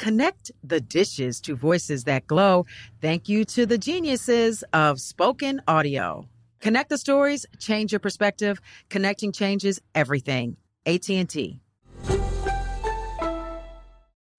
Connect 0.00 0.50
the 0.64 0.80
dishes 0.80 1.42
to 1.42 1.54
voices 1.54 2.04
that 2.04 2.26
glow. 2.26 2.64
Thank 3.02 3.28
you 3.28 3.44
to 3.44 3.66
the 3.66 3.76
geniuses 3.76 4.64
of 4.72 4.98
spoken 4.98 5.60
audio. 5.68 6.26
Connect 6.58 6.88
the 6.88 6.96
stories, 6.96 7.44
change 7.58 7.92
your 7.92 7.98
perspective. 7.98 8.62
Connecting 8.88 9.30
changes 9.30 9.78
everything. 9.94 10.56
AT&T. 10.86 11.60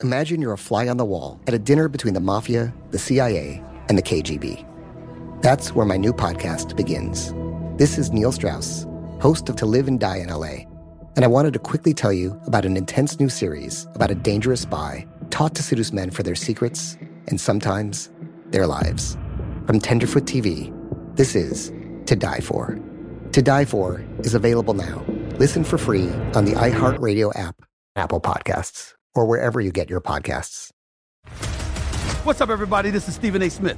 Imagine 0.01 0.41
you're 0.41 0.53
a 0.53 0.57
fly 0.57 0.87
on 0.87 0.97
the 0.97 1.05
wall 1.05 1.39
at 1.45 1.53
a 1.53 1.59
dinner 1.59 1.87
between 1.87 2.15
the 2.15 2.19
mafia, 2.19 2.73
the 2.89 2.97
CIA, 2.97 3.63
and 3.87 3.95
the 3.99 4.01
KGB. 4.01 4.65
That's 5.43 5.75
where 5.75 5.85
my 5.85 5.97
new 5.97 6.11
podcast 6.11 6.75
begins. 6.75 7.35
This 7.77 7.99
is 7.99 8.11
Neil 8.11 8.31
Strauss, 8.31 8.87
host 9.19 9.47
of 9.47 9.57
To 9.57 9.67
Live 9.67 9.87
and 9.87 9.99
Die 9.99 10.17
in 10.17 10.29
LA, 10.29 10.65
and 11.15 11.23
I 11.23 11.27
wanted 11.27 11.53
to 11.53 11.59
quickly 11.59 11.93
tell 11.93 12.11
you 12.11 12.41
about 12.47 12.65
an 12.65 12.77
intense 12.77 13.19
new 13.19 13.29
series 13.29 13.85
about 13.93 14.09
a 14.09 14.15
dangerous 14.15 14.61
spy 14.61 15.05
taught 15.31 15.55
to 15.55 15.63
seduce 15.63 15.91
men 15.91 16.11
for 16.11 16.23
their 16.23 16.35
secrets 16.35 16.97
and 17.27 17.39
sometimes 17.39 18.11
their 18.51 18.67
lives. 18.67 19.17
From 19.65 19.79
Tenderfoot 19.79 20.25
TV, 20.25 20.71
this 21.15 21.35
is 21.35 21.71
To 22.05 22.15
Die 22.15 22.39
For. 22.41 22.77
To 23.31 23.41
Die 23.41 23.65
For 23.65 24.03
is 24.19 24.35
available 24.35 24.73
now. 24.73 25.03
Listen 25.37 25.63
for 25.63 25.77
free 25.77 26.09
on 26.35 26.45
the 26.45 26.51
iHeartRadio 26.51 27.35
app, 27.35 27.55
Apple 27.95 28.21
Podcasts, 28.21 28.93
or 29.15 29.25
wherever 29.25 29.61
you 29.61 29.71
get 29.71 29.89
your 29.89 30.01
podcasts. 30.01 30.69
What's 32.23 32.39
up, 32.39 32.49
everybody? 32.49 32.91
This 32.91 33.07
is 33.07 33.15
Stephen 33.15 33.41
A. 33.41 33.49
Smith, 33.49 33.77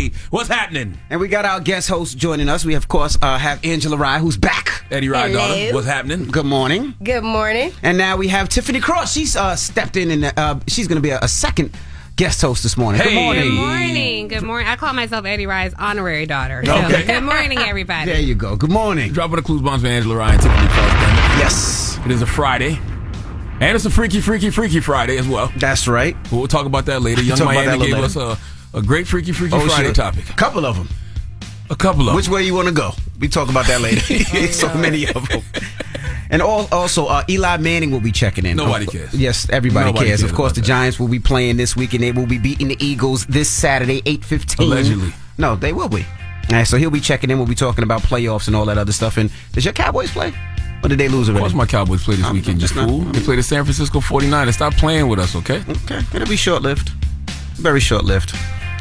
What's 0.31 0.47
happening? 0.47 0.97
And 1.09 1.19
we 1.19 1.27
got 1.27 1.43
our 1.43 1.59
guest 1.59 1.89
host 1.89 2.17
joining 2.17 2.47
us. 2.47 2.63
We, 2.63 2.75
of 2.75 2.87
course, 2.87 3.17
uh, 3.21 3.37
have 3.37 3.63
Angela 3.65 3.97
Rye, 3.97 4.19
who's 4.19 4.37
back. 4.37 4.85
Eddie 4.89 5.09
Rye 5.09 5.27
Hello. 5.27 5.39
daughter. 5.49 5.73
What's 5.73 5.87
happening? 5.87 6.25
Good 6.25 6.45
morning. 6.45 6.93
Good 7.03 7.23
morning. 7.25 7.73
And 7.83 7.97
now 7.97 8.15
we 8.15 8.29
have 8.29 8.47
Tiffany 8.47 8.79
Cross. 8.79 9.11
She's 9.11 9.35
uh, 9.35 9.57
stepped 9.57 9.97
in 9.97 10.09
and 10.09 10.33
uh, 10.39 10.59
she's 10.67 10.87
going 10.87 10.95
to 10.95 11.01
be 11.01 11.09
a, 11.09 11.19
a 11.19 11.27
second 11.27 11.75
guest 12.15 12.41
host 12.41 12.63
this 12.63 12.77
morning. 12.77 13.01
Good 13.01 13.13
morning. 13.13 13.43
Good 13.43 13.51
morning. 13.57 14.27
Good 14.29 14.43
morning. 14.43 14.67
I 14.69 14.77
call 14.77 14.93
myself 14.93 15.25
Eddie 15.25 15.47
Rye's 15.47 15.73
honorary 15.77 16.25
daughter. 16.27 16.63
So 16.65 16.75
Okay. 16.85 17.05
good 17.07 17.23
morning, 17.23 17.57
everybody. 17.59 18.09
There 18.09 18.21
you 18.21 18.35
go. 18.35 18.55
Good 18.55 18.71
morning. 18.71 19.11
Dropping 19.11 19.35
the 19.35 19.41
clues 19.41 19.61
bombs 19.61 19.81
for 19.81 19.89
Angela 19.89 20.15
Ryan, 20.15 20.39
Tiffany 20.39 20.67
Cross. 20.67 20.93
Bennett. 20.93 21.39
Yes, 21.39 21.99
It 22.05 22.11
is 22.11 22.21
a 22.21 22.25
Friday. 22.27 22.79
And 23.59 23.75
it's 23.75 23.83
a 23.85 23.89
freaky, 23.89 24.21
freaky, 24.21 24.49
freaky 24.49 24.79
Friday 24.79 25.17
as 25.17 25.27
well. 25.27 25.51
that's 25.57 25.89
right. 25.89 26.15
We'll 26.31 26.47
talk 26.47 26.65
about 26.65 26.85
that 26.85 27.01
later. 27.01 27.21
Yung 27.21 27.37
Miami 27.43 27.65
that 27.67 27.79
gave 27.79 27.89
little 27.99 28.05
us 28.05 28.15
a, 28.15 28.37
a 28.73 28.81
great 28.81 29.07
freaky, 29.07 29.31
freaky 29.31 29.55
Oh, 29.55 29.67
Friday 29.67 29.87
shit. 29.87 29.95
topic. 29.95 30.29
A 30.29 30.33
couple 30.33 30.65
of 30.65 30.75
them. 30.75 30.89
A 31.69 31.75
couple 31.75 32.09
of 32.09 32.15
Which 32.15 32.25
them. 32.25 32.33
way 32.35 32.43
you 32.43 32.53
want 32.53 32.67
to 32.67 32.73
go? 32.73 32.91
We 33.19 33.27
talk 33.27 33.49
about 33.49 33.67
that 33.67 33.81
later. 33.81 34.01
so 34.53 34.73
many 34.75 35.07
of 35.07 35.27
them. 35.29 35.41
And 36.29 36.41
all, 36.41 36.67
also, 36.71 37.07
uh, 37.07 37.23
Eli 37.29 37.57
Manning 37.57 37.91
will 37.91 37.99
be 37.99 38.11
checking 38.11 38.45
in. 38.45 38.55
Nobody 38.57 38.85
Of- 38.85 38.91
cares. 38.93 39.13
Yes, 39.13 39.47
everybody 39.49 39.87
Nobody 39.87 40.05
cares. 40.07 40.21
cares 40.21 40.31
Of 40.31 40.35
course, 40.35 40.53
the 40.53 40.61
that. 40.61 40.67
Giants 40.67 40.99
will 40.99 41.07
be 41.09 41.19
playing 41.19 41.57
this 41.57 41.75
week, 41.75 41.93
and 41.93 42.01
they 42.03 42.11
will 42.13 42.25
be 42.25 42.37
beating 42.37 42.69
the 42.69 42.77
Eagles 42.85 43.25
this 43.25 43.49
Saturday, 43.49 44.01
eight 44.05 44.23
fifteen. 44.23 44.67
Allegedly. 44.71 45.13
No, 45.37 45.55
they 45.55 45.73
will 45.73 45.89
be. 45.89 46.05
All 46.49 46.57
right, 46.57 46.67
so 46.67 46.77
he'll 46.77 46.89
be 46.89 46.99
checking 47.01 47.29
in. 47.29 47.37
We'll 47.37 47.47
be 47.47 47.55
talking 47.55 47.83
about 47.83 48.01
playoffs 48.01 48.47
and 48.47 48.55
all 48.55 48.65
that 48.65 48.77
other 48.77 48.91
stuff. 48.93 49.17
And 49.17 49.29
does 49.53 49.65
your 49.65 49.73
Cowboys 49.73 50.11
play, 50.11 50.33
or 50.83 50.89
did 50.89 50.97
they 50.99 51.09
lose 51.09 51.27
already? 51.29 51.45
Of 51.45 51.51
course, 51.51 51.53
my 51.53 51.65
Cowboys 51.65 52.03
play 52.03 52.15
this 52.15 52.25
I'm- 52.25 52.35
weekend, 52.35 52.59
Just 52.61 52.75
cool. 52.75 52.99
They 53.01 53.19
play 53.21 53.35
the 53.35 53.43
San 53.43 53.63
Francisco 53.65 53.99
49ers. 53.99 54.53
Stop 54.53 54.73
playing 54.75 55.07
with 55.09 55.19
us, 55.19 55.35
okay? 55.35 55.61
Okay, 55.69 55.99
it'll 56.13 56.27
be 56.27 56.35
short 56.37 56.61
lived. 56.61 56.89
Very 57.55 57.79
short 57.81 58.05
lived. 58.05 58.33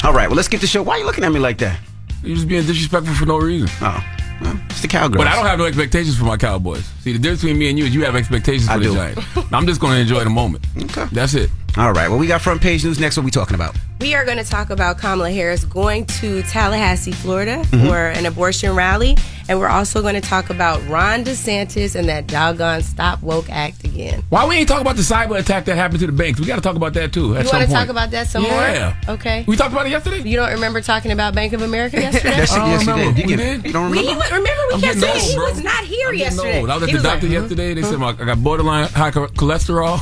All 0.03 0.13
right, 0.15 0.29
well, 0.29 0.37
let's 0.37 0.49
get 0.49 0.61
the 0.61 0.67
show. 0.67 0.83
Why 0.83 0.95
are 0.95 0.99
you 1.01 1.05
looking 1.07 1.25
at 1.25 1.33
me 1.33 1.39
like 1.41 1.59
that? 1.59 1.79
You're 2.23 2.37
just 2.37 2.49
being 2.49 2.65
disrespectful 2.65 3.15
for 3.15 3.27
no 3.27 3.39
reason. 3.39 3.69
Oh, 3.83 4.05
well, 4.41 4.59
it's 4.71 4.81
the 4.81 4.89
Cowgirls. 4.89 5.19
But 5.19 5.27
I 5.27 5.37
don't 5.37 5.45
have 5.47 5.59
no 5.59 5.67
expectations 5.67 6.17
for 6.17 6.25
my 6.25 6.39
Cowboys. 6.39 6.85
See, 7.01 7.13
the 7.13 7.19
difference 7.19 7.43
between 7.43 7.59
me 7.59 7.69
and 7.69 7.79
you 7.79 7.85
is 7.85 7.95
you 7.95 8.05
have 8.05 8.17
expectations 8.17 8.67
for 8.67 8.73
I 8.73 8.79
the 8.79 8.85
do. 8.85 8.95
Giants. 8.95 9.53
I'm 9.53 9.67
just 9.67 9.81
going 9.81 9.95
to 9.95 10.01
enjoy 10.01 10.25
the 10.25 10.31
moment. 10.31 10.65
Okay. 10.85 11.07
That's 11.13 11.35
it. 11.35 11.51
All 11.77 11.93
right, 11.93 12.09
well, 12.09 12.19
we 12.19 12.27
got 12.27 12.41
front 12.43 12.61
page 12.61 12.85
news 12.85 12.99
next. 12.99 13.17
What 13.17 13.25
we 13.25 13.31
talking 13.31 13.55
about? 13.55 13.77
We 14.01 14.15
are 14.15 14.25
going 14.25 14.39
to 14.39 14.45
talk 14.45 14.71
about 14.71 14.99
Kamala 14.99 15.31
Harris 15.31 15.65
going 15.65 16.07
to 16.07 16.43
Tallahassee, 16.45 17.13
Florida 17.13 17.59
Mm-hmm. 17.71 17.87
for 17.87 18.09
an 18.09 18.27
abortion 18.27 18.75
rally. 18.75 19.17
And 19.49 19.59
we're 19.59 19.69
also 19.69 20.01
going 20.01 20.15
to 20.15 20.21
talk 20.21 20.49
about 20.51 20.81
Ron 20.89 21.25
DeSantis 21.25 21.97
and 21.97 22.09
that 22.09 22.27
doggone 22.29 22.83
Stop 22.83 23.21
Woke 23.23 23.51
Act 23.51 23.85
again. 23.85 24.23
Why 24.31 24.47
we 24.47 24.57
ain't 24.57 24.69
talk 24.69 24.81
about 24.81 24.95
the 24.97 25.03
cyber 25.03 25.39
attack 25.39 25.65
that 25.65 25.75
happened 25.77 26.01
to 26.01 26.07
the 26.07 26.13
banks? 26.13 26.39
We 26.41 26.47
got 26.47 26.55
to 26.57 26.61
talk 26.63 26.77
about 26.77 26.95
that 26.95 27.13
too. 27.13 27.37
At 27.37 27.45
You 27.47 27.51
want 27.53 27.67
to 27.67 27.73
talk 27.73 27.89
about 27.89 28.11
that 28.13 28.29
some 28.29 28.45
Yeah. 28.45 28.95
more? 29.07 29.15
Okay. 29.17 29.45
We 29.49 29.57
talked 29.57 29.73
about 29.73 29.87
it 29.87 29.91
yesterday. 29.91 30.23
You 30.29 30.37
don't 30.37 30.53
remember 30.53 30.81
talking 30.81 31.11
about 31.11 31.35
Bank 31.35 31.53
of 31.53 31.63
America 31.63 31.97
yesterday? 32.01 32.29
Yes, 32.37 32.53
I 32.53 32.59
don't 32.59 32.69
yes, 32.71 32.87
you 32.87 32.93
remember. 32.93 33.13
did. 33.15 33.19
You, 33.23 33.27
We 33.37 33.37
get- 33.43 33.63
did? 33.63 33.67
you 33.67 33.73
don't 33.73 33.91
We, 33.91 33.99
remember? 33.99 34.23
he, 34.25 34.31
remember, 34.35 34.63
we 34.69 34.75
I'm 34.75 34.81
kept 34.81 34.83
getting 34.83 35.01
saying 35.01 35.15
old, 35.17 35.23
he 35.31 35.35
bro. 35.37 35.45
was 35.51 35.63
not 35.65 35.85
here 35.85 36.09
I'm 36.09 36.15
yesterday. 36.15 36.61
old. 36.61 36.71
I 36.71 36.75
was 36.75 36.83
at 36.85 36.89
He 36.91 36.97
the 36.97 37.03
doctor 37.03 37.27
like, 37.27 37.33
yesterday. 37.33 37.75
They 37.75 37.83
said 37.83 37.99
my, 37.99 38.09
I 38.11 38.13
got 38.13 38.43
borderline 38.43 38.89
high 38.89 39.11
cholesterol. 39.11 39.99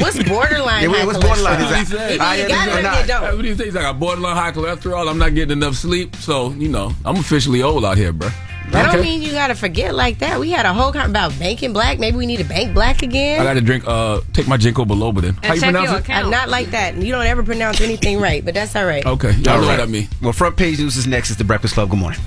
What's 0.00 0.22
borderline? 0.28 0.59
Yeah, 0.66 0.88
wait, 0.88 0.98
high 1.00 1.06
what's 1.06 1.18
cholesterol? 1.18 1.26
borderline? 1.28 1.82
Is 1.82 1.90
what 1.90 1.98
that. 1.98 2.20
I 2.20 2.34
Either 2.34 2.42
you 2.42 2.48
got 2.48 2.68
it 2.68 2.72
or 2.72 2.88
or 2.88 3.00
you 3.00 3.06
don't. 3.06 3.36
What 3.36 3.42
do 3.42 3.48
you 3.48 3.54
think? 3.54 3.76
I 3.76 3.82
got 3.82 4.00
borderline 4.00 4.36
high 4.36 4.52
cholesterol. 4.52 5.08
I'm 5.10 5.18
not 5.18 5.34
getting 5.34 5.52
enough 5.56 5.74
sleep. 5.74 6.16
So, 6.16 6.50
you 6.52 6.68
know, 6.68 6.92
I'm 7.04 7.16
officially 7.16 7.62
old 7.62 7.84
out 7.84 7.96
here, 7.96 8.12
bro. 8.12 8.28
That 8.70 8.86
Okay. 8.86 8.96
don't 8.98 9.02
mean 9.04 9.22
you 9.22 9.32
gotta 9.32 9.56
forget 9.56 9.96
like 9.96 10.20
that. 10.20 10.38
We 10.38 10.50
had 10.50 10.64
a 10.64 10.72
whole 10.72 10.92
con 10.92 11.10
about 11.10 11.36
banking 11.40 11.72
black. 11.72 11.98
Maybe 11.98 12.16
we 12.16 12.24
need 12.26 12.36
to 12.36 12.44
bank 12.44 12.72
black 12.72 13.02
again. 13.02 13.40
I 13.40 13.44
got 13.44 13.54
to 13.54 13.60
drink, 13.60 13.82
uh, 13.84 14.20
take 14.32 14.46
my 14.46 14.56
Ginkgo 14.58 14.86
biloba 14.86 15.22
then. 15.22 15.34
How 15.42 15.54
you 15.54 15.60
pronounce 15.60 16.08
it? 16.08 16.10
I'm 16.10 16.30
not 16.30 16.48
like 16.48 16.70
that. 16.70 16.94
You 16.94 17.10
don't 17.10 17.26
ever 17.26 17.42
pronounce 17.42 17.80
anything 17.80 18.20
right, 18.20 18.44
but 18.44 18.54
that's 18.54 18.76
all 18.76 18.84
right. 18.84 19.04
Okay. 19.04 19.32
Y'all 19.32 19.54
All 19.56 19.60
know 19.62 19.66
right. 19.68 19.78
what 19.78 19.88
I 19.88 19.90
mean. 19.90 20.08
Well, 20.22 20.32
front 20.32 20.56
page 20.56 20.78
news 20.78 20.96
is 20.96 21.08
next. 21.08 21.30
It's 21.30 21.38
the 21.38 21.42
Breakfast 21.44 21.74
Club. 21.74 21.90
Good 21.90 21.98
morning. 21.98 22.20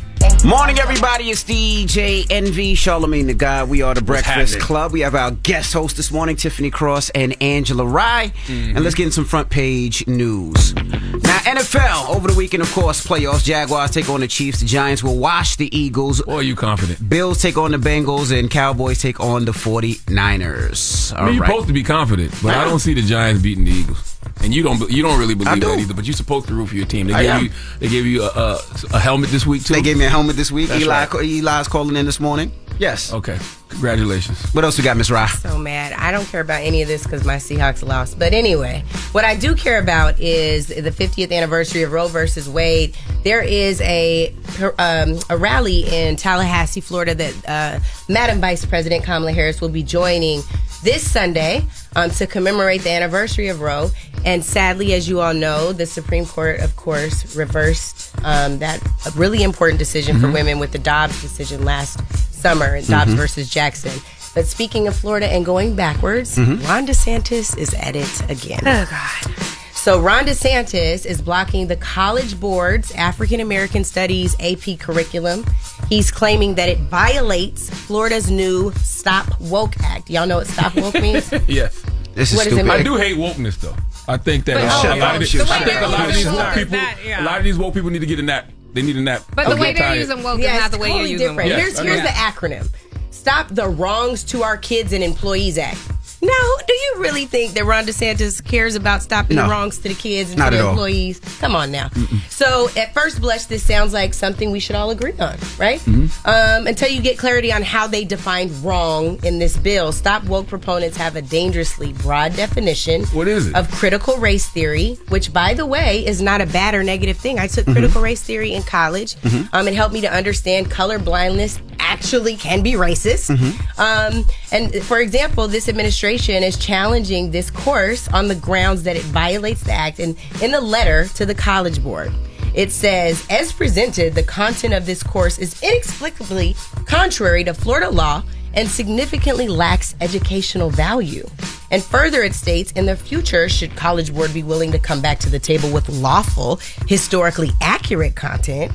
Morning, 0.46 0.78
everybody. 0.78 1.30
It's 1.30 1.44
DJ 1.44 2.28
Envy, 2.30 2.76
Charlemagne 2.76 3.28
the 3.28 3.34
God. 3.34 3.70
We 3.70 3.82
are 3.82 3.94
the 3.94 4.02
Breakfast? 4.02 4.60
Club. 4.60 4.92
We 4.92 5.00
have 5.00 5.16
our 5.16 5.32
guest 5.32 5.72
host 5.72 5.96
this 5.96 6.12
morning, 6.12 6.36
Tiffany 6.36 6.70
Cross 6.70 7.12
and 7.12 7.42
Angela 7.42 7.86
Rye. 7.86 8.34
Mm-hmm. 8.48 8.76
And 8.76 8.84
let's 8.84 8.94
get 8.94 9.06
in 9.06 9.12
some 9.14 9.24
front 9.24 9.50
page 9.50 10.06
news. 10.06 10.76
Now, 10.76 11.40
NFL, 11.40 12.10
over 12.10 12.28
the 12.28 12.34
weekend, 12.38 12.62
of 12.62 12.72
course, 12.74 13.06
playoffs. 13.06 13.44
Jaguars 13.44 13.92
take 13.92 14.10
on 14.10 14.20
the 14.20 14.28
Chiefs. 14.28 14.60
The 14.60 14.66
Giants 14.66 15.02
will 15.02 15.18
wash 15.18 15.56
the 15.56 15.74
Eagles. 15.76 16.20
Or 16.22 16.40
are 16.40 16.44
you 16.44 16.56
confident? 16.56 17.08
Bills 17.08 17.42
take 17.42 17.58
on 17.58 17.72
the 17.72 17.78
Bengals, 17.78 18.38
and 18.38 18.52
Cowboys 18.52 19.00
take 19.02 19.22
on 19.22 19.46
the 19.46 19.54
49ers. 19.54 21.14
I 21.14 21.20
All 21.20 21.26
mean, 21.28 21.36
you're 21.36 21.46
supposed 21.46 21.68
to 21.68 21.74
be 21.74 21.84
confident, 21.84 22.34
but 22.44 22.54
I 22.54 22.66
don't 22.66 22.80
see 22.80 22.94
the 22.94 23.02
Giants 23.02 23.42
beating 23.42 23.64
the 23.64 23.72
Eagles. 23.72 24.13
And 24.42 24.54
you 24.54 24.62
don't, 24.62 24.90
you 24.92 25.02
don't 25.04 25.20
really 25.20 25.36
believe 25.36 25.62
do. 25.62 25.68
that 25.68 25.80
either. 25.80 25.94
But 25.94 26.06
you're 26.06 26.14
supposed 26.14 26.48
to 26.48 26.54
root 26.54 26.68
for 26.68 26.76
your 26.76 26.86
team. 26.86 27.08
They 27.08 27.14
I 27.14 27.22
gave 27.24 27.32
am. 27.32 27.44
you, 27.46 27.52
they 27.80 27.88
gave 27.88 28.06
you 28.06 28.24
a, 28.24 28.28
a, 28.28 28.60
a 28.94 29.00
helmet 29.00 29.30
this 29.30 29.46
week 29.46 29.64
too. 29.64 29.74
They 29.74 29.82
gave 29.82 29.98
me 29.98 30.06
a 30.06 30.10
helmet 30.10 30.36
this 30.36 30.52
week. 30.52 30.68
That's 30.70 30.82
Eli, 30.84 31.06
right. 31.06 31.14
Eli's 31.24 31.68
calling 31.68 31.96
in 31.96 32.06
this 32.06 32.20
morning. 32.20 32.52
Yes. 32.84 33.14
Okay, 33.14 33.40
congratulations. 33.70 34.38
What 34.54 34.66
else 34.66 34.78
we 34.78 34.84
got, 34.84 34.98
Miss 34.98 35.10
Rye? 35.10 35.28
so 35.28 35.58
mad. 35.58 35.94
I 35.94 36.12
don't 36.12 36.26
care 36.26 36.42
about 36.42 36.64
any 36.64 36.82
of 36.82 36.90
this 36.90 37.04
because 37.04 37.24
my 37.24 37.38
Seahawks 37.38 37.82
lost. 37.82 38.20
But 38.20 38.34
anyway, 38.34 38.84
what 39.14 39.24
I 39.24 39.38
do 39.38 39.56
care 39.56 39.80
about 39.80 40.20
is 40.20 40.68
the 40.68 40.92
50th 40.92 41.32
anniversary 41.32 41.84
of 41.84 41.94
Roe 41.94 42.10
versus 42.10 42.50
Wade. 42.50 42.94
There 43.24 43.42
is 43.42 43.80
a 43.80 44.36
um, 44.80 45.18
a 45.30 45.38
rally 45.38 45.88
in 45.88 46.18
Tallahassee, 46.18 46.82
Florida 46.82 47.16
that 47.16 47.36
uh, 47.48 47.80
Madam 48.10 48.42
Vice 48.42 48.66
President 48.66 49.06
Kamala 49.06 49.32
Harris 49.32 49.62
will 49.62 49.70
be 49.70 49.82
joining 49.82 50.42
this 50.84 51.10
Sunday 51.10 51.66
um, 51.96 52.10
to 52.12 52.28
commemorate 52.28 52.82
the 52.82 52.92
anniversary 52.92 53.48
of 53.48 53.62
Roe. 53.62 53.92
And 54.26 54.44
sadly, 54.44 54.92
as 54.92 55.08
you 55.08 55.22
all 55.22 55.34
know, 55.34 55.72
the 55.72 55.86
Supreme 55.86 56.26
Court, 56.26 56.60
of 56.60 56.76
course, 56.76 57.34
reversed 57.34 58.14
um, 58.26 58.60
that 58.60 58.86
really 59.16 59.42
important 59.42 59.80
decision 59.80 60.20
for 60.20 60.30
women 60.30 60.60
with 60.60 60.74
the 60.74 60.80
Dobbs 60.80 61.22
decision 61.22 61.64
last 61.64 62.02
summer, 62.44 62.76
in 62.76 62.84
Dobbs 62.86 63.14
versus 63.14 63.50
Jackson. 63.50 63.94
But 64.36 64.48
speaking 64.48 64.88
of 64.90 64.96
Florida 64.96 65.28
and 65.28 65.46
going 65.46 65.76
backwards, 65.78 66.38
Ron 66.38 66.86
DeSantis 66.86 67.58
is 67.58 67.74
at 67.76 67.96
it 67.96 68.30
again. 68.30 68.60
Oh, 68.66 68.86
God. 68.90 69.34
So 69.74 70.00
Ron 70.02 70.26
DeSantis 70.26 71.06
is 71.06 71.22
blocking 71.22 71.68
the 71.68 71.76
College 71.78 72.38
Board's 72.40 72.92
African 72.94 73.40
American 73.40 73.84
Studies 73.86 74.36
AP 74.42 74.78
curriculum. 74.80 75.46
He's 75.88 76.12
claiming 76.12 76.56
that 76.56 76.68
it 76.68 76.80
violates 76.80 77.70
Florida's 77.70 78.30
new 78.30 78.72
Stop 78.74 79.40
Woke 79.40 79.80
Act. 79.82 80.10
Y'all 80.10 80.28
know 80.28 80.38
what 80.38 80.48
Stop 80.48 80.76
Woke 80.76 80.94
means? 81.02 81.32
Yes, 81.48 81.82
This 82.14 82.32
is 82.32 82.38
What 82.38 82.44
does 82.46 82.54
it 82.54 82.56
stupid. 82.58 82.64
mean? 82.64 82.72
I 82.72 82.84
do 82.84 82.96
hate 82.98 83.18
wokeness 83.18 83.60
though. 83.60 83.76
I 84.08 84.18
think 84.18 84.44
that 84.46 84.56
But- 84.56 84.64
uh, 84.64 84.82
Shut 84.82 84.98
a 84.98 85.00
lot 85.00 85.10
up. 85.10 85.22
of 85.22 85.32
these, 85.32 85.42
I 85.42 85.60
think 85.64 85.82
a 85.82 85.88
lot 85.88 86.10
of 86.10 86.16
these 86.16 86.26
woke 86.26 86.36
woke, 86.38 86.54
people, 86.56 86.72
that- 86.72 86.98
yeah. 87.06 87.24
a 87.24 87.26
lot 87.26 87.38
of 87.38 87.44
these 87.46 87.58
woke 87.58 87.74
people 87.74 87.90
need 87.90 88.00
to 88.00 88.06
get 88.06 88.20
a 88.20 88.24
nap. 88.24 88.50
They 88.74 88.82
need 88.82 88.96
a 88.98 89.02
nap. 89.02 89.24
But 89.36 89.50
the 89.50 89.56
way 89.56 89.74
getting 89.74 89.76
they're 89.76 89.84
tired. 89.90 90.00
using 90.00 90.24
woke 90.24 90.40
Yeah, 90.40 90.54
is 90.56 90.60
not 90.60 90.66
it's 90.68 90.76
the 90.76 90.82
way 90.82 90.88
totally 90.90 91.10
you're 91.12 91.20
using 91.20 91.28
different. 91.38 91.50
woke. 91.52 91.60
Here's 91.60 91.80
here's 91.80 91.98
know. 91.98 92.04
the 92.04 92.10
acronym: 92.10 92.70
Stop 93.12 93.48
the 93.50 93.68
Wrongs 93.68 94.24
to 94.26 94.44
Our 94.44 94.58
Kids 94.58 94.94
and 94.94 95.04
Employees 95.04 95.58
Act. 95.58 95.78
Now, 96.24 96.64
do 96.66 96.74
you 96.74 96.94
really 97.00 97.26
think 97.26 97.54
that 97.54 97.66
Ron 97.66 97.86
DeSantis 97.86 98.42
cares 98.44 98.76
about 98.76 99.04
stopping 99.04 99.36
No. 99.36 99.44
the 99.44 99.50
wrongs 99.50 99.78
to 99.80 99.90
the 99.90 99.94
kids 99.94 100.30
and 100.30 100.40
Not 100.40 100.52
to 100.52 100.58
the 100.58 100.64
all. 100.64 100.70
employees? 100.70 101.20
Come 101.40 101.54
on 101.56 101.70
now. 101.72 101.90
So, 102.30 102.70
at 102.78 102.94
first 102.94 103.20
blush, 103.20 103.46
this 103.46 103.62
sounds 103.64 103.92
like 103.94 104.14
something 104.14 104.50
we 104.52 104.60
should 104.62 104.78
all 104.78 104.90
agree 104.92 105.12
on, 105.20 105.38
right? 105.58 105.80
Mm-hmm. 105.82 106.08
Um, 106.28 106.68
until 106.68 106.88
you 106.90 107.02
get 107.02 107.18
clarity 107.18 107.52
on 107.52 107.62
how 107.62 107.88
they 107.88 108.06
define 108.06 108.50
wrong 108.64 109.20
in 109.26 109.40
this 109.40 109.58
bill. 109.58 109.92
Stop 109.92 110.24
woke 110.24 110.48
proponents 110.48 110.96
have 110.98 111.16
a 111.18 111.22
dangerously 111.22 111.92
broad 111.94 112.36
definition. 112.38 113.04
What 113.08 113.28
is 113.28 113.48
it? 113.48 113.56
Of 113.56 113.70
critical 113.72 114.16
race 114.18 114.48
theory, 114.48 114.98
which, 115.10 115.34
by 115.34 115.54
the 115.54 115.66
way, 115.66 116.06
is 116.06 116.22
not 116.22 116.40
a 116.40 116.46
bad 116.46 116.74
or 116.74 116.84
negative 116.84 117.18
thing. 117.18 117.38
I 117.38 117.48
took 117.48 117.66
critical 117.66 118.02
race 118.02 118.22
theory 118.22 118.54
in 118.54 118.64
college. 118.64 119.18
Um, 119.52 119.68
it 119.68 119.74
helped 119.74 119.94
me 119.94 120.00
to 120.02 120.12
understand 120.12 120.72
color 120.72 121.00
blindness 121.00 121.60
actually 121.80 122.38
can 122.38 122.62
be 122.64 122.74
racist. 122.74 123.30
Um, 123.78 124.26
and 124.52 124.74
for 124.84 125.00
example, 125.00 125.48
this 125.48 125.68
administration 125.68 126.13
is 126.16 126.58
challenging 126.58 127.32
this 127.32 127.50
course 127.50 128.08
on 128.10 128.28
the 128.28 128.36
grounds 128.36 128.84
that 128.84 128.96
it 128.96 129.04
violates 129.04 129.64
the 129.64 129.72
act. 129.72 130.00
And 130.00 130.16
in 130.42 130.52
the 130.52 130.62
letter 130.62 131.08
to 131.16 131.26
the 131.26 131.36
College 131.36 131.82
Board, 131.82 132.14
it 132.54 132.72
says, 132.72 133.26
as 133.30 133.52
presented, 133.52 134.14
the 134.14 134.24
content 134.24 134.74
of 134.74 134.86
this 134.86 135.02
course 135.02 135.40
is 135.40 135.62
inexplicably 135.64 136.56
contrary 136.86 137.44
to 137.46 137.54
Florida 137.54 137.90
law 137.90 138.24
and 138.54 138.68
significantly 138.68 139.48
lacks 139.48 139.96
educational 140.02 140.70
value. 140.70 141.28
And 141.72 141.84
further, 141.84 142.22
it 142.22 142.36
states 142.36 142.72
in 142.74 142.86
the 142.86 142.96
future, 142.96 143.50
should 143.50 143.76
College 143.76 144.14
Board 144.14 144.34
be 144.34 144.44
willing 144.44 144.72
to 144.72 144.80
come 144.80 145.02
back 145.02 145.18
to 145.20 145.30
the 145.30 145.40
table 145.40 145.72
with 145.72 145.90
lawful, 145.90 146.60
historically 146.88 147.50
accurate 147.62 148.16
content, 148.16 148.72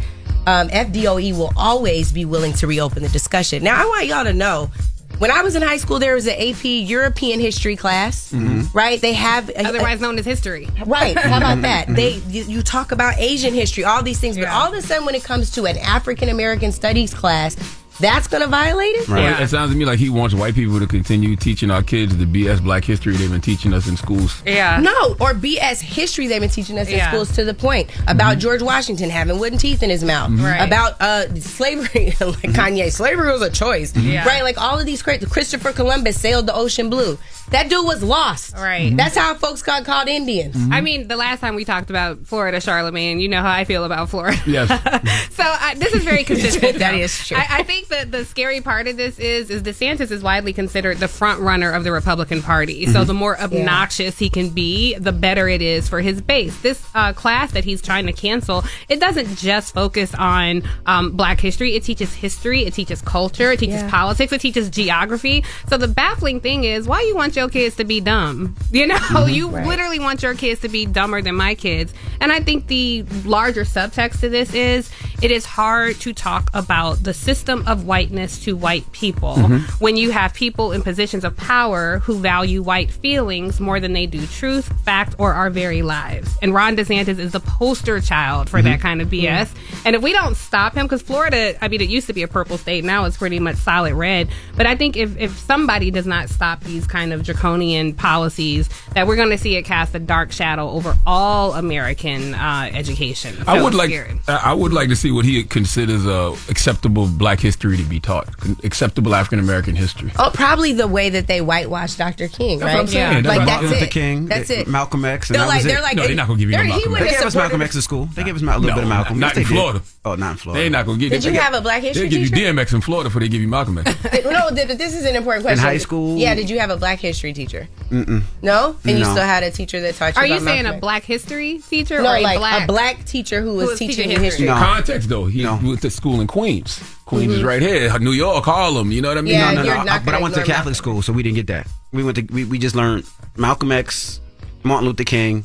um, 0.49 0.69
FDOE 0.71 1.37
will 1.37 1.53
always 1.57 2.11
be 2.11 2.25
willing 2.25 2.55
to 2.55 2.67
reopen 2.67 3.03
the 3.03 3.09
discussion. 3.11 3.63
Now, 3.63 3.81
I 3.81 3.85
want 3.85 4.07
y'all 4.07 4.25
to 4.25 4.33
know. 4.33 4.71
When 5.19 5.33
I 5.33 5.43
was 5.43 5.57
in 5.57 5.63
high 5.63 5.79
school, 5.79 5.99
there 5.99 6.15
was 6.15 6.27
an 6.27 6.35
AP 6.35 6.65
European 6.65 7.41
history 7.41 7.75
class, 7.75 8.31
mm-hmm. 8.33 8.77
right? 8.77 9.01
They 9.01 9.15
have 9.15 9.49
a- 9.49 9.67
Otherwise 9.67 10.01
known 10.01 10.19
as 10.19 10.25
history. 10.25 10.69
Right. 10.87 11.19
How 11.19 11.39
about 11.39 11.53
mm-hmm. 11.55 11.63
that? 11.63 11.89
They 11.89 12.15
mm-hmm. 12.15 12.31
you, 12.31 12.45
you 12.45 12.63
talk 12.63 12.93
about 12.93 13.19
Asian 13.19 13.53
history, 13.53 13.85
all 13.85 14.03
these 14.03 14.21
things, 14.21 14.39
but 14.39 14.47
all 14.47 14.73
of 14.73 14.75
a 14.75 14.83
sudden 14.83 15.05
when 15.05 15.17
it 15.17 15.25
comes 15.25 15.51
to 15.53 15.67
an 15.67 15.77
African 15.79 16.29
American 16.29 16.71
studies 16.71 17.13
class, 17.13 17.57
that's 17.99 18.29
going 18.29 18.43
to 18.43 18.49
violate 18.49 18.95
it? 18.97 19.09
Well, 19.09 19.21
Yeah. 19.21 19.43
It 19.43 19.49
sounds 19.49 19.73
to 19.73 19.77
me 19.77 19.85
like 19.85 19.99
he 19.99 20.09
wants 20.11 20.35
white 20.35 20.55
people 20.55 20.79
to 20.79 20.87
continue 20.87 21.37
teaching 21.37 21.71
our 21.71 21.83
kids 21.83 22.17
the 22.17 22.25
BS 22.25 22.63
Black 22.63 22.85
history 22.85 23.17
they've 23.17 23.31
been 23.31 23.41
teaching 23.41 23.73
us 23.73 23.89
in 23.89 23.97
schools. 23.97 24.43
Yeah. 24.47 24.81
No, 24.81 25.13
or 25.21 25.35
BS 25.35 25.81
history 25.81 26.27
they've 26.27 26.41
been 26.41 26.51
teaching 26.51 26.79
us 26.79 26.89
in 26.89 27.01
schools 27.01 27.33
to 27.37 27.45
the 27.45 27.55
point 27.55 27.91
about 28.07 28.33
mm-hmm. 28.33 28.41
George 28.41 28.63
Washington 28.63 29.11
having 29.11 29.39
wooden 29.39 29.59
teeth 29.59 29.83
in 29.83 29.91
his 29.91 30.05
mouth, 30.05 30.31
mm-hmm. 30.31 30.45
Right. 30.45 30.59
about 30.67 31.01
uh, 31.01 31.35
slavery, 31.37 32.07
like 32.07 32.19
mm-hmm. 32.19 32.53
Kanye, 32.53 32.91
slavery 32.93 33.33
was 33.33 33.43
a 33.43 33.51
choice, 33.51 33.97
Yeah. 33.97 34.27
right? 34.27 34.43
Like 34.43 34.61
all 34.61 34.79
of 34.79 34.87
these, 34.87 35.03
cra- 35.03 35.19
Christopher 35.27 35.73
Columbus 35.73 36.21
sailed 36.21 36.47
the 36.47 36.55
ocean 36.55 36.91
blue. 36.91 37.19
That 37.51 37.69
dude 37.71 37.85
was 37.87 38.03
lost. 38.03 38.55
Right. 38.55 38.95
That's 38.97 39.17
how 39.17 39.35
folks 39.35 39.63
got 39.63 39.85
called 39.85 40.09
Indians. 40.09 40.57
I 40.71 40.81
mean, 40.81 41.09
the 41.09 41.17
last 41.17 41.41
time 41.41 41.55
we 41.55 41.65
talked 41.65 41.91
about 41.91 42.27
Florida, 42.27 42.61
Charlemagne, 42.61 43.21
you 43.21 43.29
know 43.29 43.41
how 43.43 43.51
I 43.51 43.65
feel 43.65 43.85
about 43.85 44.11
Florida. 44.11 44.39
Yes. 44.47 44.69
so 45.35 45.43
I, 45.45 45.75
this 45.77 45.95
is 45.95 46.05
very 46.05 46.25
consistent. 46.25 46.79
that 46.79 46.95
is 46.95 47.27
true. 47.27 47.37
I, 47.37 47.47
I 47.59 47.63
think 47.63 47.89
that 47.89 48.11
the 48.13 48.25
scary 48.25 48.61
part 48.61 48.87
of 48.89 48.97
this 48.97 49.19
is 49.19 49.51
is 49.51 49.63
DeSantis 49.63 50.11
is 50.11 50.23
widely 50.23 50.53
considered 50.53 50.99
the 50.99 51.09
front 51.09 51.41
runner 51.41 51.71
of 51.73 51.85
the 51.85 51.93
Republican 51.93 52.43
Party. 52.43 52.87
So 52.87 53.05
the 53.05 53.15
more 53.15 53.39
obnoxious 53.41 54.19
he 54.19 54.29
can 54.31 54.51
be, 54.51 54.95
the 54.95 55.13
better 55.13 55.49
it 55.49 55.63
is 55.63 55.89
for 55.89 56.01
his 56.01 56.21
base. 56.21 56.61
This 56.61 56.85
uh, 56.95 57.13
class 57.13 57.53
that 57.53 57.65
he's 57.65 57.81
trying 57.83 58.07
to 58.07 58.13
cancel, 58.13 58.65
it 58.89 59.01
doesn't 59.01 59.37
just 59.37 59.75
focus 59.75 60.15
on 60.15 60.63
um, 60.87 61.13
Black 61.13 61.41
history. 61.41 61.75
It 61.77 61.85
teaches 61.85 62.13
history. 62.15 62.65
It 62.65 62.75
teaches 62.75 63.01
culture. 63.03 63.53
It 63.53 63.61
teaches 63.61 63.77
Yeah. 63.83 63.91
politics. 63.91 64.33
It 64.33 64.41
teaches 64.41 64.69
geography. 64.71 65.45
So 65.69 65.77
the 65.79 65.89
baffling 65.89 66.41
thing 66.41 66.65
is, 66.65 66.87
why 66.87 67.03
you 67.03 67.15
want 67.15 67.35
your 67.39 67.49
kids 67.49 67.77
to 67.77 67.85
be 67.85 68.01
dumb? 68.01 68.57
You 68.71 68.87
know, 68.87 68.97
mm-hmm. 68.97 69.31
you 69.35 69.49
literally 69.49 69.99
want 69.99 70.23
your 70.23 70.35
kids 70.35 70.61
to 70.63 70.69
be 70.69 70.87
dumber 70.87 71.23
than 71.23 71.37
my 71.37 71.55
kids. 71.55 71.95
And 72.21 72.33
I 72.33 72.41
think 72.41 72.67
the 72.67 73.05
larger 73.25 73.63
subtext 73.63 74.21
to 74.21 74.29
this 74.29 74.53
is 74.55 74.91
it 75.23 75.31
is 75.31 75.45
hard 75.45 75.97
to 76.01 76.13
talk 76.13 76.51
about 76.55 77.03
the 77.03 77.15
system 77.15 77.65
of 77.67 77.87
whiteness 77.87 78.45
to 78.45 78.57
white 78.57 78.91
people 78.93 79.35
mm-hmm. 79.35 79.85
when 79.85 79.97
you 79.97 80.11
have 80.11 80.35
people 80.35 80.73
in 80.73 80.83
positions 80.83 81.25
of 81.25 81.37
power 81.37 81.99
who 82.01 82.19
value 82.19 82.63
white 82.63 82.91
feelings 82.91 83.61
more 83.61 83.81
than 83.81 83.93
they 83.93 84.07
do 84.07 84.27
truth, 84.27 84.73
fact, 84.85 85.15
or 85.19 85.33
our 85.33 85.51
very 85.51 85.83
lives. 85.83 86.37
And 86.43 86.53
Ron 86.53 86.77
DeSantis 86.77 87.19
is 87.19 87.33
the 87.33 87.41
poster 87.41 88.01
child 88.01 88.51
for 88.51 88.61
that 88.63 88.79
mm-hmm. 88.79 88.83
kind 88.83 89.03
of 89.03 89.09
BS. 89.09 89.51
And 89.85 89.95
if 89.95 90.03
we 90.03 90.13
don't 90.13 90.37
stop 90.37 90.75
him, 90.75 90.87
because 90.87 91.03
Florida, 91.03 91.57
I 91.63 91.69
mean, 91.69 91.81
it 91.81 91.89
used 91.89 92.07
to 92.09 92.13
be 92.13 92.23
a 92.23 92.29
purple 92.29 92.59
state, 92.59 92.85
now 92.85 93.05
it's 93.05 93.17
pretty 93.17 93.39
much 93.39 93.57
solid 93.57 93.95
red. 93.95 94.29
But 94.57 94.67
I 94.67 94.77
think 94.77 94.97
if, 94.97 95.17
if 95.19 95.39
somebody 95.39 95.91
does 95.91 96.07
not 96.07 96.29
stop 96.29 96.63
these 96.65 96.87
kind 96.87 97.13
of 97.13 97.23
draconian 97.33 97.93
policies, 97.95 98.69
that 98.95 99.07
we're 99.07 99.17
going 99.17 99.29
to 99.31 99.39
see 99.39 99.57
it 99.57 99.65
cast 99.65 99.95
a 99.95 99.99
dark 99.99 100.33
shadow 100.33 100.71
over 100.71 100.97
all 101.07 101.53
American 101.55 102.35
uh, 102.35 102.71
education. 102.73 103.37
I 103.47 103.63
would 103.63 103.75
like 103.75 103.91
scary. 103.91 104.19
I 104.29 104.37
I 104.49 104.53
would 104.55 104.73
like 104.73 104.89
to 104.89 104.97
see 104.97 105.11
what 105.11 105.25
he 105.27 105.45
considers 105.45 106.07
uh, 106.07 106.35
acceptable 106.49 107.07
Black 107.07 107.39
history 107.41 107.77
to 107.77 107.83
be 107.83 108.01
taught, 108.01 108.29
acceptable 108.65 109.15
African 109.15 109.39
American 109.41 109.77
history. 109.77 110.11
Oh, 110.19 110.31
probably 110.33 110.73
the 110.73 110.89
way 110.89 111.11
that 111.11 111.27
they 111.27 111.41
whitewash 111.41 111.97
Dr. 111.97 112.29
King, 112.29 112.59
That's 112.61 112.67
right? 112.69 112.75
what 112.75 112.81
I'm 112.81 112.87
saying. 112.87 113.13
Yeah. 113.13 113.21
That's 113.21 113.27
Like 113.29 113.39
that's 113.47 113.51
Martin 113.51 113.71
Luther 113.71 113.85
it. 113.85 113.91
King, 113.91 114.27
That's 114.27 114.51
it. 114.51 114.67
Malcolm 114.69 115.05
X, 115.05 115.29
and 115.29 115.35
They're 115.35 115.43
that 115.43 115.49
like, 115.49 115.57
was 115.59 115.67
it. 115.67 115.69
they're 115.69 115.83
like, 115.83 115.97
No, 115.97 116.07
they're 116.07 116.17
not 116.17 116.27
gonna 116.29 116.39
give 116.39 116.51
you 116.51 116.57
no 116.57 116.63
they're- 116.63 116.69
Malcolm 116.73 116.95
X. 116.95 117.05
They 117.05 117.11
gave 117.11 117.27
us 117.27 117.35
Malcolm 117.35 117.63
X 117.63 117.75
in 117.77 117.83
school. 117.83 118.05
They 118.07 118.25
gave 118.25 118.37
us 118.37 118.43
a 118.43 118.45
little 118.45 118.61
No, 118.63 118.75
bit 118.75 118.83
of 118.85 118.89
Malcolm. 118.89 119.19
not 119.19 119.27
Yes, 119.29 119.35
they 119.37 119.43
in 119.43 119.49
did. 119.49 119.55
Florida. 119.55 119.81
Oh, 120.09 120.15
not 120.15 120.31
in 120.33 120.37
Florida. 120.39 120.61
They 120.61 120.65
ain't 120.67 120.73
not 120.73 120.87
gonna 120.87 120.99
get. 120.99 121.11
Did 121.11 121.25
you 121.25 121.33
have 121.33 121.55
a 121.55 121.61
Black 121.61 121.83
history 121.83 122.03
They'll 122.09 122.11
give 122.11 122.21
you 122.21 122.29
teacher? 122.31 122.53
DMX 122.53 122.75
in 122.75 122.81
Florida 122.81 123.09
before 123.11 123.21
they 123.21 123.29
give 123.29 123.41
you 123.41 123.49
Malcolm 123.49 123.79
X. 123.79 123.87
no, 124.25 124.51
th- 124.51 124.69
this 124.79 124.95
is 124.95 125.05
an 125.05 125.17
important 125.17 125.45
question. 125.45 125.59
In 125.65 125.65
high 125.71 125.79
school? 125.79 126.17
Yeah, 126.17 126.35
did 126.35 126.49
you 126.49 126.59
have 126.61 126.71
a 126.71 126.77
black 126.77 126.99
history 126.99 127.33
teacher? 127.33 127.69
Mm-mm. 127.91 128.23
No? 128.43 128.77
And 128.85 128.99
you 128.99 129.05
still 129.05 129.25
had 129.25 129.43
a 129.43 129.51
teacher 129.51 129.81
that 129.81 129.95
taught 129.97 130.17
you 130.17 130.23
Are 130.23 130.27
you 130.27 130.41
saying 130.41 130.65
Malcolm 130.65 130.67
a 130.67 130.75
X? 130.77 130.81
black 130.81 131.03
history 131.05 131.59
teacher 131.59 132.03
No, 132.03 132.13
or 132.13 132.17
a 132.17 132.21
like 132.21 132.39
black? 132.39 132.65
a 132.65 132.67
black 132.67 133.05
teacher 133.05 133.43
who 133.43 133.55
was, 133.55 133.71
was 133.71 133.79
teaching 133.79 133.97
teaching 133.97 134.11
history. 134.11 134.25
history. 134.25 134.47
No. 134.47 134.55
Context 134.55 135.09
though, 135.09 135.27
he 135.27 135.43
No. 135.43 135.59
went 135.63 135.83
to 135.83 135.91
school 135.91 136.21
in 136.21 136.27
Queens. 136.27 136.83
Queens 137.05 137.33
is 137.33 137.39
mm-hmm. 137.39 137.47
right 137.49 137.63
here, 137.63 137.99
New 137.99 138.13
York, 138.13 138.45
Harlem. 138.45 138.93
You 138.93 139.01
know 139.03 139.09
what 139.09 139.19
I 139.19 139.23
mean? 139.23 139.35
Yeah, 139.35 139.53
no, 139.53 139.63
no, 139.63 139.67
you're 139.67 139.77
no. 139.79 139.83
not 139.85 140.05
But 140.05 140.15
I 140.15 140.21
went 140.21 140.35
to 140.35 140.41
ignore 140.41 140.55
Catholic 140.57 140.73
Malcolm. 140.73 140.75
school, 140.75 141.03
so 141.03 141.13
we 141.13 141.23
didn't 141.23 141.37
get 141.37 141.47
that. 141.49 141.67
We 141.93 142.05
went 142.05 142.17
to 142.17 142.23
we, 142.33 142.45
we 142.45 142.59
just 142.59 142.75
learned 142.75 143.05
Malcolm 143.37 143.73
X, 143.73 144.21
Martin 144.63 144.87
Luther 144.89 145.05
King, 145.05 145.45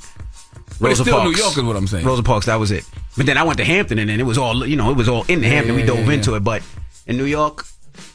But 0.79 0.91
it's 0.91 0.99
Rosa 0.99 1.03
still 1.03 1.19
Parks. 1.19 1.37
New 1.37 1.43
York 1.43 1.57
is 1.57 1.63
what 1.63 1.75
I'm 1.75 1.87
saying. 1.87 2.05
Rosa 2.05 2.23
Parks, 2.23 2.45
that 2.47 2.55
was 2.55 2.71
it. 2.71 2.83
But 3.15 3.25
then 3.25 3.37
I 3.37 3.43
went 3.43 3.57
to 3.59 3.65
Hampton, 3.65 3.99
and 3.99 4.09
then 4.09 4.19
it 4.19 4.25
was 4.25 4.37
all 4.37 4.65
you 4.65 4.75
know, 4.75 4.91
it 4.91 4.97
was 4.97 5.09
all 5.09 5.23
in 5.27 5.43
Hampton. 5.43 5.75
we 5.75 5.81
yeah, 5.81 5.87
dove 5.87 6.05
yeah, 6.07 6.13
into 6.13 6.31
yeah. 6.31 6.37
it, 6.37 6.43
but 6.43 6.63
in 7.07 7.17
New 7.17 7.25
York, 7.25 7.65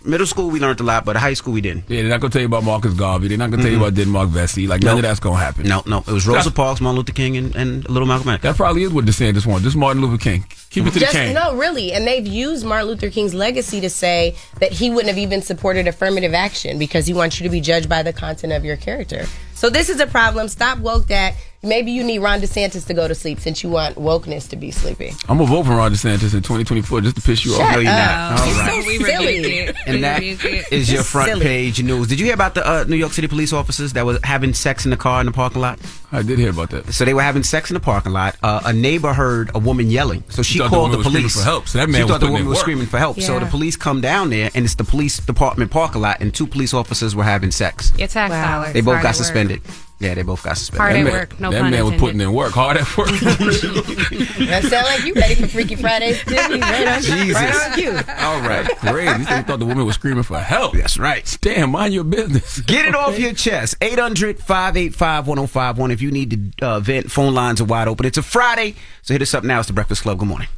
middle 0.04 0.26
school 0.26 0.50
we 0.50 0.60
learned 0.60 0.80
a 0.80 0.82
lot, 0.82 1.04
but 1.04 1.16
high 1.16 1.34
school 1.34 1.52
we 1.52 1.60
didn't. 1.60 1.84
Yeah, 1.88 2.02
they're 2.02 2.10
not 2.10 2.20
gonna 2.20 2.32
tell 2.32 2.42
you 2.42 2.46
about 2.46 2.64
Marcus 2.64 2.94
Garvey. 2.94 3.28
They're 3.28 3.38
not 3.38 3.50
gonna 3.50 3.62
tell 3.62 3.72
you 3.72 3.78
about 3.78 3.94
Denmark 3.94 4.28
Vesey. 4.30 4.66
Like 4.66 4.82
none 4.82 4.96
of 4.96 5.02
that's 5.02 5.20
gonna 5.20 5.38
happen. 5.38 5.66
No, 5.66 5.82
no, 5.86 5.98
it 5.98 6.08
was 6.08 6.26
Rosa 6.26 6.50
Parks, 6.50 6.80
Martin 6.80 6.96
Luther 6.98 7.12
King, 7.12 7.36
and, 7.36 7.54
and 7.54 7.88
Little 7.88 8.08
Malcolm 8.08 8.30
X. 8.30 8.42
That 8.42 8.56
probably 8.56 8.82
is 8.82 8.92
what 8.92 9.04
DeSantis 9.04 9.46
wants. 9.46 9.64
Just 9.64 9.76
Martin 9.76 10.02
Luther 10.02 10.22
King. 10.22 10.44
Keep 10.70 10.86
it 10.86 10.92
to 10.94 11.00
Just 11.00 11.12
the 11.12 11.18
king. 11.18 11.34
no, 11.34 11.56
really, 11.56 11.92
and 11.92 12.06
they've 12.06 12.26
used 12.26 12.64
Martin 12.66 12.88
Luther 12.88 13.10
King's 13.10 13.32
legacy 13.32 13.80
to 13.80 13.88
say 13.88 14.36
that 14.60 14.70
he 14.70 14.90
wouldn't 14.90 15.08
have 15.08 15.18
even 15.18 15.40
supported 15.40 15.86
affirmative 15.88 16.34
action 16.34 16.78
because 16.78 17.06
he 17.06 17.14
wants 17.14 17.40
you 17.40 17.44
to 17.44 17.50
be 17.50 17.60
judged 17.60 17.88
by 17.88 18.02
the 18.02 18.12
content 18.12 18.52
of 18.52 18.64
your 18.64 18.76
character. 18.76 19.24
So 19.58 19.68
this 19.70 19.88
is 19.88 19.98
a 20.00 20.06
problem. 20.06 20.46
Stop 20.46 20.78
woke 20.78 21.08
that. 21.08 21.34
Maybe 21.64 21.90
you 21.90 22.04
need 22.04 22.20
Ron 22.20 22.40
DeSantis 22.40 22.86
to 22.86 22.94
go 22.94 23.08
to 23.08 23.14
sleep 23.16 23.40
since 23.40 23.64
you 23.64 23.70
want 23.70 23.96
wokeness 23.96 24.48
to 24.50 24.56
be 24.56 24.70
sleepy. 24.70 25.08
I'm 25.28 25.38
gonna 25.38 25.50
vote 25.50 25.64
for 25.64 25.72
Ron 25.72 25.90
DeSantis 25.92 26.32
in 26.32 26.42
2024 26.42 27.00
just 27.00 27.16
to 27.16 27.22
piss 27.22 27.44
you 27.44 27.50
Shut 27.54 27.62
off. 27.62 27.72
No, 27.72 27.78
you're 27.80 27.90
not. 27.92 28.32
up. 28.34 28.40
All 28.40 28.46
You're 28.46 28.56
right. 28.58 28.84
so 28.84 29.04
silly. 29.04 29.66
And 29.88 30.04
that 30.04 30.20
We 30.20 30.30
rebuke 30.34 30.44
it. 30.44 30.72
is 30.72 30.92
your 30.92 31.02
front 31.02 31.30
silly. 31.30 31.44
page 31.44 31.82
news. 31.82 32.06
Did 32.06 32.20
you 32.20 32.26
hear 32.26 32.34
about 32.34 32.54
the 32.54 32.64
uh, 32.64 32.84
New 32.86 32.94
York 32.94 33.12
City 33.12 33.26
police 33.26 33.52
officers 33.52 33.94
that 33.94 34.06
was 34.06 34.20
having 34.22 34.54
sex 34.54 34.84
in 34.84 34.92
the 34.92 34.96
car 34.96 35.18
in 35.18 35.26
the 35.26 35.32
parking 35.32 35.60
lot? 35.60 35.80
I 36.10 36.22
did 36.22 36.38
hear 36.38 36.50
about 36.50 36.70
that. 36.70 36.92
So 36.92 37.04
they 37.04 37.12
were 37.12 37.22
having 37.22 37.42
sex 37.42 37.70
in 37.70 37.74
the 37.74 37.80
parking 37.80 38.12
lot. 38.12 38.36
Uh, 38.42 38.60
a 38.64 38.72
neighbor 38.72 39.12
heard 39.12 39.50
a 39.54 39.58
woman 39.58 39.90
yelling, 39.90 40.24
so 40.30 40.42
she, 40.42 40.54
She 40.54 40.58
thought 40.58 40.70
the 40.70 40.76
called 40.76 40.90
woman 40.90 41.02
the, 41.04 41.04
was 41.04 41.06
police 41.20 41.36
for 41.36 41.42
help. 41.42 41.68
So 41.68 41.78
that 41.78 41.86
she 41.86 41.92
man 41.92 42.02
was 42.02 42.10
thought 42.10 42.20
the 42.20 42.26
woman 42.26 42.46
was 42.46 42.56
work. 42.56 42.62
screaming 42.62 42.86
for 42.86 42.98
help. 42.98 43.20
So 43.20 43.38
the 43.38 43.46
police 43.46 43.76
come 43.76 44.00
down 44.00 44.30
there, 44.30 44.50
and 44.54 44.64
it's 44.64 44.74
the 44.74 44.84
police 44.84 45.18
department 45.18 45.70
parking 45.70 46.00
lot, 46.00 46.20
and 46.20 46.34
two 46.34 46.46
police 46.46 46.72
officers 46.72 47.14
were 47.14 47.24
having 47.24 47.50
sex. 47.50 47.92
Your 47.98 48.08
tax 48.08 48.32
dollars. 48.32 48.72
They 48.72 48.80
both 48.80 49.02
got 49.02 49.16
suspended. 49.16 49.62
work. 49.64 49.74
Suspended. 49.98 50.08
Yeah, 50.08 50.14
they 50.14 50.22
both 50.22 50.42
got 50.42 50.56
suspended. 50.56 50.80
Hard 50.80 50.94
that 50.94 50.98
at 50.98 51.04
man, 51.04 51.12
work, 51.12 51.40
no 51.40 51.50
that 51.50 51.60
pun 51.60 51.70
man 51.70 51.84
was 51.84 51.94
putting 51.96 52.20
in 52.20 52.32
work, 52.32 52.52
hard 52.52 52.76
at 52.76 52.96
work. 52.96 53.08
That 54.48 54.64
sound 54.64 54.86
like 54.86 55.04
you 55.04 55.14
ready 55.14 55.34
for 55.34 55.46
Freaky 55.48 55.74
Fridays, 55.74 56.24
Disney? 56.26 56.60
Right 56.60 56.88
on, 56.88 57.02
Jesus. 57.02 57.34
right 57.34 57.54
on 57.54 57.72
cue. 57.76 57.90
All 57.90 58.40
right. 58.40 58.66
Great. 58.80 59.16
These 59.18 59.28
things 59.28 59.46
thought 59.46 59.58
the 59.58 59.66
woman 59.66 59.84
was 59.84 59.96
screaming 59.96 60.22
for 60.22 60.38
help. 60.38 60.74
That's 60.74 60.98
right. 60.98 61.36
Damn, 61.40 61.70
mind 61.70 61.92
your 61.92 62.04
business. 62.04 62.60
Get 62.60 62.86
it 62.86 62.94
off 62.94 63.18
your 63.18 63.34
chest. 63.34 63.76
800 63.80 64.38
585 64.38 65.26
1051. 65.28 65.90
If 65.90 66.00
you 66.00 66.10
need 66.10 66.52
to 66.58 66.66
uh, 66.66 66.80
vent, 66.80 67.10
phone 67.10 67.34
lines 67.34 67.60
are 67.60 67.64
wide 67.64 67.88
open. 67.88 68.06
It's 68.06 68.18
a 68.18 68.22
Friday, 68.22 68.74
so 69.02 69.14
hit 69.14 69.22
us 69.22 69.34
up 69.34 69.44
now. 69.44 69.58
It's 69.58 69.68
the 69.68 69.74
Breakfast 69.74 70.02
Club. 70.02 70.18
Good 70.18 70.28
morning. 70.28 70.48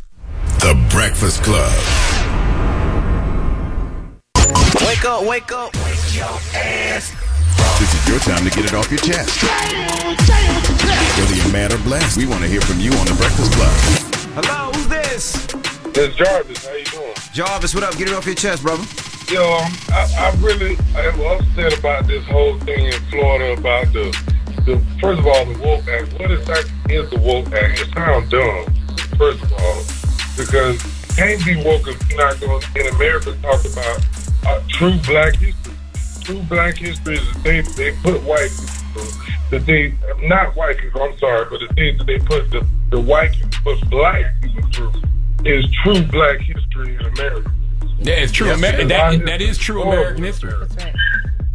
The 0.61 0.89
Breakfast 0.91 1.43
Club. 1.43 1.73
Wake 4.87 5.05
up, 5.05 5.25
wake 5.25 5.53
up. 5.53 5.75
Wake 5.85 6.15
your 6.17 6.25
ass. 6.55 7.30
This 7.79 7.95
is 7.95 8.09
your 8.09 8.19
time 8.21 8.45
to 8.45 8.51
get 8.51 8.65
it 8.67 8.75
off 8.75 8.91
your 8.91 9.01
chest. 9.01 9.43
Whether 11.19 11.35
you're 11.35 11.53
mad 11.53 11.73
or 11.73 11.79
blessed, 11.79 12.17
we 12.17 12.27
want 12.27 12.43
to 12.43 12.49
hear 12.49 12.61
from 12.61 12.81
you 12.81 12.93
on 12.93 13.07
The 13.07 13.15
Breakfast 13.15 13.53
Club. 13.53 13.73
Hello, 14.37 14.71
who's 14.73 14.89
this? 14.89 15.47
This 15.93 16.15
Jarvis, 16.15 16.67
how 16.67 16.75
you 16.75 16.85
doing? 16.85 17.15
Jarvis, 17.33 17.75
what 17.75 17.85
up? 17.85 17.97
Get 17.97 18.09
it 18.09 18.15
off 18.15 18.27
your 18.27 18.35
chest, 18.35 18.63
brother. 18.63 18.85
Yo, 19.33 19.43
um, 19.43 19.73
I, 19.91 20.09
I 20.19 20.35
really 20.41 20.77
I 20.95 21.07
am 21.07 21.21
upset 21.21 21.79
about 21.79 22.07
this 22.07 22.25
whole 22.27 22.59
thing 22.61 22.87
in 22.87 23.01
Florida 23.11 23.53
about 23.59 23.93
the, 23.93 24.11
the 24.67 24.83
first 25.01 25.21
of 25.21 25.27
all, 25.27 25.45
the 25.45 25.59
woke 25.63 25.87
act. 25.89 26.13
What 26.19 26.31
is 26.31 26.45
that? 26.47 26.65
Is 26.89 27.09
the 27.11 27.21
woke 27.21 27.53
act? 27.53 27.81
It 27.81 27.93
sounds 27.95 28.29
dumb, 28.31 28.67
first 29.17 29.43
of 29.43 29.53
all, 29.53 29.83
because 30.37 30.83
can't 31.17 31.45
be 31.45 31.57
woke 31.65 31.87
if 31.87 32.11
you're 32.11 32.19
not 32.19 32.41
going 32.41 32.61
to, 32.61 32.81
in 32.81 32.95
America, 32.95 33.37
talk 33.43 33.65
about 33.65 34.01
uh, 34.47 34.61
true 34.69 34.99
black 35.07 35.37
history. 35.37 35.60
True 36.23 36.43
black 36.43 36.77
history 36.77 37.17
is 37.17 37.33
that 37.33 37.43
they, 37.43 37.61
they 37.63 37.93
put 38.03 38.23
white 38.23 38.51
people, 38.51 39.09
that 39.51 39.67
they, 39.67 39.95
not 40.27 40.55
white 40.57 40.79
people, 40.79 41.03
I'm 41.03 41.17
sorry, 41.19 41.47
but 41.51 41.61
the 41.67 41.75
things 41.75 41.99
that 41.99 42.07
they 42.07 42.19
put 42.19 42.51
the, 42.51 42.67
the 42.91 43.01
white 43.01 43.33
people, 43.33 43.51
put 43.77 43.91
black 43.91 44.25
people 44.43 44.63
through 44.71 44.93
is 45.45 45.67
true 45.83 46.03
black 46.03 46.39
history 46.41 46.95
in 46.97 47.01
America. 47.07 47.51
Yeah, 47.99 48.15
it's 48.15 48.33
true. 48.33 48.47
Yes, 48.49 48.59
Amer- 48.59 48.81
it's 48.81 48.89
that, 48.89 49.13
not- 49.17 49.27
that 49.27 49.41
is 49.43 49.59
true 49.59 49.83
American 49.83 50.23
history. 50.25 50.53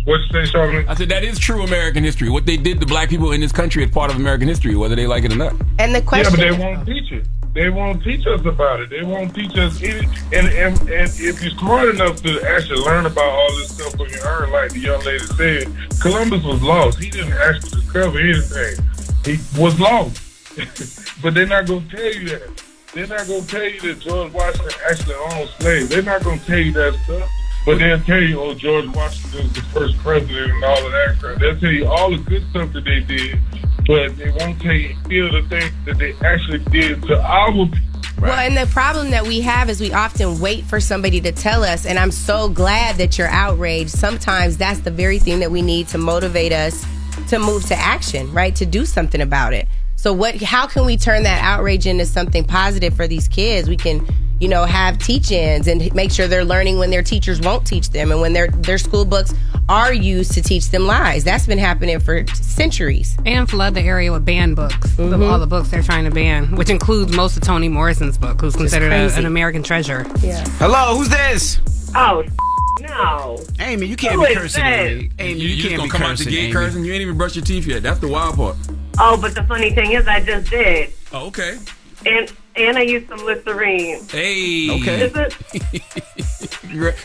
What 0.06 0.20
you 0.22 0.28
say, 0.32 0.46
Charlemagne? 0.46 0.86
I 0.88 0.94
said 0.94 1.10
that 1.10 1.24
is 1.24 1.40
true 1.40 1.64
American 1.64 2.04
history. 2.04 2.30
What 2.30 2.46
they 2.46 2.58
did 2.58 2.80
to 2.80 2.86
black 2.86 3.10
people 3.10 3.32
in 3.32 3.42
this 3.42 3.52
country 3.52 3.84
is 3.84 3.90
part 3.90 4.12
of 4.12 4.18
American 4.18 4.48
history, 4.48 4.76
whether 4.76 4.96
they 4.96 5.08
like 5.08 5.24
it 5.24 5.34
or 5.34 5.38
not. 5.38 5.54
And 5.80 5.96
the 5.96 6.02
question, 6.04 6.40
Yeah, 6.40 6.48
question 6.48 6.52
but 6.52 6.58
they 6.58 6.76
won't 6.76 6.86
teach 6.88 7.12
it. 7.12 7.26
They 7.56 7.70
won't 7.70 8.04
teach 8.04 8.28
us 8.28 8.46
about 8.46 8.82
it. 8.82 8.90
They 8.90 9.04
won't 9.04 9.34
teach 9.34 9.56
us 9.56 9.82
any. 9.82 10.06
And, 10.34 10.48
and, 10.48 10.78
and 10.82 11.10
if 11.10 11.42
you're 11.42 11.58
smart 11.58 11.88
enough 11.88 12.22
to 12.24 12.42
actually 12.42 12.82
learn 12.82 13.06
about 13.06 13.30
all 13.30 13.48
this 13.56 13.74
stuff 13.74 13.98
when 13.98 14.10
you're 14.10 14.26
earn, 14.28 14.52
like 14.52 14.74
the 14.74 14.80
young 14.80 15.02
lady 15.06 15.24
said, 15.24 15.72
Columbus 16.02 16.44
was 16.44 16.62
lost. 16.62 17.02
He 17.02 17.10
didn't 17.10 17.32
actually 17.32 17.80
discover 17.80 18.20
anything. 18.20 18.86
He 19.24 19.40
was 19.58 19.80
lost. 19.80 20.22
but 21.24 21.34
they're 21.34 21.48
not 21.48 21.66
going 21.66 21.88
to 21.88 21.96
tell 21.96 22.14
you 22.14 22.28
that. 22.28 22.64
They're 22.94 23.08
not 23.08 23.26
going 23.26 23.44
to 23.44 23.48
tell 23.48 23.64
you 23.64 23.80
that 23.82 24.00
George 24.02 24.34
Washington 24.34 24.72
actually 24.90 25.16
owned 25.16 25.50
slaves. 25.60 25.88
They're 25.88 26.02
not 26.02 26.24
going 26.26 26.40
to 26.40 26.46
tell 26.46 26.60
you 26.60 26.74
that 26.74 26.94
stuff. 27.06 27.30
But 27.66 27.80
they'll 27.80 28.02
tell 28.02 28.22
you, 28.22 28.40
oh, 28.40 28.54
George 28.54 28.88
Washington 28.90 29.44
was 29.44 29.54
the 29.54 29.62
first 29.62 29.98
president 30.00 30.52
and 30.52 30.64
all 30.64 30.86
of 30.86 30.92
that 30.92 31.16
crap. 31.20 31.40
They'll 31.40 31.60
tell 31.60 31.72
you 31.72 31.88
all 31.88 32.12
the 32.12 32.18
good 32.18 32.48
stuff 32.50 32.74
that 32.74 32.84
they 32.84 33.00
did, 33.00 33.40
but 33.88 34.18
they 34.18 34.32
won't 34.32 34.66
any 34.66 35.20
of 35.20 35.32
the 35.32 35.46
things 35.50 35.72
that 35.86 35.98
they 35.98 36.14
actually 36.26 36.60
did 36.72 37.02
to 37.04 37.22
our 37.22 37.52
people. 37.52 37.78
Well, 38.22 38.40
and 38.40 38.56
the 38.56 38.66
problem 38.72 39.12
that 39.12 39.28
we 39.28 39.42
have 39.42 39.70
is 39.70 39.82
we 39.82 39.92
often 39.92 40.40
wait 40.40 40.64
for 40.64 40.80
somebody 40.80 41.20
to 41.22 41.32
tell 41.32 41.64
us, 41.64 41.86
and 41.86 42.00
I'm 42.00 42.12
so 42.12 42.48
glad 42.48 42.96
that 42.96 43.18
you're 43.18 43.28
outraged. 43.28 43.92
Sometimes 43.92 44.58
that's 44.58 44.80
the 44.80 44.92
very 44.92 45.20
thing 45.20 45.42
that 45.42 45.52
we 45.52 45.62
need 45.62 45.90
to 45.90 45.98
motivate 45.98 46.54
us 46.54 46.86
to 47.30 47.40
move 47.40 47.66
to 47.68 47.76
action, 47.76 48.32
right? 48.34 48.56
To 48.56 48.66
do 48.66 48.86
something 48.86 49.22
about 49.22 49.54
it. 49.54 49.68
So 49.96 50.14
what 50.14 50.36
how 50.42 50.68
can 50.68 50.86
we 50.86 50.98
turn 50.98 51.24
that 51.24 51.44
outrage 51.44 51.88
into 51.88 52.06
something 52.06 52.44
positive 52.44 52.96
for 52.96 53.08
these 53.08 53.28
kids? 53.28 53.68
We 53.68 53.78
can, 53.78 54.08
you 54.40 54.48
know, 54.50 54.66
have 54.66 54.98
teach-ins 55.00 55.68
and 55.68 55.94
make 55.96 56.12
sure 56.12 56.28
they're 56.28 56.44
learning 56.46 56.78
when 56.78 56.90
their 56.90 57.04
teachers 57.04 57.40
won't 57.40 57.66
teach 57.66 57.90
them 57.92 58.12
and 58.12 58.20
when 58.22 58.34
their 58.34 58.48
their 58.50 58.78
school 58.78 59.06
books 59.06 59.34
are 59.70 59.94
used 59.94 60.34
to 60.34 60.42
teach 60.42 60.70
them 60.70 60.86
lies. 60.86 61.24
That's 61.24 61.46
been 61.48 61.58
happening 61.58 62.00
for 62.00 62.26
centuries. 62.34 63.18
And 63.26 63.50
flood 63.50 63.74
the 63.74 63.82
area 63.82 64.12
with 64.12 64.26
banned 64.26 64.56
books. 64.56 64.92
The- 64.96 65.04
Mhm. 65.04 65.32
all 65.32 65.40
the 65.40 65.48
books 65.48 65.70
they're 65.70 65.82
trying 65.82 66.04
to 66.06 66.12
ban, 66.12 66.56
which 66.56 66.70
includes 66.70 67.16
most 67.16 67.36
of 67.38 67.44
Toni 67.44 67.70
Morrison's 67.70 68.18
book, 68.18 68.42
who's 68.42 68.56
considered 68.56 68.92
a, 68.92 69.14
an 69.16 69.26
American 69.26 69.64
treasure. 69.64 70.06
Yeah. 70.22 70.44
Hello, 70.60 70.96
who's 70.98 71.10
this? 71.10 71.60
Oh, 71.96 72.24
no. 72.82 73.38
Amy, 73.60 73.88
you 73.88 73.96
can't 73.96 74.16
Who 74.16 74.28
be 74.28 74.36
cursing. 74.36 74.64
Amy. 74.64 75.10
Amy, 75.18 75.40
you, 75.40 75.48
you, 75.48 75.56
you 75.56 75.64
can't 75.64 75.76
gonna 75.78 75.84
be 75.84 75.90
come 75.90 76.02
out 76.04 76.10
cursing, 76.10 76.26
the 76.26 76.32
gate 76.32 76.44
Amy. 76.46 76.54
cursing. 76.54 76.84
You 76.86 76.94
ain't 76.94 77.02
even 77.02 77.18
brushed 77.18 77.36
your 77.38 77.46
teeth 77.46 77.66
yet. 77.66 77.82
That's 77.84 78.00
the 78.00 78.08
wild 78.08 78.36
part. 78.36 78.58
Oh, 79.00 79.18
but 79.18 79.34
the 79.34 79.44
funny 79.44 79.72
thing 79.72 79.94
is, 79.94 80.08
I 80.08 80.20
just 80.22 80.50
did. 80.50 80.92
Oh, 81.14 81.28
okay. 81.28 81.58
And 82.06 82.32
and 82.58 82.78
I 82.78 82.82
used 82.82 83.08
some 83.10 83.24
Listerine. 83.26 84.04
Hey. 84.10 84.70
Okay. 84.72 85.02
Is 85.06 85.16
it? 85.16 85.32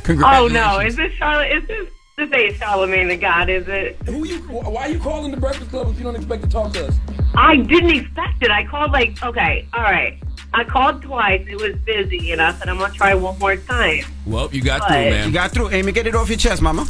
Congra- 0.05 0.23
Oh 0.41 0.49
no! 0.49 0.79
Is 0.81 0.97
this 0.97 1.13
Charlotte? 1.15 1.53
Is 1.53 1.67
this 1.69 1.89
this 2.17 2.31
ain't 2.35 2.57
Charlemagne 2.57 3.09
the 3.09 3.17
God? 3.17 3.49
Is 3.49 3.67
it? 3.69 3.97
Who 4.07 4.25
you? 4.27 4.39
Why 4.41 4.83
are 4.83 4.89
you 4.91 4.99
calling 4.99 5.31
the 5.31 5.37
Breakfast 5.37 5.71
Club 5.71 5.89
if 5.89 5.97
you 5.99 6.05
don't 6.05 6.17
expect 6.17 6.43
to 6.43 6.49
talk 6.49 6.73
to 6.75 6.89
us? 6.89 6.97
I 7.35 7.57
didn't 7.57 7.91
expect 7.91 8.43
it. 8.43 8.51
I 8.51 8.65
called 8.67 8.93
like 8.93 9.23
okay, 9.23 9.67
all 9.73 9.83
right. 9.83 10.19
I 10.53 10.65
called 10.65 11.03
twice. 11.03 11.47
It 11.49 11.61
was 11.61 11.77
busy, 11.87 12.33
and 12.33 12.43
I 12.43 12.53
said 12.55 12.69
I'm 12.69 12.79
gonna 12.79 12.93
try 12.93 13.15
one 13.15 13.39
more 13.39 13.57
time. 13.57 14.05
Well, 14.27 14.49
you 14.53 14.63
got 14.63 14.81
But- 14.81 14.89
through, 14.89 15.11
man. 15.11 15.27
You 15.29 15.33
got 15.33 15.51
through, 15.53 15.71
Amy. 15.71 15.93
Get 15.93 16.07
it 16.07 16.15
off 16.15 16.29
your 16.29 16.39
chest, 16.39 16.61
mama. 16.61 16.87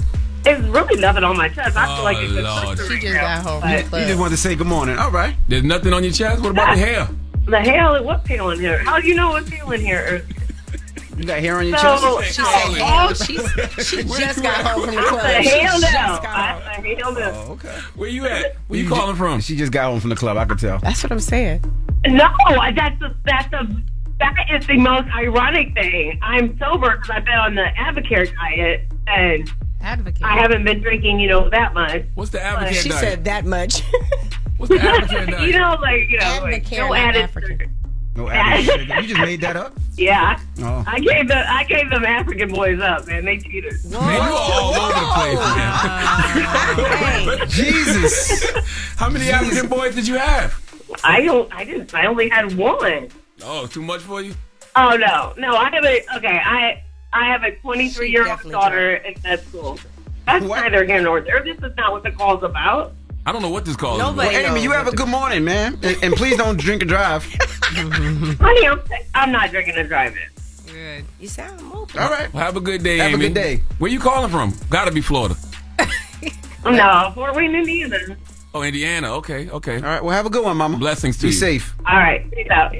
It's 0.46 0.62
really 0.68 0.98
nothing 0.98 1.22
on 1.22 1.36
my 1.36 1.50
chest. 1.50 1.76
I 1.76 1.84
feel 1.84 1.96
Oh, 2.00 2.02
like 2.02 2.16
it's 2.18 2.32
Lord. 2.32 2.78
a 2.80 2.88
She 2.88 2.98
just 2.98 3.14
got 3.14 3.42
home 3.42 3.60
from 3.60 3.70
You 3.70 3.76
just 3.76 3.90
club. 3.90 4.18
wanted 4.18 4.30
to 4.30 4.36
say 4.38 4.54
good 4.54 4.66
morning. 4.66 4.96
All 4.96 5.10
right. 5.10 5.36
There's 5.48 5.62
nothing 5.64 5.92
on 5.92 6.02
your 6.02 6.14
chest. 6.14 6.40
What 6.40 6.52
about 6.52 6.74
the 6.74 6.82
ah. 6.82 6.86
hair? 6.86 7.08
The 7.50 7.60
hell, 7.60 8.04
what's 8.04 8.28
hell 8.28 8.50
in 8.50 8.60
here? 8.60 8.78
How 8.78 9.00
do 9.00 9.08
you 9.08 9.14
know 9.16 9.30
what's 9.30 9.48
hell 9.50 9.72
in 9.72 9.80
here? 9.80 10.24
You 11.16 11.24
got 11.24 11.40
hair 11.40 11.58
on 11.58 11.66
your 11.66 11.76
So, 11.78 11.84
chest? 11.86 12.04
Oh, 12.06 12.22
she 12.22 12.32
said, 12.32 12.44
oh, 12.46 12.72
hell, 12.84 13.14
she's, 13.14 13.86
she 13.88 14.02
just 14.20 14.42
got 14.42 14.64
home 14.64 14.86
from 14.86 14.94
the 14.94 15.00
I 15.00 15.04
club. 15.04 15.20
said, 15.20 15.44
hell 15.44 15.74
no. 15.74 15.80
just 15.80 15.92
I 16.24 16.72
said, 16.82 16.98
hell 16.98 17.12
no. 17.12 17.20
Oh, 17.48 17.52
okay. 17.52 17.76
Where 17.96 18.08
you 18.08 18.26
at? 18.26 18.54
Where 18.68 18.78
you 18.80 18.88
calling 18.88 19.16
from? 19.16 19.40
She 19.40 19.56
just 19.56 19.72
got 19.72 19.84
home 19.90 20.00
from 20.00 20.10
the 20.10 20.16
club. 20.16 20.36
I 20.36 20.44
could 20.44 20.58
tell. 20.60 20.78
That's 20.78 21.02
what 21.02 21.10
I'm 21.12 21.20
saying. 21.20 21.60
No, 22.06 22.28
that's 22.74 23.02
a, 23.02 23.14
that's 23.26 23.52
a 23.52 23.68
that 24.20 24.36
is 24.52 24.66
the 24.66 24.76
most 24.78 25.08
ironic 25.14 25.74
thing. 25.74 26.18
I'm 26.22 26.56
sober 26.58 26.96
because 26.96 27.10
I've 27.10 27.24
been 27.24 27.34
on 27.34 27.54
the 27.54 27.66
Advocare 27.76 28.32
diet 28.34 28.86
and 29.08 29.50
Advocate. 29.82 30.22
I 30.22 30.36
haven't 30.40 30.64
been 30.64 30.80
drinking, 30.80 31.20
you 31.20 31.28
know, 31.28 31.50
that 31.50 31.74
much. 31.74 32.04
What's 32.14 32.30
the 32.30 32.38
But- 32.38 32.44
advocate 32.46 32.76
She 32.82 32.90
said 32.92 33.24
that 33.24 33.44
much. 33.44 33.82
What's 34.60 34.68
the 34.70 34.78
advocate 34.80 35.40
you 35.46 35.52
know, 35.58 35.76
like 35.80 36.08
you 36.10 36.18
know, 36.18 36.38
like 36.42 36.70
no 36.70 36.88
not 36.88 36.98
added 36.98 37.22
African. 37.22 37.50
sugar. 37.50 37.66
No 38.16 38.28
added 38.28 38.64
sugar. 38.66 39.00
You 39.00 39.08
just 39.08 39.20
made 39.20 39.40
that 39.40 39.56
up? 39.56 39.72
Yeah, 39.96 40.40
Oh. 40.62 40.82
I 40.86 40.98
gave 40.98 41.28
the 41.28 41.36
I 41.50 41.64
gave 41.64 41.90
them 41.90 42.04
African 42.06 42.48
boys 42.50 42.80
up, 42.80 43.06
man. 43.06 43.24
They 43.26 43.36
cheated. 43.38 43.74
Man, 43.84 44.00
you 44.00 44.32
all 44.34 44.74
over 44.74 44.94
the 44.94 45.06
place, 45.12 45.38
man. 47.36 47.48
Jesus. 47.48 48.50
How 48.96 49.10
many 49.10 49.28
African 49.30 49.68
boys 49.68 49.94
did 49.94 50.08
you 50.08 50.16
have? 50.16 50.54
I 51.04 51.20
don't. 51.22 51.52
I 51.52 51.64
didn't. 51.64 51.92
I 51.94 52.06
only 52.06 52.30
had 52.30 52.56
one. 52.56 53.08
Oh, 53.42 53.66
too 53.66 53.82
much 53.82 54.00
for 54.00 54.22
you? 54.22 54.34
Oh 54.76 54.96
no, 54.96 55.34
no. 55.36 55.54
I 55.56 55.68
have 55.70 55.84
a 55.84 56.02
okay. 56.16 56.40
I 56.42 56.82
I 57.12 57.26
have 57.26 57.42
a 57.42 57.54
23 57.56 58.10
year 58.10 58.20
old 58.22 58.28
definitely 58.28 58.52
daughter 58.52 58.94
in 58.94 59.14
med 59.22 59.40
school. 59.48 59.78
That's 60.26 60.44
What? 60.46 60.62
neither 60.62 60.84
here 60.84 61.02
nor 61.02 61.20
there. 61.20 61.42
This 61.44 61.58
is 61.58 61.76
not 61.76 61.92
what 61.92 62.04
the 62.04 62.10
call's 62.12 62.42
about. 62.42 62.94
I 63.26 63.32
don't 63.32 63.42
know 63.42 63.50
what 63.50 63.64
this 63.64 63.76
call 63.76 63.98
Nobody 63.98 64.34
is. 64.34 64.50
Amy, 64.50 64.62
you 64.62 64.70
have 64.72 64.88
a 64.88 64.92
good 64.92 65.08
morning, 65.08 65.44
man. 65.44 65.78
And, 65.82 65.96
and 66.02 66.14
please 66.14 66.36
don't 66.36 66.58
drink 66.58 66.82
and 66.82 66.88
drive. 66.88 67.24
Honey, 67.62 68.66
I'm, 68.66 68.80
I'm 69.14 69.32
not 69.32 69.50
drinking 69.50 69.74
and 69.76 69.88
driving. 69.88 70.18
Good. 70.66 71.04
You 71.20 71.28
sound 71.28 71.60
mobile. 71.62 72.00
All 72.00 72.08
right. 72.10 72.32
Well, 72.32 72.42
have 72.44 72.56
a 72.56 72.60
good 72.60 72.82
day, 72.82 72.96
Have 72.98 73.10
a 73.12 73.14
Amy. 73.14 73.26
good 73.26 73.34
day. 73.34 73.62
Where 73.78 73.90
you 73.90 74.00
calling 74.00 74.30
from? 74.30 74.54
Gotta 74.70 74.90
be 74.92 75.00
Florida. 75.00 75.36
No, 76.62 77.10
Fort 77.14 77.34
Wayne, 77.34 77.54
Indiana. 77.54 77.96
Oh, 78.52 78.62
Indiana. 78.62 79.14
Okay, 79.14 79.48
okay. 79.48 79.76
All 79.76 79.82
right. 79.82 80.04
Well, 80.04 80.14
have 80.14 80.26
a 80.26 80.30
good 80.30 80.44
one, 80.44 80.58
Mama. 80.58 80.76
Blessings 80.76 81.16
to 81.16 81.22
Be 81.22 81.28
you. 81.28 81.32
safe. 81.32 81.74
All 81.86 81.96
right, 81.96 82.30
peace 82.32 82.48
out. 82.50 82.74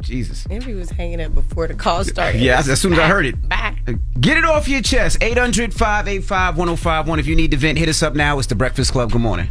Jesus. 0.00 0.48
Maybe 0.48 0.72
was 0.72 0.88
hanging 0.88 1.20
up 1.20 1.34
before 1.34 1.66
the 1.66 1.74
call 1.74 2.02
started. 2.04 2.40
Yeah, 2.40 2.60
as 2.60 2.80
soon 2.80 2.94
as 2.94 2.98
I 2.98 3.06
heard 3.08 3.26
it. 3.26 3.46
Bye. 3.46 3.76
Get 4.18 4.38
it 4.38 4.44
off 4.46 4.68
your 4.68 4.80
chest. 4.80 5.18
800 5.22 5.74
585 5.74 6.56
1051. 6.56 7.18
If 7.18 7.26
you 7.26 7.36
need 7.36 7.50
to 7.50 7.58
vent, 7.58 7.76
hit 7.76 7.90
us 7.90 8.02
up 8.02 8.14
now. 8.14 8.38
It's 8.38 8.48
The 8.48 8.54
Breakfast 8.54 8.92
Club. 8.92 9.12
Good 9.12 9.20
morning. 9.20 9.50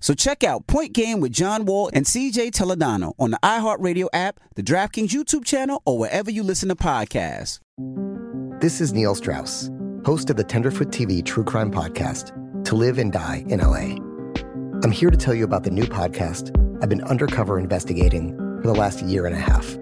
So 0.00 0.14
check 0.14 0.44
out 0.44 0.66
Point 0.66 0.92
Game 0.92 1.20
with 1.20 1.32
John 1.32 1.64
Wall 1.64 1.90
and 1.92 2.04
CJ 2.04 2.50
Toledano 2.52 3.12
on 3.18 3.30
the 3.30 3.38
iHeartRadio 3.42 4.08
app, 4.12 4.40
the 4.54 4.62
DraftKings 4.62 5.08
YouTube 5.08 5.44
channel, 5.44 5.82
or 5.84 5.98
wherever 5.98 6.30
you 6.30 6.42
listen 6.42 6.68
to 6.68 6.76
podcasts. 6.76 7.60
This 8.60 8.80
is 8.80 8.92
Neil 8.92 9.14
Strauss, 9.14 9.70
host 10.04 10.30
of 10.30 10.36
the 10.36 10.44
Tenderfoot 10.44 10.88
TV 10.88 11.24
True 11.24 11.44
Crime 11.44 11.70
Podcast, 11.70 12.32
To 12.64 12.74
Live 12.74 12.98
and 12.98 13.12
Die 13.12 13.44
in 13.48 13.60
LA. 13.60 13.96
I'm 14.82 14.92
here 14.92 15.10
to 15.10 15.16
tell 15.16 15.34
you 15.34 15.44
about 15.44 15.64
the 15.64 15.70
new 15.70 15.84
podcast 15.84 16.54
I've 16.82 16.88
been 16.88 17.02
undercover 17.02 17.58
investigating 17.58 18.36
for 18.60 18.68
the 18.68 18.74
last 18.74 19.02
year 19.02 19.26
and 19.26 19.34
a 19.34 19.40
half. 19.40 19.76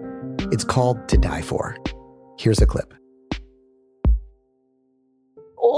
It's 0.53 0.65
called 0.65 1.09
To 1.09 1.17
Die 1.17 1.43
For. 1.43 1.77
Here's 2.39 2.61
a 2.61 2.67
clip. 2.67 2.93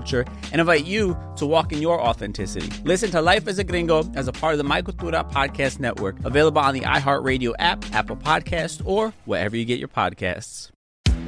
culture 0.00 0.24
and 0.52 0.60
invite 0.60 0.86
you 0.86 1.16
to 1.36 1.46
walk 1.46 1.72
in 1.72 1.82
your 1.82 2.00
authenticity. 2.00 2.70
Listen 2.84 3.10
to 3.10 3.20
Life 3.20 3.46
as 3.46 3.58
a 3.58 3.64
Gringo 3.64 4.10
as 4.14 4.28
a 4.28 4.32
part 4.32 4.54
of 4.54 4.58
the 4.58 4.64
My 4.64 4.80
Cultura 4.82 5.30
Podcast 5.30 5.78
Network, 5.78 6.16
available 6.24 6.60
on 6.60 6.74
the 6.74 6.80
iHeartRadio 6.80 7.54
app, 7.58 7.84
Apple 7.94 8.16
Podcast, 8.16 8.82
or 8.84 9.12
wherever 9.26 9.56
you 9.56 9.64
get 9.64 9.78
your 9.78 9.88
podcasts. 9.88 10.70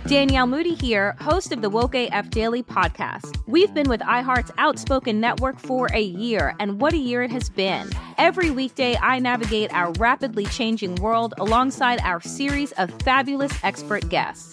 Danielle 0.06 0.48
Moody 0.48 0.74
here, 0.74 1.14
host 1.20 1.52
of 1.52 1.62
the 1.62 1.70
Woke 1.70 1.94
AF 1.94 2.28
Daily 2.30 2.62
podcast. 2.62 3.38
We've 3.46 3.72
been 3.72 3.88
with 3.88 4.00
iHeart's 4.00 4.50
Outspoken 4.58 5.20
Network 5.20 5.60
for 5.60 5.88
a 5.92 6.00
year, 6.00 6.56
and 6.58 6.80
what 6.80 6.92
a 6.92 6.98
year 6.98 7.22
it 7.22 7.30
has 7.30 7.48
been. 7.48 7.88
Every 8.18 8.50
weekday, 8.50 8.96
I 8.96 9.20
navigate 9.20 9.72
our 9.72 9.92
rapidly 9.92 10.46
changing 10.46 10.96
world 10.96 11.34
alongside 11.38 12.00
our 12.00 12.20
series 12.20 12.72
of 12.72 12.90
fabulous 13.02 13.52
expert 13.62 14.08
guests. 14.08 14.52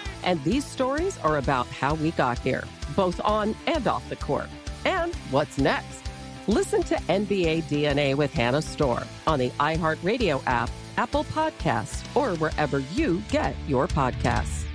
And 0.23 0.43
these 0.43 0.65
stories 0.65 1.17
are 1.19 1.37
about 1.37 1.67
how 1.67 1.95
we 1.95 2.11
got 2.11 2.39
here, 2.39 2.63
both 2.95 3.19
on 3.21 3.55
and 3.67 3.87
off 3.87 4.07
the 4.09 4.15
court. 4.15 4.49
And 4.85 5.13
what's 5.31 5.57
next? 5.57 6.01
Listen 6.47 6.81
to 6.83 6.95
NBA 6.95 7.63
DNA 7.63 8.15
with 8.15 8.33
Hannah 8.33 8.61
Storm 8.61 9.03
on 9.27 9.39
the 9.39 9.49
iHeartRadio 9.51 10.41
app, 10.45 10.69
Apple 10.97 11.23
Podcasts, 11.25 12.03
or 12.15 12.35
wherever 12.37 12.79
you 12.93 13.21
get 13.29 13.55
your 13.67 13.87
podcasts. 13.87 14.65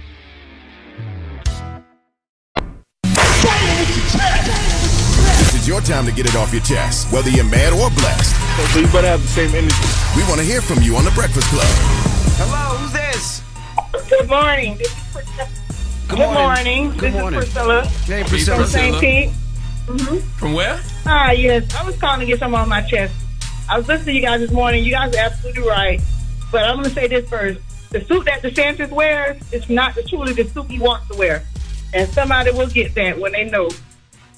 This 5.39 5.55
is 5.55 5.69
your 5.69 5.81
time 5.81 6.07
to 6.07 6.13
get 6.13 6.27
it 6.27 6.37
off 6.37 6.53
your 6.53 6.63
chest, 6.63 7.13
whether 7.13 7.31
you're 7.31 7.45
mad 7.45 7.73
or 7.73 7.91
blessed. 7.91 8.35
So 8.73 8.81
you 8.81 8.87
better 8.87 9.09
have 9.09 9.23
the 9.23 9.29
same 9.29 9.55
energy. 9.55 9.75
We 10.17 10.23
want 10.23 10.41
to 10.41 10.47
hear 10.47 10.61
from 10.61 10.83
you 10.83 10.97
on 10.97 11.05
The 11.05 11.11
Breakfast 11.11 11.49
Club. 11.49 11.67
Hello, 12.39 12.79
who's 12.79 12.93
this? 12.93 13.46
Good 14.09 14.29
morning. 14.29 14.77
This 14.79 14.89
is 14.89 15.13
Priscilla. 15.13 15.49
Good 16.09 16.19
Good 16.19 16.19
morning. 16.19 16.35
morning. 16.87 16.91
Good 16.99 17.13
this 17.13 17.21
morning. 17.21 17.39
is 17.41 17.45
Priscilla. 17.47 17.85
Hey, 17.87 18.23
From 18.25 18.65
St. 18.67 19.01
Pete. 19.01 19.31
Mm-hmm. 19.87 20.17
From 20.39 20.53
where? 20.53 20.81
Ah, 21.07 21.31
yes. 21.33 21.75
I 21.75 21.85
was 21.85 21.97
calling 21.99 22.21
to 22.21 22.27
get 22.27 22.39
something 22.39 22.59
on 22.61 22.69
my 22.69 22.83
chest. 22.83 23.15
I 23.69 23.79
was 23.79 23.89
listening 23.89 24.07
to 24.07 24.13
you 24.15 24.23
guys 24.23 24.41
this 24.41 24.51
morning. 24.53 24.85
You 24.85 24.93
guys 24.93 25.15
are 25.15 25.19
absolutely 25.19 25.63
right. 25.67 26.01
But 26.53 26.65
I'm 26.65 26.77
going 26.77 26.89
to 26.89 26.95
say 26.95 27.09
this 27.09 27.29
first. 27.29 27.61
The 27.91 28.01
suit 28.05 28.25
that 28.27 28.43
DeSantis 28.43 28.91
wears 28.91 29.41
is 29.53 29.69
not 29.71 29.95
the, 29.95 30.03
truly 30.03 30.33
the 30.33 30.45
suit 30.45 30.71
he 30.71 30.79
wants 30.79 31.09
to 31.09 31.17
wear. 31.17 31.43
And 31.95 32.09
somebody 32.11 32.51
will 32.53 32.67
get 32.69 32.95
that 32.95 33.19
when 33.19 33.33
they 33.33 33.49
know 33.49 33.71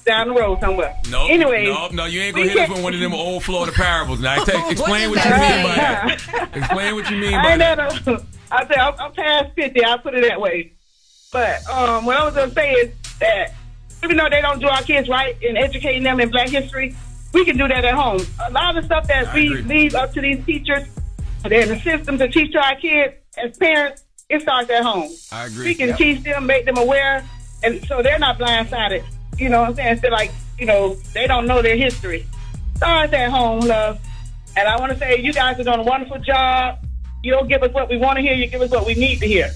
down 0.05 0.29
the 0.29 0.33
road 0.33 0.59
somewhere. 0.61 0.95
No. 1.09 1.27
Anyway. 1.27 1.65
No, 1.65 1.87
no, 1.89 2.05
you 2.05 2.21
ain't 2.21 2.35
gonna 2.35 2.47
hit 2.47 2.57
us 2.57 2.69
with 2.69 2.83
one 2.83 2.93
of 2.93 2.99
them 2.99 3.13
old 3.13 3.43
Florida 3.43 3.71
parables. 3.71 4.19
Now, 4.19 4.43
take, 4.43 4.55
explain 4.71 5.09
what 5.09 5.23
you 5.23 5.31
mean 5.31 5.63
by 5.63 5.75
that. 5.75 6.49
Explain 6.53 6.95
what 6.95 7.09
you 7.11 7.17
mean 7.17 7.33
I 7.35 7.43
by 7.43 7.49
ain't 7.51 7.59
that. 7.59 8.05
that. 8.05 8.23
I 8.51 8.65
say 8.67 8.75
I'm, 8.75 8.93
I'm 8.99 9.11
past 9.13 9.53
fifty. 9.55 9.83
I'll 9.83 9.99
put 9.99 10.13
it 10.15 10.27
that 10.27 10.39
way. 10.41 10.73
But 11.31 11.67
um, 11.69 12.05
what 12.05 12.17
I 12.17 12.25
was 12.25 12.33
gonna 12.35 12.53
say 12.53 12.71
is 12.71 12.91
that 13.19 13.53
even 14.03 14.17
though 14.17 14.29
they 14.29 14.41
don't 14.41 14.59
do 14.59 14.67
our 14.67 14.81
kids 14.81 15.07
right 15.09 15.35
in 15.41 15.57
educating 15.57 16.03
them 16.03 16.19
in 16.19 16.29
Black 16.29 16.49
history, 16.49 16.95
we 17.33 17.45
can 17.45 17.57
do 17.57 17.67
that 17.67 17.85
at 17.85 17.93
home. 17.93 18.21
A 18.47 18.51
lot 18.51 18.75
of 18.75 18.83
the 18.83 18.87
stuff 18.87 19.07
that 19.07 19.33
we 19.33 19.61
leave 19.63 19.93
up 19.93 20.13
to 20.13 20.21
these 20.21 20.43
teachers, 20.45 20.83
and 21.43 21.51
the 21.51 21.79
system 21.81 22.17
to 22.17 22.27
teach 22.27 22.51
to 22.53 22.59
our 22.59 22.75
kids 22.75 23.13
as 23.37 23.55
parents, 23.57 24.03
it 24.29 24.41
starts 24.41 24.69
at 24.69 24.83
home. 24.83 25.11
I 25.31 25.45
agree. 25.45 25.65
We 25.65 25.75
can 25.75 25.89
Yep. 25.89 25.97
teach 25.97 26.23
them, 26.23 26.45
make 26.45 26.65
them 26.65 26.77
aware, 26.77 27.23
and 27.63 27.85
so 27.87 28.01
they're 28.01 28.19
not 28.19 28.39
blindsided. 28.39 29.03
You 29.37 29.49
know 29.49 29.61
what 29.61 29.69
I'm 29.69 29.75
saying? 29.75 29.99
So 29.99 30.09
like, 30.09 30.31
you 30.57 30.65
know, 30.65 30.95
they 31.13 31.27
don't 31.27 31.45
know 31.45 31.61
their 31.61 31.77
history. 31.77 32.25
Starts 32.77 33.13
at 33.13 33.29
home, 33.29 33.59
love. 33.59 33.99
And 34.57 34.67
I 34.67 34.79
want 34.79 34.91
to 34.91 34.97
say 34.97 35.19
you 35.21 35.31
guys 35.33 35.59
are 35.59 35.63
doing 35.63 35.79
a 35.79 35.83
wonderful 35.83 36.19
job. 36.19 36.79
You 37.23 37.31
don't 37.31 37.47
give 37.47 37.63
us 37.63 37.73
what 37.73 37.89
we 37.89 37.97
want 37.97 38.17
to 38.17 38.21
hear. 38.21 38.33
You 38.33 38.47
give 38.47 38.61
us 38.61 38.71
what 38.71 38.85
we 38.85 38.93
need 38.95 39.19
to 39.19 39.27
hear. 39.27 39.51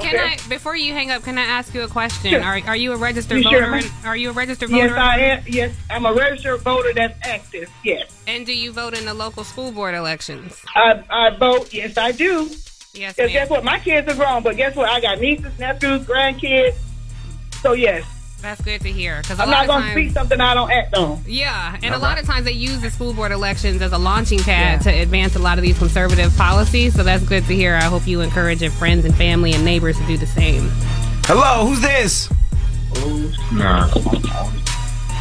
Can 0.00 0.16
I, 0.18 0.36
before 0.48 0.76
you 0.76 0.92
hang 0.92 1.10
up, 1.10 1.22
can 1.24 1.38
I 1.38 1.42
ask 1.42 1.74
you 1.74 1.82
a 1.82 1.88
question? 1.88 2.30
Sure. 2.32 2.42
Are, 2.42 2.60
are 2.66 2.76
you 2.76 2.92
a 2.92 2.96
registered 2.96 3.38
You 3.38 3.44
voter? 3.44 3.80
sure, 3.80 3.90
are 4.04 4.16
you 4.16 4.30
a 4.30 4.32
registered 4.32 4.68
voter? 4.70 4.86
Yes, 4.88 4.96
I 4.98 5.18
am. 5.18 5.42
Yes, 5.46 5.74
I'm 5.88 6.04
a 6.06 6.12
registered 6.12 6.60
voter 6.60 6.92
that's 6.94 7.18
active. 7.26 7.68
Yes, 7.82 8.22
And 8.28 8.44
do 8.46 8.52
you 8.56 8.72
vote 8.72 8.96
in 8.96 9.04
the 9.06 9.14
local 9.14 9.42
school 9.42 9.72
board 9.72 9.94
elections? 9.94 10.62
I, 10.76 11.02
I 11.10 11.30
vote. 11.30 11.72
Yes, 11.72 11.96
I 11.96 12.12
do. 12.12 12.50
Yes, 12.92 13.14
Because 13.16 13.16
ma'am. 13.18 13.28
guess 13.32 13.50
what? 13.50 13.64
My 13.64 13.78
kids 13.78 14.06
are 14.08 14.14
grown, 14.14 14.42
but 14.42 14.56
guess 14.56 14.76
what? 14.76 14.88
I 14.88 15.00
got 15.00 15.18
nieces, 15.18 15.58
nephews, 15.58 16.06
grandkids. 16.06 16.76
So 17.62 17.72
yes, 17.72 18.04
That's 18.42 18.60
good 18.62 18.80
to 18.82 18.90
hear. 18.90 19.18
Because 19.22 19.38
a 19.38 19.42
I'm 19.42 19.50
lot 19.50 19.66
not 19.66 19.66
going 19.66 19.80
to 19.80 19.88
times, 19.88 19.94
speak 19.94 20.12
something 20.12 20.40
I 20.40 20.54
don't 20.54 20.70
act 20.70 20.94
on. 20.94 21.22
Yeah, 21.26 21.76
and 21.82 21.94
a 21.94 21.96
All 21.96 22.00
lot 22.02 22.18
of 22.18 22.26
times 22.26 22.44
they 22.46 22.52
use 22.52 22.80
the 22.80 22.90
school 22.90 23.12
board 23.12 23.32
elections 23.32 23.82
as 23.82 23.92
a 23.92 23.98
launching 23.98 24.38
pad 24.38 24.80
to 24.82 24.90
advance 24.90 25.36
a 25.36 25.38
lot 25.38 25.58
of 25.58 25.62
these 25.62 25.78
conservative 25.78 26.34
policies. 26.36 26.94
So 26.94 27.02
that's 27.02 27.22
good 27.24 27.44
to 27.46 27.54
hear. 27.54 27.74
I 27.74 27.84
hope 27.84 28.06
you 28.06 28.20
encourage 28.22 28.62
your 28.62 28.70
friends 28.70 29.04
and 29.04 29.14
family 29.14 29.52
and 29.52 29.64
neighbors 29.64 29.98
to 29.98 30.06
do 30.06 30.16
the 30.16 30.26
same. 30.26 30.68
Hello, 31.26 31.66
who's 31.66 31.80
this? 31.80 32.30
Nah. 33.52 33.88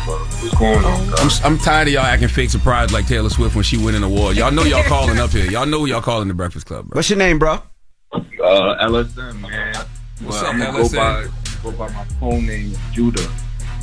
What's 0.06 0.56
going 0.56 0.84
on? 0.84 1.14
I'm, 1.20 1.30
I'm 1.44 1.58
tired 1.60 1.88
of 1.88 1.94
y'all 1.94 2.04
acting 2.04 2.30
fake 2.30 2.50
surprised 2.50 2.92
like 2.92 3.06
Taylor 3.06 3.30
Swift 3.30 3.56
when 3.56 3.64
she 3.64 3.78
win 3.78 3.96
an 3.96 4.04
award. 4.04 4.38
Y'all 4.38 4.52
know 4.52 4.64
y'all 4.64 4.84
calling 4.84 5.20
up 5.20 5.32
here. 5.32 5.46
Y'all 5.52 5.66
know 5.66 5.86
y'all 5.86 6.02
calling 6.02 6.30
the 6.30 6.34
Breakfast 6.34 6.66
Club, 6.66 6.88
bro. 6.88 6.98
What's 6.98 7.10
your 7.10 7.20
name, 7.20 7.38
bro? 7.38 7.62
Uh, 8.12 8.88
LSM, 8.88 9.42
man. 9.42 9.76
What's 10.22 10.42
well, 10.42 10.46
up, 10.46 10.54
I'm 10.54 10.62
LSM? 10.62 11.32
Go 11.64 11.72
by 11.72 11.90
my 11.90 12.04
phone 12.20 12.46
name 12.46 12.74
Judah. 12.92 13.28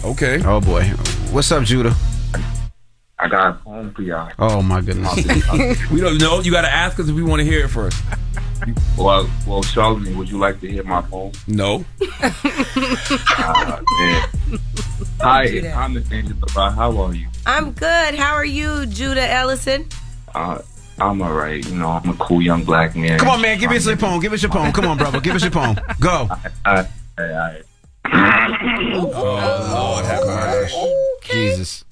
Okay. 0.04 0.42
Oh 0.44 0.60
boy, 0.60 0.84
what's 1.30 1.50
up, 1.52 1.64
Judah? 1.64 1.94
I 3.18 3.28
got 3.28 3.48
a 3.48 3.52
poem 3.54 3.94
for 3.94 4.02
y'all. 4.02 4.30
Oh 4.38 4.60
my 4.60 4.82
goodness. 4.82 5.16
we 5.90 6.00
don't 6.00 6.18
know. 6.18 6.40
You 6.40 6.52
got 6.52 6.62
to 6.62 6.72
ask 6.72 7.00
us 7.00 7.08
if 7.08 7.14
we 7.14 7.22
want 7.22 7.40
to 7.40 7.46
hear 7.46 7.64
it 7.64 7.68
first. 7.68 8.02
Well, 8.98 9.28
well, 9.46 9.62
Charlemagne, 9.62 10.18
would 10.18 10.28
you 10.28 10.38
like 10.38 10.60
to 10.60 10.70
hear 10.70 10.82
my 10.82 11.00
poem? 11.00 11.32
No. 11.46 11.84
Uh, 12.22 13.80
man. 14.00 14.28
Hi, 15.20 15.46
do. 15.46 15.66
I'm 15.68 15.94
the 15.94 16.04
Angela. 16.10 16.70
How 16.70 16.98
are 16.98 17.14
you? 17.14 17.26
I'm 17.46 17.72
good. 17.72 18.14
How 18.14 18.34
are 18.34 18.44
you, 18.44 18.86
Judah 18.86 19.30
Ellison? 19.30 19.88
Uh, 20.34 20.58
I'm 20.98 21.20
alright. 21.22 21.66
You 21.66 21.74
know, 21.74 21.88
I'm 21.88 22.10
a 22.10 22.14
cool 22.14 22.42
young 22.42 22.64
black 22.64 22.96
man. 22.96 23.18
Come 23.18 23.28
on, 23.28 23.40
man, 23.40 23.58
give 23.58 23.70
us 23.70 23.86
your 23.86 23.96
poem. 23.96 24.20
Give 24.20 24.32
us 24.32 24.42
your 24.42 24.50
poem. 24.50 24.72
Come 24.72 24.86
on, 24.86 24.98
brother. 24.98 25.20
Give 25.20 25.34
us 25.34 25.42
your 25.42 25.50
poem. 25.50 25.76
Go. 26.00 26.28
I, 26.30 26.50
I, 26.64 26.88
I, 27.18 27.62
Oh, 28.08 29.72
Lord 29.72 30.04
have 30.04 30.26
mercy. 30.26 30.94
Jesus. 31.22 31.84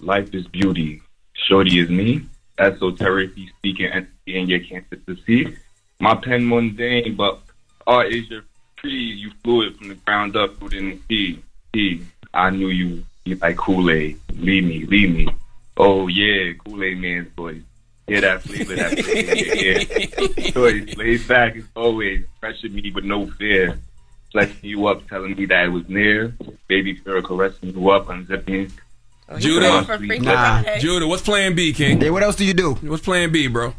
Life 0.00 0.34
is 0.34 0.46
beauty. 0.48 1.02
Shorty 1.34 1.78
is 1.78 1.88
me. 1.90 2.22
Esoterically 2.58 3.48
speaking, 3.58 3.86
and 3.86 4.06
in 4.26 4.48
your 4.48 4.60
cancer 4.60 4.96
to 5.06 5.16
see. 5.26 5.56
My 6.00 6.14
pen 6.14 6.46
mundane, 6.48 7.14
but 7.16 7.40
art 7.86 8.08
is 8.12 8.28
your 8.30 8.42
tree. 8.76 8.90
You 8.92 9.30
flew 9.44 9.62
it 9.62 9.76
from 9.76 9.88
the 9.88 9.94
ground 9.94 10.36
up, 10.36 10.58
the 10.60 10.98
sea. 11.08 11.42
Sea. 11.74 12.02
I 12.34 12.50
knew 12.50 12.68
you. 12.68 13.04
You 13.24 13.36
like 13.36 13.56
Kool 13.56 13.90
Aid. 13.90 14.18
Leave 14.34 14.64
me, 14.64 14.84
leave 14.86 15.14
me. 15.14 15.28
Oh 15.76 16.08
yeah, 16.08 16.52
Kool 16.64 16.82
Aid 16.82 16.98
man's 16.98 17.28
voice. 17.34 17.62
Hear 18.06 18.22
that 18.22 18.42
flavor, 18.42 18.74
that 18.76 18.98
flavor 18.98 19.34
your 19.36 19.56
ear. 19.56 19.84
Choice, 20.52 20.96
laid 20.96 21.28
back 21.28 21.56
as 21.56 21.64
always. 21.76 22.24
Pressure 22.40 22.68
me 22.68 22.90
with 22.94 23.04
no 23.04 23.26
fear. 23.32 23.78
Flexing 24.32 24.68
you 24.70 24.86
up, 24.86 25.08
telling 25.08 25.34
me 25.36 25.46
that 25.46 25.64
it 25.66 25.68
was 25.68 25.88
near. 25.88 26.34
Baby 26.68 26.92
girl 26.94 27.20
caressing 27.22 27.70
you 27.74 27.90
up, 27.90 28.06
unzipping. 28.06 28.70
Judah. 29.38 29.82
For 29.84 29.98
Freaky 29.98 30.20
Nah. 30.20 30.62
Friday. 30.62 30.80
Judah, 30.80 31.06
what's 31.08 31.22
plan 31.22 31.54
B, 31.54 31.72
King? 31.72 32.00
Yeah, 32.00 32.10
what 32.10 32.22
else 32.22 32.36
do 32.36 32.44
you 32.44 32.54
do? 32.54 32.74
What's 32.74 33.02
plan 33.02 33.30
B, 33.32 33.46
bro? 33.48 33.74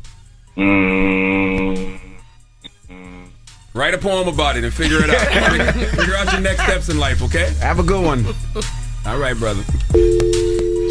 Mm, 0.58 2.00
Write 3.74 3.94
a 3.94 3.98
poem 3.98 4.28
about 4.28 4.58
it 4.58 4.66
and 4.66 4.74
figure 4.74 4.98
it 5.02 5.10
out. 5.10 5.52
figure, 5.52 5.72
figure 6.02 6.16
out 6.16 6.32
your 6.34 6.42
next 6.42 6.64
steps 6.64 6.90
in 6.90 6.98
life, 7.00 7.22
okay? 7.24 7.54
Have 7.62 7.80
a 7.80 7.84
good 7.84 8.04
one. 8.04 8.26
All 9.06 9.18
right, 9.18 9.36
brother. 9.38 9.64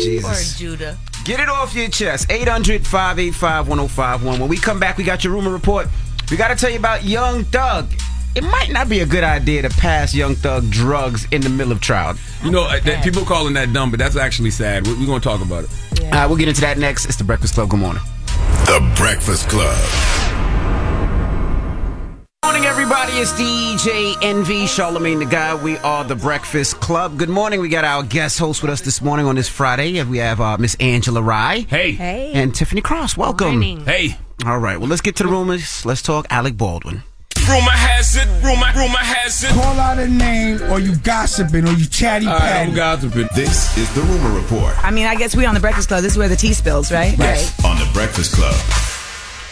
Jesus. 0.03 0.59
Judah. 0.59 0.97
Get 1.25 1.41
it 1.41 1.51
off 1.51 1.75
your 1.75 1.89
chest. 1.89 2.31
800 2.33 2.87
585 2.87 3.69
1051. 3.69 4.41
When 4.41 4.49
we 4.49 4.57
come 4.57 4.81
back, 4.81 4.97
we 4.97 5.05
got 5.05 5.23
your 5.23 5.35
rumor 5.35 5.51
report. 5.51 5.89
We 6.31 6.39
got 6.39 6.49
to 6.49 6.55
tell 6.57 6.71
you 6.71 6.79
about 6.79 7.05
Young 7.05 7.45
Thug. 7.45 7.87
It 8.37 8.45
might 8.45 8.71
not 8.71 8.89
be 8.89 9.01
a 9.01 9.07
good 9.07 9.25
idea 9.25 9.63
to 9.63 9.71
pass 9.71 10.15
Young 10.15 10.37
Thug 10.37 10.71
drugs 10.71 11.27
in 11.33 11.41
the 11.41 11.49
middle 11.49 11.73
of 11.73 11.81
trial. 11.81 12.15
You 12.45 12.53
know, 12.53 12.63
uh, 12.63 12.79
that, 12.81 13.03
people 13.03 13.25
calling 13.25 13.55
that 13.55 13.73
dumb, 13.73 13.91
but 13.91 13.99
that's 13.99 14.15
actually 14.15 14.53
sad. 14.53 14.87
We're, 14.87 14.97
we're 15.01 15.07
going 15.07 15.21
to 15.21 15.29
talk 15.29 15.41
about 15.41 15.65
it. 15.65 15.71
All 16.05 16.11
right, 16.11 16.27
we'll 16.27 16.37
get 16.37 16.47
into 16.47 16.61
that 16.61 16.79
next. 16.79 17.07
It's 17.07 17.17
the 17.17 17.25
Breakfast 17.25 17.55
Club. 17.55 17.71
Good 17.71 17.81
morning. 17.81 18.03
The 18.67 18.93
Breakfast 18.97 19.49
Club. 19.49 19.77
Good 22.43 22.47
morning, 22.47 22.67
everybody. 22.67 23.13
It's 23.15 23.33
DJ 23.33 24.15
Envy, 24.23 24.67
Charlemagne 24.67 25.19
the 25.19 25.25
Guy. 25.25 25.61
We 25.61 25.79
are 25.79 26.05
the 26.05 26.15
Breakfast 26.15 26.81
Club. 26.81 27.19
Good 27.19 27.31
morning. 27.31 27.61
We 27.61 27.69
got 27.69 27.85
our 27.85 28.05
guest 28.05 28.39
host 28.39 28.63
with 28.63 28.71
us 28.71 28.81
this 28.81 29.03
morning 29.03 29.27
on 29.27 29.35
this 29.35 29.49
Friday. 29.49 29.99
And 29.99 30.09
we 30.09 30.19
have 30.19 30.41
uh, 30.41 30.57
Miss 30.57 30.77
Angela 30.79 31.21
Rye. 31.21 31.67
Hey. 31.69 31.93
Hey. 31.93 32.31
And 32.33 32.55
Tiffany 32.55 32.81
Cross. 32.81 33.17
Welcome. 33.17 33.61
Hey. 33.61 34.17
All 34.47 34.59
right. 34.59 34.79
Well, 34.79 34.89
let's 34.89 35.03
get 35.03 35.17
to 35.17 35.25
the 35.25 35.29
rumors. 35.29 35.85
Let's 35.85 36.01
talk 36.01 36.27
Alec 36.31 36.57
Baldwin. 36.57 37.03
Rumor 37.51 37.71
has 37.73 38.17
it, 38.17 38.27
rumor, 38.45 38.71
rumor 38.77 38.99
has 38.99 39.43
it. 39.45 39.51
Call 39.51 39.79
out 39.81 39.99
a 39.99 40.07
name, 40.07 40.63
or 40.71 40.79
you 40.79 40.95
gossiping, 40.97 41.67
or 41.67 41.73
you 41.73 41.87
chatty 41.87 42.27
All 42.27 42.33
right, 42.35 42.41
patty. 42.41 42.71
I'm 42.71 42.77
gossiping. 42.77 43.29
This 43.35 43.77
is 43.77 43.93
the 43.95 44.03
rumor 44.03 44.31
report 44.39 44.75
I 44.85 44.91
mean, 44.91 45.07
I 45.07 45.17
guess 45.17 45.35
we 45.35 45.45
on 45.47 45.55
the 45.55 45.61
Breakfast 45.61 45.89
Club. 45.89 46.03
This 46.03 46.13
is 46.13 46.19
where 46.19 46.29
the 46.29 46.37
tea 46.37 46.53
spills, 46.55 46.93
right? 46.93 47.17
Yes, 47.19 47.53
on 47.65 47.77
the 47.79 47.89
Breakfast 47.93 48.35
Club. 48.35 48.55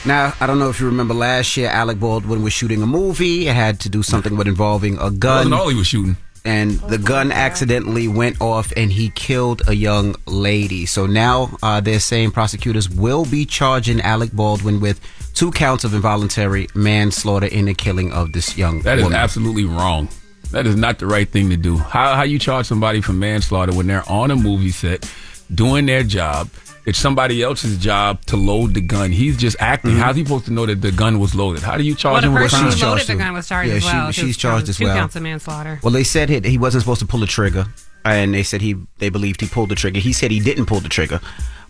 Now, 0.07 0.33
I 0.41 0.47
don't 0.47 0.59
know 0.61 0.71
if 0.71 0.79
you 0.81 0.87
remember 0.87 1.13
last 1.13 1.57
year, 1.57 1.69
Alec 1.69 1.99
Baldwin 1.99 2.43
was 2.43 2.53
shooting 2.53 2.83
a 2.83 2.87
movie. 2.87 3.49
It 3.49 3.55
had 3.55 3.81
to 3.81 3.89
do 3.89 4.03
something 4.03 4.37
with 4.37 4.47
involving 4.47 4.97
a 4.99 5.11
gun. 5.11 5.51
Wasn't 5.51 5.55
all 5.55 5.69
he 5.69 5.75
was 5.77 5.89
shooting. 5.89 6.17
and 6.45 6.79
the 6.83 6.99
gun 6.99 7.33
accidentally 7.33 8.07
went 8.09 8.41
off, 8.41 8.73
and 8.77 8.93
he 8.93 9.11
killed 9.11 9.61
a 9.67 9.75
young 9.75 10.15
lady. 10.27 10.87
So 10.87 11.07
now 11.07 11.51
uh, 11.63 11.81
they're 11.81 11.99
saying 12.01 12.31
prosecutors 12.31 12.89
will 12.89 13.25
be 13.27 13.45
charging 13.45 14.01
Alec 14.01 14.31
Baldwin 14.33 14.81
with 14.81 15.01
two 15.39 15.51
counts 15.53 15.85
of 15.85 15.95
involuntary 15.95 16.67
manslaughter 16.75 17.47
in 17.47 17.67
the 17.67 17.75
killing 17.75 18.13
of 18.13 18.33
this 18.33 18.57
young 18.59 18.83
That 18.83 18.99
is 18.99 19.05
woman. 19.05 19.19
absolutely 19.19 19.65
wrong. 19.65 20.09
That 20.51 20.67
is 20.67 20.75
not 20.75 20.99
the 20.99 21.07
right 21.07 21.29
thing 21.29 21.51
to 21.51 21.57
do. 21.57 21.77
How 21.77 22.15
how 22.17 22.23
you 22.25 22.39
charge 22.41 22.67
somebody 22.67 23.01
for 23.01 23.13
manslaughter 23.13 23.73
when 23.73 23.87
they're 23.87 24.09
on 24.11 24.31
a 24.33 24.37
movie 24.37 24.71
set 24.73 25.09
doing 25.55 25.87
their 25.87 26.03
job? 26.03 26.49
It's 26.87 26.99
somebody 26.99 27.43
else's 27.43 27.77
job 27.77 28.25
to 28.27 28.37
load 28.39 28.73
the 28.73 28.81
gun. 28.81 29.13
He's 29.13 29.37
just 29.37 29.57
acting. 29.61 29.91
Mm-hmm. 29.93 30.01
How's 30.01 30.17
he 30.17 30.25
supposed 30.25 30.47
to 30.47 30.53
know 30.55 30.65
that 30.67 30.81
the 30.81 30.91
gun 30.91 31.21
was 31.21 31.35
loaded? 31.35 31.63
How 31.63 31.77
do 31.77 31.85
you 31.85 31.95
charge 31.95 32.15
Well, 32.15 32.23
the 32.23 32.27
him 32.29 32.33
with 32.35 32.43
a 32.43 32.45
person 32.47 32.59
crime? 32.61 32.73
who 32.73 32.87
loaded 32.87 32.97
charged 32.97 33.09
the 33.11 33.15
gun 33.25 33.33
was 33.35 33.49
charged 33.49 33.69
Yeah, 33.71 33.77
as 33.77 33.83
she- 33.83 33.89
well. 33.93 34.11
she's 34.11 34.37
charged 34.39 34.57
counts- 34.67 34.71
as 34.71 34.77
two 34.79 34.87
counts 34.87 35.15
of 35.17 35.23
manslaughter. 35.23 35.79
Well, 35.83 35.93
they 35.93 36.05
said 36.05 36.31
he, 36.31 36.41
he 36.49 36.57
wasn't 36.59 36.83
supposed 36.83 37.01
to 37.01 37.07
pull 37.07 37.21
the 37.21 37.27
trigger, 37.27 37.67
and 38.15 38.35
they 38.35 38.43
said 38.43 38.61
he 38.61 38.77
they 38.99 39.09
believed 39.09 39.41
he 39.41 39.49
pulled 39.49 39.69
the 39.69 39.75
trigger. 39.75 40.01
He 40.01 40.13
said 40.13 40.31
he 40.31 40.41
didn't 40.41 40.67
pull 40.67 40.81
the 40.81 40.89
trigger. 40.89 41.21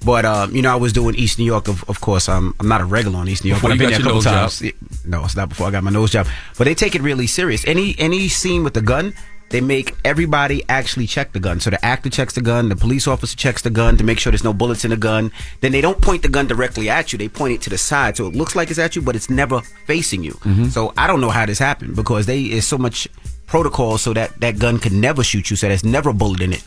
But 0.05 0.25
um, 0.25 0.55
you 0.55 0.63
know, 0.63 0.73
I 0.73 0.77
was 0.77 0.93
doing 0.93 1.15
East 1.17 1.39
New 1.39 1.45
York. 1.45 1.69
Of, 1.69 1.89
of 1.89 2.01
course, 2.01 2.29
I'm 2.29 2.55
I'm 2.61 2.69
not 2.69 2.81
a 2.81 2.85
regular 2.85 3.19
on 3.19 3.29
East 3.29 3.45
New 3.45 3.51
York, 3.51 3.61
Before 3.61 3.71
but 3.71 3.75
I've 3.75 3.79
been 3.79 3.91
there 3.91 4.01
a 4.01 4.03
couple 4.03 4.23
times. 4.23 4.63
Yeah, 4.63 4.71
No, 5.05 5.25
it's 5.25 5.37
not 5.37 5.49
before 5.49 5.67
I 5.67 5.71
got 5.71 5.83
my 5.83 5.91
nose 5.91 6.11
job. 6.11 6.27
But 6.57 6.65
they 6.65 6.75
take 6.75 6.95
it 6.95 7.03
really 7.03 7.27
serious. 7.27 7.67
Any 7.67 7.97
any 7.99 8.29
scene 8.29 8.63
with 8.63 8.75
the 8.75 8.83
gun, 8.83 9.13
they 9.51 9.61
make 9.61 9.97
everybody 10.05 10.63
actually 10.69 11.07
check 11.07 11.33
the 11.33 11.41
gun. 11.41 11.59
So 11.61 11.71
the 11.71 11.85
actor 11.85 12.11
checks 12.11 12.35
the 12.35 12.41
gun, 12.41 12.69
the 12.69 12.77
police 12.77 13.09
officer 13.09 13.37
checks 13.37 13.63
the 13.63 13.71
gun 13.71 13.97
to 13.97 14.05
make 14.05 14.19
sure 14.19 14.31
there's 14.31 14.45
no 14.45 14.53
bullets 14.53 14.85
in 14.85 14.91
the 14.91 14.97
gun. 14.97 15.33
Then 15.61 15.73
they 15.73 15.81
don't 15.81 16.01
point 16.01 16.23
the 16.23 16.29
gun 16.29 16.47
directly 16.47 16.89
at 16.89 17.13
you. 17.13 17.19
They 17.19 17.29
point 17.29 17.55
it 17.55 17.63
to 17.63 17.71
the 17.71 17.79
side, 17.79 18.17
so 18.17 18.27
it 18.27 18.37
looks 18.37 18.55
like 18.55 18.71
it's 18.71 18.79
at 18.79 18.95
you, 18.95 19.03
but 19.03 19.17
it's 19.17 19.31
never 19.31 19.63
facing 19.87 20.23
you. 20.23 20.33
Mm-hmm. 20.33 20.67
So 20.67 20.93
I 20.97 21.07
don't 21.07 21.21
know 21.21 21.31
how 21.31 21.47
this 21.47 21.59
happened 21.59 21.97
because 21.97 22.27
they 22.27 22.43
is 22.43 22.67
so 22.67 22.79
much 22.79 23.09
protocol 23.49 23.99
so 23.99 24.13
that 24.13 24.39
that 24.41 24.59
gun 24.59 24.79
could 24.79 24.93
never 24.93 25.25
shoot 25.25 25.51
you. 25.51 25.57
So 25.57 25.67
there's 25.69 25.85
never 25.85 26.11
a 26.11 26.15
bullet 26.15 26.41
in 26.41 26.53
it. 26.53 26.63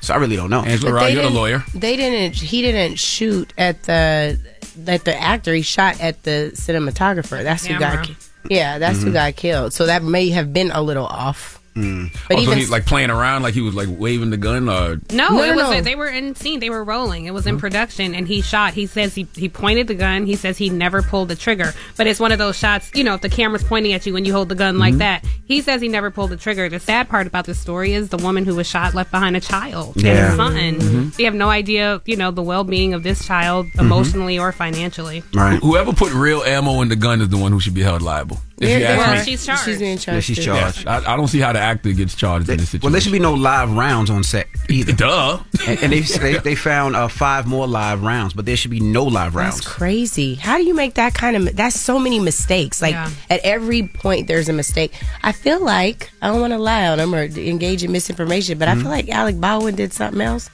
So 0.00 0.12
I 0.12 0.18
really 0.18 0.36
don't 0.36 0.50
know. 0.50 0.62
Angela 0.62 0.90
But 0.92 0.96
Rye, 0.96 1.04
they 1.06 1.12
you're 1.14 1.22
the 1.22 1.28
didn't- 1.28 1.36
lawyer. 1.40 1.64
They 1.74 1.96
didn't. 1.96 2.34
He 2.36 2.60
didn't 2.60 2.96
shoot 2.98 3.52
at 3.56 3.84
the 3.84 4.38
at 4.86 5.04
the 5.06 5.16
actor. 5.18 5.54
He 5.54 5.62
shot 5.62 5.98
at 6.00 6.22
the 6.24 6.50
cinematographer. 6.54 7.42
That's 7.42 7.64
who 7.64 7.78
got. 7.78 8.06
ki- 8.06 8.16
Yeah, 8.50 8.76
that's 8.78 9.00
who 9.02 9.08
Mhm. 9.08 9.12
got 9.14 9.36
killed. 9.36 9.72
So 9.72 9.86
that 9.86 10.02
may 10.02 10.28
have 10.28 10.52
been 10.52 10.70
a 10.70 10.82
little 10.82 11.06
off. 11.06 11.58
But 11.74 11.82
oh, 11.82 12.08
so 12.36 12.40
even 12.40 12.58
he's 12.58 12.70
like 12.70 12.86
playing 12.86 13.10
around, 13.10 13.42
like 13.42 13.52
he 13.54 13.60
was 13.60 13.74
like 13.74 13.88
waving 13.90 14.30
the 14.30 14.36
gun, 14.36 14.68
or 14.68 15.00
No, 15.10 15.28
No, 15.30 15.42
it 15.42 15.48
no, 15.48 15.54
was 15.56 15.70
no. 15.76 15.80
they 15.80 15.96
were 15.96 16.06
in 16.08 16.34
scene. 16.36 16.60
They 16.60 16.70
were 16.70 16.84
rolling. 16.84 17.24
It 17.26 17.34
was 17.34 17.46
in 17.48 17.58
production, 17.58 18.14
and 18.14 18.28
he 18.28 18.42
shot. 18.42 18.74
He 18.74 18.86
says 18.86 19.14
he 19.14 19.26
he 19.34 19.48
pointed 19.48 19.88
the 19.88 19.94
gun. 19.96 20.24
He 20.26 20.36
says 20.36 20.56
he 20.56 20.70
never 20.70 21.02
pulled 21.02 21.28
the 21.28 21.34
trigger, 21.36 21.74
but 21.96 22.06
it's 22.06 22.20
one 22.20 22.30
of 22.32 22.38
those 22.38 22.56
shots. 22.56 22.90
You 22.94 23.02
know, 23.02 23.14
if 23.14 23.22
the 23.22 23.28
camera's 23.28 23.64
pointing 23.64 23.92
at 23.92 24.06
you 24.06 24.12
when 24.14 24.24
you 24.24 24.32
hold 24.32 24.48
the 24.48 24.54
gun 24.54 24.78
like 24.78 24.94
Mhm. 24.94 24.98
that, 24.98 25.24
he 25.46 25.60
says 25.62 25.80
he 25.80 25.88
never 25.88 26.10
pulled 26.12 26.30
the 26.30 26.36
trigger. 26.36 26.68
The 26.68 26.78
sad 26.78 27.08
part 27.08 27.26
about 27.26 27.44
this 27.44 27.58
story 27.58 27.92
is 27.92 28.08
the 28.08 28.18
woman 28.18 28.44
who 28.44 28.54
was 28.54 28.66
shot 28.68 28.94
left 28.94 29.10
behind 29.10 29.36
a 29.36 29.40
child 29.40 29.96
and 29.96 30.04
Yeah. 30.04 30.32
a 30.32 30.36
son. 30.36 30.54
Mhm. 30.54 31.16
They 31.16 31.24
have 31.24 31.34
no 31.34 31.50
idea, 31.50 32.00
you 32.06 32.16
know, 32.16 32.30
the 32.30 32.42
well 32.42 32.62
being 32.64 32.94
of 32.94 33.02
this 33.02 33.24
child 33.26 33.66
Mm-hmm. 33.66 33.80
emotionally 33.80 34.38
or 34.38 34.52
financially. 34.52 35.24
Right. 35.34 35.58
Whoever 35.60 35.92
put 35.92 36.12
real 36.12 36.42
ammo 36.44 36.82
in 36.82 36.88
the 36.88 36.96
gun 36.96 37.20
is 37.20 37.28
the 37.30 37.36
one 37.36 37.50
who 37.52 37.58
should 37.60 37.74
be 37.74 37.82
held 37.82 38.00
liable. 38.02 38.40
If 38.60 38.68
you 38.70 38.76
Yeah, 38.78 38.88
ask 38.90 38.98
well, 39.06 39.14
me. 39.16 39.24
she's 39.24 39.44
charged. 39.46 39.64
She's 39.64 39.78
being 39.80 39.92
Yeah, 39.92 39.98
charged. 39.98 40.26
she's 40.26 40.36
too. 40.36 40.44
charged. 40.44 40.86
I, 40.86 41.12
I 41.12 41.16
don't 41.16 41.26
see 41.26 41.40
how 41.40 41.52
the 41.52 41.58
actor 41.58 41.92
gets 41.92 42.14
charged 42.14 42.48
in 42.48 42.58
this 42.58 42.68
situation. 42.68 42.84
Well, 42.84 42.92
there 42.92 43.00
should 43.00 43.12
be 43.12 43.18
no 43.18 43.34
live 43.34 43.72
rounds 43.72 44.10
on 44.10 44.22
set 44.22 44.46
either. 44.68 44.92
Duh. 44.96 45.40
And, 45.66 45.78
and 45.82 45.92
they, 45.92 46.00
they 46.00 46.38
they 46.38 46.54
found 46.54 46.94
uh, 46.94 47.08
five 47.08 47.46
more 47.46 47.66
live 47.66 48.02
rounds, 48.02 48.32
but 48.32 48.46
there 48.46 48.56
should 48.56 48.70
be 48.70 48.78
no 48.80 49.02
live 49.04 49.34
rounds. 49.34 49.56
That's 49.56 49.66
crazy. 49.66 50.34
How 50.36 50.56
do 50.56 50.62
you 50.64 50.74
make 50.74 50.94
that 50.94 51.14
kind 51.14 51.36
of? 51.36 51.56
That's 51.56 51.78
so 51.78 51.98
many 51.98 52.20
mistakes. 52.20 52.80
Like 52.80 52.92
Yeah. 52.92 53.10
at 53.28 53.40
every 53.42 53.88
point, 53.88 54.28
there's 54.28 54.48
a 54.48 54.52
mistake. 54.52 54.92
I 55.24 55.32
feel 55.32 55.62
like 55.64 56.10
I 56.22 56.28
don't 56.28 56.40
want 56.40 56.52
to 56.52 56.58
lie 56.58 56.86
on 56.86 57.00
him 57.00 57.12
or 57.14 57.24
engage 57.24 57.82
in 57.82 57.90
misinformation, 57.90 58.58
but 58.58 58.68
I 58.68 58.74
Mhm. 58.74 58.82
feel 58.82 58.90
like 58.90 59.08
Alec 59.08 59.40
Baldwin 59.40 59.74
did 59.74 59.92
something 59.92 60.20
else. 60.20 60.48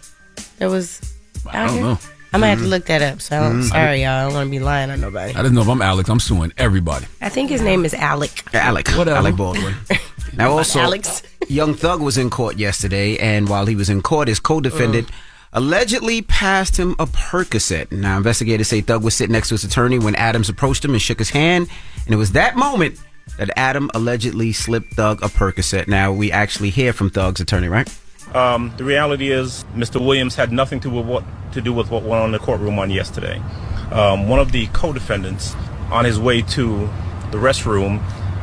There 0.58 0.70
was. 0.70 1.00
I 1.46 1.56
out 1.58 1.66
don't 1.66 1.74
here. 1.76 1.84
know. 1.84 1.98
I 2.32 2.36
might 2.38 2.48
have 2.48 2.58
to 2.60 2.64
Mhm. 2.66 2.68
look 2.70 2.86
that 2.86 3.02
up. 3.02 3.20
So 3.20 3.36
I 3.36 3.40
don't, 3.40 3.62
Mhm. 3.62 3.68
sorry, 3.68 4.02
y'all. 4.02 4.10
I 4.20 4.22
don't 4.24 4.34
want 4.34 4.46
to 4.46 4.50
be 4.50 4.60
lying 4.60 4.90
on 4.90 5.00
nobody. 5.00 5.32
I 5.34 5.42
didn't 5.42 5.54
know 5.54 5.62
if 5.62 5.68
I'm 5.68 5.82
Alex, 5.82 6.08
I'm 6.08 6.20
suing 6.20 6.52
everybody. 6.58 7.06
I 7.20 7.28
think 7.28 7.50
his 7.50 7.60
name 7.60 7.84
is 7.84 7.92
Alec. 7.94 8.44
Alec, 8.54 8.88
Whatever. 8.90 9.16
Alec 9.18 9.36
Baldwin. 9.36 9.74
Now, 10.36 10.52
also, 10.52 10.78
Alex. 10.78 11.22
Young 11.48 11.74
Thug 11.74 12.00
was 12.00 12.16
in 12.16 12.30
court 12.30 12.56
yesterday, 12.56 13.16
and 13.18 13.48
while 13.48 13.66
he 13.66 13.74
was 13.74 13.90
in 13.90 14.00
court, 14.00 14.28
his 14.28 14.38
co-defendant 14.38 15.08
allegedly 15.52 16.22
passed 16.22 16.76
him 16.78 16.94
a 17.00 17.06
Percocet. 17.08 17.90
Now, 17.90 18.16
investigators 18.16 18.68
say 18.68 18.80
Thug 18.80 19.02
was 19.02 19.14
sitting 19.14 19.32
next 19.32 19.48
to 19.48 19.54
his 19.54 19.64
attorney 19.64 19.98
when 19.98 20.14
Adams 20.14 20.48
approached 20.48 20.84
him 20.84 20.92
and 20.92 21.02
shook 21.02 21.18
his 21.18 21.30
hand, 21.30 21.66
and 22.06 22.14
it 22.14 22.16
was 22.16 22.30
that 22.32 22.54
moment 22.56 22.96
that 23.38 23.50
Adam 23.56 23.90
allegedly 23.92 24.52
slipped 24.52 24.94
Thug 24.94 25.20
a 25.24 25.28
Percocet. 25.28 25.88
Now, 25.88 26.12
we 26.12 26.30
actually 26.30 26.70
hear 26.70 26.92
from 26.92 27.10
Thug's 27.10 27.40
attorney, 27.40 27.66
right? 27.68 27.88
Um, 28.34 28.72
the 28.76 28.84
reality 28.84 29.30
is, 29.30 29.64
Mr. 29.74 30.04
Williams 30.04 30.36
had 30.36 30.52
nothing 30.52 30.80
to, 30.80 30.90
with 30.90 31.06
what, 31.06 31.24
to 31.52 31.60
do 31.60 31.72
with 31.72 31.90
what 31.90 32.02
went 32.02 32.14
on 32.22 32.26
in 32.26 32.32
the 32.32 32.38
courtroom 32.38 32.78
on 32.78 32.90
yesterday. 32.90 33.42
Um, 33.90 34.28
one 34.28 34.38
of 34.38 34.52
the 34.52 34.68
co-defendants, 34.68 35.54
on 35.90 36.04
his 36.04 36.18
way 36.18 36.42
to 36.42 36.88
the 37.32 37.38
restroom, 37.38 38.00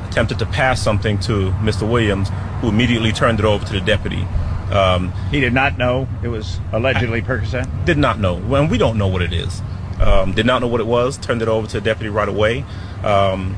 attempted 0.08 0.40
to 0.40 0.46
pass 0.46 0.82
something 0.82 1.20
to 1.20 1.52
Mr. 1.62 1.90
Williams, 1.90 2.30
who 2.62 2.70
immediately 2.70 3.12
turned 3.12 3.40
it 3.40 3.46
over 3.46 3.66
to 3.66 3.74
the 3.74 3.82
deputy. 3.82 4.24
Um, 4.72 5.14
he 5.32 5.40
did 5.40 5.54
not 5.54 5.78
know 5.78 6.08
it 6.24 6.28
was 6.28 6.60
allegedly 6.74 7.22
Percocet. 7.24 7.86
Did 7.86 7.98
not 7.98 8.20
know. 8.20 8.36
Well, 8.36 8.68
we 8.68 8.78
don't 8.78 8.98
know 8.98 9.08
what 9.08 9.22
it 9.22 9.32
is. 9.32 9.62
Um, 10.02 10.34
did 10.34 10.46
not 10.46 10.62
know 10.62 10.68
what 10.68 10.82
it 10.82 10.88
was. 10.88 11.18
Turned 11.18 11.42
it 11.42 11.48
over 11.48 11.68
to 11.68 11.80
the 11.80 11.82
deputy 11.82 12.10
right 12.10 12.28
away. 12.28 12.66
Um, 13.04 13.56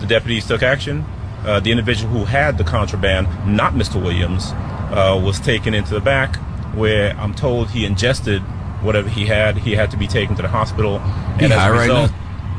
the 0.00 0.06
deputies 0.06 0.46
took 0.46 0.62
action. 0.62 1.04
Uh, 1.46 1.60
the 1.60 1.70
individual 1.70 2.12
who 2.12 2.24
had 2.24 2.58
the 2.58 2.64
contraband, 2.64 3.28
not 3.46 3.72
Mr. 3.74 4.02
Williams, 4.02 4.50
uh, 4.90 5.18
was 5.22 5.38
taken 5.38 5.74
into 5.74 5.94
the 5.94 6.00
back, 6.00 6.36
where 6.74 7.12
I'm 7.18 7.34
told 7.34 7.70
he 7.70 7.84
ingested 7.84 8.42
whatever 8.82 9.08
he 9.08 9.26
had. 9.26 9.56
He 9.56 9.76
had 9.76 9.90
to 9.92 9.96
be 9.96 10.08
taken 10.08 10.34
to 10.36 10.42
the 10.42 10.48
hospital, 10.48 10.98
He 11.38 11.44
and 11.44 11.52
as 11.52 11.58
high 11.58 11.68
a 11.68 11.72
right 11.72 11.80
result, 11.82 12.10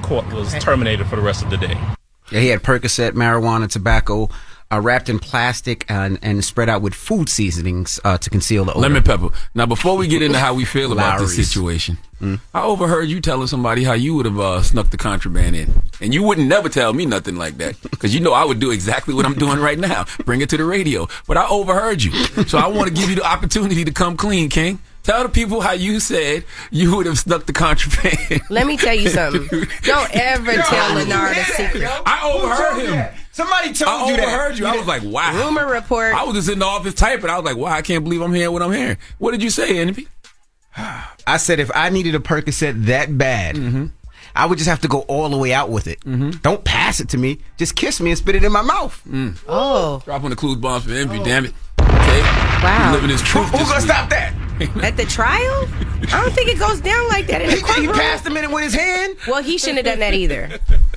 court 0.02 0.34
was 0.34 0.54
terminated 0.63 1.06
for 1.08 1.17
the 1.17 1.21
rest 1.21 1.43
of 1.43 1.50
the 1.50 1.58
day. 1.58 1.78
Yeah, 2.32 2.39
he 2.39 2.47
had 2.47 2.63
Percocet, 2.63 3.12
marijuana, 3.12 3.69
tobacco, 3.69 4.30
uh, 4.72 4.80
wrapped 4.82 5.10
in 5.10 5.20
plastic 5.20 5.86
and, 5.90 6.20
and 6.22 6.44
spread 6.44 6.70
out 6.70 6.82
with 6.82 6.94
food 6.94 7.30
seasonings 7.30 8.00
uh, 8.04 8.18
to 8.18 8.30
conceal 8.30 8.66
the 8.66 8.72
odor. 8.72 8.82
Lemon 8.82 9.04
pepper. 9.04 9.30
Now, 9.56 9.66
before 9.66 9.98
we 9.98 10.08
get 10.08 10.22
into 10.22 10.40
how 10.40 10.54
we 10.54 10.66
feel 10.66 10.92
about 10.92 11.20
this 11.20 11.32
Lawry's. 11.32 11.48
situation, 11.50 11.98
I 12.54 12.64
overheard 12.64 13.08
you 13.10 13.22
telling 13.22 13.48
somebody 13.48 13.84
how 13.84 13.94
you 13.94 14.16
would 14.16 14.26
have 14.26 14.40
uh, 14.40 14.62
snuck 14.64 14.90
the 14.90 14.98
contraband 14.98 15.56
in, 15.56 15.82
and 16.02 16.14
you 16.14 16.24
wouldn't 16.24 16.48
never 16.48 16.68
tell 16.68 16.92
me 16.92 17.06
nothing 17.06 17.36
like 17.36 17.58
that 17.58 17.80
because 17.84 18.14
you 18.14 18.22
know 18.22 18.34
I 18.34 18.44
would 18.44 18.60
do 18.60 18.72
exactly 18.72 19.14
what 19.14 19.26
I'm 19.26 19.36
doing 19.36 19.60
right 19.60 19.78
now, 19.78 20.06
bring 20.26 20.42
it 20.42 20.50
to 20.50 20.58
the 20.58 20.66
radio. 20.66 21.08
But 21.28 21.38
I 21.38 21.48
overheard 21.48 22.04
you, 22.04 22.12
so 22.46 22.58
I 22.58 22.68
want 22.68 22.88
to 22.88 22.94
give 22.94 23.10
you 23.10 23.16
the 23.16 23.26
opportunity 23.26 23.86
to 23.86 23.92
come 23.92 24.18
clean, 24.18 24.50
King. 24.50 24.80
Tell 25.04 25.24
the 25.24 25.30
people 25.30 25.62
how 25.62 25.72
you 25.72 26.02
said 26.02 26.44
you 26.70 26.94
would 26.98 27.06
have 27.06 27.18
snuck 27.18 27.46
the 27.46 27.54
contraband. 27.54 28.42
Let 28.50 28.68
me 28.68 28.76
tell 28.76 28.94
you 28.96 29.10
something. 29.12 29.48
Don't 29.84 30.10
ever 30.14 30.54
tell 30.54 30.96
Leonard 30.96 31.38
a 31.38 31.44
secret. 31.46 31.84
I 32.06 32.30
overheard 32.30 32.86
him. 32.90 33.16
Somebody 33.38 33.71
told 33.71 33.89
I 33.91 34.10
you 34.10 34.17
that. 34.17 34.28
I 34.28 34.34
overheard 34.34 34.58
you. 34.58 34.65
I 34.65 34.76
was 34.78 34.88
like, 34.88 35.04
wow. 35.04 35.32
Rumor 35.45 35.67
report. 35.71 36.12
I 36.15 36.23
was 36.23 36.34
just 36.34 36.50
in 36.50 36.58
the 36.58 36.65
office 36.65 36.95
typing. 36.95 37.30
I 37.30 37.36
was 37.38 37.45
like, 37.45 37.56
wow, 37.56 37.71
I 37.71 37.84
can't 37.84 38.04
believe 38.04 38.19
I'm 38.21 38.34
hearing 38.34 38.52
what 38.52 38.63
I'm 38.63 38.71
hearing. 38.73 38.97
What 39.19 39.30
did 39.30 39.43
you 39.43 39.52
say, 39.52 39.78
Envy? 39.78 40.08
I 40.76 41.38
said 41.38 41.60
if 41.60 41.69
I 41.76 41.91
needed 41.91 42.15
a 42.15 42.19
Percocet 42.19 42.86
that 42.86 43.15
bad, 43.15 43.56
Mm-hmm. 43.56 43.86
I 44.36 44.45
would 44.45 44.58
just 44.60 44.69
have 44.69 44.82
to 44.82 44.88
go 44.88 45.00
all 45.02 45.30
the 45.30 45.38
way 45.38 45.52
out 45.54 45.69
with 45.69 45.88
it. 45.88 46.00
Don't 46.43 46.63
pass 46.63 47.00
it 47.00 47.10
to 47.10 47.17
me. 47.17 47.39
Just 47.58 47.76
kiss 47.76 48.00
me 48.00 48.12
and 48.12 48.17
spit 48.19 48.36
it 48.36 48.43
in 48.43 48.52
my 48.52 48.62
mouth. 48.62 49.02
Oh. 49.47 50.02
Dropping 50.06 50.30
the 50.32 50.36
clues 50.36 50.58
bombs 50.58 50.84
for 50.86 50.91
Envy, 50.93 51.23
damn 51.23 51.45
it. 51.45 51.54
Okay. 51.80 52.21
Wow. 52.63 52.91
Living 52.93 53.10
his 53.10 53.21
truth. 53.21 53.47
Who's 53.50 53.67
gonna 53.67 53.82
stop 53.82 54.10
that? 54.12 54.34
At 54.84 54.95
the 54.97 55.06
trial? 55.06 55.67
I 56.12 56.21
don't 56.23 56.34
think 56.34 56.50
it 56.50 56.60
goes 56.60 56.82
down 56.82 57.08
like 57.08 57.28
that 57.28 57.41
in 57.41 57.50
the 57.50 57.56
He, 57.56 57.82
he 57.82 57.88
passed 57.88 58.26
him 58.26 58.36
in 58.38 58.43
it 58.43 58.52
with 58.52 58.63
his 58.63 58.73
hand. 58.76 59.15
Well, 59.28 59.41
he 59.43 59.58
shouldn't 59.58 59.78
have 59.78 59.86
done 59.86 60.00
that 60.00 60.13
either. 60.13 60.50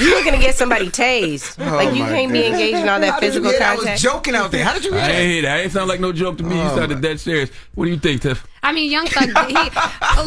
You 0.00 0.10
looking 0.14 0.32
to 0.32 0.38
get 0.38 0.54
somebody 0.54 0.88
tased. 0.88 1.58
like 1.76 1.94
you 1.94 2.04
can't 2.04 2.32
be 2.32 2.42
God. 2.42 2.52
engaged 2.52 2.78
in 2.78 2.88
all 2.88 3.00
that 3.00 3.14
How 3.14 3.20
physical 3.20 3.50
hear 3.50 3.58
that? 3.58 3.78
I 3.78 3.92
was 3.92 4.02
joking 4.02 4.34
out 4.34 4.50
there. 4.50 4.64
How 4.64 4.72
did 4.74 4.84
you 4.84 4.92
hear 4.92 5.00
I 5.00 5.08
that? 5.08 5.18
ain't 5.18 5.44
that. 5.44 5.60
It 5.60 5.62
ain't 5.64 5.72
sound 5.72 5.88
like 5.88 6.00
no 6.00 6.12
joke 6.12 6.38
to 6.38 6.44
me. 6.44 6.56
you 6.56 6.62
Oh, 6.62 6.76
sounded 6.76 7.00
dead 7.00 7.20
serious. 7.20 7.50
What 7.74 7.84
do 7.84 7.90
you 7.90 7.98
think, 7.98 8.22
Tiff? 8.22 8.46
I 8.62 8.72
mean, 8.72 8.90
Young 8.90 9.06
Thug, 9.06 9.28
he, 9.48 9.56
oh, 10.02 10.24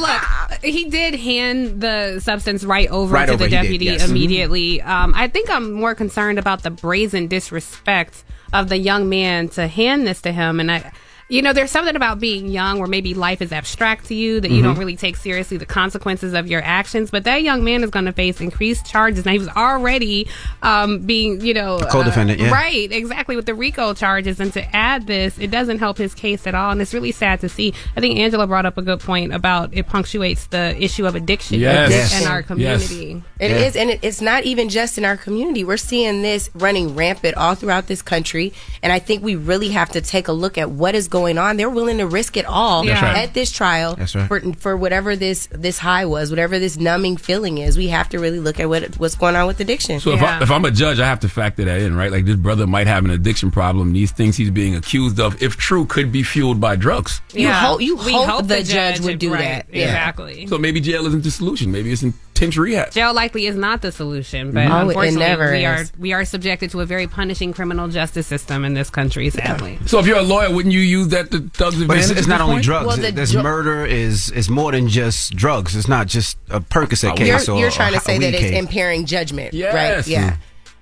look, 0.51 0.61
he 0.61 0.89
did 0.89 1.15
hand 1.15 1.81
the 1.81 2.19
substance 2.19 2.63
right 2.63 2.89
over 2.89 3.13
Right 3.13 3.25
to 3.27 3.33
over, 3.33 3.37
the 3.39 3.45
he 3.45 3.49
did, 3.49 3.61
deputy 3.63 3.85
yes. 3.85 4.09
immediately. 4.09 4.81
Um, 4.81 5.13
I 5.15 5.27
think 5.29 5.49
I'm 5.49 5.71
more 5.71 5.95
concerned 5.95 6.37
about 6.37 6.63
the 6.63 6.69
brazen 6.69 7.27
disrespect 7.27 8.23
of 8.53 8.69
the 8.69 8.77
young 8.77 9.09
man 9.09 9.47
to 9.49 9.67
hand 9.67 10.05
this 10.05 10.21
to 10.23 10.31
him. 10.31 10.59
And 10.59 10.71
I, 10.71 10.91
you 11.27 11.41
know, 11.41 11.53
there's 11.53 11.71
something 11.71 11.95
about 11.95 12.19
being 12.19 12.47
young 12.47 12.77
where 12.77 12.87
maybe 12.87 13.13
life 13.15 13.41
is 13.41 13.51
abstract 13.51 14.05
to 14.05 14.13
you 14.13 14.39
that 14.39 14.51
you 14.51 14.59
Mhm. 14.61 14.63
don't 14.63 14.77
really 14.77 14.95
take 14.95 15.15
seriously 15.15 15.57
the 15.57 15.65
consequences 15.65 16.33
of 16.33 16.47
your 16.47 16.61
actions. 16.63 17.09
But 17.09 17.23
that 17.23 17.41
young 17.41 17.63
man 17.63 17.83
is 17.83 17.89
going 17.89 18.05
to 18.05 18.11
face 18.11 18.39
increased 18.41 18.85
charges. 18.85 19.25
Now 19.25 19.31
he 19.31 19.39
was 19.39 19.47
already 19.49 20.27
um, 20.61 20.99
being, 20.99 21.41
you 21.41 21.53
know, 21.53 21.77
A 21.77 21.85
co-defendant, 21.85 22.39
yeah. 22.39 22.51
right, 22.51 22.91
exactly 22.91 23.35
with 23.35 23.45
the 23.45 23.53
RICO 23.53 23.93
charges, 23.93 24.39
and 24.39 24.51
to 24.53 24.75
add 24.75 25.05
this, 25.07 25.37
it 25.39 25.51
doesn't 25.51 25.79
help 25.79 25.97
his 25.97 26.13
case 26.15 26.47
at 26.47 26.55
all, 26.55 26.71
and 26.71 26.81
it's 26.81 26.93
really 26.93 27.11
sad 27.11 27.39
to 27.41 27.49
see. 27.49 27.73
I 27.95 27.99
think 28.01 28.17
Angela 28.19 28.47
brought 28.47 28.65
up 28.65 28.77
a 28.77 28.81
good 28.81 28.99
point 28.99 29.33
about 29.33 29.69
it 29.73 29.87
punctuates 29.87 30.47
the 30.47 30.75
issue 30.83 31.05
of 31.05 31.15
addiction 31.15 31.59
Yes. 31.59 32.19
in 32.21 32.27
our 32.27 32.39
Yes. 32.39 32.47
community. 32.47 33.21
It 33.39 33.51
is, 33.51 33.75
and 33.75 33.89
it, 33.91 33.99
it's 34.01 34.21
not 34.21 34.43
even 34.43 34.69
just 34.69 34.97
in 34.97 35.05
our 35.05 35.17
community. 35.17 35.63
We're 35.63 35.77
seeing 35.77 36.21
this 36.23 36.49
running 36.55 36.95
rampant 36.95 37.35
all 37.37 37.53
throughout 37.55 37.87
this 37.87 38.01
country, 38.01 38.51
and 38.81 38.91
I 38.91 38.99
think 38.99 39.23
we 39.23 39.35
really 39.35 39.69
have 39.69 39.89
to 39.91 40.01
take 40.01 40.27
a 40.27 40.31
look 40.33 40.57
at 40.57 40.71
what 40.71 40.95
is 40.95 41.07
going 41.07 41.14
on. 41.15 41.57
They're 41.57 41.69
willing 41.69 41.97
to 41.99 42.07
risk 42.07 42.37
it 42.37 42.45
all 42.45 42.83
That's 42.83 43.01
right. 43.01 43.17
at 43.17 43.33
this 43.33 43.51
trial 43.51 43.95
right. 43.97 44.27
for 44.27 44.53
for 44.53 44.77
whatever 44.77 45.15
this 45.15 45.47
this 45.51 45.77
high 45.77 46.05
was, 46.05 46.29
whatever 46.29 46.59
this 46.59 46.77
numbing 46.77 47.17
feeling 47.17 47.57
is. 47.57 47.77
We 47.77 47.87
have 47.87 48.09
to 48.09 48.19
really 48.19 48.39
look 48.39 48.59
at 48.59 48.67
what 48.69 48.95
what's 48.95 49.15
going 49.15 49.35
on 49.35 49.47
with 49.47 49.59
addiction. 49.59 49.99
So 49.99 50.11
if, 50.11 50.21
I, 50.21 50.41
if 50.41 50.51
I'm 50.51 50.65
a 50.65 50.71
judge, 50.71 50.99
I 50.99 51.05
have 51.07 51.19
to 51.21 51.29
factor 51.29 51.65
that 51.65 51.81
in, 51.81 51.95
right? 51.95 52.11
Like 52.11 52.25
this 52.25 52.35
brother 52.35 52.67
might 52.67 52.87
have 52.87 53.05
an 53.05 53.11
addiction 53.11 53.51
problem. 53.51 53.93
These 53.93 54.11
things 54.11 54.35
he's 54.37 54.51
being 54.51 54.75
accused 54.75 55.19
of, 55.19 55.41
if 55.41 55.57
true, 55.57 55.85
could 55.85 56.11
be 56.11 56.23
fueled 56.23 56.59
by 56.59 56.75
drugs. 56.75 57.21
You 57.33 57.51
hope 57.51 57.81
you 57.81 57.95
We 57.95 58.13
hope, 58.13 58.27
hope 58.27 58.41
the, 58.47 58.55
the 58.55 58.63
judge, 58.63 58.97
judge 58.97 59.05
would 59.05 59.19
do 59.19 59.33
right, 59.33 59.39
that. 59.39 59.67
exactly. 59.69 60.47
So 60.47 60.57
maybe 60.57 60.81
jail 60.81 61.05
isn't 61.07 61.23
the 61.23 61.31
solution. 61.31 61.71
Maybe 61.71 61.91
it's 61.91 62.03
intense 62.35 62.57
rehab. 62.57 62.91
Jail 62.91 63.13
likely 63.13 63.45
is 63.45 63.55
not 63.55 63.81
the 63.81 63.91
solution, 63.91 64.51
but 64.51 64.65
No, 64.67 64.77
it 64.77 64.81
unfortunately, 64.87 65.19
never 65.19 65.51
we 65.51 65.65
is. 65.65 65.89
are 65.89 65.93
we 65.97 66.13
are 66.13 66.25
subjected 66.25 66.69
to 66.71 66.81
a 66.81 66.85
very 66.85 67.07
punishing 67.07 67.53
criminal 67.53 67.87
justice 67.87 68.27
system 68.27 68.65
in 68.65 68.73
this 68.73 68.89
country. 68.89 69.29
Sadly, 69.29 69.79
So 69.85 69.99
if 69.99 70.05
you're 70.05 70.17
a 70.17 70.21
lawyer, 70.21 70.53
wouldn't 70.53 70.73
you 70.73 70.81
use 70.81 71.09
that 71.09 71.31
to 71.31 71.39
thugs' 71.53 71.83
But 71.85 71.97
it's, 71.97 72.09
it's 72.09 72.27
not 72.27 72.41
only 72.41 72.55
point? 72.55 72.65
drugs. 72.65 72.87
Well, 72.87 72.97
the 72.97 73.11
There's 73.11 73.31
dr- 73.31 73.43
murder 73.43 73.85
is 73.85 74.31
is 74.31 74.49
more 74.49 74.71
than 74.71 74.89
just 74.89 75.35
drugs. 75.35 75.75
It's 75.75 75.87
not 75.87 76.07
just 76.07 76.37
a 76.49 76.59
Percocet 76.59 77.17
You're, 77.19 77.37
case 77.37 77.47
or 77.49 77.59
you're 77.59 77.71
trying 77.71 77.93
a 77.93 77.97
to 77.99 78.03
say 78.03 78.17
weed 78.19 78.25
that 78.25 78.33
it's 78.33 78.43
case. 78.43 78.59
impairing 78.59 79.05
judgment, 79.05 79.53
Yes. 79.53 79.73
right? 79.73 80.07
Yeah. 80.07 80.31
Mm. 80.31 80.37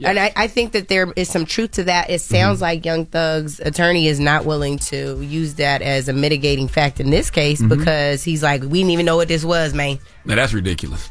And 0.05 0.19
I, 0.19 0.33
I 0.35 0.47
think 0.47 0.73
that 0.73 0.87
there 0.89 1.13
is 1.15 1.29
some 1.29 1.45
truth 1.45 1.73
to 1.73 1.83
that. 1.85 2.09
It 2.09 2.19
sounds 2.19 2.55
Mm-hmm. 2.57 2.63
like 2.63 2.83
Young 2.85 3.05
Thug's 3.05 3.59
attorney 3.61 4.07
is 4.07 4.19
not 4.19 4.43
willing 4.43 4.79
to 4.89 5.21
use 5.21 5.53
that 5.55 5.81
as 5.81 6.09
a 6.09 6.13
mitigating 6.13 6.67
fact 6.67 6.99
in 6.99 7.09
this 7.11 7.29
case 7.29 7.61
Mm-hmm. 7.61 7.71
Mhm. 7.71 7.77
because 7.77 8.23
he's 8.23 8.41
like, 8.43 8.63
we 8.63 8.79
didn't 8.79 8.89
even 8.89 9.05
know 9.05 9.15
what 9.15 9.27
this 9.27 9.45
was, 9.45 9.73
man. 9.73 9.99
Now 10.25 10.35
that's 10.35 10.51
ridiculous. 10.51 11.09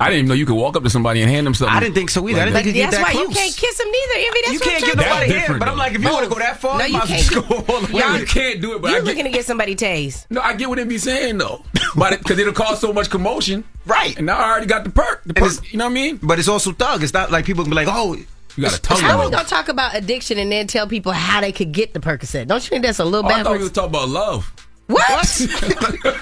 I 0.00 0.04
didn't 0.06 0.18
even 0.20 0.28
know 0.28 0.34
you 0.34 0.46
could 0.46 0.54
walk 0.56 0.76
up 0.76 0.82
to 0.82 0.90
somebody 0.90 1.20
and 1.20 1.30
hand 1.30 1.46
them 1.46 1.52
something. 1.54 1.76
I 1.76 1.78
didn't 1.78 1.94
think 1.94 2.08
so 2.10 2.26
either. 2.28 2.40
I 2.40 2.44
didn't 2.46 2.54
think 2.56 2.66
you 2.68 2.72
could 2.72 2.76
get 2.78 2.90
That's 2.90 2.96
that 2.96 3.02
why 3.02 3.12
close. 3.12 3.28
you 3.28 3.34
can't 3.34 3.54
kiss 3.56 3.76
them 3.78 3.86
neither. 3.86 4.14
I 4.14 4.18
mean, 4.18 4.32
that's 4.32 4.52
You 4.52 4.58
what 4.58 4.64
can't 4.64 4.74
I'm 4.74 4.80
get 4.80 4.94
trying 4.94 5.08
nobody 5.10 5.30
say. 5.30 5.38
here, 5.46 5.58
but 5.58 5.68
I'm 5.68 5.76
like, 5.76 5.94
if 5.94 6.02
you 6.02 6.10
want 6.10 6.24
to 6.24 6.30
go 6.30 6.38
that 6.38 6.56
far, 6.60 6.78
No, 6.78 6.84
you 6.86 6.92
you 6.94 6.98
might 6.98 7.06
can't. 7.08 7.20
as 7.20 7.30
well 7.34 7.42
go 7.62 7.74
all 7.74 7.80
the 7.82 7.92
way. 7.94 8.00
Y'all 8.00 8.24
can't 8.24 8.60
do 8.62 8.74
it, 8.74 8.80
but 8.82 8.88
You're 8.90 8.96
I 8.96 9.00
get, 9.00 9.06
looking 9.08 9.24
to 9.24 9.30
get 9.30 9.44
somebody 9.44 9.76
tased. 9.76 10.26
no, 10.30 10.40
I 10.40 10.54
get 10.54 10.68
what 10.70 10.76
they 10.78 10.84
be 10.84 10.96
saying 10.98 11.36
though, 11.38 11.62
but 11.96 12.18
because 12.18 12.38
it'll 12.38 12.52
cause 12.54 12.80
so 12.80 12.92
much 12.94 13.10
commotion, 13.10 13.62
right? 13.84 14.16
And 14.16 14.24
now 14.24 14.38
I 14.38 14.50
already 14.50 14.66
got 14.66 14.84
the 14.84 14.90
perk. 14.90 15.22
The 15.26 15.34
perk 15.34 15.70
you 15.70 15.78
know 15.78 15.84
what 15.84 15.90
I 15.90 15.94
mean? 15.94 16.18
But 16.22 16.38
it's 16.38 16.48
also 16.48 16.72
thug. 16.72 17.02
It's 17.02 17.12
not 17.12 17.30
like 17.30 17.44
people 17.44 17.64
can 17.64 17.70
be 17.70 17.76
like, 17.76 17.88
oh, 17.90 18.14
you 18.14 18.62
got 18.62 18.76
a 18.78 18.80
tongue. 18.80 19.00
How 19.00 19.20
in 19.20 19.26
we 19.26 19.30
gonna 19.36 19.46
talk 19.46 19.68
about 19.68 19.94
addiction 19.94 20.38
and 20.38 20.50
then 20.50 20.66
tell 20.66 20.86
people 20.86 21.12
how 21.12 21.42
they 21.42 21.52
could 21.52 21.72
get 21.72 21.92
the 21.92 22.00
Percocet? 22.00 22.46
Don't 22.46 22.62
you 22.64 22.70
think 22.70 22.84
that's 22.84 23.00
a 23.00 23.04
little 23.04 23.24
Oh, 23.26 23.28
I 23.28 23.42
thought 23.42 23.52
we 23.52 23.58
backwards? 23.58 23.62
was 23.64 23.72
talking 23.72 23.90
about 23.90 24.08
love. 24.08 24.52
What? 24.90 25.40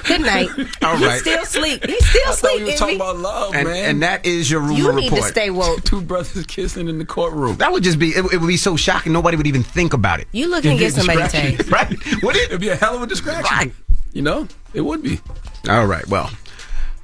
Good 0.05 0.21
night. 0.21 0.49
All 0.83 0.97
He's 0.97 1.21
still 1.21 1.45
sleep. 1.47 1.85
He's 1.87 2.07
still 2.07 2.23
I 2.23 2.27
thought 2.27 2.37
sleep. 2.37 2.59
we 2.59 2.65
was 2.65 2.75
talking 2.79 2.97
about 2.97 3.17
love, 3.17 3.55
and, 3.55 3.67
man. 3.69 3.85
and 3.91 4.03
that 4.03 4.27
is 4.27 4.51
your 4.51 4.61
rumor 4.61 4.77
You 4.77 4.93
need 4.93 5.11
to 5.11 5.23
stay 5.23 5.51
woke. 5.51 5.85
Two 5.85 6.01
brothers 6.03 6.45
kissing 6.47 6.89
in 6.89 6.99
the 6.99 7.05
courtroom. 7.05 7.57
That 7.57 7.73
would 7.73 7.83
just 7.83 7.99
be 7.99 8.11
it, 8.11 8.25
it 8.33 8.41
would 8.41 8.47
be 8.47 8.57
so 8.57 8.77
shocking 8.77 9.13
nobody 9.13 9.37
would 9.37 9.47
even 9.47 9.63
think 9.63 9.95
about 9.95 10.21
it. 10.21 10.29
You 10.33 10.49
looking 10.51 10.73
to 10.73 10.79
get 10.79 10.93
somebody 10.93 11.21
tased. 11.23 11.71
right? 11.73 11.89
Would 12.23 12.37
it? 12.37 12.49
It'd 12.51 12.61
be 12.61 12.69
a 12.69 12.77
hell 12.77 12.97
of 12.97 13.03
a 13.03 13.07
distraction. 13.07 13.73
You 14.13 14.23
know, 14.23 14.49
it 14.75 14.83
would 14.83 15.03
be. 15.03 15.21
All 15.69 15.87
right. 15.87 16.07
Well, 16.09 16.31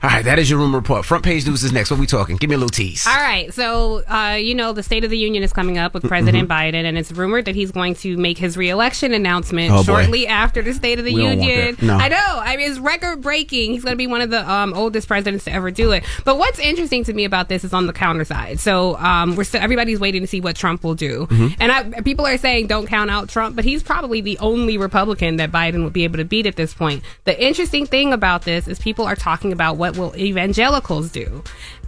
all 0.04 0.10
right. 0.10 0.24
That 0.24 0.38
is 0.38 0.50
your 0.50 0.58
rumor 0.58 0.78
report. 0.78 1.04
Front 1.04 1.24
page 1.24 1.46
news 1.46 1.64
is 1.64 1.72
next. 1.72 1.90
What 1.90 1.96
are 1.96 2.00
we 2.00 2.06
talking? 2.06 2.36
Give 2.36 2.50
me 2.50 2.56
a 2.56 2.58
little 2.58 2.68
tease. 2.68 3.06
All 3.06 3.14
right. 3.16 3.52
So, 3.54 4.04
uh, 4.06 4.34
you 4.40 4.54
know, 4.54 4.72
the 4.72 4.82
State 4.82 5.02
of 5.04 5.10
the 5.10 5.16
Union 5.18 5.42
is 5.42 5.52
coming 5.52 5.78
up 5.78 5.94
with 5.94 6.02
President 6.04 6.48
Biden, 6.48 6.84
and 6.84 6.98
it's 6.98 7.10
rumored 7.10 7.46
that 7.46 7.54
he's 7.54 7.70
going 7.72 7.94
to 7.96 8.16
make 8.16 8.36
his 8.38 8.56
reelection 8.56 9.14
announcement 9.14 9.70
Oh, 9.72 9.78
boy. 9.78 9.84
shortly 10.02 10.26
after 10.26 10.60
the 10.62 10.74
State 10.74 10.98
of 10.98 11.04
the 11.06 11.14
We 11.14 11.22
Union. 11.24 11.76
No. 11.80 11.96
I 11.96 12.08
know. 12.08 12.16
I 12.18 12.56
mean, 12.56 12.70
it's 12.70 12.78
record 12.78 13.22
breaking. 13.22 13.72
He's 13.72 13.82
going 13.82 13.94
to 13.94 13.98
be 13.98 14.06
one 14.06 14.20
of 14.20 14.30
the 14.30 14.48
um, 14.50 14.74
oldest 14.74 15.08
presidents 15.08 15.44
to 15.46 15.52
ever 15.52 15.70
do 15.70 15.92
it. 15.92 16.04
But 16.24 16.36
what's 16.38 16.58
interesting 16.58 17.04
to 17.04 17.12
me 17.14 17.24
about 17.24 17.48
this 17.48 17.64
is 17.64 17.72
on 17.72 17.86
the 17.86 17.92
counter 17.94 18.24
side. 18.24 18.60
So, 18.60 18.96
um, 18.98 19.36
we're 19.36 19.44
still, 19.44 19.62
everybody's 19.62 20.00
waiting 20.00 20.20
to 20.20 20.26
see 20.26 20.40
what 20.40 20.54
Trump 20.56 20.84
will 20.84 20.94
do. 20.94 21.26
Mhm. 21.30 21.56
And 21.60 21.72
I, 21.72 22.02
people 22.02 22.26
are 22.26 22.36
saying 22.38 22.66
don't 22.66 22.86
count 22.86 23.10
out 23.10 23.28
Trump, 23.28 23.56
but 23.56 23.64
he's 23.64 23.82
probably 23.82 24.20
the 24.20 24.38
only 24.38 24.76
Republican 24.76 25.36
that 25.36 25.50
Biden 25.50 25.82
would 25.84 25.92
be 25.92 26.04
able 26.04 26.18
to 26.18 26.24
beat 26.24 26.46
at 26.46 26.56
this 26.56 26.74
point. 26.74 27.02
The 27.24 27.42
interesting 27.42 27.86
thing 27.86 28.12
about 28.12 28.42
this 28.42 28.68
is 28.68 28.78
people 28.78 29.06
are 29.06 29.16
talking 29.16 29.52
about 29.52 29.76
what 29.76 29.93
will 29.96 30.14
evangelicals 30.16 31.10
do. 31.10 31.42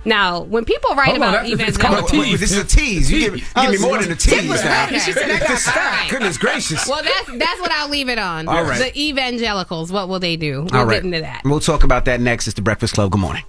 Now, 0.05 0.43
when 0.43 0.65
people 0.65 0.95
write 0.95 1.07
Hold 1.09 1.17
about 1.17 1.33
that- 1.33 1.45
it's 1.47 1.53
evangelicals, 1.55 2.11
called 2.11 2.21
a 2.23 2.25
tease. 2.25 2.41
This 2.41 2.53
is 2.53 2.59
a 2.59 2.65
tease. 2.65 3.11
You 3.11 3.19
give, 3.21 3.35
me- 3.35 3.43
give 3.61 3.71
me 3.73 3.79
more 3.79 3.99
than 3.99 4.13
a 4.13 4.15
tease 4.15 4.45
now. 4.49 4.85
ready. 4.87 4.99
She 5.01 5.13
said, 5.13 5.31
I 5.31 5.39
got- 5.41 5.59
Stop. 5.59 6.11
Goodness 6.11 6.39
gracious. 6.39 6.87
Well, 6.87 7.03
that's 7.03 7.39
that's 7.39 7.61
what 7.61 7.73
I'll 7.73 7.89
leave 7.89 8.09
it 8.09 8.19
on. 8.19 8.47
All 8.47 8.63
right. 8.63 8.79
The 8.79 9.01
evangelicals, 9.01 9.91
what 9.91 10.09
will 10.09 10.21
they 10.21 10.37
do? 10.37 10.63
We'll 10.71 10.77
All 10.77 10.87
right. 10.87 10.95
get 10.97 11.05
into 11.05 11.21
that. 11.23 11.43
We'll 11.45 11.59
talk 11.61 11.83
about 11.83 12.05
that 12.05 12.21
next. 12.21 12.47
It's 12.47 12.55
the 12.55 12.63
Breakfast 12.63 12.95
Club. 12.95 13.11
Good 13.11 13.21
morning. 13.21 13.43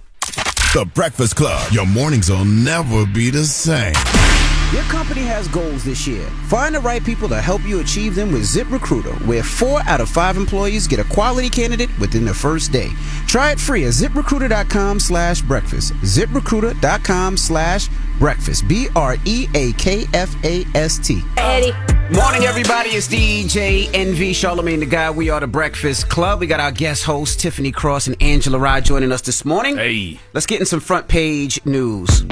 The 0.74 0.84
Breakfast 0.94 1.36
Club. 1.36 1.70
Your 1.72 1.86
mornings 1.86 2.28
will 2.28 2.44
never 2.44 3.06
be 3.06 3.30
the 3.30 3.44
same. 3.44 3.94
Your 4.70 4.82
company 4.82 5.22
has 5.22 5.48
goals 5.48 5.82
this 5.82 6.06
year. 6.06 6.26
Find 6.48 6.74
the 6.74 6.80
right 6.80 7.02
people 7.02 7.26
to 7.30 7.40
help 7.40 7.64
you 7.64 7.80
achieve 7.80 8.14
them 8.14 8.30
with 8.30 8.42
ZipRecruiter, 8.42 9.26
where 9.26 9.42
four 9.42 9.80
out 9.86 10.02
of 10.02 10.10
five 10.10 10.36
employees 10.36 10.86
get 10.86 10.98
a 10.98 11.04
quality 11.04 11.48
candidate 11.48 11.88
within 11.98 12.26
the 12.26 12.34
first 12.34 12.70
day. 12.70 12.90
Try 13.26 13.52
it 13.52 13.58
free 13.58 13.86
at 13.86 13.92
ziprecruiter.com 13.92 15.00
slash 15.00 15.40
breakfast. 15.40 15.94
ZipRecruiter.com 15.94 17.38
slash 17.38 17.88
breakfast. 18.18 18.68
B 18.68 18.88
R 18.94 19.16
E 19.24 19.48
A 19.54 19.72
K 19.72 20.04
F 20.12 20.36
A 20.44 20.66
S 20.74 20.98
T. 20.98 21.22
Eddie. 21.38 21.72
Morning, 22.14 22.42
everybody. 22.42 22.90
It's 22.90 23.08
DJ 23.08 23.88
Envy 23.94 24.34
Charlemagne 24.34 24.80
the 24.80 24.86
Guy. 24.86 25.10
We 25.10 25.30
are 25.30 25.40
the 25.40 25.46
Breakfast 25.46 26.10
Club. 26.10 26.40
We 26.40 26.46
got 26.46 26.60
our 26.60 26.72
guest 26.72 27.04
hosts, 27.04 27.36
Tiffany 27.36 27.72
Cross 27.72 28.06
and 28.06 28.22
Angela 28.22 28.58
Rye, 28.58 28.82
joining 28.82 29.12
us 29.12 29.22
this 29.22 29.46
morning. 29.46 29.78
Hey. 29.78 30.20
Let's 30.34 30.46
get 30.46 30.60
in 30.60 30.66
some 30.66 30.80
front 30.80 31.08
page 31.08 31.64
news. 31.64 32.24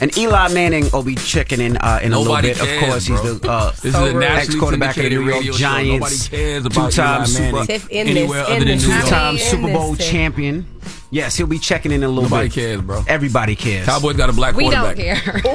And 0.00 0.16
Eli 0.16 0.52
Manning 0.54 0.88
will 0.92 1.02
be 1.02 1.16
checking 1.16 1.60
in 1.60 1.76
uh, 1.78 2.00
in 2.02 2.10
Nobody 2.12 2.50
a 2.50 2.52
little 2.52 2.66
bit. 2.66 2.78
cares, 2.78 2.82
of 2.82 2.88
course, 2.88 3.08
bro. 3.08 3.16
he's 3.32 3.40
the 3.40 3.50
uh, 3.50 3.70
This 3.72 3.84
is 3.86 3.94
a 3.94 4.12
nationally 4.14 4.26
ex 4.26 4.54
quarterback 4.54 4.96
of 4.96 5.02
the 5.02 5.10
syndicated 5.10 5.18
New 5.18 5.24
York 5.24 5.34
radio 5.40 5.52
show. 5.52 5.58
Giants. 5.58 6.24
Nobody 6.32 6.42
cares 6.42 6.66
about 6.66 6.90
two-time 6.92 7.26
Super, 7.26 7.42
Manning 7.52 7.66
Tiff, 7.66 7.88
in 7.90 8.08
anywhere 8.08 8.44
other 8.44 8.64
than. 8.64 8.78
New 8.78 8.86
York. 8.86 9.02
two-time 9.04 9.38
Super 9.38 9.72
Bowl 9.72 9.96
champion. 9.96 10.66
Yes, 11.10 11.36
he'll 11.36 11.46
be 11.46 11.58
checking 11.58 11.90
in 11.92 12.02
a 12.02 12.08
little 12.08 12.24
Nobody 12.24 12.48
bit. 12.48 12.54
cares, 12.54 12.80
bro. 12.82 13.02
Everybody 13.08 13.56
cares. 13.56 13.86
Cowboys 13.86 14.16
got 14.16 14.28
a 14.28 14.32
black 14.34 14.54
We 14.54 14.64
quarterback. 14.64 14.96
don't 14.96 15.04
care. 15.16 15.42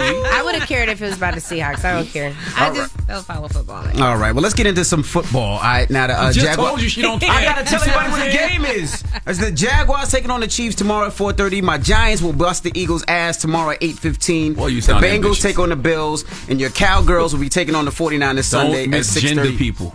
I 0.00 0.42
would 0.44 0.54
have 0.54 0.68
cared 0.68 0.88
if 0.88 1.02
it 1.02 1.06
was 1.06 1.16
about 1.16 1.34
the 1.34 1.40
Seahawks. 1.40 1.84
I 1.84 1.94
don't 1.94 2.06
care. 2.06 2.34
I 2.56 2.72
just 2.74 3.06
don't 3.06 3.24
follow 3.24 3.48
football. 3.48 3.84
All 4.00 4.16
right, 4.16 4.32
well, 4.32 4.42
let's 4.42 4.54
get 4.54 4.66
into 4.66 4.84
some 4.84 5.02
football. 5.02 5.56
All 5.56 5.60
right, 5.62 5.90
now 5.90 6.06
the 6.06 6.14
uh, 6.18 6.26
I 6.28 6.32
just 6.32 6.46
Jaguar- 6.46 6.68
told 6.68 6.82
you 6.82 6.88
she 6.88 7.02
don't 7.02 7.18
care. 7.20 7.30
I 7.32 7.44
gotta 7.44 7.64
tell 7.64 7.80
You 7.80 7.84
see 7.86 7.90
everybody 7.90 8.10
what 8.12 8.20
what 8.20 8.26
I'm 8.28 8.60
the 8.60 8.64
game 8.76 8.82
is. 8.84 9.04
As 9.26 9.38
the 9.38 9.50
Jaguars 9.50 10.10
taking 10.10 10.30
on 10.30 10.40
the 10.40 10.46
Chiefs 10.46 10.76
tomorrow 10.76 11.08
at 11.08 11.12
4:30. 11.14 11.62
My 11.62 11.78
Giants 11.78 12.22
will 12.22 12.32
bust 12.32 12.62
the 12.62 12.70
Eagles' 12.78 13.04
ass 13.08 13.38
tomorrow 13.38 13.72
at 13.72 13.80
8:15. 13.80 14.56
Well, 14.56 14.68
you 14.70 14.80
sound 14.80 15.02
the 15.02 15.06
Bengals 15.08 15.14
ambitious. 15.16 15.42
take 15.42 15.58
on 15.58 15.68
the 15.70 15.76
Bills, 15.76 16.24
and 16.48 16.60
your 16.60 16.70
Cowgirls 16.70 17.32
will 17.32 17.40
be 17.40 17.48
taking 17.48 17.74
on 17.74 17.84
the 17.84 17.90
49ers 17.90 18.44
Sunday 18.44 18.84
Don't 18.86 18.94
at 18.94 19.00
misgender 19.00 19.46
6:30. 19.50 19.58
people. 19.58 19.94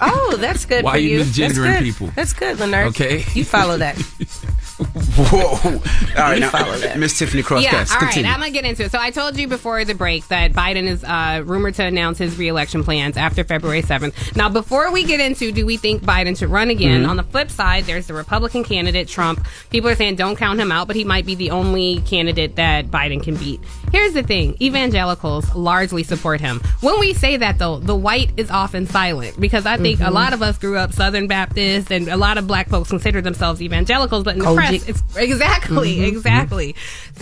Oh, 0.00 0.36
that's 0.38 0.64
good 0.64 0.84
Why 0.84 0.92
for 0.92 0.98
you 0.98 1.18
you. 1.18 1.24
That's 1.24 1.58
good. 1.58 1.78
people? 1.80 2.06
That's 2.14 2.32
good, 2.32 2.58
Leonard. 2.58 2.88
Okay. 2.88 3.24
You 3.34 3.44
follow 3.62 3.78
that. 3.78 3.96
Whoa! 4.84 5.80
All 6.16 6.30
right, 6.30 6.40
now. 6.40 6.94
Miss 6.96 7.18
Tiffany 7.18 7.42
Cross. 7.42 7.62
Yeah, 7.64 7.84
all 7.90 8.00
right. 8.00 8.16
I'm 8.18 8.40
gonna 8.40 8.50
get 8.50 8.64
into 8.64 8.84
it. 8.84 8.92
So 8.92 8.98
I 8.98 9.10
told 9.10 9.36
you 9.36 9.48
before 9.48 9.84
the 9.84 9.94
break 9.94 10.26
that 10.28 10.52
Biden 10.52 10.84
is 10.84 11.02
uh, 11.04 11.42
rumored 11.44 11.74
to 11.76 11.84
announce 11.84 12.18
his 12.18 12.36
reelection 12.38 12.84
plans 12.84 13.16
after 13.16 13.44
February 13.44 13.82
7th. 13.82 14.36
Now, 14.36 14.48
before 14.48 14.90
we 14.92 15.04
get 15.04 15.20
into 15.20 15.52
do 15.52 15.64
we 15.66 15.76
think 15.76 16.02
Biden 16.02 16.36
should 16.38 16.50
run 16.50 16.70
again? 16.70 17.04
Mhm. 17.04 17.08
On 17.08 17.16
the 17.16 17.22
flip 17.22 17.50
side, 17.50 17.84
there's 17.84 18.06
the 18.06 18.14
Republican 18.14 18.64
candidate 18.64 19.08
Trump. 19.08 19.46
People 19.70 19.88
are 19.90 19.94
saying 19.96 20.16
don't 20.16 20.36
count 20.36 20.60
him 20.60 20.70
out, 20.72 20.86
but 20.86 20.96
he 20.96 21.04
might 21.04 21.24
be 21.26 21.34
the 21.34 21.50
only 21.50 22.00
candidate 22.02 22.56
that 22.56 22.90
Biden 22.90 23.22
can 23.22 23.36
beat. 23.36 23.60
Here's 23.90 24.12
the 24.12 24.22
thing: 24.22 24.56
evangelicals 24.60 25.54
largely 25.54 26.02
support 26.02 26.40
him. 26.40 26.60
When 26.80 26.98
we 27.00 27.14
say 27.14 27.36
that, 27.38 27.58
though, 27.58 27.78
the 27.78 27.96
white 27.96 28.30
is 28.36 28.50
often 28.50 28.86
silent 28.86 29.40
because 29.40 29.66
I 29.66 29.76
think 29.76 30.00
a 30.00 30.04
Mhm. 30.04 30.12
lot 30.12 30.32
of 30.32 30.42
us 30.42 30.58
grew 30.58 30.76
up 30.76 30.92
Southern 30.92 31.26
Baptist, 31.26 31.90
and 31.90 32.08
a 32.08 32.16
lot 32.16 32.38
of 32.38 32.46
black 32.46 32.68
folks 32.68 32.88
consider 32.90 33.20
themselves 33.20 33.62
evangelicals, 33.62 34.24
but 34.24 34.34
in 34.34 34.40
the 34.40 34.44
Koji. 34.46 34.56
It's 34.72 35.02
exactly, 35.16 35.96
Mhm. 35.98 36.08
exactly. 36.08 36.74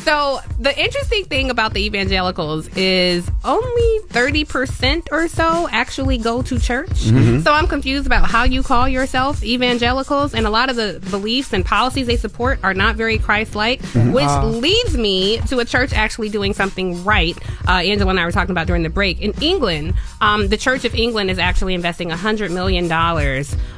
So 0.05 0.41
the 0.59 0.77
interesting 0.83 1.25
thing 1.25 1.51
about 1.51 1.75
the 1.75 1.85
evangelicals 1.85 2.69
is 2.77 3.29
only 3.45 3.99
30% 4.11 5.09
or 5.13 5.29
so 5.29 5.69
actually 5.71 6.19
go 6.19 6.43
to 6.43 6.59
church. 6.59 6.89
Mhm. 7.07 7.43
So 7.45 7.53
I'm 7.53 7.67
confused 7.67 8.07
about 8.07 8.31
how 8.31 8.45
you 8.45 8.63
call 8.63 8.89
yourself 8.89 9.43
evangelicals 9.45 10.35
and 10.35 10.47
a 10.47 10.51
lot 10.51 10.71
of 10.71 10.77
the 10.77 11.01
beliefs 11.11 11.53
and 11.53 11.65
policies 11.65 12.07
they 12.07 12.17
support 12.17 12.59
are 12.63 12.75
not 12.75 12.97
very 12.97 13.19
Christ-like, 13.19 13.83
Mhm. 13.83 14.13
which 14.13 14.25
Ah. 14.25 14.45
leads 14.45 14.97
me 14.97 15.39
to 15.49 15.59
a 15.59 15.65
church 15.65 15.93
actually 15.93 16.29
doing 16.29 16.55
something 16.55 17.05
right. 17.05 17.37
Uh, 17.69 17.73
Angela 17.73 18.11
and 18.11 18.21
I 18.21 18.25
were 18.25 18.33
talking 18.33 18.53
about 18.53 18.67
during 18.67 18.83
the 18.83 18.89
break. 18.91 19.21
In 19.21 19.33
England, 19.41 19.95
um, 20.21 20.49
the 20.49 20.57
Church 20.57 20.85
of 20.85 20.95
England 20.95 21.31
is 21.31 21.39
actually 21.39 21.75
investing 21.75 22.11
$100 22.11 22.51
million 22.51 22.91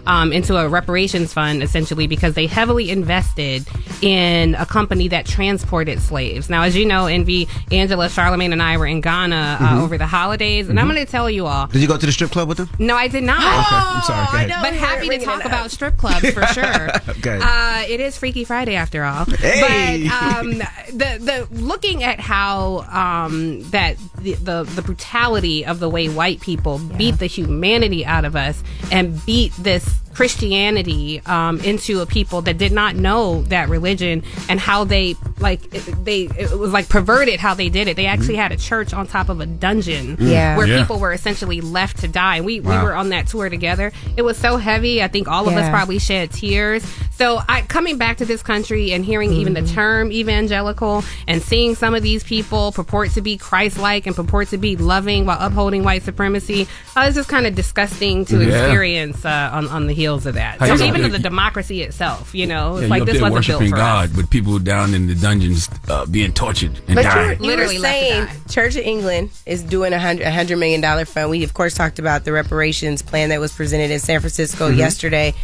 um, 0.06 0.32
into 0.32 0.56
a 0.56 0.68
reparations 0.68 1.32
fund, 1.32 1.62
essentially, 1.62 2.06
because 2.06 2.34
they 2.34 2.46
heavily 2.46 2.90
invested 2.90 3.61
in 4.00 4.54
a 4.56 4.66
company 4.66 5.08
that 5.08 5.26
transported 5.26 6.00
slaves. 6.00 6.50
Now, 6.50 6.62
as 6.62 6.76
you 6.76 6.84
know, 6.86 7.06
Envy, 7.06 7.48
Angela, 7.70 8.08
Charlemagne, 8.08 8.52
and 8.52 8.62
I 8.62 8.76
were 8.76 8.86
in 8.86 9.00
Ghana 9.00 9.58
uh, 9.60 9.64
Mhm. 9.64 9.82
over 9.82 9.98
the 9.98 10.06
holidays, 10.06 10.68
and 10.68 10.78
I'm 10.80 10.86
Mhm. 10.88 10.94
going 10.94 11.06
to 11.06 11.10
tell 11.10 11.30
you 11.30 11.46
all. 11.46 11.66
Did 11.68 11.80
you 11.82 11.88
go 11.88 11.96
to 11.96 12.06
the 12.06 12.12
strip 12.12 12.30
club 12.32 12.48
with 12.48 12.58
them? 12.58 12.68
No, 12.78 12.96
I 12.96 13.08
did 13.08 13.22
not. 13.24 13.38
Okay, 13.38 13.76
I'm 13.76 14.02
sorry, 14.02 14.26
go 14.26 14.36
ahead. 14.36 14.50
I 14.50 14.62
But 14.62 14.74
happy 14.74 15.08
to 15.10 15.18
talk 15.18 15.44
about 15.44 15.70
strip 15.70 15.96
clubs 15.96 16.30
for 16.30 16.46
sure. 16.54 16.88
Okay. 17.08 17.38
Uh, 17.40 17.82
it 17.88 18.00
is 18.00 18.16
Freaky 18.16 18.44
Friday 18.44 18.74
after 18.74 19.04
all. 19.04 19.24
Hey! 19.26 20.08
But 20.08 20.12
um, 20.38 20.50
the 20.58 21.18
the 21.20 21.48
looking 21.52 22.02
at 22.02 22.18
how 22.20 22.86
um, 22.90 23.62
that 23.70 23.96
the, 24.20 24.34
the 24.34 24.64
the 24.64 24.82
brutality 24.82 25.64
of 25.64 25.78
the 25.80 25.88
way 25.88 26.08
white 26.08 26.40
people 26.40 26.78
beat 26.78 27.18
the 27.18 27.26
humanity 27.26 28.04
out 28.04 28.24
of 28.24 28.34
us 28.36 28.62
and 28.90 29.24
beat 29.26 29.52
this 29.58 29.88
Christianity 30.14 31.20
um, 31.26 31.60
into 31.60 32.00
a 32.00 32.06
people 32.06 32.42
that 32.42 32.58
did 32.58 32.72
not 32.72 32.96
know 32.96 33.42
that 33.42 33.68
religion 33.68 34.22
and 34.48 34.58
how 34.60 34.84
they 34.84 35.16
like 35.38 35.74
it, 35.74 36.04
they 36.04 36.22
it 36.38 36.56
was 36.58 36.72
like 36.72 36.88
perverted 36.88 37.38
how 37.40 37.54
they 37.54 37.68
did 37.68 37.88
it. 37.88 37.96
They 37.96 38.06
actually 38.06 38.36
had 38.36 38.52
a 38.52 38.56
church 38.56 38.92
on 38.92 39.06
top 39.06 39.28
of 39.28 39.40
a 39.40 39.46
dungeon 39.46 40.16
Yeah. 40.20 40.56
where 40.56 40.66
Yeah. 40.66 40.80
people 40.80 40.98
were 40.98 41.12
essentially 41.12 41.60
left 41.60 41.98
to 42.00 42.08
die. 42.08 42.40
We 42.40 42.60
we 42.60 42.68
Wow. 42.68 42.84
were 42.84 42.94
on 42.94 43.10
that 43.10 43.26
tour 43.28 43.48
together. 43.48 43.92
It 44.16 44.22
was 44.22 44.36
so 44.36 44.56
heavy. 44.56 45.02
I 45.02 45.08
think 45.08 45.28
all 45.28 45.48
of 45.48 45.54
us 45.54 45.68
probably 45.70 45.98
shed 45.98 46.30
tears. 46.32 46.84
So 47.12 47.40
I 47.48 47.62
coming 47.62 47.98
back 47.98 48.16
to 48.18 48.24
this 48.24 48.42
country 48.42 48.92
and 48.92 49.04
hearing 49.04 49.32
even 49.32 49.52
the 49.54 49.62
term 49.62 50.10
evangelical 50.12 51.04
and 51.28 51.42
seeing 51.42 51.74
some 51.74 51.94
of 51.94 52.02
these 52.02 52.24
people 52.24 52.72
purport 52.72 53.10
to 53.12 53.20
be 53.20 53.36
Christ-like 53.36 54.06
and 54.06 54.16
purport 54.16 54.48
to 54.48 54.58
be 54.58 54.76
loving 54.76 55.26
while 55.26 55.38
upholding 55.40 55.84
white 55.84 56.02
supremacy, 56.02 56.66
uh, 56.96 57.04
it's 57.06 57.16
just 57.16 57.28
kind 57.28 57.46
of 57.46 57.54
disgusting 57.54 58.24
to 58.26 58.38
Yeah. 58.38 58.48
experience 58.48 59.24
uh, 59.24 59.50
on 59.52 59.68
on 59.68 59.86
the 59.86 59.94
heels 60.02 60.26
of 60.26 60.34
that. 60.34 60.58
How 60.58 60.76
So 60.76 60.84
even 60.84 61.04
of 61.04 61.12
the 61.12 61.18
democracy 61.18 61.82
itself, 61.82 62.34
you 62.34 62.46
know, 62.46 62.76
it's 62.76 62.82
Yeah, 62.82 62.88
like 62.88 62.98
you 62.98 63.02
up 63.04 63.08
this 63.12 63.20
wasn't 63.22 63.46
built 63.46 63.60
worshiping 63.60 63.70
for 63.70 63.76
God, 63.76 64.10
us. 64.10 64.16
but 64.16 64.30
people 64.30 64.58
down 64.58 64.94
in 64.94 65.06
the 65.06 65.14
dungeons 65.14 65.68
uh, 65.88 66.04
being 66.06 66.32
tortured 66.32 66.74
and 66.86 66.94
But 66.96 67.02
dying. 67.04 67.22
you 67.22 67.26
were, 67.26 67.32
you 67.44 67.50
Literally 67.50 67.76
were 67.78 67.82
left 67.82 67.98
saying 67.98 68.28
Church 68.48 68.76
of 68.76 68.84
England 68.84 69.30
is 69.46 69.62
doing 69.62 69.92
a 69.92 69.98
hundred 69.98 70.26
a 70.26 70.30
hundred 70.30 70.58
million 70.58 70.80
dollar 70.80 71.04
fund. 71.04 71.30
We 71.30 71.44
of 71.44 71.54
course 71.54 71.74
talked 71.74 71.98
about 71.98 72.24
the 72.24 72.32
reparations 72.32 73.00
plan 73.02 73.28
that 73.30 73.40
was 73.40 73.52
presented 73.52 73.90
in 73.90 73.98
San 74.00 74.20
Francisco 74.20 74.66
Mm-hmm. 74.68 74.74
Mhm. 74.74 74.78
yesterday. 74.78 75.34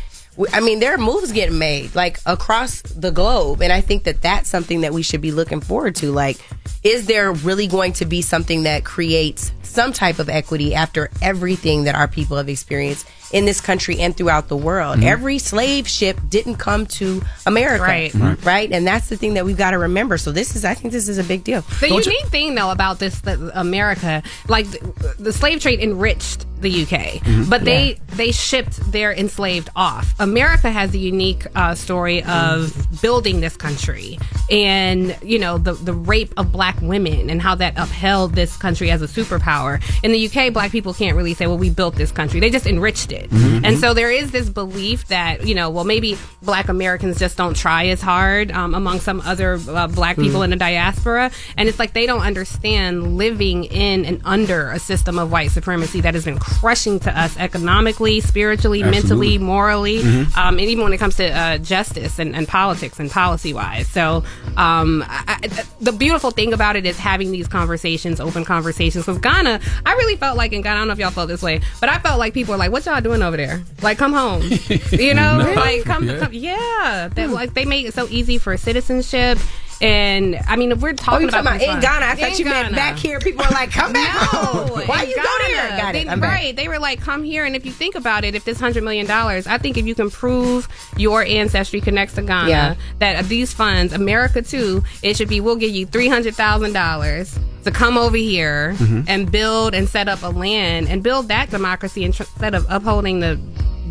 I 0.52 0.60
mean, 0.60 0.78
there 0.78 0.94
are 0.94 0.98
moves 0.98 1.32
getting 1.32 1.58
made 1.58 1.96
like 1.96 2.20
across 2.24 2.80
the 2.82 3.10
globe, 3.10 3.60
and 3.60 3.72
I 3.72 3.80
think 3.80 4.04
that 4.04 4.22
that's 4.22 4.48
something 4.48 4.82
that 4.82 4.92
we 4.92 5.02
should 5.02 5.20
be 5.20 5.32
looking 5.32 5.60
forward 5.60 5.96
to. 5.96 6.12
Like, 6.12 6.36
is 6.84 7.06
there 7.06 7.32
really 7.32 7.66
going 7.66 7.92
to 7.94 8.04
be 8.04 8.22
something 8.22 8.62
that 8.62 8.84
creates 8.84 9.50
some 9.64 9.92
type 9.92 10.20
of 10.20 10.28
equity 10.28 10.76
after 10.76 11.10
everything 11.20 11.84
that 11.84 11.96
our 11.96 12.06
people 12.06 12.36
have 12.36 12.48
experienced 12.48 13.04
in 13.32 13.44
this 13.44 13.60
country 13.60 13.98
and 14.00 14.16
throughout 14.16 14.48
the 14.48 14.56
world? 14.56 14.96
Mm-hmm. 14.96 15.04
Mhm. 15.06 15.10
Every 15.10 15.38
slave 15.38 15.88
ship 15.88 16.18
didn't 16.28 16.56
come 16.56 16.86
to 16.86 17.22
America, 17.46 17.82
Right. 17.82 18.14
Right. 18.14 18.44
right? 18.44 18.72
And 18.72 18.86
that's 18.86 19.08
the 19.08 19.16
thing 19.16 19.34
that 19.34 19.44
we've 19.44 19.56
got 19.56 19.72
to 19.72 19.78
remember. 19.78 20.16
So 20.18 20.32
this 20.32 20.54
is, 20.56 20.64
I 20.64 20.74
think, 20.74 20.92
this 20.92 21.08
is 21.08 21.18
a 21.18 21.24
big 21.24 21.44
deal. 21.44 21.62
The 21.80 21.88
unique 21.88 22.26
thing, 22.28 22.54
though, 22.54 22.70
about 22.70 22.98
this 22.98 23.20
that 23.20 23.38
America, 23.54 24.22
like 24.48 24.66
the, 24.70 25.14
the 25.18 25.32
slave 25.32 25.60
trade 25.60 25.80
enriched 25.80 26.44
the 26.60 26.82
UK, 26.82 27.20
Mhm. 27.22 27.48
but 27.48 27.64
they 27.64 28.00
they 28.16 28.32
shipped 28.32 28.80
their 28.90 29.12
enslaved 29.12 29.70
off. 29.76 30.12
America 30.18 30.68
has 30.72 30.92
a 30.92 30.98
unique 30.98 31.46
uh, 31.54 31.72
story 31.76 32.24
of 32.24 32.74
building 33.00 33.38
this 33.40 33.56
country, 33.56 34.18
and 34.50 35.16
you 35.22 35.38
know 35.38 35.56
the 35.58 35.74
the 35.74 35.92
rape 35.92 36.32
of 36.36 36.50
black 36.50 36.76
women 36.82 37.30
and 37.30 37.40
how 37.40 37.54
that 37.54 37.74
upheld 37.76 38.34
this 38.34 38.56
country 38.56 38.90
as 38.90 39.02
a 39.02 39.06
superpower. 39.06 39.80
In 40.02 40.10
the 40.10 40.26
UK, 40.28 40.52
black 40.52 40.72
people 40.72 40.92
can't 40.92 41.16
really 41.16 41.32
say, 41.34 41.46
"Well, 41.46 41.58
we 41.58 41.70
built 41.70 41.94
this 41.94 42.10
country." 42.10 42.40
They 42.40 42.50
just 42.50 42.66
enriched 42.66 43.12
it, 43.12 43.17
Mhm. 43.26 43.64
and 43.64 43.78
so 43.78 43.94
there 43.94 44.10
is 44.10 44.30
this 44.30 44.48
belief 44.48 45.08
that 45.08 45.46
you 45.46 45.54
know, 45.54 45.70
well, 45.70 45.84
maybe 45.84 46.16
black 46.42 46.68
Americans 46.68 47.18
just 47.18 47.36
don't 47.36 47.54
try 47.56 47.86
as 47.88 48.00
hard 48.00 48.50
um, 48.52 48.74
among 48.74 49.00
some 49.00 49.20
other 49.22 49.58
uh, 49.68 49.86
black 49.88 50.16
people 50.16 50.40
Mhm. 50.40 50.44
in 50.44 50.50
the 50.50 50.56
diaspora, 50.56 51.30
and 51.56 51.68
it's 51.68 51.78
like 51.78 51.92
they 51.92 52.06
don't 52.06 52.20
understand 52.22 53.16
living 53.16 53.64
in 53.64 54.04
and 54.04 54.20
under 54.24 54.70
a 54.70 54.78
system 54.78 55.18
of 55.18 55.30
white 55.32 55.50
supremacy 55.50 56.00
that 56.02 56.14
has 56.14 56.24
been 56.24 56.38
crushing 56.38 56.98
to 57.00 57.18
us 57.20 57.36
economically, 57.38 58.20
spiritually, 58.20 58.82
Absolutely. 58.82 59.08
mentally, 59.08 59.38
morally, 59.38 59.98
Mhm. 60.02 60.36
um, 60.36 60.58
and 60.58 60.68
even 60.68 60.84
when 60.84 60.92
it 60.92 60.98
comes 60.98 61.16
to 61.16 61.26
uh, 61.30 61.58
justice 61.58 62.18
and, 62.18 62.34
and 62.36 62.46
politics 62.46 62.98
and 63.00 63.10
policy 63.10 63.52
wise. 63.52 63.86
So 63.88 64.22
um, 64.56 65.04
I, 65.08 65.38
I, 65.42 65.48
the 65.80 65.92
beautiful 65.92 66.30
thing 66.30 66.52
about 66.52 66.76
it 66.76 66.84
is 66.84 66.98
having 66.98 67.30
these 67.30 67.48
conversations, 67.48 68.20
open 68.20 68.44
conversations. 68.44 69.06
Because 69.06 69.20
Ghana, 69.20 69.60
I 69.86 69.92
really 69.92 70.16
felt 70.16 70.36
like 70.36 70.52
in 70.52 70.62
Ghana, 70.62 70.74
I 70.76 70.78
don't 70.80 70.88
know 70.88 70.92
if 70.92 70.98
y'all 70.98 71.10
felt 71.10 71.28
this 71.28 71.42
way, 71.42 71.60
but 71.80 71.88
I 71.88 71.98
felt 71.98 72.18
like 72.18 72.34
people 72.34 72.52
were 72.52 72.58
like, 72.58 72.70
"What 72.72 72.84
y'all 72.86 73.00
doing 73.00 73.07
over 73.22 73.36
there? 73.36 73.62
Like, 73.82 73.98
come 73.98 74.12
home." 74.12 74.42
you 74.90 75.14
know, 75.14 75.38
No. 75.38 75.52
like 75.54 75.84
come, 75.84 76.04
Yeah. 76.08 76.18
come 76.18 76.32
yeah. 76.32 77.08
That 77.14 77.30
like 77.30 77.54
they 77.54 77.64
make 77.64 77.86
it 77.86 77.94
so 77.94 78.06
easy 78.08 78.38
for 78.38 78.56
citizenship. 78.56 79.38
And 79.80 80.36
I 80.48 80.56
mean, 80.56 80.72
if 80.72 80.80
we're 80.80 80.90
Oh, 80.90 80.94
talking 80.94 81.22
you 81.22 81.28
about, 81.28 81.44
talking 81.44 81.62
about 81.68 81.74
in 81.76 81.80
Ghana? 81.80 82.06
I 82.06 82.14
thought 82.16 82.30
In 82.32 82.38
you 82.38 82.44
meant 82.46 82.74
back 82.74 82.96
here. 82.96 83.20
People 83.20 83.44
are 83.44 83.50
like, 83.50 83.70
come 83.70 83.92
back 83.92 84.08
home. 84.16 84.68
Why 84.86 85.02
in 85.04 85.10
you 85.10 85.16
go 85.16 85.22
there? 85.46 85.68
Ghana. 85.68 85.80
Got 85.82 85.94
it. 85.94 86.04
They- 86.04 86.10
I'm 86.10 86.20
back. 86.20 86.32
right. 86.32 86.56
They 86.56 86.66
were 86.68 86.78
like, 86.78 87.00
come 87.00 87.22
here. 87.22 87.44
And 87.44 87.54
if 87.54 87.64
you 87.64 87.70
think 87.72 87.94
about 87.94 88.24
it, 88.24 88.34
if 88.34 88.44
this 88.44 88.58
$100 88.60 88.82
million, 88.82 89.08
I 89.10 89.58
think 89.58 89.76
if 89.76 89.86
you 89.86 89.94
can 89.94 90.10
prove 90.10 90.68
your 90.96 91.22
ancestry 91.22 91.80
connects 91.80 92.14
to 92.16 92.22
Ghana, 92.22 92.48
Yeah. 92.50 92.74
that 92.98 93.24
these 93.26 93.52
funds, 93.52 93.92
America 93.92 94.42
too, 94.42 94.82
it 95.02 95.16
should 95.16 95.28
be, 95.28 95.40
we'll 95.40 95.56
give 95.56 95.70
you 95.70 95.86
$300,000 95.86 97.38
to 97.64 97.70
come 97.70 97.98
over 97.98 98.16
here 98.16 98.74
Mhm. 98.78 99.04
and 99.08 99.30
build 99.30 99.74
and 99.74 99.88
set 99.88 100.08
up 100.08 100.22
a 100.22 100.28
land 100.28 100.88
and 100.88 101.02
build 101.02 101.28
that 101.28 101.50
democracy 101.50 102.04
instead 102.04 102.54
of 102.54 102.66
upholding 102.68 103.20
the 103.20 103.36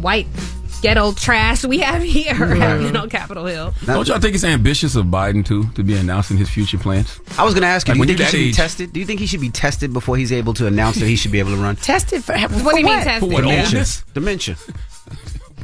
white 0.01 0.27
ghetto 0.81 1.11
trash 1.13 1.63
we 1.65 1.79
have 1.79 2.01
here, 2.01 2.33
Mhm. 2.33 2.83
you 2.85 2.91
know, 2.91 3.07
Capitol 3.07 3.45
Hill. 3.45 3.73
Don't 3.85 4.07
y'all 4.07 4.19
think 4.19 4.35
it's 4.35 4.43
ambitious 4.43 4.95
of 4.95 5.05
Biden 5.07 5.45
too 5.45 5.65
to 5.75 5.83
be 5.83 5.95
announcing 5.95 6.37
his 6.37 6.49
future 6.49 6.77
plans? 6.77 7.19
I 7.37 7.43
was 7.43 7.53
going 7.53 7.61
to 7.63 7.67
ask 7.67 7.87
you, 7.87 7.93
Like, 7.93 7.95
do 7.95 7.97
you 7.97 7.99
when 8.01 8.17
think 8.17 8.19
he 8.19 8.25
should 8.25 8.39
that 8.39 8.51
be 8.51 8.53
tested? 8.53 8.93
Do 8.93 8.99
you 8.99 9.05
think 9.05 9.19
he 9.19 9.25
should 9.27 9.41
be 9.41 9.49
tested 9.49 9.93
before 9.93 10.17
he's 10.17 10.31
able 10.31 10.53
to 10.55 10.67
announce 10.67 10.97
that 10.99 11.07
he 11.07 11.15
should 11.15 11.31
be 11.31 11.39
able 11.39 11.51
to 11.51 11.57
run? 11.57 11.75
Tested 11.77 12.23
for 12.23 12.37
What 12.37 12.73
do 12.75 12.79
you 12.79 12.85
mean 12.85 13.03
tested? 13.03 13.31
what, 13.31 13.41
Dementia. 13.41 13.85
Dementia. 14.13 14.55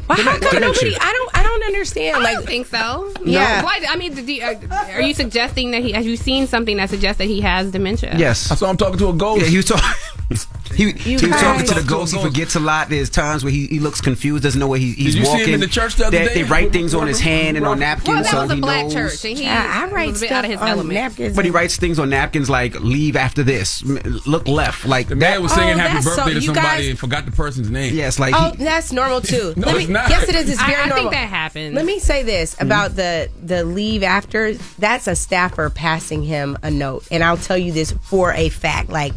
Well, 0.10 0.18
how 0.18 0.32
come 0.38 0.39
Dementia. 0.39 0.62
nobody? 0.62 0.95
I 0.99 1.12
don't. 1.14 1.38
I 1.38 1.43
don't 1.43 1.64
understand. 1.64 2.18
I 2.18 2.20
Like, 2.20 2.36
don't 2.38 2.45
think 2.45 2.68
so. 2.68 3.14
Yeah. 3.26 3.64
Why, 3.64 3.80
I 3.89 3.95
mean, 3.95 4.14
do 4.14 4.22
you- 4.34 4.43
are, 4.43 4.56
are 4.95 5.01
you 5.01 5.14
suggesting 5.14 5.72
that 5.72 5.82
he? 5.82 5.91
Have 5.93 6.06
you 6.06 6.18
seen 6.18 6.45
something 6.47 6.78
that 6.78 6.89
suggests 6.89 7.18
that 7.20 7.26
he 7.28 7.41
has 7.41 7.72
dementia? 7.72 8.14
Yes. 8.18 8.49
That's 8.49 8.62
why 8.62 8.70
I'm 8.70 8.78
talking 8.78 8.99
to 8.99 9.10
a 9.10 9.14
ghost. 9.14 9.41
Yeah, 9.43 9.47
he 9.49 9.58
was 9.58 9.66
talking. 9.66 9.89
He, 10.74 10.91
he 10.93 11.14
was 11.14 11.22
talking 11.22 11.68
to 11.68 11.76
the 11.76 11.84
ghost. 11.88 12.16
He 12.16 12.20
forgets 12.20 12.56
a 12.56 12.60
lot. 12.60 12.89
There's 12.89 13.08
times 13.12 13.43
where 13.43 13.51
he, 13.54 13.68
he 13.68 13.80
looks 13.80 14.01
confused, 14.01 14.41
doesn't 14.41 14.60
know 14.60 14.66
where 14.68 14.80
he, 14.80 14.93
he's 14.93 15.14
Did 15.14 15.20
you 15.20 15.26
see 15.28 15.43
him 15.43 15.54
in 15.54 15.60
the 15.60 15.68
church 15.68 15.97
the 15.97 16.08
other 16.08 16.18
they, 16.18 16.26
day? 16.26 16.34
they 16.34 16.43
write 16.45 16.72
things 16.72 16.95
on 16.95 17.06
his 17.06 17.20
hand 17.20 17.58
and 17.58 17.68
on 17.68 17.78
napkins, 17.78 18.08
Well, 18.08 18.24
that 18.24 18.32
so 18.32 18.41
was 18.41 18.49
a 18.51 18.56
he 18.56 18.62
black 18.62 18.84
knows. 18.86 18.93
church, 18.93 19.26
and 19.26 19.38
he 19.38 19.47
I, 19.47 19.84
I 19.84 19.91
write 19.91 20.10
was 20.10 20.18
a 20.18 20.22
bit 20.22 20.28
stuff 20.30 20.38
out 20.39 20.45
of 20.45 20.51
his 20.51 20.60
on 20.62 20.68
element. 20.70 20.93
napkins. 20.95 21.36
But 21.36 21.45
he 21.45 21.51
writes 21.51 21.78
things 21.78 21.99
on 21.99 22.10
napkins 22.10 22.49
like 22.49 22.80
"Leave 22.80 23.16
after 23.16 23.43
this," 23.43 23.84
"Look 23.84 24.47
left," 24.47 24.86
like 24.88 25.10
The 25.10 25.16
man 25.16 25.43
was 25.43 25.54
singing 25.54 25.76
Oh, 25.76 25.78
happy 25.78 25.93
that's 25.93 26.06
so- 26.06 26.16
birthday 26.16 26.34
to 26.34 26.41
somebody 26.41 26.66
guys- 26.68 26.88
and 26.89 26.97
forgot 26.97 27.26
the 27.26 27.32
person's 27.32 27.70
name. 27.70 27.93
Yes, 27.93 28.18
like 28.18 28.34
oh, 28.36 28.56
he, 28.58 28.64
that's 28.64 28.91
normal 28.91 29.22
too. 29.22 29.54
No, 29.58 29.68
Let 29.68 29.78
me, 29.78 29.92
not. 29.93 30.09
Yes, 30.09 30.27
it 30.27 30.35
is. 30.35 30.49
It's 30.49 30.59
I- 30.61 30.65
very 30.67 30.77
I 30.79 30.83
think 30.83 30.95
normal. 30.95 31.11
that 31.11 31.29
happens. 31.29 31.73
Let 31.75 31.85
me 31.85 31.99
say 31.99 32.23
this 32.23 32.59
about 32.59 32.95
the 32.95 33.29
the 33.43 33.63
leave 33.63 34.03
after. 34.03 34.53
That's 34.79 35.07
a 35.07 35.15
staffer 35.15 35.69
passing 35.69 36.23
him 36.23 36.57
a 36.61 36.69
note, 36.69 37.07
and 37.11 37.23
I'll 37.23 37.37
tell 37.37 37.57
you 37.57 37.71
this 37.71 37.93
for 38.03 38.33
a 38.33 38.49
fact. 38.49 38.89
Like 38.89 39.13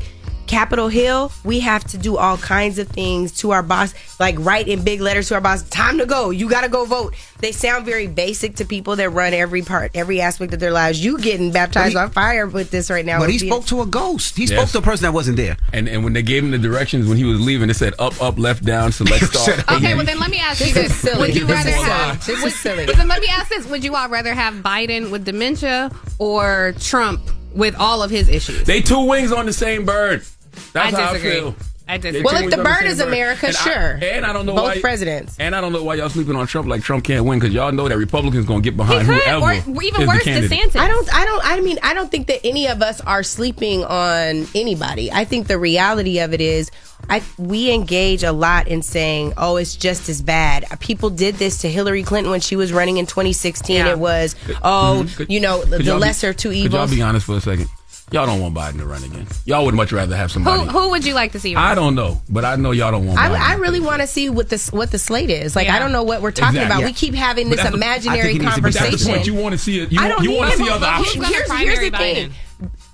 Capitol 0.46 0.88
Hill, 0.88 1.32
we 1.44 1.60
have 1.60 1.84
to 1.88 1.98
do 1.98 2.16
all 2.16 2.36
kinds 2.36 2.78
of 2.78 2.88
things 2.88 3.32
to 3.38 3.50
our 3.50 3.62
boss, 3.62 3.94
like 4.20 4.36
write 4.38 4.68
in 4.68 4.82
big 4.84 5.00
letters 5.00 5.28
to 5.28 5.34
our 5.34 5.40
boss. 5.40 5.62
Time 5.70 5.98
to 5.98 6.06
go. 6.06 6.30
You 6.30 6.48
got 6.48 6.62
to 6.62 6.68
go 6.68 6.84
vote. 6.84 7.14
They 7.40 7.52
sound 7.52 7.84
very 7.84 8.06
basic 8.06 8.56
to 8.56 8.64
people 8.64 8.96
that 8.96 9.10
run 9.10 9.34
every 9.34 9.62
part, 9.62 9.90
every 9.94 10.20
aspect 10.20 10.54
of 10.54 10.60
their 10.60 10.70
lives. 10.70 11.04
You 11.04 11.18
getting 11.18 11.50
baptized 11.52 11.94
But 11.94 12.00
he- 12.00 12.04
on 12.04 12.10
fire 12.10 12.46
with 12.46 12.70
this 12.70 12.88
right 12.90 13.04
now. 13.04 13.18
but 13.18 13.28
he 13.28 13.34
would 13.36 13.40
be- 13.42 13.48
spoke 13.48 13.66
to 13.66 13.82
a 13.82 13.86
ghost. 13.86 14.36
He 14.36 14.46
spoke 14.46 14.68
to 14.70 14.78
a 14.78 14.82
person 14.82 15.02
that 15.02 15.12
wasn't 15.12 15.36
there. 15.36 15.56
And 15.72 15.88
and 15.88 16.04
when 16.04 16.12
they 16.12 16.22
gave 16.22 16.44
him 16.44 16.52
the 16.52 16.58
directions 16.58 17.06
when 17.08 17.16
he 17.18 17.24
was 17.24 17.40
leaving, 17.40 17.68
it 17.68 17.74
said 17.74 17.94
up, 17.98 18.20
up, 18.22 18.38
left, 18.38 18.64
down, 18.64 18.92
select, 18.92 19.24
start. 19.34 19.70
Okay, 19.72 19.94
well 19.94 20.04
then 20.06 20.18
let 20.18 20.30
me 20.30 20.38
ask 20.38 20.60
you 20.60 20.72
This 20.72 20.76
is 20.76 20.88
this: 20.92 20.96
silly. 21.00 21.18
Would 21.28 21.34
you 21.36 21.44
This 21.46 21.58
is 21.60 21.64
rather 21.66 21.70
silly. 21.72 21.84
have? 21.90 22.26
This 22.26 22.44
is 22.44 22.54
silly. 22.60 22.86
But 22.86 22.96
then 22.96 23.08
let 23.08 23.20
me 23.20 23.28
ask 23.30 23.48
this: 23.48 23.66
Would 23.66 23.84
you 23.84 23.94
all 23.96 24.08
rather 24.08 24.32
have 24.34 24.54
Biden 24.54 25.10
with 25.10 25.24
dementia 25.24 25.90
or 26.18 26.74
Trump 26.80 27.20
with 27.54 27.74
all 27.76 28.02
of 28.02 28.10
his 28.10 28.28
issues? 28.28 28.64
They 28.64 28.80
two 28.80 29.04
wings 29.06 29.32
on 29.32 29.46
the 29.46 29.52
same 29.52 29.84
bird. 29.84 30.24
That's 30.72 30.94
I 30.94 31.00
how 31.00 31.12
disagree. 31.12 31.30
I 31.36 31.40
feel. 31.40 31.54
I 31.88 31.98
disagree. 31.98 32.22
Well, 32.22 32.42
if 32.42 32.50
the 32.50 32.56
bird 32.64 32.78
same 32.80 32.86
is 32.88 32.98
America, 33.00 33.46
And 33.46 33.56
I- 33.56 33.60
sure. 33.60 33.98
and 34.02 34.26
I 34.26 34.32
don't 34.32 34.44
know 34.44 34.56
Both 34.56 34.64
why 34.74 34.80
presidents. 34.80 35.36
And 35.38 35.54
I 35.54 35.60
don't 35.60 35.72
know 35.72 35.84
why 35.84 35.94
y'all 35.94 36.08
sleeping 36.08 36.34
on 36.34 36.48
Trump 36.48 36.66
like 36.66 36.82
Trump 36.82 37.04
can't 37.04 37.24
win 37.24 37.38
because 37.38 37.54
y'all 37.54 37.70
know 37.70 37.88
that 37.88 37.96
Republicans 37.96 38.44
gonna 38.44 38.60
get 38.60 38.72
He 38.72 38.76
behind 38.76 39.06
could, 39.06 39.22
whoever 39.22 39.44
or 39.44 39.82
even 39.84 40.00
the 40.00 40.06
worse, 40.08 40.24
candidate. 40.24 40.50
DeSantis. 40.50 40.80
I 40.80 40.88
don't. 40.88 41.14
I 41.14 41.24
don't. 41.24 41.42
I 41.44 41.60
mean, 41.60 41.78
I 41.84 41.94
don't 41.94 42.10
think 42.10 42.26
that 42.26 42.44
any 42.44 42.66
of 42.66 42.82
us 42.82 43.00
are 43.02 43.22
sleeping 43.22 43.84
on 43.84 44.48
anybody. 44.52 45.12
I 45.12 45.24
think 45.24 45.46
the 45.46 45.58
reality 45.58 46.18
of 46.18 46.32
it 46.34 46.40
is, 46.40 46.72
I 47.08 47.22
we 47.38 47.70
engage 47.70 48.24
a 48.24 48.32
lot 48.32 48.66
in 48.66 48.82
saying, 48.82 49.34
"Oh, 49.36 49.54
it's 49.54 49.76
just 49.76 50.08
as 50.08 50.20
bad." 50.22 50.64
People 50.80 51.10
did 51.10 51.36
this 51.36 51.58
to 51.58 51.70
Hillary 51.70 52.02
Clinton 52.02 52.32
when 52.32 52.40
she 52.40 52.56
was 52.56 52.72
running 52.72 52.96
in 52.96 53.06
2016. 53.06 53.76
Yeah. 53.76 53.90
It 53.92 53.98
was, 54.00 54.34
"Oh. 54.64 55.06
Could- 55.14 55.30
you 55.30 55.38
know, 55.38 55.60
the, 55.64 55.76
could 55.76 55.86
the 55.86 55.90
y'all 55.90 55.96
be- 55.98 56.00
lesser 56.00 56.32
two 56.32 56.50
Could 56.50 56.72
y'all 56.72 56.88
be 56.88 57.00
honest 57.00 57.26
for 57.26 57.36
a 57.36 57.40
second? 57.40 57.68
Y'all 58.12 58.24
don't 58.24 58.40
want 58.40 58.54
Biden 58.54 58.78
to 58.78 58.86
run 58.86 59.02
again. 59.02 59.26
Y'all 59.46 59.64
would 59.64 59.74
much 59.74 59.90
rather 59.92 60.14
have 60.16 60.30
Who 60.30 60.34
somebody. 60.34 60.70
who 60.70 60.90
would 60.90 61.04
you 61.04 61.12
like 61.12 61.32
to 61.32 61.40
see? 61.40 61.56
run? 61.56 61.64
I 61.64 61.74
don't 61.74 61.96
know, 61.96 62.22
but 62.28 62.44
I 62.44 62.54
know 62.54 62.70
y'all 62.70 62.92
don't 62.92 63.04
want 63.04 63.18
Biden. 63.18 63.32
I, 63.32 63.54
I 63.54 63.56
really 63.56 63.80
want 63.80 64.00
to 64.00 64.06
see 64.06 64.30
what 64.30 64.48
this 64.48 64.70
what 64.70 64.92
the 64.92 64.98
slate 64.98 65.28
is. 65.28 65.56
Like 65.56 65.66
Yeah. 65.66 65.74
I 65.74 65.78
don't 65.80 65.90
know 65.90 66.04
what 66.04 66.22
we're 66.22 66.30
talking 66.30 66.60
Exactly. 66.60 66.82
about. 66.84 66.86
We 66.88 66.92
keep 66.94 67.14
having 67.14 67.48
But 67.48 67.56
this 67.56 67.64
that's 67.64 67.70
the- 67.70 67.76
imaginary 67.76 68.34
But 68.38 68.42
that's 68.44 68.54
conversation. 68.54 68.98
the 68.98 69.12
point. 69.16 69.26
You 69.26 69.34
want 69.34 69.52
to 69.54 69.58
see 69.58 69.80
it. 69.80 69.90
You, 69.90 70.00
I 70.00 70.06
don't 70.08 70.22
you 70.22 70.30
want 70.36 70.52
to 70.52 70.56
see 70.56 70.68
other 70.70 70.78
but 70.80 70.88
options. 70.88 71.26
Here's, 71.26 71.52
here's 71.52 71.80
the 71.80 71.90
thing. 71.90 72.30
Biden? 72.30 72.32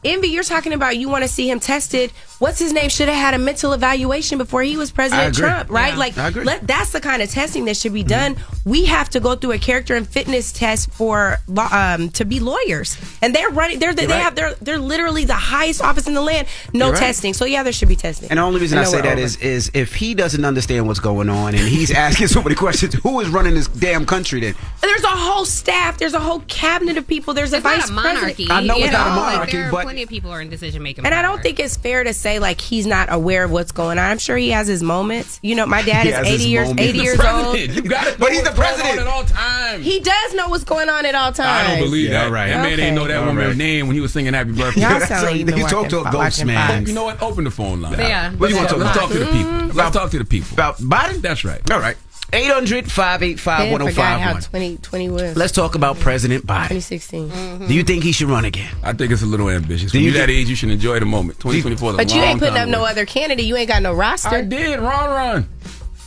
Envy, 0.05 0.29
you're 0.29 0.43
talking 0.43 0.73
about 0.73 0.97
you 0.97 1.09
want 1.09 1.23
to 1.23 1.29
see 1.29 1.49
him 1.49 1.61
tested. 1.61 2.11
What's 2.41 2.59
his 2.59 2.73
name? 2.73 2.89
Should 2.89 3.07
have 3.09 3.17
had 3.17 3.35
a 3.35 3.39
mental 3.39 3.73
evaluation 3.73 4.37
before 4.37 4.63
he 4.63 4.77
was 4.77 4.91
President. 4.91 5.37
Trump, 5.37 5.71
right? 5.71 5.93
Yeah. 5.93 5.97
Like, 5.99 6.35
let, 6.35 6.67
that's 6.67 6.91
the 6.91 7.01
kind 7.01 7.23
of 7.23 7.31
testing 7.31 7.67
that 7.67 7.77
should 7.77 7.93
be 7.93 8.03
done. 8.03 8.37
We 8.65 8.87
have 8.87 9.09
to 9.11 9.21
go 9.21 9.37
through 9.37 9.53
a 9.53 9.59
character 9.59 9.95
and 9.95 10.09
fitness 10.09 10.51
test 10.53 10.91
for 10.91 11.37
um, 11.71 12.09
to 12.11 12.25
be 12.25 12.41
lawyers, 12.41 12.97
and 13.23 13.33
they're 13.33 13.51
running. 13.51 13.79
They're 13.79 13.95
they 13.95 14.03
You're 14.03 14.11
right. 14.11 14.23
have 14.23 14.35
they're 14.35 14.55
they're 14.55 14.79
literally 14.81 15.25
the 15.25 15.35
highest 15.35 15.81
office 15.81 16.09
in 16.09 16.15
the 16.15 16.21
land. 16.23 16.49
No 16.73 16.87
You're 16.87 16.95
right. 16.95 16.99
testing. 17.01 17.33
So 17.33 17.45
yeah, 17.45 17.63
there 17.63 17.73
should 17.73 17.89
be 17.89 17.95
testing. 17.97 18.29
And 18.31 18.39
the 18.39 18.43
only 18.43 18.61
reason 18.61 18.79
I, 18.79 18.83
know 18.83 18.91
say 18.91 18.97
we're 18.97 19.03
that 19.03 19.13
over. 19.19 19.21
is 19.21 19.37
is 19.37 19.71
if 19.73 19.95
he 19.95 20.15
doesn't 20.15 20.45
understand 20.45 20.89
what's 20.89 20.99
going 21.01 21.29
on 21.29 21.55
and 21.55 21.63
he's 21.69 21.93
asking 21.93 22.27
so 22.29 22.43
many 22.43 22.57
questions, 22.57 22.95
who 22.95 23.21
is 23.21 23.29
running 23.29 23.55
this 23.55 23.69
damn 23.69 24.05
country 24.05 24.41
then? 24.41 24.55
There's 24.81 25.05
a 25.05 25.09
whole 25.09 25.45
staff. 25.45 25.99
There's 25.99 26.15
a 26.15 26.21
whole 26.21 26.41
cabinet 26.49 26.97
of 26.97 27.07
people. 27.07 27.35
There's 27.35 27.53
a 27.53 27.57
It's 27.59 27.63
vice 27.63 27.89
not 27.89 27.91
a 27.91 27.93
monarchy. 28.15 28.47
president. 28.47 28.51
I 28.51 28.61
know 28.65 28.77
you 28.79 28.85
it's 28.85 28.93
not 28.93 29.07
a 29.07 29.11
monarchy, 29.15 29.52
there 29.53 29.69
are 29.69 29.71
but- 29.71 29.83
plenty 29.85 30.03
of 30.03 30.09
people 30.09 30.31
who 30.31 30.37
are 30.37 30.41
in 30.41 30.49
decision 30.51 30.83
making. 30.83 31.05
And 31.07 31.15
I 31.15 31.23
don't 31.23 31.43
think 31.43 31.59
it's 31.61 31.77
fair 31.77 32.05
to 32.05 32.13
say 32.15 32.39
like 32.39 32.61
he's 32.61 32.87
not 32.87 33.13
aware 33.13 33.45
of 33.45 33.51
what's 33.51 33.73
going 33.73 33.99
on. 33.99 34.05
I'm 34.11 34.19
sure 34.19 34.37
he 34.37 34.51
has 34.51 34.67
his 34.67 34.83
moments. 34.83 35.39
You 35.43 35.55
know, 35.55 35.67
my 35.67 35.83
dad 35.83 36.07
is 36.07 36.15
80 36.15 36.45
years 36.45 36.69
moments. 36.69 36.83
80 36.83 36.93
He's 36.93 37.03
years 37.03 37.19
the 37.19 37.33
old. 37.33 37.59
You 37.59 37.83
got 37.83 38.07
it. 38.07 38.19
But 38.19 38.33
he's 38.33 38.43
the 38.43 38.51
president. 38.51 38.99
at 39.01 39.07
all 39.07 39.25
times. 39.25 39.85
He 39.85 40.01
does 40.01 40.35
know 40.35 40.49
what's 40.49 40.65
going 40.65 40.89
on 40.89 41.07
at 41.07 41.15
all 41.15 41.33
times. 41.33 41.69
I 41.69 41.71
don't 41.79 41.85
believe 41.89 42.11
Yeah, 42.11 42.19
that. 42.21 42.27
all 42.27 42.33
right. 42.33 42.49
That 42.49 42.63
man 42.63 42.77
didn't 42.79 42.95
know 42.95 43.07
that 43.07 43.17
All 43.19 43.27
woman's 43.27 43.49
right. 43.49 43.57
name 43.57 43.87
when 43.87 43.95
he 43.95 44.01
was 44.01 44.13
singing 44.13 44.35
Happy 44.35 44.53
Birthday. 44.53 44.81
Y'all 44.83 44.91
That's 44.99 45.09
sound 45.09 45.23
like 45.23 45.31
how 45.33 45.37
you've 45.39 45.49
you 45.49 45.55
been 45.57 45.67
talk 45.69 45.89
to 45.89 46.01
a 46.01 46.11
ghost 46.11 46.45
man. 46.45 46.87
You 46.87 46.93
know 46.93 47.05
what? 47.05 47.23
Open 47.23 47.45
the 47.45 47.51
phone 47.51 47.81
line. 47.81 47.99
Yeah. 47.99 48.31
What 48.33 48.49
do 48.49 48.55
you 48.55 48.61
Let's, 48.61 48.73
want 48.73 48.83
to 48.83 48.87
let's 48.87 48.99
talk 48.99 49.09
talk 49.09 49.13
to 49.13 49.19
the 49.19 49.27
people. 49.27 49.51
Mm-hmm. 49.53 49.77
Let's 49.79 49.95
talk 49.97 50.11
to 50.11 50.19
the 50.19 50.25
people. 50.25 50.49
About 50.53 50.77
Biden? 50.79 51.21
That's 51.23 51.45
right. 51.45 51.71
All 51.71 51.81
right. 51.81 51.97
800 52.35 52.91
585 52.91 53.59
Yeah, 53.71 53.79
forgot 53.79 54.21
how 54.21 54.33
1051. 54.35 54.43
2020 54.79 55.11
was. 55.11 55.37
Let's 55.37 55.53
talk 55.53 55.75
about 55.75 55.99
President 55.99 56.47
Biden. 56.47 56.69
2016. 56.69 57.29
Mm-hmm. 57.31 57.67
Do 57.67 57.75
you 57.75 57.83
think 57.83 58.03
he 58.05 58.13
should 58.13 58.29
run 58.29 58.45
again? 58.45 58.75
I 58.83 58.93
think 58.95 59.13
it's 59.13 59.23
a 59.23 59.27
little 59.27 59.51
ambitious. 59.51 59.93
Do 59.93 59.99
When 59.99 60.05
you 60.05 60.11
you're 60.13 60.21
that 60.21 60.31
age, 60.31 60.49
you 60.49 60.55
should 60.57 60.71
enjoy 60.71 60.99
the 60.99 61.07
moment. 61.07 61.39
2024 61.41 61.91
is 61.91 61.95
a 61.95 61.97
But 61.99 62.15
you 62.15 62.21
ain't 62.23 62.39
putting 62.39 62.55
time 62.55 62.69
up 62.69 62.73
no 62.73 62.85
other 62.85 63.05
candidate. 63.05 63.45
You 63.45 63.57
ain't 63.57 63.69
got 63.69 63.83
no 63.83 63.93
roster. 63.93 64.31
I 64.31 64.43
did. 64.43 64.81
Ron, 64.81 65.11
Ron. 65.11 65.49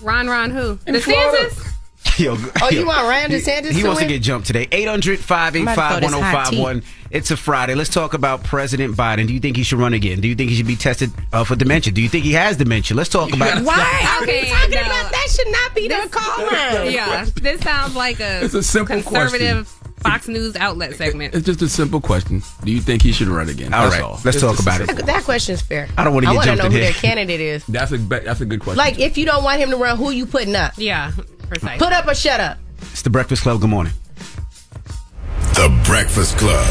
Ron 0.02 0.28
Ron 0.28 0.52
who? 0.52 0.80
In 0.88 1.00
Florida. 1.00 1.50
DeSantis? 1.50 1.72
Yo, 2.20 2.38
Oh, 2.62 2.70
you 2.70 2.80
yo, 2.82 2.86
want 2.86 3.08
Ron 3.08 3.30
he- 3.30 3.38
DeSantis 3.38 3.72
He 3.72 3.82
to 3.82 3.88
wants 3.88 4.02
to 4.02 4.08
get 4.08 4.22
jumped 4.22 4.48
today. 4.48 4.68
800 4.72 5.20
585 5.20 6.04
1051. 6.04 6.84
It's 7.12 7.32
a 7.32 7.38
Friday. 7.38 7.76
Let's 7.76 7.90
talk 7.90 8.14
about 8.14 8.44
President 8.44 8.96
Biden. 8.96 9.28
Do 9.28 9.34
you 9.34 9.40
think 9.40 9.56
he 9.58 9.64
should 9.64 9.80
run 9.80 9.94
again? 9.94 10.22
Do 10.22 10.28
you 10.28 10.36
think 10.36 10.50
he 10.50 10.56
should 10.56 10.68
be 10.68 10.76
tested 10.76 11.12
uh, 11.32 11.44
for 11.44 11.56
dementia? 11.56 11.94
Do 11.94 12.02
you 12.02 12.10
think 12.10 12.26
he 12.26 12.34
has 12.34 12.58
dementia? 12.58 12.98
Let's 12.98 13.10
talk 13.10 13.32
about 13.34 13.60
it. 13.60 13.64
Why 13.64 13.76
are 14.18 14.24
Okay, 14.24 14.44
we 14.44 14.50
talking 14.50 14.72
no. 14.72 14.82
about 14.82 15.12
that? 15.12 15.28
Should 15.30 15.52
not 15.52 15.76
be 15.76 15.88
the 15.88 16.08
call 16.12 16.46
line. 16.48 16.92
Yeah, 16.96 17.26
this 17.42 17.62
sounds 17.62 17.96
like 17.96 18.20
a, 18.20 18.44
It's 18.44 18.54
a 18.54 18.64
simple 18.64 18.96
conservative 19.02 19.68
Fox 20.00 20.28
News 20.28 20.56
outlet 20.56 20.96
segment. 20.96 21.34
It's 21.36 21.46
just 21.46 21.62
a 21.62 21.70
simple 21.70 22.02
question. 22.02 22.42
Do 22.64 22.72
you 22.72 22.80
think 22.82 23.02
he 23.02 23.12
should 23.12 23.28
run 23.28 23.50
again? 23.50 23.74
All 23.74 23.84
That's 23.84 23.96
right. 23.96 24.04
all. 24.04 24.20
Let's 24.26 24.38
It's 24.38 24.42
talk 24.42 24.60
about 24.60 24.82
it. 24.82 24.88
simple- 24.88 25.06
That 25.06 25.24
question's 25.24 25.62
fair. 25.62 25.88
I 25.98 26.04
don't 26.04 26.14
wanna 26.14 26.28
get 26.28 26.36
wanna 26.36 26.46
jumped 26.48 26.60
know 26.60 26.66
in 26.68 26.72
who 26.72 26.78
here. 26.80 26.92
their 26.92 26.94
candidate 27.02 27.40
is. 27.42 27.66
That's 27.70 27.92
a 27.92 27.98
that's 27.98 28.42
a 28.42 28.46
good 28.46 28.60
question. 28.62 28.78
Like, 28.78 29.00
if 29.00 29.18
you 29.18 29.26
don't 29.26 29.44
want 29.44 29.60
him 29.60 29.70
to 29.72 29.78
run, 29.78 29.98
who 29.98 30.12
you 30.12 30.26
putting 30.26 30.56
up? 30.56 30.74
Yeah, 30.78 31.12
precise. 31.50 31.80
Put 31.80 31.92
up 31.94 32.08
or 32.08 32.16
shut 32.16 32.40
up. 32.40 32.58
It's 32.92 33.02
the 33.04 33.10
Breakfast 33.10 33.44
Club. 33.44 33.62
Good 33.62 33.70
morning. 33.70 33.94
The 35.66 35.82
Breakfast 35.84 36.38
Club. 36.38 36.64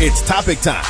It's 0.00 0.22
topic 0.22 0.60
time. 0.60 0.84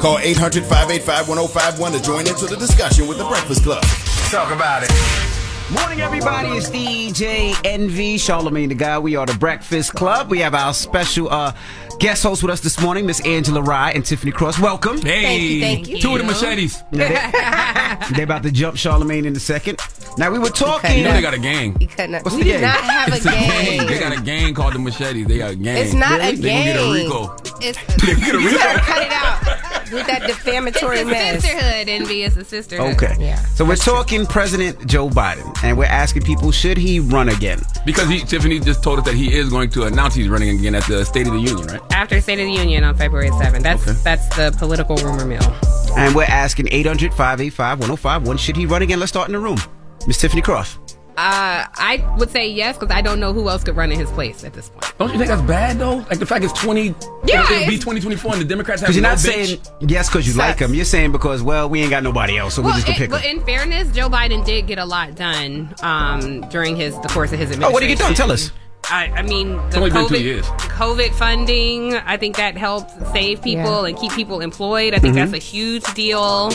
Call 0.00 0.18
800 0.18 0.64
585 0.64 1.28
1051 1.28 1.92
to 1.92 2.02
join 2.02 2.26
into 2.26 2.46
the 2.46 2.56
discussion 2.56 3.06
with 3.06 3.18
the 3.18 3.24
Breakfast 3.24 3.62
Club. 3.62 3.84
Talk 4.32 4.50
about 4.50 4.82
it. 4.82 4.90
Morning, 5.70 6.00
everybody. 6.00 6.48
It's 6.50 6.70
DJ 6.70 7.56
Envy, 7.64 8.18
Charlemagne 8.18 8.68
the 8.68 8.74
Guy. 8.74 8.98
We 8.98 9.14
are 9.14 9.26
the 9.26 9.34
Breakfast 9.38 9.94
Club. 9.94 10.28
We 10.28 10.38
have 10.38 10.54
our 10.54 10.72
special 10.72 11.28
uh, 11.28 11.54
guest 11.98 12.22
host 12.22 12.42
with 12.42 12.52
us 12.52 12.60
this 12.60 12.80
morning, 12.80 13.06
Miss 13.06 13.20
Angela 13.26 13.62
Rye 13.62 13.92
and 13.92 14.04
Tiffany 14.04 14.32
Cross. 14.32 14.58
Welcome. 14.60 14.98
Hey, 15.00 15.22
Thank 15.22 15.42
you, 15.42 15.60
thank 15.60 15.88
you. 15.88 15.98
two 16.00 16.12
of 16.12 16.18
the 16.18 16.24
machetes. 16.24 16.82
They're 16.90 18.24
about 18.24 18.42
to 18.44 18.50
jump 18.52 18.76
Charlemagne 18.76 19.24
in 19.24 19.34
a 19.36 19.40
second. 19.40 19.78
Now, 20.18 20.30
we 20.30 20.38
were 20.38 20.48
talking. 20.48 20.98
You 20.98 21.04
know 21.04 21.12
they 21.12 21.20
got 21.22 21.34
a 21.34 21.38
gang. 21.38 21.72
What's 22.22 22.34
we 22.36 22.42
the 22.44 22.50
gang? 22.50 22.62
not 22.62 22.76
have 22.78 23.12
a 23.12 23.16
It's 23.16 23.26
a 23.26 23.30
gang. 23.30 23.86
They 23.86 23.98
got 23.98 24.16
a 24.16 24.20
gang 24.22 24.54
called 24.54 24.74
the 24.74 24.78
Machetes. 24.78 25.26
They 25.26 25.38
got 25.38 25.50
a 25.50 25.56
gang. 25.56 25.76
It's 25.76 25.92
not 25.94 26.20
a 26.20 26.36
They 26.36 26.62
gonna 26.62 26.64
get 26.64 26.76
a. 26.76 26.92
Rico. 26.92 27.36
It's, 27.60 27.78
They 28.04 28.14
gonna 28.14 28.26
get 28.26 28.34
a 28.34 28.38
Rico. 28.38 28.40
You 28.40 28.48
Rico. 28.48 28.58
gotta 28.58 28.80
cut 28.80 29.02
it 29.02 29.12
out 29.12 29.75
with 29.92 30.06
that 30.06 30.22
it's 30.24 30.34
defamatory 30.36 31.00
a 31.00 31.04
mess. 31.04 31.42
sisterhood. 31.42 31.88
Envy 31.88 32.22
is 32.22 32.36
a 32.36 32.44
sisterhood. 32.44 32.94
Okay. 33.02 33.16
Yeah, 33.18 33.36
So 33.54 33.64
we're 33.64 33.76
talking 33.76 34.26
President 34.26 34.86
Joe 34.86 35.08
Biden, 35.08 35.56
and 35.62 35.76
we're 35.78 35.84
asking 35.84 36.22
people, 36.22 36.50
should 36.52 36.76
he 36.76 37.00
run 37.00 37.28
again? 37.28 37.60
Because 37.84 38.08
he, 38.08 38.20
Tiffany 38.20 38.58
just 38.60 38.82
told 38.82 38.98
us 38.98 39.04
that 39.06 39.14
he 39.14 39.34
is 39.34 39.48
going 39.50 39.70
to 39.70 39.84
announce 39.84 40.14
he's 40.14 40.28
running 40.28 40.58
again 40.58 40.74
at 40.74 40.84
the 40.84 41.04
State 41.04 41.26
of 41.26 41.32
the 41.32 41.40
Union, 41.40 41.66
right? 41.66 41.80
After 41.92 42.20
State 42.20 42.38
of 42.40 42.46
the 42.46 42.52
Union 42.52 42.84
on 42.84 42.96
February 42.96 43.30
7th. 43.30 43.62
That's 43.62 43.82
Okay. 43.88 43.98
that's 44.04 44.28
the 44.36 44.54
political 44.58 44.96
rumor 44.96 45.24
mill. 45.24 45.42
And 45.96 46.14
we're 46.14 46.24
asking 46.24 46.68
800 46.70 47.12
585 47.14 47.78
1051, 47.80 48.36
should 48.38 48.56
he 48.56 48.66
run 48.66 48.82
again? 48.82 48.98
Let's 49.00 49.10
start 49.12 49.28
in 49.28 49.32
the 49.32 49.38
room. 49.38 49.58
Miss 50.06 50.18
Tiffany 50.18 50.42
Cross. 50.42 50.78
Uh, 51.18 51.64
I 51.76 52.14
would 52.18 52.30
say 52.30 52.46
yes 52.48 52.76
because 52.76 52.94
I 52.94 53.00
don't 53.00 53.18
know 53.20 53.32
who 53.32 53.48
else 53.48 53.64
could 53.64 53.74
run 53.74 53.90
in 53.90 53.98
his 53.98 54.10
place 54.10 54.44
at 54.44 54.52
this 54.52 54.68
point. 54.68 54.92
Don't 54.98 55.10
you 55.12 55.16
think 55.18 55.28
that's 55.28 55.40
bad 55.42 55.78
though? 55.78 55.96
Like 56.10 56.18
the 56.18 56.26
fact 56.26 56.44
it's 56.44 56.52
twenty, 56.52 56.94
Yeah, 57.24 57.42
it'll, 57.42 57.56
it'll 57.56 57.68
be 57.68 57.78
twenty 57.78 58.00
twenty 58.00 58.16
four, 58.16 58.32
and 58.32 58.40
the 58.40 58.44
Democrats 58.44 58.82
have 58.82 58.88
Because 58.88 58.96
you're 58.96 59.02
not 59.02 59.22
bench. 59.22 59.60
saying 59.60 59.88
yes 59.88 60.08
because 60.08 60.26
you 60.28 60.34
like 60.34 60.58
him. 60.58 60.74
You're 60.74 60.84
saying 60.84 61.12
because, 61.12 61.42
well, 61.42 61.68
we 61.70 61.80
ain't 61.80 61.90
got 61.90 62.02
nobody 62.02 62.36
else, 62.36 62.54
so 62.54 62.62
we're 62.62 62.72
just 62.72 62.86
going 62.86 62.98
to 62.98 63.04
it- 63.04 63.06
pick 63.06 63.10
but 63.10 63.22
him. 63.22 63.38
in 63.38 63.44
fairness, 63.46 63.90
Joe 63.94 64.10
Biden 64.10 64.44
did 64.44 64.66
get 64.66 64.78
a 64.78 64.84
lot 64.84 65.14
done 65.14 65.74
um, 65.82 66.42
during 66.50 66.76
his 66.76 66.94
the 67.00 67.08
course 67.08 67.32
of 67.32 67.38
his 67.38 67.50
administration. 67.50 67.62
Oh, 67.62 67.68
administration. 67.68 67.72
what 67.72 67.80
did 67.80 67.88
he 67.88 67.94
get 67.94 68.02
done? 68.02 68.14
Tell 68.14 68.30
us. 68.30 68.50
I, 68.88 69.06
I 69.16 69.22
mean, 69.22 69.48
the 69.70 69.78
COVID. 69.78 70.42
COVID 70.42 71.10
funding, 71.14 71.94
I 71.94 72.16
think 72.18 72.36
that 72.36 72.56
helped 72.56 72.92
save 73.12 73.42
people 73.42 73.84
and 73.84 73.98
keep 73.98 74.12
people 74.12 74.40
employed. 74.40 74.94
I 74.94 74.98
think 75.00 75.16
Mm-hmm. 75.16 75.32
that's 75.32 75.44
a 75.44 75.44
huge 75.44 75.82
deal. 75.94 76.50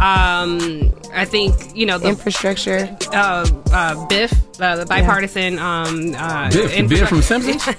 Um, 0.00 0.92
I 1.12 1.24
think 1.24 1.76
you 1.76 1.86
know 1.86 1.98
the 1.98 2.08
Infrastructure. 2.08 2.96
uh, 3.12 3.48
uh, 3.72 4.06
BIF, 4.06 4.32
uh, 4.60 4.76
the 4.76 4.86
bipartisan 4.86 5.58
um, 5.58 6.14
uh, 6.16 6.50
Biff, 6.50 6.76
the 6.76 6.86
beer 6.86 7.06
from 7.06 7.22
Simpsons. 7.22 7.66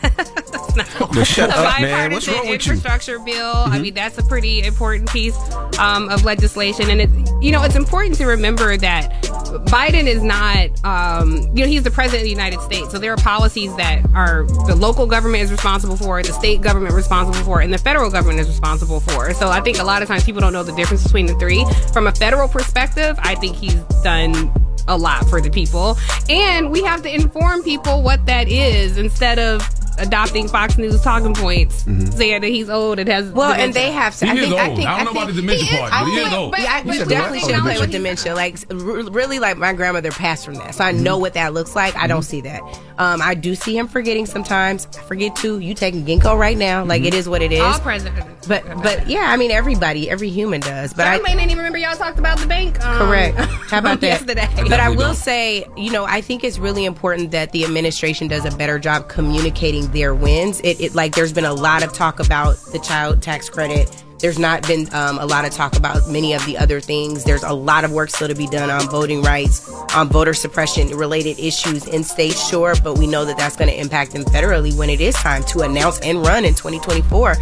Well, 1.00 1.24
shut 1.24 1.50
a 1.50 1.58
up, 1.58 1.82
man. 1.82 2.12
What's 2.12 2.28
bipartisan 2.28 2.34
wrong 2.34 2.50
with 2.50 2.66
you? 2.66 2.74
infrastructure 2.74 3.20
bill. 3.20 3.52
I 3.56 3.80
mean, 3.80 3.96
that's 3.96 4.18
a 4.20 4.24
pretty 4.24 4.62
important 4.64 5.10
piece 5.10 5.36
um, 5.80 6.10
of 6.10 6.24
legislation, 6.24 6.90
and 6.92 7.02
it, 7.02 7.10
you 7.42 7.52
know, 7.52 7.64
it's 7.64 7.76
important 7.76 8.16
to 8.16 8.26
remember 8.26 8.78
that 8.78 9.24
Biden 9.68 10.06
is 10.06 10.22
not, 10.22 10.70
um, 10.86 11.38
you 11.56 11.64
know, 11.64 11.68
he's 11.68 11.82
the 11.84 11.92
president 11.92 12.22
of 12.22 12.26
the 12.26 12.30
United 12.30 12.62
States, 12.62 12.92
so 12.92 13.00
there 13.00 13.12
are 13.12 13.18
policies 13.18 13.76
that 13.78 14.06
are 14.14 14.44
the 14.68 14.76
local 14.76 15.08
government 15.08 15.44
is 15.44 15.52
responsible 15.52 15.98
for, 15.98 16.22
the 16.22 16.34
state 16.34 16.62
government 16.62 16.94
responsible 16.94 17.44
for, 17.44 17.62
and 17.62 17.74
the 17.74 17.78
federal 17.78 18.12
government 18.12 18.40
is 18.40 18.48
responsible 18.48 19.00
for. 19.00 19.34
So 19.34 19.50
I 19.50 19.62
think 19.62 19.80
a 19.80 19.84
lot 19.84 20.02
of 20.02 20.08
times 20.08 20.24
people 20.26 20.42
don't 20.42 20.54
know 20.54 20.64
the 20.64 20.76
difference 20.76 21.04
between 21.04 21.26
the 21.26 21.36
three. 21.36 21.66
From 21.92 22.07
a 22.08 22.12
federal 22.12 22.48
perspective, 22.48 23.18
I 23.22 23.36
think 23.36 23.56
he's 23.56 23.76
done 24.04 24.52
a 24.88 24.98
lot 24.98 25.30
for 25.30 25.42
the 25.42 25.50
people. 25.50 25.98
And 26.30 26.72
we 26.72 26.82
have 26.84 27.02
to 27.04 27.14
inform 27.14 27.64
people 27.64 28.02
what 28.02 28.26
that 28.26 28.48
is 28.48 28.98
instead 28.98 29.38
of 29.40 29.68
adopting 30.00 30.48
Fox 30.48 30.78
News 30.78 31.02
talking 31.02 31.34
points, 31.34 31.84
saying 32.16 32.42
that 32.42 32.48
he's 32.48 32.70
old 32.70 33.00
and 33.00 33.10
has. 33.10 33.30
Well, 33.32 33.52
and 33.52 33.74
they 33.74 33.92
have 33.92 34.16
to. 34.18 34.26
He 34.26 34.32
I 34.32 34.36
is 34.36 34.40
think. 34.50 34.54
I 34.60 34.76
think. 34.76 34.88
I 34.88 34.96
don't 34.98 35.06
know 35.06 35.12
think, 35.14 35.24
about 35.24 35.28
the 35.36 35.42
dementia 35.42 35.66
he 35.66 35.78
part, 35.78 35.94
I 35.94 36.04
but 36.04 36.10
he 36.10 36.18
is 36.18 36.24
think- 36.24 36.34
old. 36.36 36.52
But 36.52 36.60
I, 36.62 36.82
He 36.82 36.90
we 36.90 36.98
said 36.98 37.08
definitely 37.10 37.38
what? 37.40 37.46
shouldn't 37.46 37.64
Oh, 37.64 37.66
play 37.70 37.80
with 37.80 37.92
dementia. 37.92 38.34
dementia. 38.34 38.36
Like, 38.36 39.14
really, 39.14 39.40
like 39.40 39.58
my 39.58 39.74
grandmother 39.74 40.12
passed 40.12 40.46
from 40.46 40.56
that, 40.56 40.76
so 40.76 40.84
I 40.84 40.94
Mm-hmm. 40.94 41.04
know 41.04 41.18
what 41.18 41.34
that 41.34 41.54
looks 41.54 41.76
like. 41.76 41.96
I 41.96 42.08
don't 42.08 42.24
see 42.24 42.42
that. 42.42 42.62
Um, 42.98 43.22
I 43.22 43.34
do 43.36 43.54
see 43.56 43.78
him 43.78 43.88
forgetting 43.88 44.26
sometimes. 44.26 44.88
I 44.98 45.02
forget 45.04 45.36
too. 45.36 45.60
You 45.60 45.74
taking 45.76 46.06
ginkgo 46.06 46.38
right 46.38 46.58
now? 46.58 46.84
Like 46.84 47.02
Mm-hmm. 47.02 47.08
it 47.08 47.14
is 47.14 47.30
what 47.30 47.42
it 47.42 47.52
is. 47.52 47.60
all 47.62 47.80
presidents. 47.80 48.48
But 48.48 48.64
but 48.82 49.08
yeah, 49.08 49.26
I 49.28 49.38
mean 49.38 49.52
everybody, 49.52 50.10
every 50.10 50.30
human 50.30 50.62
does. 50.62 50.94
But 50.94 51.06
I 51.08 51.16
I 51.16 51.20
may 51.20 51.34
not 51.36 51.46
even 51.46 51.58
remember 51.58 51.78
y'all 51.78 51.96
talked 51.96 52.18
about 52.20 52.40
the 52.40 52.48
bank. 52.48 52.84
Um, 52.86 52.98
Correct. 52.98 53.38
How 53.70 53.80
about 53.80 54.00
that? 54.02 54.08
yesterday? 54.26 54.48
But 54.70 54.80
I 54.80 54.90
will 54.90 54.98
don't. 54.98 55.16
say, 55.16 55.66
you 55.76 55.92
know, 55.92 56.06
I 56.06 56.22
think 56.22 56.44
it's 56.44 56.58
really 56.58 56.86
important 56.86 57.32
that 57.32 57.52
the 57.52 57.64
administration 57.66 58.28
does 58.30 58.46
a 58.46 58.56
better 58.58 58.80
job 58.80 59.10
communicating 59.10 59.87
their 59.94 60.14
wins. 60.14 60.60
It, 60.62 60.80
it 60.82 60.96
like 60.96 61.16
there's 61.16 61.34
been 61.34 61.46
a 61.46 61.54
lot 61.54 61.84
of 61.84 61.94
talk 61.94 62.20
about 62.20 62.58
the 62.72 62.80
child 62.80 63.22
tax 63.22 63.50
credit. 63.50 64.04
There's 64.20 64.40
not 64.40 64.66
been 64.68 64.92
um, 64.96 65.20
a 65.20 65.26
lot 65.26 65.46
of 65.46 65.52
talk 65.52 65.76
about 65.76 66.10
many 66.10 66.34
of 66.34 66.44
the 66.46 66.58
other 66.58 66.82
things. 66.82 67.24
There's 67.24 67.44
a 67.44 67.54
lot 67.54 67.84
of 67.84 67.92
work 67.92 68.10
still 68.10 68.28
to 68.28 68.34
be 68.34 68.48
done 68.48 68.72
on 68.72 68.90
voting 68.90 69.22
rights, 69.22 69.72
on 69.96 70.10
voter 70.10 70.34
suppression 70.34 70.88
related 70.90 71.38
issues 71.40 71.86
in 71.86 72.04
states, 72.04 72.50
sure, 72.50 72.74
but 72.84 72.98
we 72.98 73.06
know 73.06 73.26
that 73.26 73.38
that's 73.38 73.56
going 73.56 73.70
to 73.70 73.80
impact 73.80 74.12
them 74.12 74.24
federally 74.24 74.76
when 74.76 74.90
it 74.90 75.02
is 75.02 75.14
time 75.16 75.44
to 75.44 75.62
announce 75.62 76.00
and 76.00 76.26
run 76.26 76.46
in 76.46 76.56
2024 76.56 77.36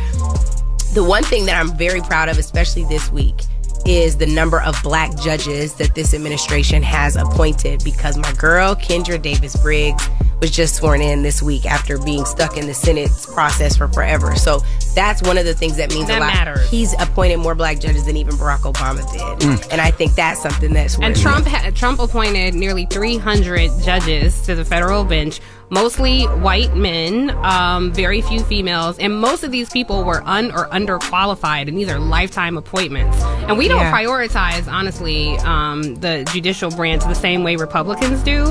the 0.95 1.03
one 1.03 1.23
thing 1.23 1.45
that 1.45 1.59
I'm 1.59 1.75
very 1.77 1.99
proud 1.99 2.29
of, 2.29 2.37
especially 2.37 2.85
this 2.85 3.11
week, 3.11 3.35
is 3.85 4.17
the 4.17 4.25
number 4.25 4.61
of 4.61 4.75
black 4.83 5.15
judges 5.19 5.73
that 5.75 5.93
this 5.95 6.13
administration 6.13 6.81
has 6.83 7.15
appointed 7.15 7.83
because 7.83 8.17
my 8.17 8.31
girl, 8.33 8.75
Kendra 8.75 9.21
Davis 9.21 9.55
Briggs, 9.55 10.07
was 10.41 10.51
just 10.51 10.75
sworn 10.75 11.01
in 11.01 11.21
this 11.23 11.41
week 11.41 11.65
after 11.65 11.97
being 11.99 12.25
stuck 12.25 12.57
in 12.57 12.67
the 12.67 12.73
Senate 12.73 13.09
process 13.33 13.77
for 13.77 13.87
forever. 13.87 14.35
So 14.35 14.61
that's 14.93 15.21
one 15.23 15.37
of 15.37 15.45
the 15.45 15.53
things 15.53 15.77
that 15.77 15.91
means 15.93 16.07
That 16.07 16.17
a 16.17 16.25
lot. 16.25 16.33
matters. 16.33 16.69
He's 16.69 16.93
appointed 16.99 17.37
more 17.37 17.55
black 17.55 17.79
judges 17.79 18.05
than 18.05 18.17
even 18.17 18.35
Barack 18.35 18.59
Obama 18.71 19.09
did, 19.11 19.47
Mm. 19.47 19.67
and 19.71 19.79
I 19.81 19.91
think 19.91 20.15
that's 20.15 20.41
something 20.41 20.73
that's 20.73 20.97
And 20.99 21.15
Trump 21.15 21.47
ha- 21.47 21.69
Trump 21.73 21.99
appointed 21.99 22.53
nearly 22.55 22.85
300 22.89 23.71
judges 23.83 24.41
to 24.41 24.55
the 24.55 24.65
federal 24.65 25.03
bench, 25.05 25.39
mostly 25.69 26.23
white 26.25 26.75
men, 26.75 27.31
um, 27.43 27.91
very 27.91 28.21
few 28.21 28.39
females, 28.41 28.97
and 28.99 29.19
most 29.19 29.43
of 29.43 29.51
these 29.51 29.69
people 29.69 30.03
were 30.03 30.21
un 30.25 30.51
or 30.51 30.67
underqualified, 30.69 31.67
and 31.67 31.77
these 31.77 31.89
are 31.89 31.99
lifetime 31.99 32.57
appointments. 32.57 33.17
And 33.47 33.57
we 33.57 33.67
don't 33.67 33.79
Yeah. 33.79 33.91
prioritize, 33.91 34.71
honestly, 34.71 35.35
um, 35.39 35.95
the 35.95 36.23
judicial 36.31 36.69
branch 36.71 37.03
the 37.03 37.13
same 37.15 37.43
way 37.43 37.55
Republicans 37.55 38.21
do. 38.23 38.43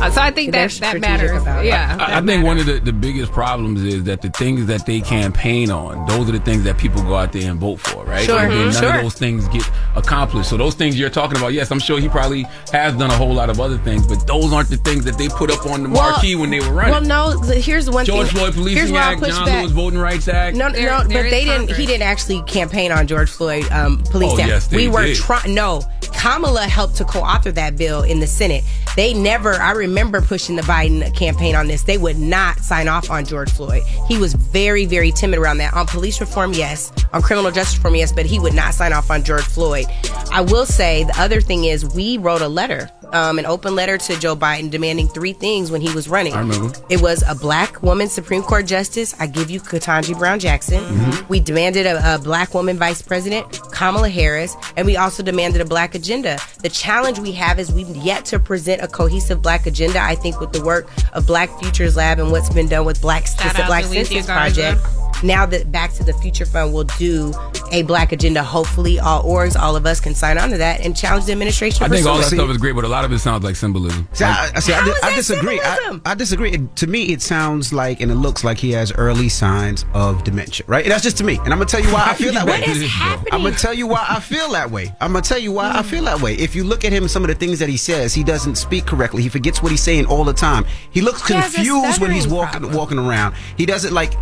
Uh, 0.00 0.10
so 0.10 0.20
I 0.20 0.30
think 0.30 0.52
They're 0.52 0.68
that 0.68 0.80
that 0.80 1.00
matters. 1.00 1.42
about. 1.42 1.64
Yeah, 1.64 1.96
I, 2.00 2.18
I 2.18 2.20
think 2.22 2.44
one 2.44 2.58
of 2.58 2.66
the, 2.66 2.80
the 2.80 2.92
biggest 2.92 3.32
problems 3.32 3.82
is 3.82 4.04
that 4.04 4.22
the 4.22 4.30
things 4.30 4.66
that 4.66 4.86
they 4.86 5.00
campaign 5.00 5.70
on, 5.70 6.06
those 6.06 6.28
are 6.28 6.32
the 6.32 6.40
things 6.40 6.64
that 6.64 6.78
people 6.78 7.02
go 7.02 7.14
out 7.16 7.32
there 7.32 7.50
and 7.50 7.60
vote 7.60 7.80
for, 7.80 8.04
right? 8.04 8.24
Sure, 8.24 8.38
And 8.40 8.50
then 8.50 8.58
mhm, 8.68 8.72
none 8.74 8.82
sure. 8.82 8.94
of 8.96 9.02
those 9.02 9.14
things 9.14 9.46
get 9.48 9.68
accomplished. 9.96 10.48
So 10.50 10.56
those 10.56 10.74
things 10.74 10.98
you're 10.98 11.10
talking 11.10 11.36
about, 11.38 11.52
yes, 11.52 11.70
I'm 11.70 11.78
sure 11.80 11.98
he 12.00 12.08
probably 12.08 12.42
has 12.72 12.94
done 12.94 13.10
a 13.10 13.16
whole 13.16 13.32
lot 13.34 13.50
of 13.50 13.60
other 13.60 13.78
things, 13.78 14.06
but 14.06 14.26
those 14.26 14.52
aren't 14.52 14.70
the 14.70 14.76
things 14.78 15.04
that 15.04 15.18
they 15.18 15.28
put 15.28 15.50
up 15.50 15.66
on 15.66 15.82
the 15.82 15.88
marquee 15.88 16.34
when 16.34 16.50
they 16.50 16.60
were 16.68 16.74
running. 16.74 16.92
Well, 17.08 17.36
no. 17.36 17.40
Here's 17.52 17.86
the 17.86 17.92
one 17.92 18.04
George 18.04 18.28
thing. 18.28 18.36
Floyd 18.36 18.54
here's 18.54 18.90
Policing 18.90 18.92
where 18.92 19.02
I'll 19.02 19.10
Act, 19.12 19.20
push 19.20 19.30
John 19.30 19.46
back. 19.46 19.60
Lewis 19.62 19.72
Voting 19.72 19.98
Rights 19.98 20.28
Act. 20.28 20.56
No, 20.56 20.70
There- 20.70 20.90
no, 20.90 21.04
there 21.04 21.22
but 21.22 21.26
is 21.26 21.30
they 21.32 21.44
didn't. 21.44 21.56
Congress. 21.58 21.78
He 21.78 21.86
didn't 21.86 22.02
actually 22.02 22.42
campaign 22.42 22.92
on 22.92 23.06
George 23.06 23.30
Floyd 23.30 23.70
um, 23.72 24.02
police. 24.04 24.32
Oh, 24.32 24.38
Act. 24.38 24.48
yes, 24.48 24.66
they 24.68 24.76
we 24.76 24.88
were 24.88 25.14
trying. 25.14 25.54
No, 25.54 25.82
Kamala 26.12 26.62
helped 26.62 26.96
to 26.96 27.04
co-author 27.04 27.52
that 27.52 27.76
bill 27.76 28.02
in 28.02 28.20
the 28.20 28.26
Senate. 28.26 28.64
They 28.96 29.14
never. 29.14 29.54
I 29.54 29.72
remember 29.72 30.20
pushing 30.20 30.56
the 30.56 30.62
Biden 30.62 31.14
campaign 31.16 31.54
on 31.54 31.66
this. 31.66 31.82
They 31.82 31.98
would 31.98 32.18
not 32.18 32.58
sign 32.60 32.88
off 32.88 33.10
on 33.10 33.24
George 33.24 33.50
Floyd. 33.50 33.82
He 34.08 34.18
was 34.18 34.34
very, 34.34 34.84
very 34.84 35.10
timid 35.12 35.38
around 35.38 35.58
that. 35.58 35.72
On 35.74 35.86
police 35.86 36.20
reform, 36.20 36.52
yes. 36.52 36.92
On 37.12 37.22
criminal 37.22 37.50
justice 37.50 37.76
reform, 37.78 37.94
yes. 37.94 38.12
But 38.12 38.26
he 38.26 38.38
would 38.38 38.54
not 38.54 38.74
sign 38.74 38.92
off 38.92 39.10
on 39.10 39.22
George 39.24 39.44
Floyd. 39.44 39.86
I 40.30 40.42
will 40.42 40.66
say 40.66 41.04
the 41.04 41.18
other 41.18 41.40
thing 41.40 41.64
is 41.64 41.84
we 41.94 42.18
wrote 42.18 42.42
a 42.42 42.48
letter, 42.48 42.90
um, 43.12 43.38
an 43.38 43.46
open 43.46 43.74
letter 43.74 43.98
to 43.98 44.18
Joe 44.18 44.36
Biden 44.36 44.70
demanding 44.70 45.08
three 45.08 45.32
things 45.32 45.70
when 45.70 45.80
he 45.80 45.92
was 45.94 46.08
running. 46.08 46.32
I 46.34 46.40
remember. 46.40 46.72
It 46.88 47.00
was 47.00 47.22
a 47.26 47.34
black 47.34 47.82
woman 47.82 48.08
Supreme 48.08 48.42
Court 48.42 48.66
justice. 48.66 49.14
I 49.20 49.26
give 49.26 49.50
you 49.50 49.60
Ketanji 49.60 50.18
Brown 50.18 50.38
Jackson. 50.38 50.82
Mm-hmm. 50.82 51.28
We 51.28 51.40
demanded 51.40 51.86
a, 51.86 52.14
a 52.14 52.18
black 52.18 52.54
woman 52.54 52.78
vice 52.78 53.02
president, 53.02 53.60
Kamala 53.72 54.08
Harris, 54.08 54.56
and 54.76 54.86
we 54.86 54.96
also 54.96 55.22
demanded 55.22 55.60
a 55.60 55.64
black 55.64 55.94
agenda. 55.94 56.38
The 56.62 56.68
challenge 56.68 57.18
we 57.18 57.32
have 57.32 57.58
is 57.58 57.72
we've 57.72 57.88
yet 57.96 58.24
to 58.26 58.38
present 58.38 58.82
a 58.82 58.88
cohesive 58.88 59.42
black 59.42 59.66
agenda. 59.66 60.00
I 60.00 60.14
think 60.14 60.40
with 60.40 60.52
the 60.52 60.62
work 60.62 60.88
of 61.12 61.26
Black 61.26 61.50
Futures 61.60 61.96
Lab 61.96 62.18
and 62.18 62.30
what's 62.30 62.50
been 62.50 62.68
done 62.68 62.84
with 62.84 63.00
Black 63.00 63.26
Shout 63.26 63.56
the 63.56 63.64
Black 63.64 63.84
to 63.84 63.90
Alicia 63.90 64.04
Census 64.06 64.26
Garza. 64.26 64.62
Project. 64.78 65.01
Now 65.22 65.46
that 65.46 65.70
Back 65.70 65.92
to 65.94 66.04
the 66.04 66.12
Future 66.14 66.44
Fund 66.46 66.72
will 66.74 66.84
do 66.84 67.32
a 67.70 67.82
black 67.82 68.12
agenda, 68.12 68.42
hopefully 68.42 68.98
all 68.98 69.22
orgs, 69.24 69.58
all 69.58 69.76
of 69.76 69.86
us 69.86 70.00
can 70.00 70.14
sign 70.14 70.36
on 70.38 70.50
to 70.50 70.58
that 70.58 70.80
and 70.80 70.96
challenge 70.96 71.26
the 71.26 71.32
administration. 71.32 71.84
I 71.84 71.88
for 71.88 71.94
think 71.94 72.06
all 72.06 72.18
that 72.18 72.24
some- 72.24 72.38
stuff 72.38 72.50
is 72.50 72.56
great, 72.58 72.72
but 72.74 72.84
a 72.84 72.88
lot 72.88 73.04
of 73.04 73.12
it 73.12 73.18
sounds 73.20 73.44
like 73.44 73.54
symbolism. 73.56 74.08
See, 74.12 74.24
I, 74.24 74.50
I, 74.54 74.60
see, 74.60 74.72
I, 74.72 74.76
How 74.80 74.84
di- 74.84 74.90
is 74.90 74.96
I 75.02 75.10
that 75.10 75.16
disagree. 75.16 75.60
I, 75.60 75.74
symbolism? 75.76 76.02
I 76.06 76.14
disagree. 76.14 76.50
It, 76.52 76.76
to 76.76 76.86
me, 76.86 77.02
it 77.12 77.22
sounds 77.22 77.72
like 77.72 78.00
and 78.00 78.10
it 78.10 78.16
looks 78.16 78.42
like 78.44 78.58
he 78.58 78.72
has 78.72 78.92
early 78.92 79.28
signs 79.28 79.84
of 79.94 80.24
dementia. 80.24 80.66
Right? 80.68 80.84
That's 80.86 81.02
just 81.04 81.16
to 81.18 81.24
me, 81.24 81.36
and 81.38 81.52
I'm 81.52 81.58
gonna 81.58 81.64
tell 81.66 81.80
you 81.80 81.92
why 81.92 82.04
I 82.08 82.14
feel 82.14 82.32
that 82.32 82.46
way. 82.46 82.60
What 82.60 82.68
is 82.68 82.90
happening? 82.90 83.28
I'm 83.32 83.42
gonna 83.42 83.54
tell 83.56 83.74
you 83.74 83.86
why 83.86 84.04
I 84.08 84.20
feel 84.20 84.50
that 84.50 84.70
way. 84.70 84.92
I'm 85.00 85.12
gonna 85.12 85.22
tell 85.22 85.38
you 85.38 85.52
why 85.52 85.70
I 85.72 85.82
feel 85.82 86.04
that 86.04 86.20
way. 86.20 86.34
If 86.34 86.54
you 86.56 86.64
look 86.64 86.84
at 86.84 86.92
him, 86.92 87.06
some 87.08 87.22
of 87.22 87.28
the 87.28 87.34
things 87.34 87.58
that 87.60 87.68
he 87.68 87.76
says, 87.76 88.12
he 88.12 88.24
doesn't 88.24 88.56
speak 88.56 88.86
correctly. 88.86 89.22
He 89.22 89.28
forgets 89.28 89.62
what 89.62 89.70
he's 89.70 89.82
saying 89.82 90.06
all 90.06 90.24
the 90.24 90.32
time. 90.32 90.64
He 90.90 91.00
looks 91.00 91.26
He 91.26 91.34
confused 91.34 92.00
when 92.00 92.10
he's 92.10 92.26
walking 92.26 92.60
problem. 92.62 92.72
walking 92.76 92.98
around. 92.98 93.34
He 93.56 93.66
doesn't 93.66 93.94
like. 93.94 94.14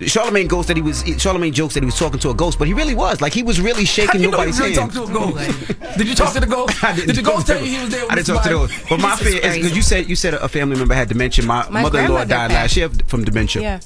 Charlemagne 0.00 0.48
ghost 0.48 0.68
that 0.68 0.76
he 0.76 0.82
was. 0.82 1.04
Charlemagne 1.18 1.52
jokes 1.52 1.74
that 1.74 1.82
he 1.82 1.86
was 1.86 1.96
talking 1.96 2.18
to 2.20 2.30
a 2.30 2.34
ghost, 2.34 2.58
but 2.58 2.66
he 2.66 2.74
really 2.74 2.94
was 2.94 3.20
like 3.20 3.32
he 3.32 3.42
was 3.42 3.60
really 3.60 3.84
shaking 3.84 4.20
you 4.20 4.26
know 4.30 4.38
nobody's 4.38 4.58
you 4.58 4.64
really 4.64 4.76
hand. 4.76 4.92
talked 4.92 5.06
to 5.06 5.12
a 5.12 5.14
ghost? 5.14 5.68
Did 5.98 6.08
you 6.08 6.14
talk 6.14 6.32
to 6.34 6.40
the 6.40 6.46
ghost? 6.46 6.84
I 6.84 6.94
didn't 6.96 7.06
Did 7.08 7.16
the 7.16 7.22
ghost 7.22 7.46
tell 7.46 7.60
you 7.60 7.66
he 7.66 7.80
was 7.80 7.90
there 7.90 8.02
with 8.02 8.12
I 8.12 8.14
didn't 8.16 8.26
the 8.26 8.32
talk 8.34 8.42
to 8.42 8.48
the 8.48 8.54
ghost. 8.54 8.88
But 8.88 9.00
my 9.00 9.16
fear 9.16 9.40
is 9.40 9.54
because 9.56 9.76
you 9.76 9.82
said 9.82 10.08
you 10.08 10.16
said 10.16 10.34
a 10.34 10.48
family 10.48 10.76
member 10.76 10.94
had 10.94 11.08
dementia. 11.08 11.44
My, 11.44 11.68
My 11.70 11.82
mother-in-law 11.82 12.24
died 12.24 12.50
last 12.50 12.76
year 12.76 12.88
from 13.06 13.24
dementia. 13.24 13.62
Yeah. 13.62 13.80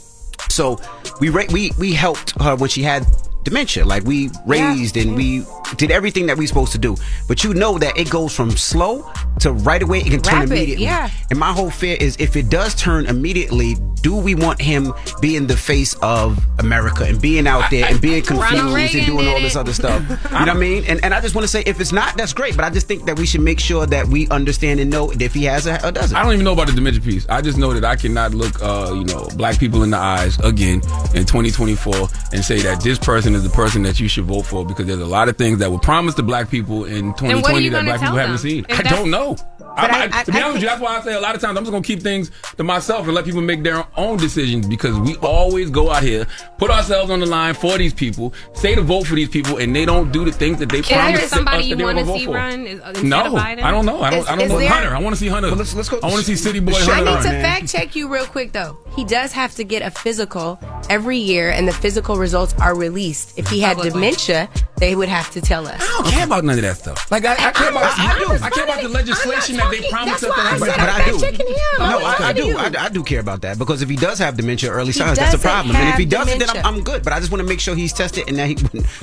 So 0.49 0.81
we 1.21 1.31
we 1.31 1.73
we 1.79 1.93
helped 1.93 2.41
her 2.41 2.57
when 2.57 2.71
she 2.71 2.83
had 2.83 3.07
dementia. 3.45 3.85
Like 3.85 4.05
we 4.05 4.31
raised 4.47 4.97
and 4.97 5.15
we 5.15 5.45
did 5.77 5.91
everything 5.91 6.27
that 6.27 6.37
we're 6.37 6.47
supposed 6.49 6.73
to 6.73 6.79
do. 6.79 6.97
But 7.27 7.45
you 7.45 7.55
know 7.55 7.79
that 7.79 7.97
it 7.99 8.11
goes 8.11 8.35
from 8.35 8.51
slow 8.51 9.11
to 9.41 9.53
right 9.53 9.83
away. 9.83 9.99
It 10.01 10.11
can 10.11 10.21
turn 10.21 10.41
Rapid, 10.41 10.53
immediately. 10.53 10.85
yeah. 10.85 11.11
And 11.31 11.39
my 11.39 11.53
whole 11.53 11.71
fear 11.71 11.97
is 12.01 12.17
if 12.19 12.37
it 12.37 12.49
does 12.51 12.75
turn 12.75 13.07
immediately, 13.07 13.77
do 14.01 14.15
we 14.17 14.35
want 14.35 14.61
him 14.61 14.93
being 15.21 15.47
the 15.47 15.57
face 15.57 15.95
of 16.03 16.39
America 16.61 17.05
and 17.05 17.21
being 17.21 17.47
out 17.47 17.69
there 17.71 17.87
and 17.87 18.01
being 18.01 18.23
Ronald 18.25 18.75
confused 18.77 18.95
and 18.95 19.07
doing 19.07 19.29
all 19.29 19.41
this 19.41 19.55
it. 19.57 19.59
other 19.59 19.73
stuff? 19.73 20.03
You 20.29 20.35
know 20.35 20.41
what 20.41 20.49
I 20.49 20.55
mean? 20.55 20.85
And 20.87 21.03
and 21.05 21.13
I 21.15 21.21
just 21.21 21.35
want 21.35 21.45
to 21.45 21.49
say 21.49 21.63
if 21.67 21.81
it's 21.81 21.93
not, 21.93 22.17
that's 22.17 22.33
great. 22.33 22.55
But 22.57 22.65
I 22.65 22.71
just 22.71 22.87
think 22.87 23.07
that 23.07 23.19
we 23.19 23.27
should 23.27 23.41
make 23.41 23.59
sure 23.61 23.87
that 23.87 24.07
we 24.07 24.29
understand 24.29 24.79
and 24.81 24.91
know 24.91 25.11
if 25.19 25.35
he 25.35 25.45
has 25.45 25.67
a, 25.67 25.85
or 25.87 25.91
doesn't. 25.91 26.17
I 26.17 26.23
don't 26.23 26.33
even 26.35 26.45
know 26.45 26.53
about 26.53 26.69
the 26.69 26.73
dementia 26.75 27.01
piece. 27.01 27.27
I 27.29 27.41
just 27.41 27.59
know 27.59 27.73
that 27.73 27.85
I 27.85 27.97
cannot 27.97 28.35
look, 28.35 28.63
uh, 28.63 28.93
you 28.95 29.05
know, 29.05 29.29
black 29.37 29.59
people 29.59 29.83
in 29.83 29.91
the 29.91 29.97
eyes 29.97 30.39
again 30.41 30.81
in 31.15 31.25
2024 31.27 32.09
and 32.33 32.45
say 32.45 32.61
that 32.63 32.81
this 32.83 32.99
person 32.99 33.28
is 33.35 33.43
the 33.43 33.51
person 33.51 33.83
that 33.83 34.01
you 34.01 34.09
should 34.09 34.25
vote 34.25 34.43
for 34.43 34.65
because 34.65 34.87
there's 34.87 35.01
a 35.01 35.07
lot 35.07 35.29
of 35.29 35.37
things 35.37 35.59
that 35.59 35.71
were 35.71 35.79
promised 35.79 36.17
to 36.17 36.23
black 36.23 36.51
people 36.51 36.85
in 36.85 37.13
2020 37.15 37.69
that 37.71 37.85
black 37.85 38.01
people 38.01 38.17
tell 38.17 38.17
haven't 38.17 38.39
seen. 38.39 38.67
If 38.69 38.81
I 38.81 38.83
don't 38.83 39.11
know. 39.11 39.37
I, 39.77 39.87
I- 39.87 39.89
I- 40.17 40.21
I- 40.21 40.25
to 40.25 40.33
be 40.33 40.39
I 40.39 40.43
honest 40.43 40.55
with 40.55 40.63
you, 40.63 40.69
that's 40.69 40.81
why 40.81 40.97
I 40.97 41.01
say 41.03 41.15
a 41.15 41.21
lot 41.21 41.35
of 41.35 41.41
times 41.41 41.57
I'm 41.57 41.65
just 41.65 41.71
gonna 41.73 41.85
keep 41.85 42.03
things 42.03 42.31
to 42.57 42.65
myself 42.65 43.07
and 43.07 43.15
let 43.15 43.25
people 43.25 43.41
make 43.43 43.63
their 43.63 43.85
own 43.97 44.17
decisions 44.19 44.67
because 44.67 44.99
we 44.99 45.15
always 45.17 45.71
go 45.71 45.91
out 45.91 46.03
here, 46.03 46.27
put 46.59 46.71
ourselves 46.71 47.11
on 47.11 47.21
the 47.21 47.27
line 47.27 47.55
for 47.55 47.79
these 47.79 47.93
people, 47.95 48.33
say 48.55 48.75
to 48.75 48.83
vote 48.83 49.07
for 49.07 49.15
these 49.15 49.29
people, 49.29 49.59
and 49.59 49.75
they 49.77 49.85
don't 49.85 50.11
do 50.11 50.25
the 50.25 50.33
things 50.33 50.59
that 50.59 50.69
they 50.71 50.79
Is 50.81 50.89
there 50.89 50.99
promised 50.99 51.25
us 51.25 51.31
somebody 51.31 51.63
that 51.63 51.69
you 51.69 51.77
they 51.77 51.85
were 51.85 51.95
want 51.95 51.99
to 51.99 52.05
gonna 52.05 52.13
vote 52.13 52.19
see 52.19 52.27
for. 52.27 52.33
run 52.35 52.67
is- 52.67 53.03
No, 53.03 53.23
Biden? 53.35 53.63
I 53.63 53.71
don't 53.71 53.87
know. 53.87 54.03
I 54.03 54.11
don't. 54.11 54.21
Is- 54.21 54.27
I 54.29 54.37
don't 54.37 54.49
know 54.49 54.59
there- 54.59 54.69
Hunter. 54.69 54.97
I 54.97 55.01
want 55.01 55.15
to 55.15 55.21
see 55.21 55.29
Hunter. 55.29 55.49
Well, 55.49 55.57
let's- 55.59 55.75
let's 55.75 55.89
go- 55.89 56.01
I 56.03 56.07
want 56.07 56.19
to 56.19 56.25
see 56.25 56.37
City 56.37 56.61
Boy 56.61 56.73
I 56.75 57.01
need 57.01 57.23
to 57.23 57.31
fact 57.31 57.69
check 57.69 57.95
you 57.95 58.09
real 58.09 58.27
quick 58.27 58.53
though. 58.53 58.77
He 58.97 59.05
does 59.05 59.31
have 59.33 59.55
to 59.57 59.65
get 59.65 59.83
a 59.83 59.91
physical 59.93 60.59
every 60.91 61.19
year, 61.19 61.51
and 61.51 61.69
the 61.69 61.73
physical 61.73 62.17
results 62.17 62.53
are 62.61 62.75
released. 62.75 63.33
If 63.39 63.49
he 63.49 63.61
had 63.61 63.77
Publicly. 63.77 64.01
dementia, 64.01 64.49
they 64.79 64.97
would 64.97 65.09
have 65.09 65.31
to 65.33 65.41
tell 65.41 65.69
us. 65.69 65.81
I 65.81 65.87
don't 66.03 66.07
care 66.13 66.25
about 66.25 66.43
none 66.45 66.57
of 66.57 66.63
that 66.63 66.79
stuff. 66.79 67.09
Like 67.11 67.25
I, 67.25 67.35
I 67.35 67.51
care 67.53 67.71
about 67.71 67.85
I- 67.85 68.17
I 68.17 68.19
do. 68.19 68.45
I 68.45 68.51
care 68.51 68.65
about 68.65 68.83
the 68.83 68.89
legislation 68.89 69.58
that 69.59 69.71
they 69.71 69.89
promised 69.91 70.25
us. 70.25 70.33
That's 70.37 70.61
why 70.61 70.67
I 70.69 70.71
said. 70.71 70.77
But 70.79 70.89
I 70.89 71.05
fact 71.05 71.39
do. 71.39 71.45
him. 71.45 71.55
No, 71.79 71.85
I'm 71.85 72.05
I, 72.05 72.09
I 72.09 72.17
talking 72.19 72.37
to 72.37 72.43
do. 72.43 72.79
I, 72.79 72.85
I 72.85 72.89
do 72.89 73.03
care 73.03 73.21
about 73.21 73.43
that 73.43 73.59
because 73.59 73.83
if 73.83 73.89
he 73.89 73.97
does 73.97 74.19
have 74.19 74.37
dementia 74.37 74.71
early 74.71 74.87
He 74.87 74.93
signs, 74.93 75.19
that's 75.19 75.35
a 75.35 75.39
problem. 75.39 75.77
And 75.77 75.89
if 75.91 75.97
he 75.97 76.05
doesn't, 76.07 76.39
then 76.39 76.51
I'm. 76.51 76.65
I'm 76.79 76.83
good. 76.85 77.03
But 77.03 77.13
I 77.13 77.19
just 77.21 77.31
want 77.31 77.43
to 77.43 77.49
make 77.49 77.61
sure 77.61 77.75
he's 77.75 77.93
tested 77.93 78.29
and 78.29 78.37
that 78.39 78.47
he 78.49 78.55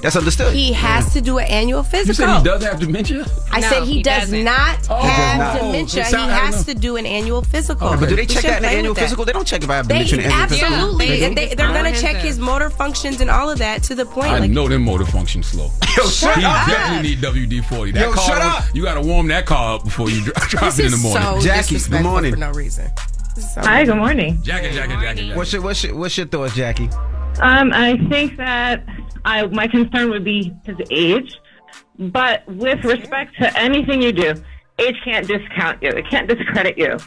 that's 0.02 0.16
understood. 0.16 0.54
He 0.54 0.74
has 0.74 1.14
to 1.14 1.22
do 1.22 1.38
an 1.40 1.48
annual 1.48 1.80
You 1.80 1.84
physical. 1.84 2.16
said 2.16 2.38
he 2.40 2.44
does 2.44 2.64
have 2.64 2.80
dementia. 2.80 3.26
I 3.52 3.60
No, 3.60 3.70
said 3.70 3.84
he, 3.84 3.94
he 3.96 4.04
does 4.04 4.22
doesn't. 4.24 4.44
not 4.44 4.88
Oh, 4.90 4.96
have 5.02 5.38
does 5.40 5.62
not. 5.62 5.66
dementia. 5.72 6.02
Oh, 6.02 6.06
he 6.06 6.12
sound- 6.12 6.32
I 6.32 6.40
don't 6.42 6.54
has 6.54 6.66
to 6.66 6.74
do 6.76 6.96
an 6.98 7.06
annual 7.06 7.42
physical. 7.42 7.88
Okay, 7.90 8.00
but 8.00 8.10
do 8.10 8.16
they 8.16 8.22
We 8.24 8.28
check 8.28 8.44
that 8.44 8.58
in 8.58 8.62
the 8.64 8.68
play 8.68 8.78
annual 8.78 8.96
physical? 8.96 9.26
They 9.26 9.32
don't 9.34 9.48
check 9.48 9.64
if 9.64 9.70
I 9.70 9.76
have 9.76 9.88
dementia 9.88 10.18
in 10.20 10.24
the 10.24 10.30
annual 10.34 10.48
physical. 10.50 10.68
absolutely. 10.74 11.08
They 11.08 11.30
do. 11.30 11.36
They, 11.36 11.44
It's 11.46 11.56
they're 11.56 11.74
going 11.74 11.94
to 11.94 12.00
check 12.02 12.16
his 12.18 12.40
motor 12.40 12.70
functions 12.70 13.22
and 13.22 13.30
all 13.30 13.50
of 13.50 13.58
that 13.60 13.84
to 13.84 13.96
the 13.96 14.06
point. 14.06 14.28
I 14.30 14.40
like, 14.40 14.52
know 14.52 14.68
them 14.68 14.84
motor 14.84 15.06
function 15.06 15.44
slow. 15.44 15.72
Yo, 15.98 16.04
shut 16.08 16.38
he 16.38 16.44
up. 16.46 16.68
definitely 16.68 17.10
need 17.16 17.22
WD 17.22 17.66
forty. 17.66 17.92
That 17.92 18.02
Yo, 18.02 18.14
car, 18.14 18.26
shut 18.28 18.42
up. 18.42 18.64
you 18.76 18.84
got 18.84 18.96
to 18.96 19.02
warm 19.02 19.28
that 19.28 19.46
car 19.46 19.76
up 19.76 19.84
before 19.86 20.10
you 20.10 20.22
drive 20.24 20.45
this 20.52 20.80
in 20.80 20.92
the 20.92 20.98
is 20.98 21.04
morning. 21.04 21.24
so 21.24 21.40
Jackie, 21.42 21.80
good 21.80 22.04
morning. 22.04 22.32
for 22.34 22.40
no 22.40 22.52
reason. 22.52 22.90
So 23.36 23.62
Hi, 23.62 23.84
good 23.86 23.98
morning. 23.98 24.42
Jackie, 24.44 24.72
Jackie, 24.72 24.94
Jackie, 24.94 25.22
jacket. 25.22 25.36
What's 25.38 25.52
your 25.54 25.62
what's 25.62 25.84
your 25.84 25.96
what's 25.96 26.18
your 26.18 26.28
thoughts, 26.28 26.56
Jackie? 26.56 26.90
Um, 27.42 27.72
I 27.74 27.98
think 28.10 28.38
that 28.38 28.86
I 29.26 29.46
my 29.48 29.68
concern 29.68 30.10
would 30.10 30.24
be 30.24 30.54
his 30.66 30.78
age, 30.90 31.38
but 32.00 32.48
with 32.48 32.84
respect 32.86 33.36
to 33.40 33.60
anything 33.60 34.02
you 34.02 34.12
do, 34.14 34.34
age 34.80 34.96
can't 35.04 35.28
discount 35.28 35.82
you. 35.84 35.90
It 35.90 36.10
can't 36.10 36.28
discredit 36.30 36.78
you. 36.78 36.98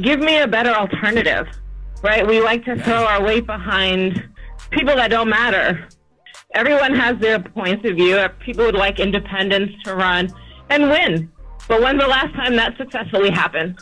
Give 0.00 0.18
me 0.20 0.38
a 0.38 0.48
better 0.48 0.70
alternative, 0.70 1.46
right? 2.02 2.26
We 2.26 2.40
like 2.40 2.64
to 2.64 2.80
throw 2.82 3.04
our 3.04 3.22
weight 3.22 3.46
behind 3.46 4.28
people 4.70 4.96
that 4.96 5.08
don't 5.10 5.28
matter. 5.28 5.88
Everyone 6.54 6.94
has 6.96 7.16
their 7.18 7.38
points 7.38 7.88
of 7.88 7.94
view. 7.96 8.24
People 8.40 8.64
would 8.66 8.74
like 8.74 8.98
independence 8.98 9.70
to 9.84 9.94
run 9.94 10.32
and 10.68 10.90
win. 10.90 11.30
But 11.70 11.82
when's 11.82 12.00
the 12.00 12.08
last 12.08 12.34
time 12.34 12.56
that 12.56 12.76
successfully 12.76 13.30
happened? 13.30 13.78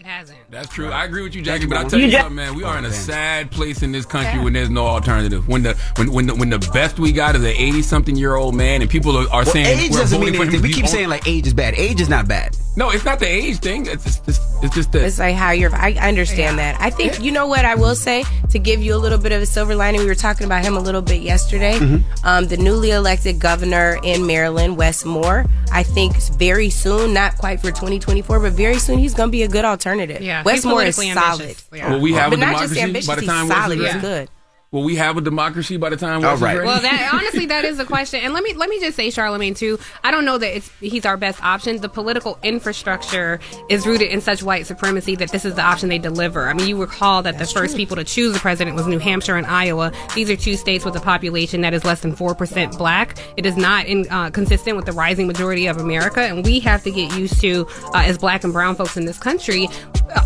It 0.00 0.06
hasn't. 0.06 0.38
That's 0.48 0.68
true. 0.72 0.90
I 0.90 1.04
agree 1.04 1.22
with 1.22 1.34
you, 1.34 1.42
Jackie. 1.42 1.66
But 1.66 1.76
I 1.76 1.84
tell 1.86 1.98
You 1.98 2.06
you 2.06 2.12
something, 2.12 2.34
man. 2.34 2.54
We 2.54 2.64
are 2.64 2.78
in 2.78 2.86
a 2.86 2.90
sad 2.90 3.50
place 3.50 3.82
in 3.82 3.92
this 3.92 4.06
country 4.06 4.42
when 4.42 4.54
there's 4.54 4.70
no 4.70 4.86
alternative. 4.86 5.46
When 5.46 5.62
the 5.62 5.74
when 5.96 6.10
when 6.10 6.26
the, 6.26 6.34
when 6.36 6.48
the 6.48 6.58
best 6.72 6.98
we 6.98 7.12
got 7.12 7.36
is 7.36 7.42
an 7.42 7.48
eighty 7.48 7.82
something 7.82 8.16
year 8.16 8.34
old 8.34 8.54
man, 8.54 8.80
and 8.80 8.88
people 8.90 9.14
are, 9.14 9.24
are 9.24 9.44
Well, 9.44 9.52
saying 9.52 9.66
age 9.78 9.90
we're 9.90 9.98
doesn't 9.98 10.18
mean 10.18 10.32
for 10.32 10.42
anything. 10.44 10.62
We 10.62 10.72
keep 10.72 10.86
saying 10.86 11.10
like 11.10 11.28
age 11.28 11.46
is 11.46 11.52
bad. 11.52 11.74
Age 11.74 12.00
is 12.00 12.08
not 12.08 12.26
bad. 12.26 12.56
No, 12.76 12.88
it's 12.88 13.04
not 13.04 13.18
the 13.18 13.26
age 13.26 13.58
thing. 13.58 13.84
It's 13.86 14.04
just, 14.04 14.26
it's, 14.26 14.38
it's 14.62 14.74
just 14.74 14.92
that. 14.92 15.02
It's 15.04 15.18
like 15.18 15.34
how 15.34 15.50
you're. 15.50 15.74
I 15.74 15.92
understand 16.00 16.58
that. 16.60 16.80
I 16.80 16.88
think 16.88 17.20
you 17.22 17.30
know 17.30 17.46
what 17.46 17.66
I 17.66 17.74
will 17.74 17.94
say 17.94 18.24
to 18.48 18.58
give 18.58 18.82
you 18.82 18.94
a 18.94 18.96
little 18.96 19.18
bit 19.18 19.32
of 19.32 19.42
a 19.42 19.46
silver 19.46 19.74
lining. 19.74 20.00
We 20.00 20.06
were 20.06 20.14
talking 20.14 20.46
about 20.46 20.64
him 20.64 20.78
a 20.78 20.80
little 20.80 21.02
bit 21.02 21.20
yesterday. 21.20 21.74
Mhm. 21.78 22.04
Um, 22.24 22.46
the 22.46 22.56
newly 22.56 22.92
elected 22.92 23.38
governor 23.38 23.98
in 24.02 24.26
Maryland, 24.26 24.78
Wes 24.78 25.04
Moore. 25.04 25.44
I 25.72 25.82
think 25.82 26.16
very 26.38 26.70
soon, 26.70 27.12
not 27.12 27.36
quite 27.36 27.60
for 27.60 27.68
2024, 27.68 28.40
but 28.40 28.52
very 28.54 28.78
soon, 28.78 28.98
he's 28.98 29.14
going 29.14 29.28
to 29.28 29.32
be 29.32 29.42
a 29.42 29.48
good 29.48 29.64
alternative. 29.66 29.89
Yeah, 30.20 30.42
Wes 30.42 30.56
he's 30.56 30.64
Moore 30.66 30.82
is 30.82 30.96
solid. 30.96 31.56
Yeah. 31.72 31.90
Will 31.90 32.00
we 32.00 32.12
have 32.12 32.30
but 32.30 32.38
a 32.38 32.40
not 32.40 32.58
just 32.58 32.74
democracy 32.74 32.80
ambitious. 32.80 33.06
by 33.08 33.14
the 33.16 33.20
he's 33.22 33.30
time 33.30 33.48
Wes 33.48 33.56
solid. 33.62 33.78
He's 33.78 33.86
ready? 33.88 34.00
good. 34.00 34.28
Will 34.72 34.84
we 34.84 34.94
have 34.94 35.16
a 35.16 35.20
democracy 35.20 35.78
by 35.78 35.90
the 35.90 35.96
time 35.96 36.22
Wes 36.22 36.30
All 36.30 36.36
right. 36.36 36.52
is 36.52 36.58
ready? 36.58 36.66
Well, 36.68 36.80
that 36.80 37.10
honestly, 37.12 37.46
that 37.46 37.64
is 37.64 37.80
a 37.80 37.84
question. 37.84 38.20
And 38.22 38.32
let 38.32 38.44
me 38.44 38.54
let 38.54 38.68
me 38.70 38.78
just 38.78 38.94
say, 38.96 39.10
Charlemagne, 39.10 39.54
too. 39.54 39.80
I 40.04 40.12
don't 40.12 40.24
know 40.24 40.38
that 40.38 40.56
it's 40.58 40.70
he's 40.78 41.04
our 41.04 41.16
best 41.16 41.42
option. 41.42 41.78
The 41.78 41.88
political 41.88 42.38
infrastructure 42.44 43.40
is 43.68 43.84
rooted 43.84 44.12
in 44.12 44.20
such 44.20 44.44
white 44.44 44.66
supremacy 44.66 45.16
that 45.16 45.32
this 45.32 45.44
is 45.44 45.56
the 45.56 45.62
option 45.62 45.88
they 45.88 45.98
deliver. 45.98 46.48
I 46.48 46.52
mean, 46.54 46.68
you 46.68 46.80
recall 46.80 47.20
that 47.24 47.36
the 47.38 47.46
first 47.46 47.76
people 47.76 47.96
to 47.96 48.04
choose 48.04 48.32
the 48.32 48.38
president 48.38 48.76
was 48.76 48.86
New 48.86 49.00
Hampshire 49.00 49.34
and 49.34 49.44
Iowa. 49.44 49.90
These 50.14 50.30
are 50.30 50.36
two 50.36 50.54
states 50.54 50.84
with 50.84 50.94
a 50.94 51.00
population 51.00 51.62
that 51.62 51.74
is 51.74 51.84
less 51.84 52.02
than 52.02 52.14
four 52.14 52.36
percent 52.36 52.78
black. 52.78 53.18
It 53.36 53.46
is 53.46 53.56
not 53.56 53.86
in, 53.86 54.06
uh, 54.08 54.30
consistent 54.30 54.76
with 54.76 54.86
the 54.86 54.92
rising 54.92 55.26
majority 55.26 55.66
of 55.66 55.78
America, 55.78 56.20
and 56.20 56.44
we 56.44 56.60
have 56.60 56.84
to 56.84 56.92
get 56.92 57.12
used 57.18 57.40
to, 57.40 57.66
uh, 57.86 58.04
as 58.06 58.18
black 58.18 58.44
and 58.44 58.52
brown 58.52 58.76
folks 58.76 58.96
in 58.96 59.04
this 59.04 59.18
country. 59.18 59.68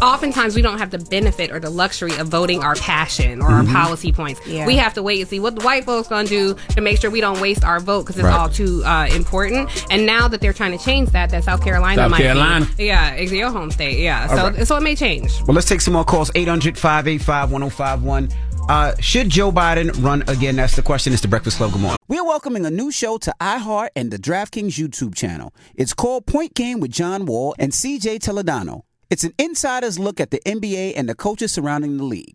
Oftentimes, 0.03 0.55
we 0.55 0.61
don't 0.61 0.79
have 0.79 0.91
the 0.91 0.99
benefit 0.99 1.51
or 1.51 1.61
the 1.61 1.71
luxury 1.71 2.15
of 2.17 2.29
voting 2.29 2.63
our 2.63 2.75
passion 2.75 3.41
or 3.41 3.49
Mhm. 3.49 3.69
our 3.69 3.73
policy 3.85 4.13
points. 4.13 4.34
Yeah. 4.47 4.67
We 4.67 4.77
have 4.77 4.95
to 4.95 5.03
wait 5.03 5.21
and 5.21 5.29
see 5.29 5.41
what 5.41 5.55
the 5.57 5.65
white 5.65 5.85
folks 5.85 6.09
gonna 6.09 6.29
do 6.29 6.55
to 6.71 6.81
make 6.81 7.01
sure 7.01 7.11
we 7.11 7.21
don't 7.21 7.41
waste 7.41 7.65
our 7.65 7.81
vote 7.81 8.03
because 8.03 8.17
it's 8.17 8.25
Right. 8.25 8.39
all 8.39 8.49
too 8.49 8.83
uh, 8.85 9.07
important. 9.15 9.69
And 9.91 10.07
now 10.07 10.29
that 10.29 10.41
they're 10.41 10.53
trying 10.53 10.77
to 10.77 10.85
change 10.85 11.11
that, 11.11 11.31
that 11.31 11.45
South 11.45 11.63
Carolina 11.63 12.03
South 12.03 12.11
might 12.11 12.19
Carolina. 12.23 12.69
be, 12.77 12.85
yeah, 12.87 13.11
it's 13.13 13.33
your 13.33 13.51
home 13.51 13.71
state, 13.71 13.99
yeah. 13.99 14.27
All 14.31 14.37
so 14.37 14.43
right. 14.51 14.67
so 14.67 14.77
it 14.77 14.83
may 14.83 14.95
change. 14.97 15.33
Well, 15.47 15.55
let's 15.55 15.69
take 15.69 15.81
some 15.81 15.95
more 15.95 16.05
calls. 16.05 16.31
800 16.35 16.77
585 16.79 17.53
1051. 17.53 18.29
Uh, 18.67 18.95
should 18.99 19.29
Joe 19.29 19.53
Biden 19.53 19.91
run 20.03 20.23
again? 20.27 20.57
That's 20.57 20.75
the 20.75 20.81
question. 20.83 21.13
It's 21.13 21.21
the 21.21 21.29
Breakfast 21.29 21.59
Club. 21.59 21.73
Good 21.73 21.83
morning. 21.83 21.99
We're 22.09 22.25
welcoming 22.25 22.65
a 22.65 22.71
new 22.71 22.91
show 22.91 23.19
to 23.19 23.35
iHeart 23.41 23.89
and 23.95 24.11
the 24.11 24.19
DraftKings 24.19 24.79
YouTube 24.79 25.15
channel. 25.15 25.53
It's 25.75 25.93
called 25.93 26.25
Point 26.27 26.55
Game 26.55 26.81
with 26.81 26.91
John 26.91 27.27
Wall 27.27 27.55
and 27.59 27.73
CJ 27.73 28.21
Toledano. 28.21 28.81
It's 29.11 29.23
an 29.23 29.35
insider's 29.39 29.99
look 29.99 30.19
at 30.19 30.31
the 30.31 30.41
NBA 30.47 30.95
and 30.97 31.07
the 31.09 31.15
coaches 31.15 31.53
surrounding 31.53 31.99
the 31.99 32.05
league. 32.05 32.35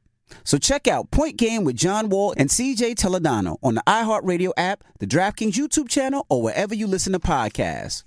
So 0.43 0.57
check 0.57 0.87
out 0.87 1.11
Point 1.11 1.37
Game 1.37 1.63
with 1.63 1.75
John 1.75 2.09
Wall 2.09 2.33
and 2.37 2.49
CJ 2.49 2.95
Toledano 2.95 3.57
on 3.63 3.75
the 3.75 3.83
iHeartRadio 3.87 4.51
app, 4.57 4.83
the 4.99 5.07
DraftKings 5.07 5.53
YouTube 5.53 5.89
channel, 5.89 6.25
or 6.29 6.41
wherever 6.41 6.73
you 6.73 6.87
listen 6.87 7.13
to 7.13 7.19
podcasts. 7.19 8.03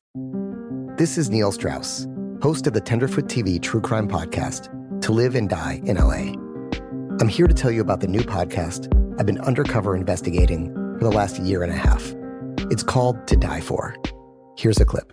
This 0.96 1.18
is 1.18 1.30
Neil 1.30 1.52
Strauss, 1.52 2.06
host 2.42 2.66
of 2.66 2.72
the 2.72 2.80
Tenderfoot 2.80 3.26
TV 3.26 3.60
True 3.60 3.80
Crime 3.80 4.08
Podcast, 4.08 4.70
To 5.02 5.12
Live 5.12 5.34
and 5.34 5.48
Die 5.48 5.80
in 5.84 5.96
LA. 5.96 6.32
I'm 7.20 7.28
here 7.28 7.46
to 7.46 7.54
tell 7.54 7.70
you 7.70 7.80
about 7.80 8.00
the 8.00 8.08
new 8.08 8.20
podcast 8.20 8.88
I've 9.18 9.26
been 9.26 9.40
undercover 9.40 9.96
investigating 9.96 10.72
for 10.98 11.04
the 11.04 11.10
last 11.10 11.38
year 11.38 11.62
and 11.62 11.72
a 11.72 11.76
half. 11.76 12.14
It's 12.70 12.82
called 12.82 13.26
To 13.28 13.36
Die 13.36 13.60
For. 13.60 13.96
Here's 14.56 14.80
a 14.80 14.84
clip. 14.84 15.12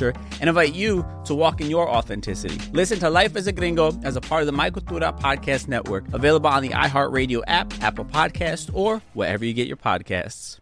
and 0.00 0.48
invite 0.48 0.74
you 0.74 1.04
to 1.26 1.34
walk 1.34 1.60
in 1.60 1.68
your 1.68 1.88
authenticity. 1.88 2.58
Listen 2.72 2.98
to 3.00 3.10
Life 3.10 3.36
as 3.36 3.46
a 3.46 3.52
Gringo 3.52 3.92
as 4.02 4.16
a 4.16 4.20
part 4.20 4.42
of 4.42 4.46
the 4.46 4.52
My 4.52 4.70
Cultura 4.70 5.18
Podcast 5.18 5.68
Network, 5.68 6.04
available 6.12 6.48
on 6.48 6.62
the 6.62 6.70
iHeartRadio 6.70 7.42
app, 7.46 7.72
Apple 7.82 8.04
Podcast, 8.04 8.70
or 8.72 9.02
wherever 9.12 9.44
you 9.44 9.52
get 9.52 9.68
your 9.68 9.76
podcasts. 9.76 10.61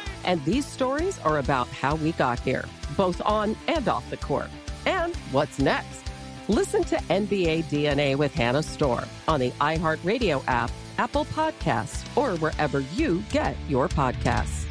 And 0.23 0.43
these 0.45 0.65
stories 0.65 1.19
are 1.19 1.39
about 1.39 1.67
how 1.67 1.95
we 1.95 2.11
got 2.13 2.39
here, 2.39 2.65
both 2.95 3.21
on 3.25 3.55
and 3.67 3.87
off 3.87 4.09
the 4.09 4.17
court. 4.17 4.49
And 4.85 5.15
what's 5.31 5.59
next? 5.59 6.03
Listen 6.47 6.83
to 6.85 6.97
NBA 6.97 7.65
DNA 7.65 8.15
with 8.15 8.33
Hannah 8.33 8.63
Storm 8.63 9.05
on 9.27 9.39
the 9.39 9.51
iHeartRadio 9.51 10.43
app, 10.47 10.71
Apple 10.97 11.25
Podcasts, 11.25 12.05
or 12.17 12.37
wherever 12.37 12.81
you 12.95 13.23
get 13.31 13.55
your 13.69 13.87
podcasts. 13.87 14.65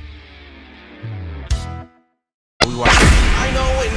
I 2.60 3.50
know 3.54 3.78
when 3.78 3.94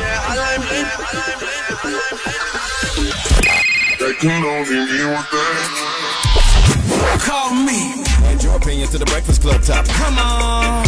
Call 7.20 7.54
me. 7.54 8.12
And 8.43 8.51
your 8.51 8.59
opinion 8.61 8.89
to 8.89 8.97
the 8.97 9.05
Breakfast 9.05 9.41
Club 9.41 9.61
top. 9.61 9.85
Come 9.85 10.19
on. 10.19 10.83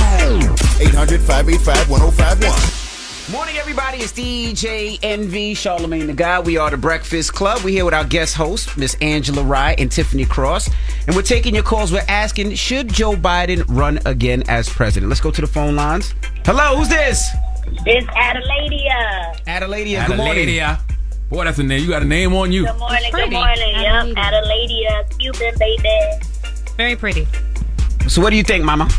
800 0.82 1.22
585 1.22 1.90
1051. 1.90 3.32
Morning, 3.32 3.56
everybody. 3.56 4.00
It's 4.00 4.12
DJ 4.12 5.00
Envy, 5.02 5.54
Charlemagne 5.54 6.08
the 6.08 6.14
Guy. 6.14 6.42
We 6.42 6.58
are 6.58 6.70
the 6.70 6.76
Breakfast 6.76 7.34
Club. 7.34 7.62
We're 7.64 7.70
here 7.70 7.86
with 7.86 7.94
our 7.94 8.04
guest 8.04 8.36
host, 8.36 8.78
Miss 8.78 8.96
Angela 8.96 9.42
Rye 9.42 9.76
and 9.78 9.90
Tiffany 9.90 10.26
Cross. 10.26 10.70
And 11.08 11.16
we're 11.16 11.22
taking 11.22 11.54
your 11.54 11.64
calls. 11.64 11.94
We're 11.94 12.04
asking, 12.10 12.56
should 12.56 12.90
Joe 12.90 13.14
Biden 13.14 13.64
run 13.70 14.00
again 14.06 14.44
as 14.50 14.68
president? 14.68 15.08
Let's 15.08 15.22
go 15.22 15.32
to 15.32 15.40
the 15.40 15.48
phone 15.48 15.78
lines. 15.78 16.14
Hello, 16.44 16.76
who's 16.76 16.90
this? 16.90 17.26
It's 17.86 18.08
Adeladia. 18.08 19.46
Adeladia, 19.46 20.08
good 20.08 20.18
morning. 20.18 20.50
Adeladia. 20.50 20.82
Boy, 21.30 21.46
that's 21.46 21.58
a 21.58 21.64
name. 21.64 21.82
You 21.82 21.90
got 21.90 22.02
a 22.02 22.06
name 22.06 22.34
on 22.34 22.52
you. 22.52 22.66
Good 22.66 22.78
morning, 22.78 23.12
good 23.14 23.32
morning. 23.32 23.76
Yep, 23.76 24.06
Adeladia, 24.18 25.18
Cuban 25.18 25.58
baby. 25.58 26.35
Very 26.78 26.96
pretty. 26.96 27.28
So, 28.08 28.22
what 28.22 28.30
do 28.32 28.36
you 28.36 28.44
think, 28.44 28.64
Mama? 28.64 28.90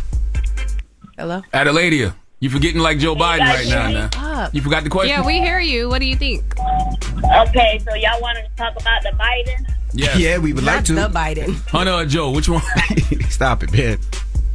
Hello? 1.19 1.43
Adeladia. 1.53 2.15
You 2.41 2.51
forgetting 2.51 2.81
like 2.81 2.99
Joe 2.99 3.15
Biden 3.15 3.41
right 3.41 3.67
now. 3.69 4.09
now. 4.13 4.51
You 4.53 4.61
forgot 4.61 4.85
the 4.85 4.91
question? 4.91 5.11
Yeah, 5.11 5.25
we 5.25 5.39
hear 5.39 5.59
you. 5.59 5.89
What 5.89 6.01
do 6.01 6.07
you 6.07 6.17
think? 6.17 6.43
Okay, 6.59 7.81
so 7.87 7.95
y'all 7.95 8.21
wanted 8.21 8.43
to 8.43 8.51
talk 8.57 8.79
about 8.79 9.03
the 9.03 9.11
Biden? 9.19 9.67
Yes. 9.95 10.19
Yeah, 10.19 10.39
we 10.39 10.53
would 10.53 10.65
like 10.65 10.77
Not 10.77 10.87
to. 10.87 10.93
the 10.95 11.09
Biden. 11.09 11.55
Hunter 11.69 11.93
or 11.93 12.05
Joe? 12.05 12.31
Which 12.31 12.49
one? 12.49 12.61
Stop 13.31 13.63
it, 13.63 13.73
man. 13.73 13.99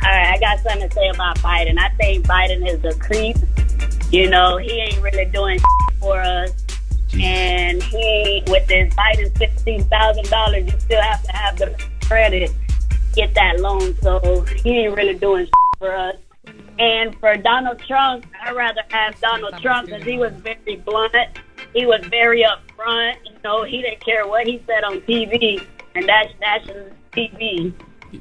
All 0.03 0.09
right, 0.09 0.33
I 0.35 0.39
got 0.39 0.59
something 0.59 0.87
to 0.87 0.93
say 0.93 1.09
about 1.09 1.37
Biden. 1.39 1.79
I 1.79 1.89
think 1.97 2.25
Biden 2.27 2.67
is 2.67 2.83
a 2.85 2.97
creep. 2.99 3.37
You 4.11 4.29
know, 4.29 4.57
he 4.57 4.71
ain't 4.71 5.01
really 5.01 5.25
doing 5.25 5.59
for 5.99 6.19
us. 6.19 6.51
And 7.19 7.81
he, 7.83 8.43
with 8.47 8.67
this 8.67 8.93
Biden 8.93 9.35
sixteen 9.37 9.83
thousand 9.85 10.25
dollars, 10.29 10.71
you 10.71 10.79
still 10.79 11.01
have 11.01 11.23
to 11.23 11.31
have 11.31 11.57
the 11.57 11.75
credit 12.05 12.51
get 13.13 13.33
that 13.35 13.59
loan. 13.59 13.95
So 14.01 14.41
he 14.63 14.79
ain't 14.85 14.95
really 14.95 15.15
doing 15.15 15.47
for 15.77 15.95
us. 15.95 16.15
And 16.79 17.15
for 17.19 17.37
Donald 17.37 17.79
Trump, 17.79 18.25
I'd 18.43 18.55
rather 18.55 18.81
have 18.89 19.19
Donald 19.19 19.53
Trump 19.61 19.87
because 19.87 20.03
he 20.03 20.17
was 20.17 20.33
very 20.33 20.77
blunt. 20.77 21.13
He 21.73 21.85
was 21.85 22.03
very 22.07 22.43
upfront. 22.43 23.15
You 23.25 23.33
know, 23.43 23.63
he 23.63 23.81
didn't 23.81 24.03
care 24.03 24.27
what 24.27 24.47
he 24.47 24.61
said 24.65 24.83
on 24.83 25.01
TV, 25.01 25.63
and 25.95 26.07
that's 26.09 26.33
national 26.39 26.89
TV. 27.11 27.73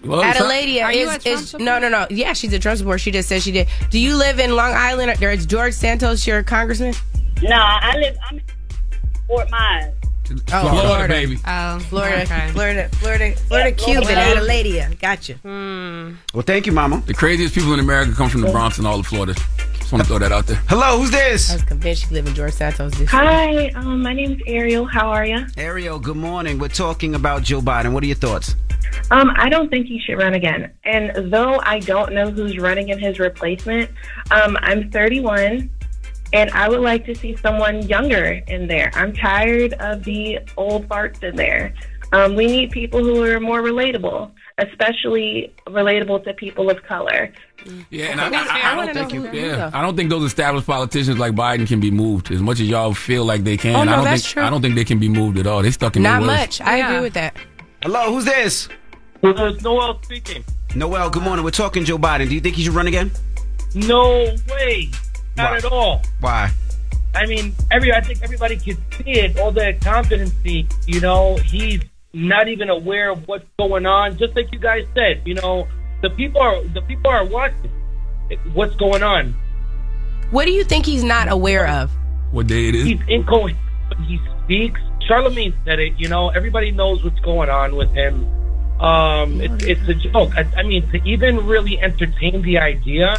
Well, 0.04 0.20
it's 0.20 0.38
not- 0.38 0.48
Adeladia 0.50 0.84
Are 0.84 0.92
you 0.92 1.08
is, 1.08 1.16
a 1.16 1.18
Trump 1.18 1.42
is 1.42 1.54
no 1.54 1.80
no 1.80 1.88
no 1.88 2.06
yeah 2.10 2.32
she's 2.32 2.52
a 2.52 2.60
Trump 2.60 2.78
supporter 2.78 2.98
she 2.98 3.10
just 3.10 3.28
said 3.28 3.42
she 3.42 3.50
did. 3.50 3.66
Do 3.90 3.98
you 3.98 4.14
live 4.16 4.38
in 4.38 4.54
Long 4.54 4.72
Island? 4.72 5.20
Or 5.22 5.30
is 5.30 5.46
George 5.46 5.74
Santos 5.74 6.26
your 6.26 6.42
congressman? 6.44 6.94
No, 7.42 7.56
I 7.56 7.96
live. 7.96 8.16
I'm 8.28 8.36
in 8.36 8.42
Fort 9.26 9.50
Myers. 9.50 9.94
Oh, 10.30 10.36
Florida, 10.46 10.80
Florida. 10.80 11.08
baby. 11.14 11.38
Oh, 11.46 11.78
Florida, 11.80 12.22
okay. 12.22 12.48
Florida, 12.52 12.88
Florida, 12.90 13.34
Florida, 13.36 13.70
Yeah, 13.70 13.76
Cuban, 13.84 14.02
Florida. 14.04 14.40
Adeladia. 14.40 15.00
Gotcha. 15.00 15.34
Hmm. 15.34 16.14
Well, 16.34 16.42
thank 16.42 16.66
you, 16.66 16.72
Mama. 16.72 17.02
The 17.06 17.14
craziest 17.14 17.54
people 17.54 17.72
in 17.74 17.80
America 17.80 18.12
come 18.12 18.28
from 18.28 18.40
the 18.42 18.50
Bronx 18.50 18.78
and 18.78 18.86
all 18.86 19.00
of 19.00 19.06
Florida. 19.06 19.34
Just 19.78 19.92
want 19.92 20.02
to 20.04 20.08
throw 20.08 20.18
that 20.20 20.30
out 20.30 20.46
there. 20.46 20.60
Hello, 20.68 20.98
who's 20.98 21.10
this? 21.10 21.50
I 21.50 21.54
was 21.54 21.64
convinced 21.64 22.10
you 22.10 22.14
live 22.14 22.26
in 22.28 22.34
George 22.34 22.52
Santos. 22.52 22.92
This 22.96 23.10
Hi, 23.10 23.68
um, 23.70 24.02
my 24.02 24.12
name's 24.12 24.40
Ariel. 24.46 24.84
How 24.86 25.08
are 25.10 25.26
you? 25.26 25.46
Ariel, 25.56 25.98
good 25.98 26.16
morning. 26.16 26.58
We're 26.58 26.68
talking 26.68 27.14
about 27.16 27.42
Joe 27.42 27.60
Biden. 27.60 27.92
What 27.92 28.04
are 28.04 28.06
your 28.06 28.14
thoughts? 28.16 28.54
Um, 29.10 29.32
I 29.36 29.48
don't 29.48 29.68
think 29.68 29.86
he 29.86 29.98
should 30.00 30.18
run 30.18 30.34
again. 30.34 30.72
And 30.84 31.32
though 31.32 31.60
I 31.64 31.80
don't 31.80 32.12
know 32.12 32.30
who's 32.30 32.56
running 32.58 32.88
in 32.90 32.98
his 32.98 33.18
replacement, 33.18 33.90
um, 34.30 34.56
I'm 34.60 34.90
31 34.90 35.70
and 36.32 36.50
I 36.50 36.68
would 36.68 36.80
like 36.80 37.04
to 37.06 37.14
see 37.14 37.36
someone 37.36 37.82
younger 37.88 38.40
in 38.46 38.66
there. 38.68 38.90
I'm 38.94 39.12
tired 39.12 39.72
of 39.74 40.04
the 40.04 40.38
old 40.56 40.88
farts 40.88 41.22
in 41.22 41.36
there. 41.36 41.74
Um, 42.12 42.34
we 42.34 42.46
need 42.46 42.70
people 42.72 43.04
who 43.04 43.22
are 43.22 43.38
more 43.38 43.62
relatable, 43.62 44.32
especially 44.58 45.54
relatable 45.68 46.24
to 46.24 46.34
people 46.34 46.68
of 46.68 46.82
color. 46.82 47.32
Yeah, 47.90 48.06
and 48.06 48.20
I, 48.20 48.26
I, 48.28 48.30
I 48.30 48.72
I, 48.72 48.76
wanna 48.76 48.94
don't 48.94 49.08
think 49.10 49.22
know 49.24 49.30
who- 49.30 49.36
yeah, 49.38 49.70
I 49.72 49.80
don't 49.82 49.96
think 49.96 50.10
those 50.10 50.24
established 50.24 50.66
politicians 50.66 51.18
like 51.18 51.34
Biden 51.34 51.68
can 51.68 51.78
be 51.78 51.90
moved 51.92 52.30
as 52.32 52.40
much 52.40 52.58
as 52.58 52.68
y'all 52.68 52.94
feel 52.94 53.24
like 53.24 53.44
they 53.44 53.56
can. 53.56 53.76
Oh, 53.76 53.84
no, 53.84 53.92
I 53.92 53.96
don't 53.96 54.04
that's 54.04 54.22
think 54.24 54.32
true. 54.34 54.42
I 54.42 54.50
don't 54.50 54.60
think 54.62 54.74
they 54.74 54.84
can 54.84 54.98
be 54.98 55.08
moved 55.08 55.38
at 55.38 55.46
all. 55.46 55.62
They 55.62 55.70
stuck 55.70 55.94
in 55.96 56.02
Not 56.02 56.20
their 56.20 56.28
ways. 56.28 56.38
much. 56.40 56.60
I 56.62 56.78
Yeah. 56.78 56.88
agree 56.90 57.00
with 57.02 57.14
that. 57.14 57.36
Hello, 57.82 58.12
who's 58.12 58.24
this? 58.24 58.68
This 59.22 59.38
is 59.38 59.62
Noel 59.62 60.00
speaking. 60.02 60.42
Noel, 60.74 61.10
good 61.10 61.22
morning. 61.22 61.44
We're 61.44 61.50
talking 61.52 61.84
Joe 61.84 61.98
Biden. 61.98 62.28
Do 62.28 62.34
you 62.34 62.40
think 62.40 62.56
he 62.56 62.64
should 62.64 62.74
run 62.74 62.86
again? 62.88 63.10
No 63.74 64.34
way. 64.48 64.88
Not 65.42 65.50
Why? 65.52 65.56
at 65.56 65.64
all. 65.64 66.02
Why? 66.20 66.50
I 67.14 67.26
mean, 67.26 67.54
every 67.70 67.92
I 67.92 68.00
think 68.00 68.22
everybody 68.22 68.56
can 68.56 68.76
see 68.92 69.10
it. 69.10 69.38
All 69.38 69.50
the 69.50 69.76
competency, 69.80 70.68
you 70.86 71.00
know, 71.00 71.36
he's 71.36 71.80
not 72.12 72.48
even 72.48 72.70
aware 72.70 73.10
of 73.10 73.26
what's 73.26 73.46
going 73.58 73.86
on. 73.86 74.16
Just 74.16 74.36
like 74.36 74.52
you 74.52 74.58
guys 74.58 74.86
said, 74.94 75.22
you 75.24 75.34
know, 75.34 75.66
the 76.02 76.10
people 76.10 76.40
are 76.40 76.62
the 76.64 76.82
people 76.82 77.10
are 77.10 77.24
watching 77.24 77.70
what's 78.52 78.76
going 78.76 79.02
on. 79.02 79.34
What 80.30 80.44
do 80.44 80.52
you 80.52 80.62
think 80.62 80.86
he's 80.86 81.02
not 81.02 81.30
aware 81.30 81.66
of? 81.66 81.90
What 82.30 82.46
day 82.46 82.68
it 82.68 82.74
is? 82.76 82.84
He's 82.84 83.00
incoherent 83.08 83.58
when 83.88 84.04
he 84.04 84.20
speaks. 84.44 84.80
Charlemagne 85.06 85.54
said 85.64 85.80
it. 85.80 85.94
You 85.98 86.08
know, 86.08 86.28
everybody 86.28 86.70
knows 86.70 87.02
what's 87.02 87.18
going 87.20 87.50
on 87.50 87.74
with 87.74 87.90
him. 87.90 88.26
Um, 88.80 89.40
it's 89.40 89.64
it's 89.64 89.88
a 89.88 89.94
joke. 89.94 90.36
I, 90.36 90.46
I 90.56 90.62
mean, 90.62 90.88
to 90.90 91.02
even 91.04 91.46
really 91.46 91.80
entertain 91.80 92.42
the 92.42 92.58
idea, 92.58 93.16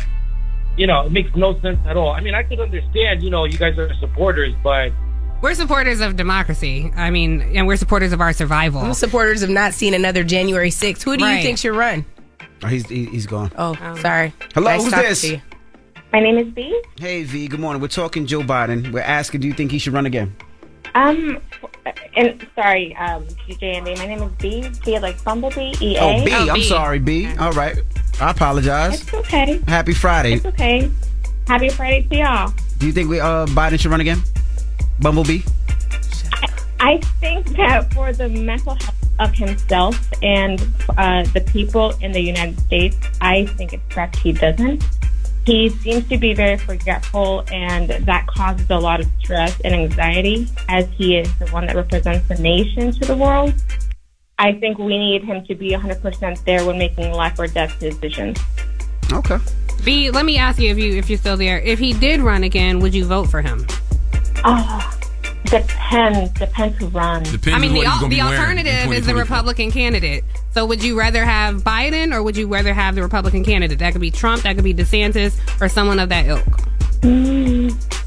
you 0.77 0.87
know, 0.87 1.05
it 1.05 1.11
makes 1.11 1.35
no 1.35 1.59
sense 1.61 1.79
at 1.85 1.97
all. 1.97 2.11
I 2.11 2.21
mean, 2.21 2.33
I 2.33 2.43
could 2.43 2.59
understand. 2.59 3.23
You 3.23 3.29
know, 3.29 3.45
you 3.45 3.57
guys 3.57 3.77
are 3.77 3.93
supporters, 3.95 4.53
but 4.63 4.91
We're 5.41 5.53
supporters 5.55 6.01
of 6.01 6.15
democracy. 6.15 6.91
I 6.95 7.09
mean, 7.09 7.41
and 7.55 7.67
we're 7.67 7.77
supporters 7.77 8.13
of 8.13 8.21
our 8.21 8.33
survival. 8.33 8.81
I'm 8.81 8.93
supporters 8.93 9.43
of 9.43 9.49
not 9.49 9.73
seeing 9.73 9.93
another 9.93 10.23
January 10.23 10.69
6th. 10.69 11.03
Who 11.03 11.17
do 11.17 11.25
you 11.25 11.41
think 11.41 11.57
should 11.57 11.75
run? 11.75 12.05
Oh, 12.63 12.67
he's 12.67 12.87
he, 12.87 13.05
he's 13.05 13.25
gone. 13.25 13.51
Oh, 13.57 13.73
sorry. 14.01 14.33
Hello, 14.53 14.69
Nice 14.69 14.83
who's 14.83 14.93
this? 15.21 15.41
My 16.13 16.19
name 16.19 16.37
is 16.37 16.53
B. 16.53 16.79
Hey 16.99 17.23
V, 17.23 17.47
good 17.47 17.59
morning. 17.59 17.81
We're 17.81 17.87
talking 17.87 18.25
Joe 18.25 18.41
Biden. 18.41 18.91
We're 18.91 18.99
asking, 18.99 19.41
do 19.41 19.47
you 19.47 19.53
think 19.53 19.71
he 19.71 19.79
should 19.79 19.93
run 19.93 20.05
again? 20.05 20.35
Um, 20.93 21.39
and 22.17 22.45
sorry, 22.53 22.93
um, 22.97 23.25
DJ 23.47 23.75
Andy. 23.77 23.95
My 23.95 24.05
name 24.07 24.21
is 24.21 24.31
B. 24.37 24.69
B 24.85 24.99
like 24.99 25.23
Bumblebee. 25.23 25.73
E 25.81 25.95
A. 25.95 26.01
Oh, 26.01 26.25
B. 26.25 26.31
am 26.31 26.61
sorry, 26.63 26.99
B. 26.99 27.33
All 27.37 27.53
right. 27.53 27.77
I 28.21 28.29
apologize. 28.29 29.01
It's 29.01 29.13
okay. 29.15 29.59
Happy 29.67 29.95
Friday. 29.95 30.33
It's 30.33 30.45
okay. 30.45 30.91
Happy 31.47 31.69
Friday 31.69 32.07
to 32.07 32.15
y'all. 32.15 32.53
Do 32.77 32.85
you 32.85 32.91
think 32.91 33.09
we 33.09 33.19
uh 33.19 33.47
Biden 33.47 33.79
should 33.79 33.89
run 33.89 33.99
again? 33.99 34.21
Bumblebee. 34.99 35.41
I 36.79 36.99
think 37.19 37.47
that 37.57 37.91
for 37.93 38.13
the 38.13 38.29
mental 38.29 38.75
health 38.75 38.95
of 39.17 39.33
himself 39.33 39.97
and 40.21 40.61
uh, 40.97 41.23
the 41.33 41.41
people 41.41 41.93
in 42.01 42.11
the 42.11 42.21
United 42.21 42.59
States, 42.59 42.97
I 43.21 43.45
think 43.45 43.73
it's 43.73 43.83
correct 43.89 44.17
he 44.17 44.33
doesn't. 44.33 44.83
He 45.45 45.69
seems 45.69 46.07
to 46.09 46.17
be 46.17 46.35
very 46.35 46.57
forgetful, 46.57 47.45
and 47.51 47.89
that 47.89 48.27
causes 48.27 48.67
a 48.69 48.77
lot 48.77 48.99
of 48.99 49.07
stress 49.19 49.59
and 49.61 49.73
anxiety 49.73 50.47
as 50.69 50.87
he 50.89 51.17
is 51.17 51.27
the 51.39 51.47
one 51.47 51.65
that 51.65 51.75
represents 51.75 52.27
the 52.27 52.35
nation 52.35 52.91
to 52.91 53.05
the 53.05 53.17
world. 53.17 53.53
I 54.41 54.53
think 54.53 54.79
we 54.79 54.97
need 54.97 55.23
him 55.23 55.45
to 55.45 55.53
be 55.53 55.69
100% 55.69 56.43
there 56.45 56.65
when 56.65 56.79
making 56.79 57.11
life 57.11 57.37
or 57.37 57.45
death 57.45 57.79
decisions. 57.79 58.39
Okay. 59.13 59.37
B, 59.85 60.09
let 60.09 60.25
me 60.25 60.39
ask 60.39 60.59
you 60.59 60.71
if 60.71 60.79
you 60.79 60.95
if 60.95 61.11
you're 61.11 61.19
still 61.19 61.37
there. 61.37 61.59
If 61.59 61.77
he 61.77 61.93
did 61.93 62.21
run 62.21 62.43
again, 62.43 62.79
would 62.79 62.95
you 62.95 63.05
vote 63.05 63.29
for 63.29 63.43
him? 63.43 63.67
Oh, 64.43 64.99
depends. 65.45 66.31
Depends 66.31 66.75
who 66.79 66.87
runs. 66.87 67.31
Depends 67.31 67.55
I 67.55 67.59
mean, 67.59 67.75
the, 67.75 67.85
al- 67.85 68.07
the 68.07 68.19
alternative 68.21 68.91
is 68.91 69.05
the 69.05 69.13
Republican 69.13 69.69
candidate. 69.69 70.23
So, 70.55 70.65
would 70.65 70.83
you 70.83 70.97
rather 70.97 71.23
have 71.23 71.57
Biden 71.57 72.11
or 72.11 72.23
would 72.23 72.35
you 72.35 72.47
rather 72.47 72.73
have 72.73 72.95
the 72.95 73.03
Republican 73.03 73.43
candidate? 73.43 73.77
That 73.77 73.91
could 73.91 74.01
be 74.01 74.09
Trump, 74.09 74.41
that 74.41 74.55
could 74.55 74.63
be 74.63 74.73
DeSantis, 74.73 75.39
or 75.61 75.69
someone 75.69 75.99
of 75.99 76.09
that 76.09 76.25
ilk. 76.25 76.45
Mm, 77.01 78.00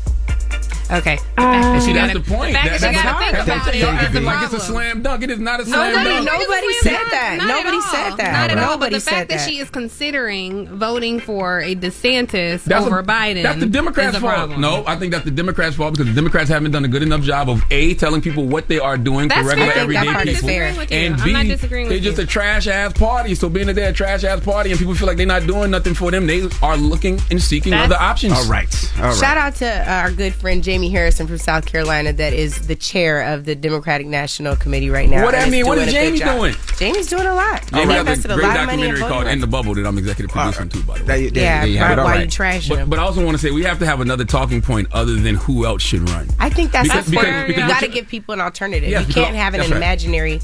Okay. 0.94 1.18
And 1.36 1.82
see, 1.82 1.92
that's 1.92 2.12
the 2.12 2.20
point. 2.20 2.52
The 2.52 2.58
fact 2.58 2.70
That- 2.70 2.80
that 2.80 2.92
you 2.92 2.92
that's 2.92 3.02
gotta 3.02 3.02
think 3.02 3.02
hard. 3.02 3.34
about 3.34 3.46
That's 3.46 3.76
it 3.76 3.82
hard. 3.84 4.04
is 4.06 4.12
the 4.12 4.20
Like 4.20 4.44
it's 4.44 4.54
a 4.54 4.60
slam 4.60 5.02
dunk. 5.02 5.22
It 5.22 5.30
is 5.30 5.38
not 5.38 5.60
a 5.60 5.64
slam 5.66 5.92
Nobody, 5.92 6.10
dunk. 6.26 6.26
nobody 6.26 6.72
said 6.82 7.00
that. 7.10 7.38
Nobody 7.46 7.80
said 7.82 8.16
that. 8.18 8.32
Not 8.32 8.50
at 8.50 8.58
all. 8.64 8.78
But 8.78 8.92
the 8.92 9.00
fact 9.00 9.28
that. 9.30 9.38
that. 9.38 9.48
she 9.48 9.58
is 9.58 9.70
considering 9.70 10.66
voting 10.68 11.20
for 11.20 11.60
a 11.60 11.74
DeSantis 11.74 12.64
That's 12.64 12.86
over 12.86 12.98
a- 13.00 13.04
Biden. 13.04 13.42
That's 13.42 13.60
the 13.60 13.66
Democrats' 13.66 14.18
fault. 14.18 14.58
No, 14.58 14.84
I 14.86 14.96
think 14.96 15.12
that's 15.12 15.24
the 15.24 15.30
Democrats' 15.30 15.76
fault 15.76 15.94
because 15.94 16.06
the 16.06 16.14
Democrats 16.14 16.48
haven't 16.48 16.70
done 16.72 16.84
a 16.84 16.88
good 16.88 17.02
enough 17.02 17.22
job 17.22 17.48
of 17.50 17.62
a 17.70 17.94
telling 17.94 18.20
people 18.20 18.44
what 18.46 18.68
they 18.68 18.78
are 18.78 18.96
doing 18.96 19.28
That's 19.28 19.40
for 19.42 19.48
regular 19.48 19.70
fair. 19.72 19.80
I 19.82 19.84
that 19.86 19.96
everyday 19.96 20.12
part 20.12 20.28
is 20.28 20.34
people, 20.36 20.48
fair. 20.48 20.64
and 20.90 21.14
I'm 21.20 21.24
B, 21.24 21.32
not 21.32 21.46
disagreeing 21.46 21.88
they're 21.88 21.98
just 21.98 22.18
a 22.18 22.26
trash 22.26 22.66
ass 22.66 22.92
party. 22.92 23.34
So 23.34 23.48
being 23.48 23.66
that 23.66 23.74
they're 23.74 23.90
a 23.90 23.92
trash 23.92 24.24
ass 24.24 24.40
party 24.40 24.70
and 24.70 24.78
people 24.78 24.94
feel 24.94 25.06
like 25.08 25.16
they're 25.16 25.26
not 25.26 25.46
doing 25.46 25.70
nothing 25.70 25.94
for 25.94 26.10
them, 26.10 26.26
they 26.26 26.48
are 26.62 26.76
looking 26.76 27.20
and 27.30 27.40
seeking 27.42 27.72
other 27.74 27.96
options. 27.96 28.32
All 28.34 28.44
right. 28.46 28.90
All 28.98 29.04
right. 29.04 29.16
Shout 29.16 29.36
out 29.36 29.54
to 29.56 29.66
uh, 29.66 29.94
our 29.94 30.10
good 30.12 30.34
friend 30.34 30.62
Jamie 30.62 30.83
Harrison 30.90 31.26
from 31.26 31.38
South 31.38 31.66
Carolina, 31.66 32.12
that 32.12 32.32
is 32.32 32.66
the 32.66 32.74
chair 32.76 33.22
of 33.22 33.44
the 33.44 33.54
Democratic 33.54 34.06
National 34.06 34.56
Committee 34.56 34.90
right 34.90 35.08
now. 35.08 35.22
What 35.24 35.32
that 35.32 35.42
and 35.44 35.50
mean? 35.52 35.66
What 35.66 35.76
doing 35.76 35.88
is 35.88 35.94
a 35.94 36.10
good 36.10 36.20
Jaime 36.22 36.38
doing? 36.38 36.54
Jaime's 36.78 37.06
doing 37.08 37.26
a 37.26 37.34
lot. 37.34 37.62
Oh, 37.72 37.76
Jaime 37.76 37.86
He 37.86 37.92
has 37.92 38.00
invested 38.00 38.30
a 38.30 38.34
a 38.34 38.36
great 38.36 38.46
lot 38.48 38.56
of 38.60 38.66
money 38.66 38.82
in 38.82 38.88
documentary 38.90 39.08
called 39.08 39.26
"In 39.28 39.40
the 39.40 39.46
Bubble" 39.46 39.74
that 39.74 39.86
I'm 39.86 39.98
executive 39.98 40.30
producing 40.30 40.68
too. 40.68 40.82
By 40.82 40.98
the 40.98 41.04
way, 41.04 41.22
Yeah, 41.24 41.30
there 41.30 41.66
you 41.66 41.80
right, 41.80 41.96
why 41.98 42.04
right. 42.04 42.24
you 42.24 42.30
trash 42.30 42.70
him? 42.70 42.76
But, 42.76 42.90
but 42.90 42.98
I 42.98 43.02
also 43.02 43.24
want 43.24 43.36
to 43.36 43.42
say 43.44 43.50
we 43.50 43.62
have 43.64 43.78
to 43.80 43.86
have 43.86 44.00
another 44.00 44.24
talking 44.24 44.60
point 44.62 44.88
other 44.92 45.14
than 45.14 45.34
who 45.36 45.66
else 45.66 45.82
should 45.82 46.08
run. 46.10 46.28
I 46.38 46.50
think 46.50 46.72
that's 46.72 46.88
Because- 46.88 47.08
important. 47.08 47.46
because- 47.48 47.62
you 47.62 47.68
got 47.68 47.80
to 47.80 47.88
give 47.88 48.08
people 48.08 48.34
an 48.34 48.40
alternative. 48.40 48.88
Yeah, 48.88 49.00
you 49.00 49.12
can't 49.12 49.36
have 49.36 49.54
an 49.54 49.60
imaginary. 49.72 50.40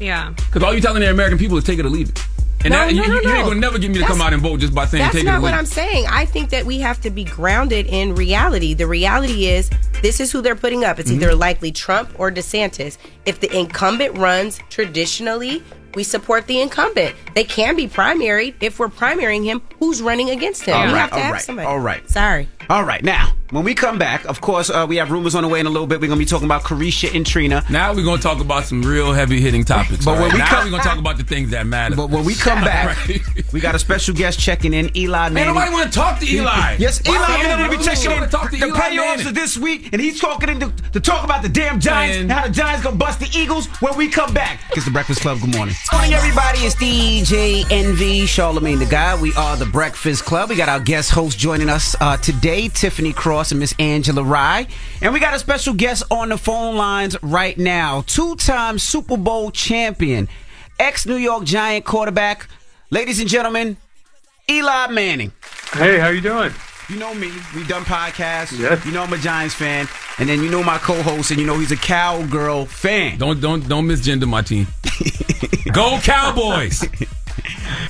Yeah. 0.00 0.32
Because 0.36 0.62
all 0.64 0.72
you're 0.72 0.82
telling 0.82 1.00
the 1.02 1.10
American 1.10 1.38
people 1.38 1.56
is 1.58 1.64
take 1.64 1.78
it 1.78 1.86
or 1.86 1.90
leave 1.90 2.08
it. 2.08 2.20
And 2.64 2.70
No, 2.72 2.78
that, 2.86 2.94
no, 2.94 3.02
you, 3.02 3.08
no, 3.08 3.20
you 3.20 3.30
ain't 3.32 3.44
gonna 3.48 3.60
never 3.60 3.78
get 3.78 3.88
me 3.88 3.94
to 3.94 4.00
That's- 4.00 4.16
come 4.18 4.24
out 4.24 4.32
and 4.32 4.40
vote 4.40 4.60
just 4.60 4.72
by 4.74 4.86
saying 4.86 5.02
That's 5.02 5.14
take 5.14 5.24
it 5.24 5.28
or 5.28 5.32
not 5.32 5.42
what 5.42 5.52
I'm 5.54 5.66
saying. 5.66 6.06
I 6.08 6.24
think 6.26 6.50
that 6.50 6.64
we 6.64 6.78
have 6.78 7.00
to 7.00 7.10
be 7.10 7.24
grounded 7.24 7.86
in 7.86 8.14
reality. 8.14 8.72
The 8.74 8.86
reality 8.86 9.46
is 9.46 9.68
this 10.00 10.20
is 10.20 10.30
who 10.30 10.42
they're 10.42 10.54
putting 10.54 10.84
up. 10.84 10.98
It's 11.00 11.10
Mm-hmm. 11.10 11.22
either 11.22 11.34
likely 11.34 11.72
Trump 11.72 12.10
or 12.18 12.30
DeSantis. 12.30 12.98
If 13.26 13.40
the 13.40 13.50
incumbent 13.56 14.16
runs 14.16 14.60
traditionally, 14.70 15.62
we 15.94 16.04
support 16.04 16.46
the 16.46 16.60
incumbent. 16.60 17.14
They 17.34 17.44
can 17.44 17.74
be 17.76 17.88
primaried. 17.88 18.54
If 18.60 18.78
we're 18.78 18.88
primarying 18.88 19.44
him, 19.44 19.60
who's 19.78 20.00
running 20.00 20.30
against 20.30 20.62
him? 20.62 20.76
All 20.76 20.86
we 20.86 20.92
right, 20.92 20.98
have 21.00 21.10
to 21.10 21.16
all 21.16 21.22
have 21.22 21.32
right, 21.32 21.42
somebody. 21.42 21.66
all 21.66 21.80
right. 21.80 22.08
Sorry. 22.10 22.48
All 22.70 22.84
right. 22.84 23.02
Now, 23.02 23.32
when 23.52 23.64
we 23.64 23.74
come 23.74 23.98
back, 23.98 24.24
of 24.24 24.40
course, 24.40 24.70
uh, 24.70 24.86
we 24.88 24.96
have 24.96 25.10
rumors 25.10 25.34
on 25.34 25.42
the 25.42 25.48
way 25.48 25.60
in 25.60 25.66
a 25.66 25.70
little 25.70 25.86
bit. 25.86 26.00
We're 26.00 26.06
going 26.08 26.18
to 26.18 26.24
be 26.24 26.28
talking 26.28 26.46
about 26.46 26.62
Caresha 26.62 27.14
and 27.14 27.24
Trina. 27.26 27.62
Now 27.70 27.92
we're 27.94 28.04
gonna 28.04 28.20
talk 28.20 28.40
about 28.40 28.64
some 28.64 28.82
real 28.82 29.12
heavy 29.12 29.40
hitting 29.40 29.62
topics. 29.64 30.04
But 30.04 30.12
all 30.16 30.22
when 30.22 30.32
we 30.32 30.38
now 30.38 30.46
come- 30.46 30.64
we're 30.64 30.70
gonna 30.70 30.82
talk 30.82 30.98
about 30.98 31.18
the 31.18 31.24
things 31.24 31.50
that 31.50 31.66
matter. 31.66 31.94
But 31.94 32.08
when 32.10 32.24
we 32.24 32.34
come 32.34 32.64
back, 32.64 32.96
we 33.52 33.60
got 33.60 33.74
a 33.74 33.78
special 33.78 34.14
guest 34.14 34.38
checking 34.40 34.72
in, 34.74 34.94
Eli 34.96 35.28
Man, 35.28 35.34
Manning. 35.34 35.54
nobody 35.54 35.70
want 35.72 35.92
to 35.92 35.98
talk 35.98 36.18
to 36.20 36.26
Eli. 36.26 36.76
Yes, 36.78 37.00
Why 37.06 37.14
Eli 37.16 37.26
can't 37.26 37.42
Manning 37.42 37.64
will 37.68 37.70
be 37.76 37.82
you? 37.84 37.88
checking 37.90 38.10
Wanna 38.10 38.24
in 38.24 38.30
talk 38.30 38.50
to 38.50 38.56
the 38.58 38.66
Eli 38.66 38.78
player 38.78 38.96
Manning? 39.00 39.10
officer 39.12 39.32
this 39.32 39.58
week, 39.58 39.90
and 39.92 40.00
he's 40.00 40.18
talking 40.20 40.48
in 40.48 40.60
to, 40.60 40.72
to 40.92 41.00
talk 41.00 41.24
about 41.24 41.42
the 41.42 41.48
damn 41.48 41.78
Giants 41.78 42.16
and 42.18 42.32
how 42.32 42.46
the 42.46 42.52
Giants 42.52 42.82
gonna 42.82 42.96
bust 42.96 43.20
the 43.20 43.28
Eagles 43.38 43.66
when 43.82 43.96
we 43.96 44.08
come 44.08 44.32
back. 44.32 44.60
It's 44.74 44.84
the 44.86 44.90
Breakfast 44.90 45.20
Club. 45.20 45.40
Good 45.40 45.54
morning. 45.54 45.74
Good 45.90 45.96
Morning, 45.98 46.14
everybody. 46.14 46.60
It's 46.60 46.74
DJ 46.76 47.64
Envy, 47.70 48.24
Charlemagne 48.26 48.78
the 48.78 48.86
God. 48.86 49.20
We 49.20 49.34
are 49.34 49.56
the 49.56 49.66
Breakfast 49.66 50.24
Club. 50.24 50.48
We 50.48 50.56
got 50.56 50.68
our 50.70 50.80
guest 50.80 51.10
host 51.10 51.38
joining 51.38 51.68
us 51.68 51.94
uh, 52.00 52.16
today, 52.16 52.68
Tiffany 52.68 53.12
Cross 53.12 53.41
and 53.50 53.60
Miss 53.60 53.74
Angela 53.78 54.22
Rye. 54.22 54.66
And 55.00 55.12
we 55.12 55.20
got 55.20 55.34
a 55.34 55.38
special 55.38 55.74
guest 55.74 56.04
on 56.10 56.28
the 56.28 56.38
phone 56.38 56.76
lines 56.76 57.16
right 57.22 57.56
now. 57.58 58.02
Two 58.06 58.36
time 58.36 58.78
Super 58.78 59.16
Bowl 59.16 59.50
champion, 59.50 60.28
ex 60.78 61.06
New 61.06 61.16
York 61.16 61.44
Giant 61.44 61.84
quarterback. 61.84 62.48
Ladies 62.90 63.18
and 63.20 63.28
gentlemen, 63.28 63.76
Eli 64.48 64.88
Manning. 64.88 65.32
Hey, 65.72 65.98
how 65.98 66.08
you 66.08 66.20
doing? 66.20 66.52
You 66.88 66.98
know 66.98 67.14
me. 67.14 67.32
We 67.56 67.64
done 67.64 67.84
podcasts. 67.84 68.58
Yes. 68.58 68.84
You 68.84 68.92
know 68.92 69.02
I'm 69.02 69.12
a 69.12 69.18
Giants 69.18 69.54
fan, 69.54 69.88
and 70.18 70.28
then 70.28 70.42
you 70.42 70.50
know 70.50 70.62
my 70.62 70.78
co-host, 70.78 71.30
and 71.30 71.40
you 71.40 71.46
know 71.46 71.58
he's 71.58 71.72
a 71.72 71.76
cowgirl 71.76 72.66
fan. 72.66 73.18
Don't 73.18 73.40
don't 73.40 73.66
don't 73.66 73.86
misgender 73.86 74.28
my 74.28 74.42
team. 74.42 74.66
Go 75.72 75.98
Cowboys! 76.02 76.84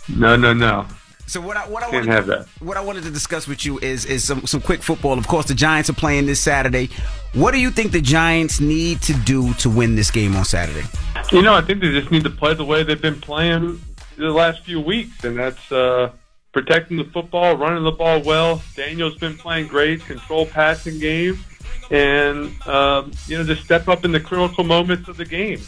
No, 0.08 0.36
no, 0.36 0.52
no. 0.52 0.86
So 1.32 1.40
what 1.40 1.56
I 1.56 1.66
what 1.66 1.82
I 1.82 1.88
Can't 1.88 2.06
wanted, 2.06 2.14
have 2.14 2.26
that. 2.26 2.46
what 2.60 2.76
I 2.76 2.82
wanted 2.82 3.04
to 3.04 3.10
discuss 3.10 3.48
with 3.48 3.64
you 3.64 3.78
is 3.78 4.04
is 4.04 4.22
some 4.22 4.46
some 4.46 4.60
quick 4.60 4.82
football. 4.82 5.16
Of 5.16 5.26
course, 5.26 5.46
the 5.46 5.54
Giants 5.54 5.88
are 5.88 5.94
playing 5.94 6.26
this 6.26 6.38
Saturday. 6.40 6.90
What 7.32 7.52
do 7.52 7.58
you 7.58 7.70
think 7.70 7.92
the 7.92 8.02
Giants 8.02 8.60
need 8.60 9.00
to 9.00 9.14
do 9.14 9.54
to 9.54 9.70
win 9.70 9.94
this 9.96 10.10
game 10.10 10.36
on 10.36 10.44
Saturday? 10.44 10.86
You 11.30 11.40
know, 11.40 11.54
I 11.54 11.62
think 11.62 11.80
they 11.80 11.90
just 11.90 12.10
need 12.10 12.24
to 12.24 12.30
play 12.30 12.52
the 12.52 12.66
way 12.66 12.82
they've 12.82 13.00
been 13.00 13.18
playing 13.18 13.80
the 14.18 14.28
last 14.30 14.62
few 14.64 14.78
weeks, 14.78 15.24
and 15.24 15.38
that's 15.38 15.72
uh, 15.72 16.12
protecting 16.52 16.98
the 16.98 17.04
football, 17.04 17.56
running 17.56 17.82
the 17.82 17.92
ball 17.92 18.20
well. 18.20 18.60
Daniel's 18.76 19.16
been 19.16 19.38
playing 19.38 19.68
great, 19.68 20.04
control 20.04 20.44
passing 20.44 20.98
game, 20.98 21.42
and 21.90 22.60
um, 22.68 23.10
you 23.26 23.38
know, 23.38 23.44
just 23.44 23.64
step 23.64 23.88
up 23.88 24.04
in 24.04 24.12
the 24.12 24.20
critical 24.20 24.64
moments 24.64 25.08
of 25.08 25.16
the 25.16 25.24
game. 25.24 25.62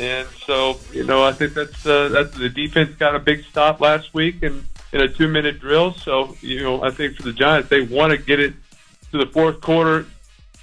And 0.00 0.26
so, 0.46 0.80
you 0.94 1.04
know, 1.04 1.22
I 1.22 1.32
think 1.32 1.52
that's 1.52 1.84
uh, 1.84 2.08
that's 2.08 2.34
the 2.38 2.48
defense 2.48 2.96
got 2.96 3.14
a 3.14 3.18
big 3.18 3.44
stop 3.44 3.82
last 3.82 4.14
week 4.14 4.42
in 4.42 4.64
in 4.94 5.00
a 5.00 5.08
two 5.08 5.28
minute 5.28 5.60
drill. 5.60 5.92
So, 5.92 6.36
you 6.40 6.62
know, 6.62 6.82
I 6.82 6.90
think 6.90 7.16
for 7.16 7.22
the 7.22 7.32
Giants, 7.32 7.68
they 7.68 7.82
want 7.82 8.12
to 8.12 8.16
get 8.16 8.40
it 8.40 8.54
to 9.10 9.18
the 9.18 9.26
fourth 9.26 9.60
quarter, 9.60 10.06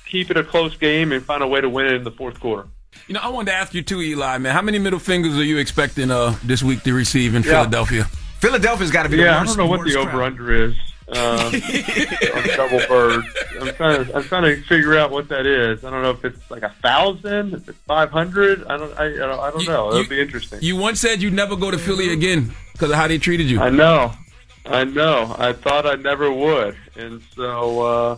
keep 0.08 0.32
it 0.32 0.38
a 0.38 0.44
close 0.44 0.76
game, 0.78 1.12
and 1.12 1.24
find 1.24 1.44
a 1.44 1.48
way 1.48 1.62
to 1.62 1.70
win 1.70 1.86
it 1.86 1.94
in 1.94 2.04
the 2.04 2.12
fourth 2.12 2.40
quarter. 2.40 2.68
You 3.08 3.14
know, 3.14 3.20
I 3.22 3.28
wanted 3.28 3.52
to 3.52 3.58
ask 3.58 3.74
you 3.74 3.82
too, 3.82 4.02
Eli, 4.02 4.38
man. 4.38 4.54
How 4.54 4.62
many 4.62 4.80
middle 4.80 5.00
fingers 5.00 5.38
are 5.38 5.44
you 5.44 5.58
expecting 5.58 6.10
uh, 6.12 6.36
this 6.44 6.64
week 6.64 6.82
to 6.84 6.94
receive 6.94 7.36
in 7.36 7.44
Yeah. 7.44 7.50
Philadelphia? 7.50 8.06
Philadelphia's 8.40 8.90
got 8.90 9.04
to 9.04 9.10
be 9.10 9.18
yeah, 9.18 9.34
the 9.36 9.40
I 9.40 9.44
don't 9.46 9.58
know 9.58 9.68
what 9.68 9.86
the 9.86 9.96
over 9.98 10.24
under 10.24 10.52
is 10.52 10.74
um, 11.10 11.16
on 12.36 12.48
double 12.58 12.80
birds. 12.88 13.28
I'm 13.60 13.74
trying 13.76 14.06
to 14.06 14.16
I'm 14.16 14.24
trying 14.24 14.44
to 14.44 14.62
figure 14.64 14.98
out 14.98 15.12
what 15.12 15.28
that 15.30 15.46
is. 15.46 15.84
I 15.84 15.90
don't 15.92 16.02
know 16.02 16.12
if 16.12 16.26
it's 16.26 16.50
like 16.50 16.64
a 16.64 16.74
thousand, 16.82 17.54
if 17.54 17.70
it's 17.70 17.78
five 17.80 18.10
hundred. 18.12 18.64
I 18.66 18.78
don't 18.78 18.98
I, 18.98 19.06
I 19.06 19.18
don't, 19.18 19.40
I 19.40 19.52
don't 19.52 19.68
know. 19.68 19.90
It'll 19.94 20.10
be 20.10 20.20
interesting. 20.22 20.60
You 20.62 20.76
once 20.78 21.00
said 21.02 21.22
you'd 21.22 21.34
never 21.34 21.56
go 21.56 21.70
to 21.70 21.78
Philly 21.78 22.12
again 22.14 22.54
because 22.82 22.94
of 22.94 22.98
how 22.98 23.08
they 23.08 23.20
treated 23.20 23.48
you. 23.48 23.60
I 23.60 23.70
know, 23.70 24.12
I 24.66 24.86
know. 24.86 25.36
I 25.38 25.54
thought 25.54 25.86
I 25.86 25.94
never 25.94 26.32
would, 26.32 26.76
and 26.96 27.22
so 27.36 27.82
uh, 27.82 28.18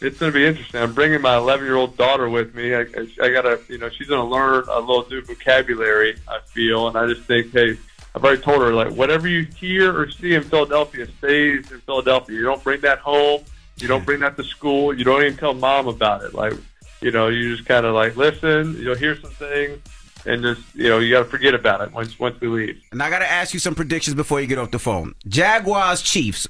it's 0.00 0.18
going 0.18 0.32
to 0.32 0.38
be 0.38 0.46
interesting. 0.46 0.80
I'm 0.80 0.94
bringing 0.94 1.20
my 1.20 1.36
11 1.36 1.66
year 1.66 1.74
old 1.74 1.96
daughter 1.96 2.28
with 2.28 2.54
me. 2.54 2.72
I, 2.72 2.82
I, 2.82 3.08
I 3.20 3.30
got 3.30 3.42
to, 3.42 3.58
you 3.68 3.78
know, 3.78 3.88
she's 3.88 4.06
going 4.06 4.24
to 4.24 4.32
learn 4.32 4.62
a 4.68 4.78
little 4.78 5.08
new 5.10 5.22
vocabulary. 5.22 6.16
I 6.28 6.38
feel, 6.46 6.86
and 6.86 6.96
I 6.96 7.08
just 7.08 7.22
think, 7.22 7.52
hey, 7.52 7.76
I've 8.14 8.22
already 8.22 8.42
told 8.42 8.62
her 8.62 8.72
like 8.72 8.92
whatever 8.92 9.26
you 9.26 9.42
hear 9.42 9.98
or 9.98 10.08
see 10.08 10.34
in 10.34 10.44
Philadelphia 10.44 11.08
stays 11.18 11.72
in 11.72 11.80
Philadelphia. 11.80 12.36
You 12.36 12.44
don't 12.44 12.62
bring 12.62 12.82
that 12.82 13.00
home. 13.00 13.42
You 13.78 13.88
don't 13.88 14.06
bring 14.06 14.20
that 14.20 14.36
to 14.36 14.44
school. 14.44 14.96
You 14.96 15.02
don't 15.02 15.20
even 15.24 15.36
tell 15.36 15.52
mom 15.52 15.88
about 15.88 16.22
it. 16.22 16.32
Like, 16.32 16.54
you 17.00 17.10
know, 17.10 17.26
you 17.26 17.56
just 17.56 17.68
kind 17.68 17.84
of 17.84 17.92
like 17.92 18.16
listen. 18.16 18.76
You'll 18.80 18.94
hear 18.94 19.20
some 19.20 19.32
things, 19.32 19.80
and 20.26 20.42
just 20.42 20.62
you 20.74 20.88
know, 20.88 20.98
you 20.98 21.12
got 21.12 21.20
to 21.20 21.24
forget 21.26 21.54
about 21.54 21.80
it 21.80 21.92
once 21.92 22.18
once 22.18 22.40
we 22.40 22.48
leave. 22.48 22.82
And 22.92 23.02
I 23.02 23.10
got 23.10 23.20
to 23.20 23.30
ask 23.30 23.54
you 23.54 23.60
some 23.60 23.74
predictions 23.74 24.14
before 24.14 24.40
you 24.40 24.46
get 24.46 24.58
off 24.58 24.70
the 24.70 24.78
phone. 24.78 25.14
Jaguars, 25.26 26.02
Chiefs. 26.02 26.48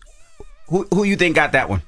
Who 0.68 0.86
who 0.92 1.04
you 1.04 1.16
think 1.16 1.36
got 1.36 1.52
that 1.52 1.68
one? 1.68 1.82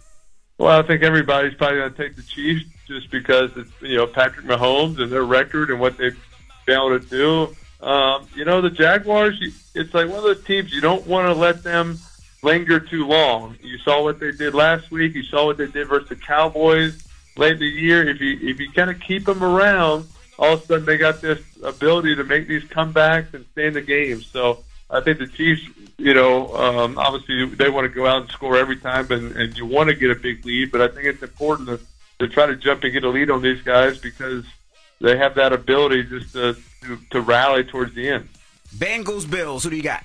Well, 0.58 0.78
I 0.78 0.82
think 0.82 1.02
everybody's 1.02 1.54
probably 1.54 1.78
going 1.78 1.94
to 1.94 1.96
take 1.96 2.16
the 2.16 2.22
Chiefs 2.22 2.66
just 2.86 3.10
because 3.10 3.50
it's 3.56 3.70
you 3.80 3.96
know 3.96 4.06
Patrick 4.06 4.46
Mahomes 4.46 5.00
and 5.00 5.10
their 5.10 5.24
record 5.24 5.70
and 5.70 5.80
what 5.80 5.96
they've 5.96 6.18
been 6.66 6.76
able 6.76 6.98
to 6.98 7.06
do. 7.06 7.86
Um, 7.86 8.26
you 8.34 8.44
know 8.44 8.60
the 8.60 8.70
Jaguars. 8.70 9.38
It's 9.74 9.94
like 9.94 10.08
one 10.08 10.18
of 10.18 10.24
those 10.24 10.44
teams 10.44 10.72
you 10.72 10.80
don't 10.80 11.06
want 11.06 11.26
to 11.26 11.34
let 11.34 11.62
them 11.62 11.98
linger 12.42 12.80
too 12.80 13.06
long. 13.06 13.56
You 13.62 13.78
saw 13.78 14.02
what 14.02 14.20
they 14.20 14.32
did 14.32 14.54
last 14.54 14.90
week. 14.90 15.14
You 15.14 15.22
saw 15.22 15.46
what 15.46 15.58
they 15.58 15.66
did 15.66 15.88
versus 15.88 16.08
the 16.08 16.16
Cowboys 16.16 17.04
late 17.36 17.52
in 17.52 17.58
the 17.60 17.66
year. 17.66 18.08
If 18.08 18.20
you 18.20 18.38
if 18.40 18.58
you 18.60 18.70
kind 18.72 18.90
of 18.90 19.00
keep 19.00 19.26
them 19.26 19.42
around, 19.42 20.06
all 20.38 20.54
of 20.54 20.62
a 20.62 20.66
sudden 20.66 20.84
they 20.86 20.96
got 20.96 21.20
this 21.20 21.40
ability 21.62 22.16
to 22.16 22.24
make 22.24 22.46
these 22.46 22.64
comebacks 22.64 23.34
and 23.34 23.44
stay 23.52 23.66
in 23.66 23.74
the 23.74 23.82
game. 23.82 24.22
So 24.22 24.64
I 24.90 25.00
think 25.00 25.18
the 25.18 25.26
Chiefs, 25.26 25.62
you 25.98 26.14
know, 26.14 26.54
um, 26.54 26.98
obviously 26.98 27.46
they 27.46 27.68
want 27.68 27.86
to 27.86 27.94
go 27.94 28.06
out 28.06 28.22
and 28.22 28.30
score 28.30 28.56
every 28.56 28.76
time, 28.76 29.10
and, 29.10 29.36
and 29.36 29.56
you 29.56 29.66
want 29.66 29.90
to 29.90 29.94
get 29.94 30.10
a 30.10 30.14
big 30.14 30.44
lead. 30.46 30.72
But 30.72 30.80
I 30.80 30.88
think 30.88 31.06
it's 31.06 31.22
important 31.22 31.68
to, 31.68 31.80
to 32.20 32.28
try 32.28 32.46
to 32.46 32.56
jump 32.56 32.84
and 32.84 32.92
get 32.92 33.04
a 33.04 33.08
lead 33.08 33.30
on 33.30 33.42
these 33.42 33.62
guys 33.62 33.98
because 33.98 34.44
they 35.00 35.16
have 35.16 35.34
that 35.34 35.52
ability 35.52 36.04
just 36.04 36.32
to 36.32 36.56
to, 36.82 36.98
to 37.10 37.20
rally 37.20 37.64
towards 37.64 37.94
the 37.94 38.08
end. 38.08 38.28
Bengals, 38.76 39.28
Bills. 39.28 39.64
Who 39.64 39.70
do 39.70 39.76
you 39.76 39.82
got? 39.82 40.04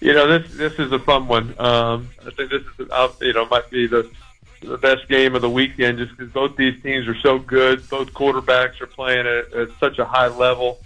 You 0.00 0.12
know, 0.12 0.38
this 0.38 0.52
this 0.54 0.78
is 0.78 0.92
a 0.92 0.98
fun 0.98 1.26
one. 1.26 1.54
Um, 1.58 2.10
I 2.24 2.30
think 2.30 2.50
this 2.50 2.62
is 2.78 2.90
uh, 2.90 3.08
you 3.20 3.32
know 3.32 3.46
might 3.46 3.70
be 3.70 3.86
the 3.86 4.10
the 4.64 4.78
best 4.78 5.08
game 5.08 5.34
of 5.34 5.42
the 5.42 5.50
weekend 5.50 5.98
just 5.98 6.16
because 6.16 6.32
both 6.32 6.56
these 6.56 6.80
teams 6.82 7.06
are 7.08 7.18
so 7.20 7.38
good. 7.38 7.88
Both 7.88 8.12
quarterbacks 8.12 8.80
are 8.80 8.86
playing 8.86 9.26
at, 9.26 9.52
at 9.52 9.68
such 9.78 9.98
a 9.98 10.04
high 10.04 10.28
level. 10.28 10.78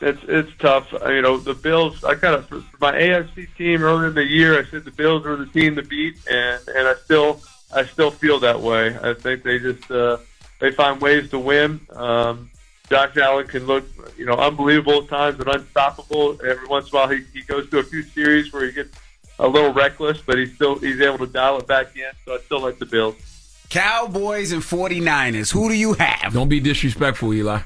It's 0.00 0.22
it's 0.28 0.50
tough. 0.58 0.92
Uh, 0.94 1.10
You 1.10 1.22
know, 1.22 1.38
the 1.38 1.54
Bills. 1.54 2.04
I 2.04 2.14
kind 2.14 2.34
of 2.34 2.46
for 2.46 2.62
my 2.80 2.92
AFC 2.92 3.48
team 3.56 3.82
earlier 3.82 4.08
in 4.08 4.14
the 4.14 4.24
year. 4.24 4.58
I 4.58 4.64
said 4.70 4.84
the 4.84 4.92
Bills 4.92 5.24
were 5.24 5.36
the 5.36 5.46
team 5.46 5.76
to 5.76 5.82
beat, 5.82 6.16
and 6.30 6.60
and 6.68 6.86
I 6.88 6.94
still 7.04 7.40
I 7.74 7.84
still 7.84 8.10
feel 8.10 8.38
that 8.40 8.60
way. 8.60 8.96
I 9.02 9.14
think 9.14 9.42
they 9.42 9.58
just 9.58 9.90
uh, 9.90 10.18
they 10.60 10.70
find 10.70 11.00
ways 11.00 11.30
to 11.30 11.38
win. 11.38 11.80
Um, 11.90 12.50
Josh 12.88 13.16
Allen 13.18 13.46
can 13.46 13.66
look, 13.66 13.84
you 14.16 14.24
know, 14.24 14.34
unbelievable 14.34 15.02
at 15.02 15.08
times 15.08 15.38
and 15.40 15.48
unstoppable. 15.48 16.40
Every 16.42 16.66
once 16.68 16.90
in 16.90 16.96
a 16.96 17.00
while, 17.00 17.08
he, 17.08 17.22
he 17.34 17.42
goes 17.42 17.66
through 17.68 17.80
a 17.80 17.84
few 17.84 18.02
series 18.02 18.50
where 18.52 18.64
he 18.64 18.72
gets 18.72 18.96
a 19.38 19.46
little 19.46 19.72
reckless, 19.72 20.20
but 20.20 20.38
he's 20.38 20.54
still 20.54 20.78
he's 20.78 21.00
able 21.00 21.18
to 21.18 21.26
dial 21.26 21.58
it 21.58 21.66
back 21.66 21.96
in. 21.96 22.10
So 22.24 22.34
I 22.34 22.38
still 22.38 22.60
like 22.60 22.78
the 22.78 22.86
Bills. 22.86 23.16
Cowboys 23.70 24.52
and 24.52 24.62
49ers. 24.62 25.52
Who 25.52 25.68
do 25.68 25.74
you 25.74 25.92
have? 25.94 26.32
Don't 26.32 26.48
be 26.48 26.58
disrespectful, 26.58 27.34
Eli. 27.34 27.60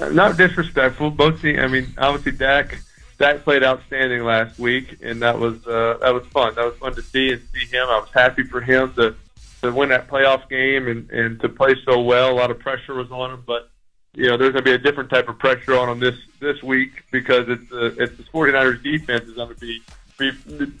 Not 0.12 0.36
disrespectful. 0.36 1.10
Both 1.10 1.40
teams. 1.40 1.60
I 1.60 1.66
mean, 1.66 1.94
obviously 1.96 2.32
Dak 2.32 2.78
Dak 3.18 3.42
played 3.42 3.62
outstanding 3.62 4.24
last 4.24 4.58
week, 4.58 4.98
and 5.02 5.22
that 5.22 5.38
was 5.38 5.66
uh, 5.66 5.98
that 6.00 6.12
was 6.12 6.26
fun. 6.26 6.54
That 6.56 6.64
was 6.64 6.76
fun 6.76 6.94
to 6.94 7.02
see 7.02 7.32
and 7.32 7.42
see 7.52 7.64
him. 7.66 7.88
I 7.88 7.98
was 7.98 8.10
happy 8.12 8.42
for 8.42 8.60
him 8.60 8.92
to 8.94 9.14
to 9.62 9.72
win 9.72 9.88
that 9.88 10.08
playoff 10.08 10.48
game 10.48 10.88
and 10.88 11.10
and 11.10 11.40
to 11.40 11.48
play 11.48 11.74
so 11.84 12.02
well. 12.02 12.32
A 12.32 12.36
lot 12.36 12.50
of 12.50 12.58
pressure 12.58 12.94
was 12.94 13.10
on 13.10 13.32
him, 13.32 13.42
but 13.46 13.70
you 14.14 14.28
know, 14.28 14.36
there's 14.36 14.52
going 14.52 14.64
to 14.64 14.70
be 14.70 14.74
a 14.74 14.78
different 14.78 15.10
type 15.10 15.28
of 15.28 15.38
pressure 15.38 15.76
on 15.76 15.88
him 15.88 16.00
this 16.00 16.16
this 16.40 16.62
week 16.62 17.04
because 17.10 17.48
it's 17.48 17.68
the 17.70 17.86
it's 17.98 18.16
the 18.16 18.24
49ers 18.24 18.82
defense 18.82 19.24
is 19.24 19.34
going 19.34 19.48
to 19.48 19.60
be 19.60 19.80
be 20.18 20.30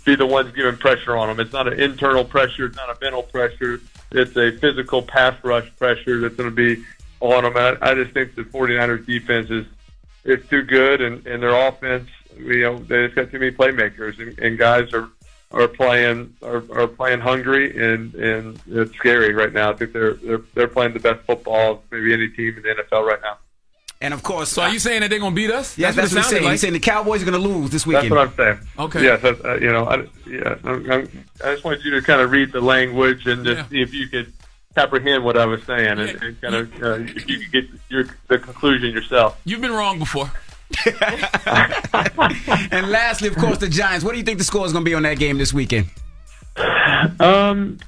be 0.04 0.14
the 0.14 0.26
ones 0.26 0.52
giving 0.54 0.76
pressure 0.76 1.16
on 1.16 1.30
him. 1.30 1.40
It's 1.40 1.52
not 1.52 1.66
an 1.66 1.80
internal 1.80 2.24
pressure. 2.24 2.66
It's 2.66 2.76
not 2.76 2.90
a 2.90 2.96
mental 3.00 3.22
pressure. 3.22 3.80
It's 4.12 4.36
a 4.36 4.52
physical 4.58 5.02
pass 5.02 5.36
rush 5.42 5.70
pressure 5.76 6.20
that's 6.20 6.36
going 6.36 6.50
to 6.50 6.54
be 6.54 6.84
on 7.20 7.44
them. 7.44 7.56
I, 7.56 7.76
I 7.80 7.94
just 7.94 8.12
think 8.12 8.34
the 8.34 8.42
49ers 8.42 9.06
defense 9.06 9.50
is 9.50 9.66
is 10.24 10.46
too 10.48 10.62
good, 10.62 11.00
and, 11.00 11.26
and 11.26 11.42
their 11.42 11.54
offense, 11.54 12.08
you 12.36 12.62
know, 12.62 12.78
they 12.78 13.04
just 13.04 13.14
got 13.14 13.30
too 13.30 13.38
many 13.38 13.50
playmakers, 13.50 14.18
and, 14.20 14.38
and 14.38 14.58
guys 14.58 14.92
are 14.92 15.10
are 15.50 15.68
playing 15.68 16.34
are, 16.42 16.64
are 16.72 16.86
playing 16.86 17.20
hungry, 17.20 17.76
and 17.76 18.14
and 18.14 18.60
it's 18.68 18.94
scary 18.96 19.32
right 19.34 19.52
now. 19.52 19.70
I 19.70 19.74
think 19.74 19.92
they're 19.92 20.14
they're 20.14 20.42
they're 20.54 20.68
playing 20.68 20.94
the 20.94 21.00
best 21.00 21.24
football 21.26 21.72
of 21.72 21.78
maybe 21.90 22.12
any 22.12 22.28
team 22.28 22.56
in 22.56 22.62
the 22.62 22.82
NFL 22.82 23.06
right 23.06 23.20
now. 23.22 23.38
And 24.00 24.12
of 24.12 24.22
course, 24.22 24.50
So 24.50 24.62
are 24.62 24.70
you 24.70 24.78
saying 24.78 25.00
that 25.00 25.08
they're 25.08 25.18
gonna 25.18 25.34
beat 25.34 25.50
us? 25.50 25.78
Yeah, 25.78 25.90
that's, 25.90 25.96
what, 25.96 26.04
it 26.04 26.08
he's 26.08 26.12
sounded 26.12 26.28
saying. 26.28 26.44
like. 26.44 26.50
He's 26.52 26.60
saying 26.60 26.72
the 26.74 26.80
Cowboys 26.80 27.22
are 27.22 27.26
going 27.30 27.40
to 27.42 27.48
lose 27.48 27.70
this 27.70 27.86
weekend. 27.86 28.12
That's 28.12 28.36
what 28.36 28.46
I'm 28.46 28.58
saying. 28.58 28.68
Okay. 28.78 29.02
Yes, 29.02 29.22
that's, 29.22 29.42
uh, 29.44 29.54
you 29.56 29.72
know, 29.72 29.86
I, 29.86 30.06
yeah, 30.28 30.56
I'm, 30.64 30.90
I'm, 30.90 31.24
I 31.42 31.52
just 31.54 31.64
wanted 31.64 31.84
you 31.84 31.92
to 31.92 32.02
kind 32.02 32.20
of 32.20 32.30
read 32.30 32.52
the 32.52 32.60
language 32.60 33.26
and 33.26 33.44
just 33.44 33.70
see 33.70 33.80
if 33.80 33.94
you 33.94 34.08
could 34.08 34.32
comprehend 34.74 35.24
what 35.24 35.38
I 35.38 35.46
was 35.46 35.62
saying 35.62 35.86
and, 35.98 36.22
and 36.22 36.40
kind 36.40 36.54
of 36.54 36.82
uh, 36.82 36.94
if 36.94 37.28
you 37.28 37.38
could 37.38 37.52
get 37.52 37.64
your 37.88 38.04
the 38.28 38.38
conclusion 38.38 38.92
yourself. 38.92 39.40
You've 39.44 39.60
been 39.62 39.72
wrong 39.72 39.98
before. 39.98 40.30
and 42.70 42.90
lastly, 42.90 43.28
of 43.28 43.36
course, 43.36 43.58
the 43.58 43.68
Giants. 43.68 44.04
What 44.04 44.12
do 44.12 44.18
you 44.18 44.24
think 44.24 44.38
the 44.38 44.44
score 44.44 44.66
is 44.66 44.72
going 44.72 44.84
to 44.84 44.88
be 44.90 44.94
on 44.94 45.04
that 45.04 45.18
game 45.18 45.38
this 45.38 45.52
weekend? 45.52 45.86
Um, 46.56 47.78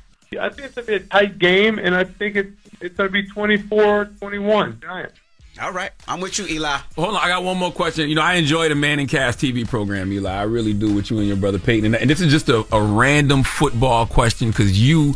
I 0.40 0.48
think 0.48 0.66
it's 0.66 0.74
going 0.74 0.86
to 0.86 0.86
be 0.86 0.94
a 0.94 1.00
tight 1.00 1.38
game, 1.38 1.78
and 1.78 1.94
I 1.94 2.04
think 2.04 2.36
it's 2.36 2.56
it's 2.80 2.96
going 2.96 3.08
to 3.08 3.12
be 3.12 3.28
24-21 3.30 4.82
Giants. 4.82 5.14
All 5.60 5.72
right, 5.72 5.90
I'm 6.06 6.20
with 6.20 6.38
you, 6.38 6.46
Eli. 6.46 6.78
Hold 6.96 7.14
on, 7.14 7.16
I 7.16 7.28
got 7.28 7.42
one 7.42 7.56
more 7.56 7.72
question. 7.72 8.08
You 8.10 8.14
know, 8.14 8.22
I 8.22 8.34
enjoy 8.34 8.68
the 8.68 8.74
Manning 8.74 9.06
Cast 9.06 9.38
TV 9.38 9.66
program, 9.66 10.12
Eli. 10.12 10.30
I 10.30 10.42
really 10.42 10.74
do 10.74 10.92
with 10.94 11.10
you 11.10 11.18
and 11.18 11.26
your 11.26 11.36
brother 11.36 11.58
Peyton. 11.58 11.94
And 11.94 12.10
this 12.10 12.20
is 12.20 12.30
just 12.30 12.50
a, 12.50 12.66
a 12.74 12.82
random 12.82 13.42
football 13.42 14.04
question 14.06 14.50
because 14.50 14.78
you 14.78 15.14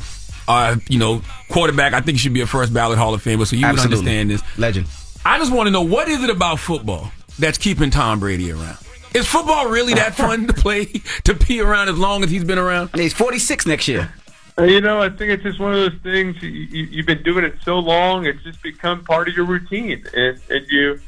are, 0.49 0.77
you 0.89 0.99
know, 0.99 1.21
quarterback. 1.51 1.93
I 1.93 2.01
think 2.01 2.15
you 2.15 2.19
should 2.21 2.33
be 2.33 2.41
a 2.41 2.47
first 2.47 2.73
ballot 2.73 2.97
Hall 2.97 3.13
of 3.13 3.23
Famer, 3.23 3.47
so 3.47 3.55
you 3.55 3.67
Absolutely. 3.67 3.97
would 3.97 3.99
understand 3.99 4.31
this. 4.31 4.59
Legend. 4.59 4.87
I 5.27 5.39
just 5.39 5.53
want 5.53 5.67
to 5.67 5.71
know 5.71 5.83
what 5.83 6.09
is 6.09 6.23
it 6.25 6.31
about 6.31 6.59
football 6.59 7.13
that's 7.39 7.59
keeping 7.59 7.91
Tom 7.91 8.19
Brady 8.19 8.51
around? 8.51 8.79
Is 9.13 9.27
football 9.27 9.69
really 9.69 9.93
that 9.95 10.15
fun 10.17 10.47
to 10.47 10.55
play 10.55 10.87
to 11.25 11.35
be 11.35 11.61
around 11.61 11.89
as 11.89 11.99
long 11.99 12.25
as 12.25 12.31
he's 12.31 12.45
been 12.45 12.59
around? 12.59 12.91
And 12.93 13.03
he's 13.03 13.13
46 13.13 13.67
next 13.67 13.89
year. 13.89 14.13
Uh, 14.59 14.65
You 14.65 14.81
know, 14.81 15.01
I 15.01 15.09
think 15.09 15.31
it's 15.31 15.43
just 15.43 15.59
one 15.59 15.73
of 15.73 15.79
those 15.79 16.01
things. 16.03 16.43
You, 16.43 16.49
you, 16.51 16.85
you've 16.91 17.07
been 17.07 17.23
doing 17.23 17.45
it 17.45 17.55
so 17.65 17.79
long; 17.79 18.27
it's 18.27 18.43
just 18.43 18.63
become 18.63 19.05
part 19.05 19.29
of 19.29 19.37
your 19.37 19.47
routine, 19.47 20.05
and, 20.15 20.41
and 20.51 20.67
you. 20.69 21.01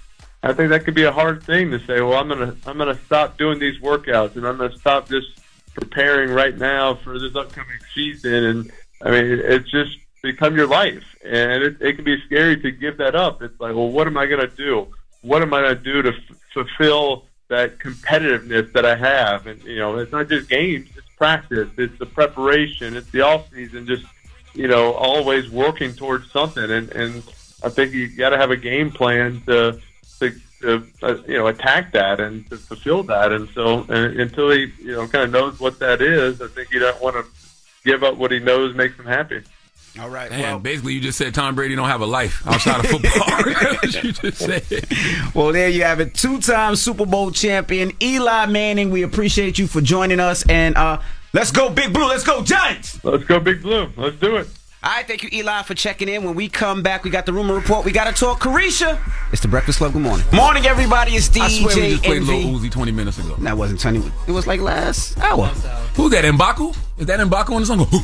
I 0.45 0.53
think 0.53 0.71
that 0.71 0.85
could 0.85 0.95
be 0.95 1.05
a 1.05 1.13
hard 1.13 1.45
thing 1.45 1.71
to 1.71 1.79
say. 1.87 2.01
Well, 2.01 2.15
I'm 2.19 2.29
gonna 2.29 2.57
I'm 2.67 2.79
gonna 2.79 2.99
stop 3.07 3.39
doing 3.39 3.59
these 3.59 3.79
workouts, 3.81 4.37
and 4.37 4.47
I'm 4.47 4.57
gonna 4.59 4.77
stop 4.77 5.09
just 5.09 5.29
preparing 5.75 6.31
right 6.31 6.57
now 6.57 6.95
for 6.97 7.19
this 7.19 7.35
upcoming 7.37 7.79
season. 7.95 8.33
And 8.45 8.73
I 9.03 9.11
mean, 9.11 9.39
it's 9.39 9.71
just 9.71 9.97
become 10.23 10.57
your 10.57 10.67
life, 10.67 11.05
and 11.25 11.63
it, 11.63 11.77
it 11.81 11.95
can 11.95 12.05
be 12.05 12.21
scary 12.27 12.61
to 12.61 12.71
give 12.71 12.97
that 12.99 13.15
up. 13.15 13.43
It's 13.43 13.59
like, 13.61 13.75
well, 13.75 13.89
what 13.89 14.07
am 14.07 14.17
I 14.17 14.27
gonna 14.27 14.49
do? 14.49 14.89
What 15.23 15.43
am 15.43 15.55
I 15.55 15.63
gonna 15.63 15.75
do 15.77 16.03
to 16.03 16.09
f- 16.11 16.37
fulfill 16.53 17.27
that 17.49 17.79
competitiveness 17.79 18.73
that 18.73 18.85
I 18.85 18.97
have? 18.97 19.47
And 19.47 19.63
you 19.63 19.79
know, 19.79 19.97
it's 19.99 20.11
not 20.13 20.29
just 20.29 20.49
games; 20.49 20.89
practice, 21.23 21.69
it's 21.77 21.97
the 22.01 22.07
preparation, 22.07 22.97
it's 22.97 23.09
the 23.13 23.21
off 23.21 23.49
season. 23.53 23.87
Just 23.87 24.05
you 24.55 24.67
know, 24.67 24.93
always 24.95 25.49
working 25.49 25.95
towards 25.95 26.29
something. 26.33 26.69
And 26.69 26.91
and 26.91 27.23
I 27.63 27.69
think 27.69 27.93
you 27.93 28.09
got 28.09 28.31
to 28.31 28.39
have 28.39 28.51
a 28.51 28.57
game 28.57 28.91
plan 28.91 29.41
to 29.47 29.79
to, 30.19 30.35
to 30.63 30.85
uh, 31.01 31.17
you 31.29 31.39
know 31.39 31.47
attack 31.47 31.93
that 31.93 32.19
and 32.19 32.49
to 32.51 32.57
fulfill 32.57 33.05
that. 33.05 33.31
And 33.31 33.49
so 33.51 33.85
until 33.89 34.51
he 34.51 34.73
you 34.81 34.97
know 34.97 35.07
kind 35.07 35.25
of 35.27 35.31
knows 35.31 35.61
what 35.61 35.79
that 35.79 36.03
is, 36.03 36.43
I 36.43 36.49
think 36.49 36.73
he 36.73 36.81
don't 36.81 37.01
want 37.01 37.15
to 37.15 37.25
give 37.85 38.03
up 38.03 38.17
what 38.17 38.33
he 38.33 38.41
knows 38.41 38.75
makes 38.75 38.99
him 38.99 39.07
happy. 39.07 39.43
All 40.01 40.09
right. 40.09 40.31
Man, 40.31 40.61
basically, 40.61 40.95
you 40.95 41.01
just 41.01 41.19
said 41.19 41.35
Tom 41.35 41.55
Brady 41.55 41.75
don't 41.75 41.89
have 41.89 42.01
a 42.01 42.07
life 42.07 42.47
outside 42.47 42.81
of 42.81 42.87
football. 42.87 43.11
You 44.03 44.13
just 44.13 44.39
said. 44.39 44.65
Well, 45.35 45.53
there 45.53 45.69
you 45.69 45.83
have 45.83 46.01
it. 46.01 46.15
Two-time 46.15 46.77
Super 46.77 47.05
Bowl 47.05 47.31
champion 47.31 47.93
Eli 48.01 48.47
Manning. 48.47 48.91
We 48.91 49.03
appreciate 49.03 49.59
you 49.59 49.67
for 49.67 49.81
joining 49.81 50.19
us, 50.19 50.47
and 50.49 50.77
uh, 50.77 51.01
let's 51.35 51.51
go, 51.51 51.69
Big 51.69 51.93
Blue. 51.93 52.09
Let's 52.09 52.25
go, 52.25 52.43
Giants. 52.43 53.05
Let's 53.05 53.25
go, 53.25 53.39
Big 53.39 53.61
Blue. 53.61 53.91
Let's 53.97 54.17
do 54.17 54.37
it. 54.37 54.49
All 54.85 54.91
right, 54.91 55.07
thank 55.07 55.23
you, 55.23 55.29
Eli, 55.33 55.63
for 55.63 55.75
checking 55.75 56.09
in. 56.09 56.25
When 56.25 56.35
we 56.35 56.49
come 56.49 56.83
back, 56.83 57.05
we 57.05 57.11
got 57.11 57.25
the 57.25 57.33
rumor 57.33 57.55
report. 57.55 57.85
We 57.85 57.93
got 57.93 58.13
to 58.13 58.13
talk 58.21 58.41
Caresha. 58.41 58.99
It's 59.33 59.41
the 59.41 59.47
Breakfast 59.47 59.79
Club. 59.79 59.93
Good 59.93 60.03
morning. 60.03 60.27
Morning, 60.33 60.67
everybody. 60.67 61.13
It's 61.13 61.29
DJ 61.29 61.41
I 61.41 61.49
swear 61.51 61.77
we 61.77 61.91
just 61.93 62.03
played. 62.03 62.23
Lil 62.23 62.59
Uzi 62.59 62.69
20 62.69 62.91
minutes 62.91 63.19
ago. 63.19 63.37
That 63.39 63.57
wasn't 63.57 63.79
20. 63.79 64.03
It 64.27 64.33
was 64.33 64.49
like 64.49 64.61
last 64.61 65.17
hour. 65.21 65.47
Who's 65.95 66.11
that, 66.11 66.25
Mbaku? 66.25 66.77
Is 66.99 67.07
that 67.07 67.21
Mbaku 67.21 67.51
on 67.55 67.61
the 67.61 67.67
song? 67.67 67.79
Who's 67.79 68.01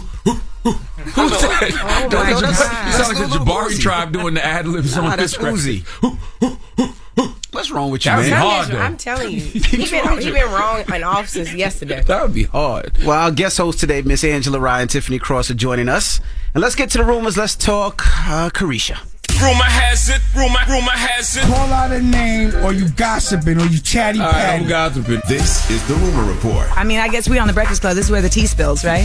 oh, 0.65 1.39
that? 1.41 1.71
Oh, 1.73 1.85
my 1.85 2.03
you- 2.05 2.11
God. 2.11 2.43
you 2.43 2.55
sound 2.55 3.09
like 3.09 3.17
That's 3.19 3.33
the 3.33 3.39
Jabari 3.41 3.71
Uzi. 3.71 3.81
tribe 3.81 4.13
doing 4.13 4.35
the 4.35 4.45
ad 4.47 4.69
libs 4.69 4.95
Nah, 4.95 5.03
on 5.03 5.17
that's 5.17 5.37
this 5.37 5.39
record. 5.39 5.59
Uzi. 5.59 6.95
What's 7.53 7.71
wrong 7.71 7.91
with 7.91 8.05
you, 8.05 8.11
That 8.11 8.19
would 8.19 8.31
man? 8.31 8.31
be 8.31 8.75
hard. 8.75 8.75
I'm 8.75 8.97
telling 8.97 9.31
you, 9.33 9.41
he 9.41 9.61
been 9.91 10.19
he 10.21 10.31
been 10.31 10.51
wrong 10.53 10.83
in 10.93 11.03
off 11.03 11.29
since 11.29 11.53
yesterday. 11.55 12.03
That 12.03 12.23
would 12.23 12.35
be 12.35 12.45
hard. 12.45 12.97
Well, 13.05 13.11
our 13.19 13.31
guest 13.31 13.57
host 13.59 13.81
today, 13.81 14.03
Miss 14.03 14.23
Angela 14.25 14.61
Rye, 14.61 14.85
Tiffany 14.87 15.19
Cross, 15.19 15.51
are 15.51 15.55
joining 15.55 15.89
us. 15.89 16.21
And 16.55 16.63
let's 16.63 16.75
get 16.75 16.91
to 16.91 16.99
the 16.99 17.05
rumors. 17.05 17.37
Let's 17.37 17.55
talk 17.57 18.03
uh, 18.29 18.51
Caresha. 18.51 18.99
Rumor 19.41 19.63
has 19.65 20.09
it, 20.09 20.21
rumor, 20.35 20.59
rumor 20.69 20.91
has 20.91 21.37
it. 21.37 21.45
Call 21.45 21.73
out 21.73 21.93
a 21.93 22.03
name, 22.03 22.55
or 22.65 22.73
you 22.73 22.89
gossiping, 22.89 23.61
or 23.61 23.67
you 23.67 23.79
chatty 23.79 24.19
patty. 24.19 24.65
gossiping. 24.65 25.21
This 25.29 25.71
is 25.71 25.87
the 25.87 25.95
Rumor 25.95 26.25
Report 26.33 26.67
I 26.77 26.83
mean, 26.83 26.99
I 26.99 27.07
guess 27.09 27.29
we 27.29 27.39
on 27.39 27.47
the 27.47 27.53
Breakfast 27.53 27.83
Club. 27.83 27.95
This 27.95 28.07
is 28.07 28.11
where 28.11 28.23
the 28.23 28.29
tea 28.29 28.47
spills, 28.47 28.85
right? 28.85 29.05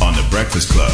on 0.00 0.14
the 0.14 0.26
Breakfast 0.30 0.70
Club. 0.70 0.92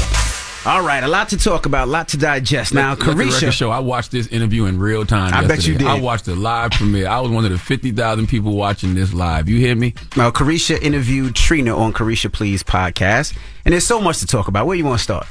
All 0.67 0.83
right, 0.83 1.03
a 1.03 1.09
lot 1.09 1.29
to 1.31 1.39
talk 1.39 1.67
about, 1.67 1.89
a 1.89 1.91
lot 1.91 2.09
to 2.09 2.17
digest. 2.19 2.75
Now, 2.75 2.91
Let 2.91 2.99
Caresha. 2.99 3.53
show. 3.53 3.71
I 3.71 3.79
watched 3.79 4.11
this 4.11 4.27
interview 4.27 4.67
in 4.67 4.79
real 4.79 5.07
time. 5.07 5.33
I 5.33 5.47
bet 5.47 5.67
you 5.67 5.79
did. 5.79 5.87
I 5.87 5.99
watched 5.99 6.27
the 6.27 6.35
live 6.35 6.73
premiere. 6.73 7.09
I 7.09 7.21
was 7.21 7.31
one 7.31 7.45
of 7.45 7.51
the 7.53 7.59
fifty 7.59 7.91
thousand 7.93 8.27
people 8.27 8.55
watching 8.55 8.95
this 8.95 9.15
live. 9.15 9.49
You 9.49 9.57
hear 9.57 9.75
me? 9.77 9.95
Now, 10.17 10.31
Caresha 10.31 10.81
interviewed 10.83 11.35
Trina 11.37 11.77
on 11.77 11.93
Caresha 11.93 12.31
Please 12.31 12.63
podcast, 12.63 13.37
and 13.65 13.73
there's 13.73 13.87
so 13.87 14.01
much 14.01 14.19
to 14.19 14.27
talk 14.27 14.49
about. 14.49 14.67
Where 14.67 14.77
you 14.77 14.85
want 14.85 14.99
to 14.99 15.05
start? 15.05 15.27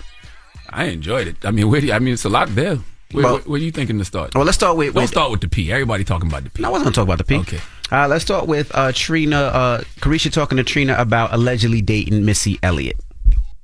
I 0.69 0.85
enjoyed 0.85 1.27
it. 1.27 1.37
I 1.45 1.51
mean, 1.51 1.69
where 1.69 1.81
do 1.81 1.87
you, 1.87 1.93
I 1.93 1.99
mean, 1.99 2.13
it's 2.13 2.25
a 2.25 2.29
lot 2.29 2.47
there. 2.55 2.77
Where, 3.11 3.23
Well- 3.23 3.33
where, 3.35 3.41
where 3.43 3.59
are 3.59 3.63
you 3.63 3.71
thinking 3.71 3.99
to 3.99 4.05
start? 4.05 4.33
Well, 4.33 4.43
let's 4.45 4.57
start 4.57 4.75
with. 4.77 4.93
Don't 4.93 5.03
with 5.03 5.09
start 5.11 5.29
with 5.29 5.41
the 5.41 5.49
P. 5.49 5.71
Everybody 5.71 6.03
talking 6.03 6.29
about 6.29 6.45
the 6.45 6.49
P. 6.49 6.61
No, 6.63 6.69
I 6.69 6.71
wasn't 6.71 6.85
going 6.85 6.93
to 6.93 6.97
talk 6.99 7.07
about 7.07 7.17
the 7.19 7.23
P. 7.25 7.35
Okay. 7.57 7.59
Uh, 7.91 8.07
let's 8.07 8.23
start 8.23 8.47
with 8.47 8.71
uh, 8.73 8.91
Trina. 8.95 9.37
Uh, 9.37 9.81
Caresha 9.99 10.31
talking 10.31 10.57
to 10.57 10.63
Trina 10.63 10.95
about 10.97 11.33
allegedly 11.33 11.81
dating 11.81 12.25
Missy 12.25 12.57
Elliott. 12.63 12.97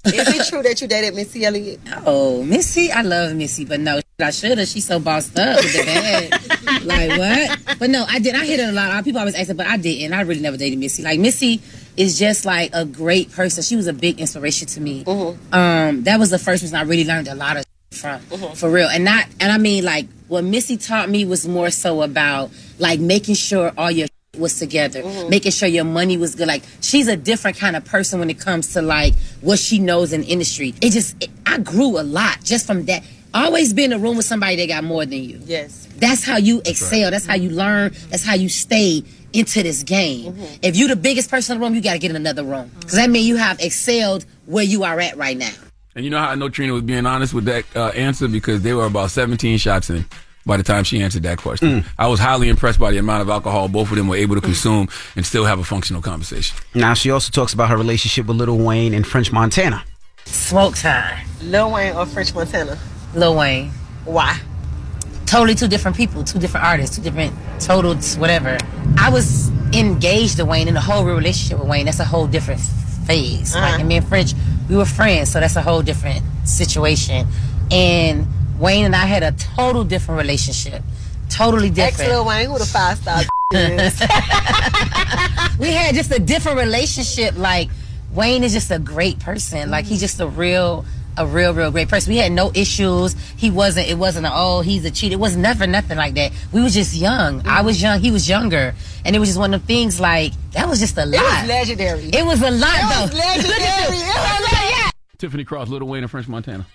Is 0.05 0.27
it 0.27 0.47
true 0.49 0.61
that 0.63 0.81
you 0.81 0.87
dated 0.87 1.15
Missy 1.15 1.45
Elliott? 1.45 1.79
Oh, 2.05 2.43
Missy, 2.43 2.91
I 2.91 3.01
love 3.01 3.35
Missy, 3.35 3.63
but 3.63 3.79
no, 3.79 4.01
I 4.19 4.31
should 4.31 4.57
have. 4.57 4.67
She's 4.67 4.85
so 4.85 4.99
bossed 4.99 5.37
up 5.39 5.57
with 5.57 5.73
the 5.73 5.83
bag. 5.85 6.83
like 6.83 7.17
what? 7.17 7.79
But 7.79 7.89
no, 7.89 8.05
I 8.07 8.19
did. 8.19 8.35
I 8.35 8.45
hit 8.45 8.59
it 8.59 8.69
a 8.69 8.71
lot. 8.71 8.87
A 8.87 8.89
lot 8.89 8.99
of 8.99 9.05
people 9.05 9.19
always 9.19 9.35
ask 9.35 9.49
it, 9.49 9.55
but 9.55 9.67
I 9.67 9.77
didn't. 9.77 10.13
I 10.13 10.21
really 10.21 10.41
never 10.41 10.57
dated 10.57 10.77
Missy. 10.77 11.03
Like 11.03 11.19
Missy 11.19 11.61
is 11.95 12.19
just 12.19 12.43
like 12.43 12.71
a 12.73 12.83
great 12.83 13.31
person. 13.31 13.63
She 13.63 13.75
was 13.75 13.87
a 13.87 13.93
big 13.93 14.19
inspiration 14.19 14.67
to 14.69 14.81
me. 14.81 15.05
Um, 15.05 16.03
that 16.03 16.19
was 16.19 16.29
the 16.29 16.39
first 16.39 16.63
person 16.63 16.75
I 16.75 16.83
really 16.83 17.05
learned 17.05 17.27
a 17.29 17.35
lot 17.35 17.57
of 17.57 17.65
from 17.93 18.19
for 18.55 18.69
real 18.71 18.89
and 18.89 19.03
not 19.03 19.25
and 19.39 19.51
i 19.51 19.57
mean 19.59 19.83
like 19.85 20.07
what 20.27 20.43
missy 20.43 20.77
taught 20.77 21.09
me 21.09 21.25
was 21.25 21.47
more 21.47 21.69
so 21.69 22.01
about 22.01 22.49
like 22.79 22.99
making 22.99 23.35
sure 23.35 23.71
all 23.77 23.91
your 23.91 24.07
was 24.37 24.57
together. 24.57 25.03
Mm-hmm. 25.03 25.29
Making 25.29 25.51
sure 25.51 25.69
your 25.69 25.83
money 25.83 26.17
was 26.17 26.33
good. 26.33 26.47
Like 26.47 26.63
she's 26.81 27.07
a 27.07 27.15
different 27.15 27.57
kind 27.57 27.75
of 27.75 27.85
person 27.85 28.19
when 28.19 28.31
it 28.31 28.39
comes 28.39 28.73
to 28.73 28.81
like 28.81 29.13
what 29.41 29.59
she 29.59 29.77
knows 29.77 30.11
in 30.11 30.23
industry. 30.23 30.73
It 30.81 30.91
just 30.91 31.21
it, 31.23 31.29
i 31.45 31.59
grew 31.59 31.99
a 31.99 32.01
lot 32.01 32.43
just 32.43 32.65
from 32.65 32.85
that. 32.85 33.03
Always 33.35 33.73
be 33.73 33.83
in 33.83 33.93
a 33.93 33.99
room 33.99 34.17
with 34.17 34.25
somebody 34.25 34.55
that 34.55 34.67
got 34.67 34.83
more 34.83 35.05
than 35.05 35.23
you. 35.23 35.39
Yes. 35.45 35.87
that's 35.97 36.23
how 36.23 36.37
you 36.37 36.61
excel. 36.65 37.11
That's 37.11 37.27
how 37.27 37.35
you 37.35 37.49
learn. 37.49 37.93
That's 38.09 38.25
how 38.25 38.33
you 38.33 38.49
stay 38.49 39.03
into 39.33 39.61
this 39.61 39.83
game. 39.83 40.33
Mm-hmm. 40.33 40.55
If 40.63 40.77
you're 40.77 40.87
the 40.87 40.95
biggest 40.95 41.29
person 41.29 41.55
in 41.55 41.59
the 41.59 41.65
room 41.65 41.75
you 41.75 41.81
got 41.81 41.93
to 41.93 41.99
get 41.99 42.09
in 42.09 42.15
another 42.15 42.43
room. 42.43 42.69
Mm-hmm. 42.69 42.79
Because 42.79 42.95
that 42.95 43.09
means 43.11 43.27
you 43.27 43.35
have 43.37 43.59
excelled 43.59 44.25
where 44.47 44.63
you 44.63 44.83
are 44.83 44.99
at 44.99 45.15
right 45.15 45.37
now. 45.37 45.51
And 45.95 46.03
you 46.03 46.09
know 46.09 46.17
how 46.17 46.29
I 46.29 46.35
know 46.35 46.49
Trina 46.49 46.73
was 46.73 46.81
being 46.81 47.05
honest 47.05 47.35
with 47.35 47.45
that 47.45 47.65
uh, 47.75 47.89
answer? 47.89 48.27
Because 48.27 48.63
they 48.63 48.73
were 48.73 48.85
about 48.85 49.11
17 49.11 49.59
shots 49.59 49.91
in 49.91 50.05
by 50.45 50.57
the 50.57 50.63
time 50.63 50.83
she 50.83 51.01
answered 51.01 51.23
that 51.23 51.37
question. 51.37 51.81
Mm. 51.81 51.85
I 51.97 52.07
was 52.07 52.19
highly 52.19 52.49
impressed 52.49 52.79
by 52.79 52.91
the 52.91 52.97
amount 52.97 53.21
of 53.21 53.29
alcohol 53.29 53.67
both 53.67 53.89
of 53.91 53.97
them 53.97 54.07
were 54.07 54.15
able 54.15 54.35
to 54.35 54.41
consume 54.41 54.89
and 55.15 55.25
still 55.25 55.45
have 55.45 55.59
a 55.59 55.63
functional 55.63 56.01
conversation. 56.01 56.57
Now 56.73 56.93
she 56.93 57.11
also 57.11 57.31
talks 57.31 57.53
about 57.53 57.69
her 57.69 57.77
relationship 57.77 58.25
with 58.27 58.37
Lil 58.37 58.57
Wayne 58.57 58.93
and 58.93 59.05
French 59.05 59.31
Montana. 59.31 59.83
Smoke 60.25 60.75
time. 60.77 61.25
Lil 61.41 61.71
Wayne 61.71 61.95
or 61.95 62.05
French 62.05 62.33
Montana? 62.33 62.77
Lil 63.13 63.35
Wayne. 63.35 63.71
Why? 64.05 64.39
Totally 65.25 65.55
two 65.55 65.67
different 65.67 65.97
people, 65.97 66.23
two 66.23 66.39
different 66.39 66.65
artists, 66.65 66.95
two 66.95 67.01
different 67.01 67.33
total 67.59 67.95
whatever. 68.19 68.57
I 68.97 69.09
was 69.09 69.49
engaged 69.73 70.37
to 70.37 70.45
Wayne 70.45 70.67
in 70.67 70.75
a 70.75 70.81
whole 70.81 71.03
real 71.03 71.15
relationship 71.15 71.59
with 71.59 71.67
Wayne. 71.67 71.85
That's 71.85 71.99
a 71.99 72.05
whole 72.05 72.27
different 72.27 72.61
phase. 73.07 73.55
Like, 73.55 73.63
uh-huh. 73.63 73.77
and 73.79 73.87
me 73.87 73.97
and 73.97 74.07
French, 74.07 74.33
we 74.69 74.75
were 74.75 74.85
friends, 74.85 75.31
so 75.31 75.39
that's 75.39 75.55
a 75.55 75.61
whole 75.61 75.81
different 75.81 76.23
situation. 76.45 77.27
And 77.71 78.27
Wayne 78.63 78.85
and 78.85 78.95
I 78.95 79.05
had 79.05 79.23
a 79.23 79.33
total 79.33 79.83
different 79.83 80.19
relationship. 80.21 80.81
Totally 81.29 81.67
Ex 81.67 81.97
different. 81.97 82.11
Lil 82.11 82.25
Wayne, 82.25 82.49
who 82.49 82.57
the 82.57 82.65
five 82.65 82.97
star 82.97 83.19
is? 83.53 83.99
we 85.59 85.67
had 85.73 85.93
just 85.95 86.11
a 86.11 86.19
different 86.19 86.57
relationship. 86.59 87.37
Like 87.37 87.69
Wayne 88.13 88.43
is 88.43 88.53
just 88.53 88.71
a 88.71 88.79
great 88.79 89.19
person. 89.19 89.69
Like 89.69 89.83
he's 89.85 89.99
just 89.99 90.19
a 90.21 90.27
real, 90.27 90.85
a 91.17 91.25
real, 91.27 91.53
real 91.53 91.71
great 91.71 91.89
person. 91.89 92.13
We 92.13 92.19
had 92.19 92.31
no 92.31 92.51
issues. 92.55 93.15
He 93.35 93.51
wasn't. 93.51 93.89
It 93.89 93.97
wasn't. 93.97 94.27
A, 94.27 94.31
oh, 94.33 94.61
he's 94.61 94.85
a 94.85 94.91
cheat. 94.91 95.11
It 95.11 95.19
was 95.19 95.35
never 95.35 95.67
nothing 95.67 95.97
like 95.97 96.13
that. 96.13 96.31
We 96.53 96.61
was 96.61 96.73
just 96.73 96.93
young. 96.95 97.45
I 97.45 97.61
was 97.63 97.81
young. 97.81 97.99
He 97.99 98.11
was 98.11 98.29
younger, 98.29 98.73
and 99.03 99.13
it 99.15 99.19
was 99.19 99.27
just 99.29 99.39
one 99.39 99.53
of 99.53 99.61
the 99.61 99.67
things. 99.67 99.99
Like 99.99 100.31
that 100.51 100.69
was 100.69 100.79
just 100.79 100.97
a 100.97 101.05
lot. 101.05 101.15
It 101.15 101.21
was 101.41 101.49
legendary. 101.49 102.09
It 102.13 102.25
was 102.25 102.41
a 102.41 102.51
lot 102.51 102.77
It 102.77 102.89
though. 102.89 103.01
was 103.07 103.13
legendary. 103.13 103.59
Look 103.59 103.67
at 103.67 103.89
you. 103.89 103.95
It 103.95 104.07
was 104.07 104.51
like- 104.53 104.71
Yeah. 104.77 104.89
Tiffany 105.17 105.43
Cross, 105.45 105.69
Little 105.69 105.87
Wayne, 105.87 106.03
and 106.03 106.11
French 106.11 106.27
Montana. 106.27 106.65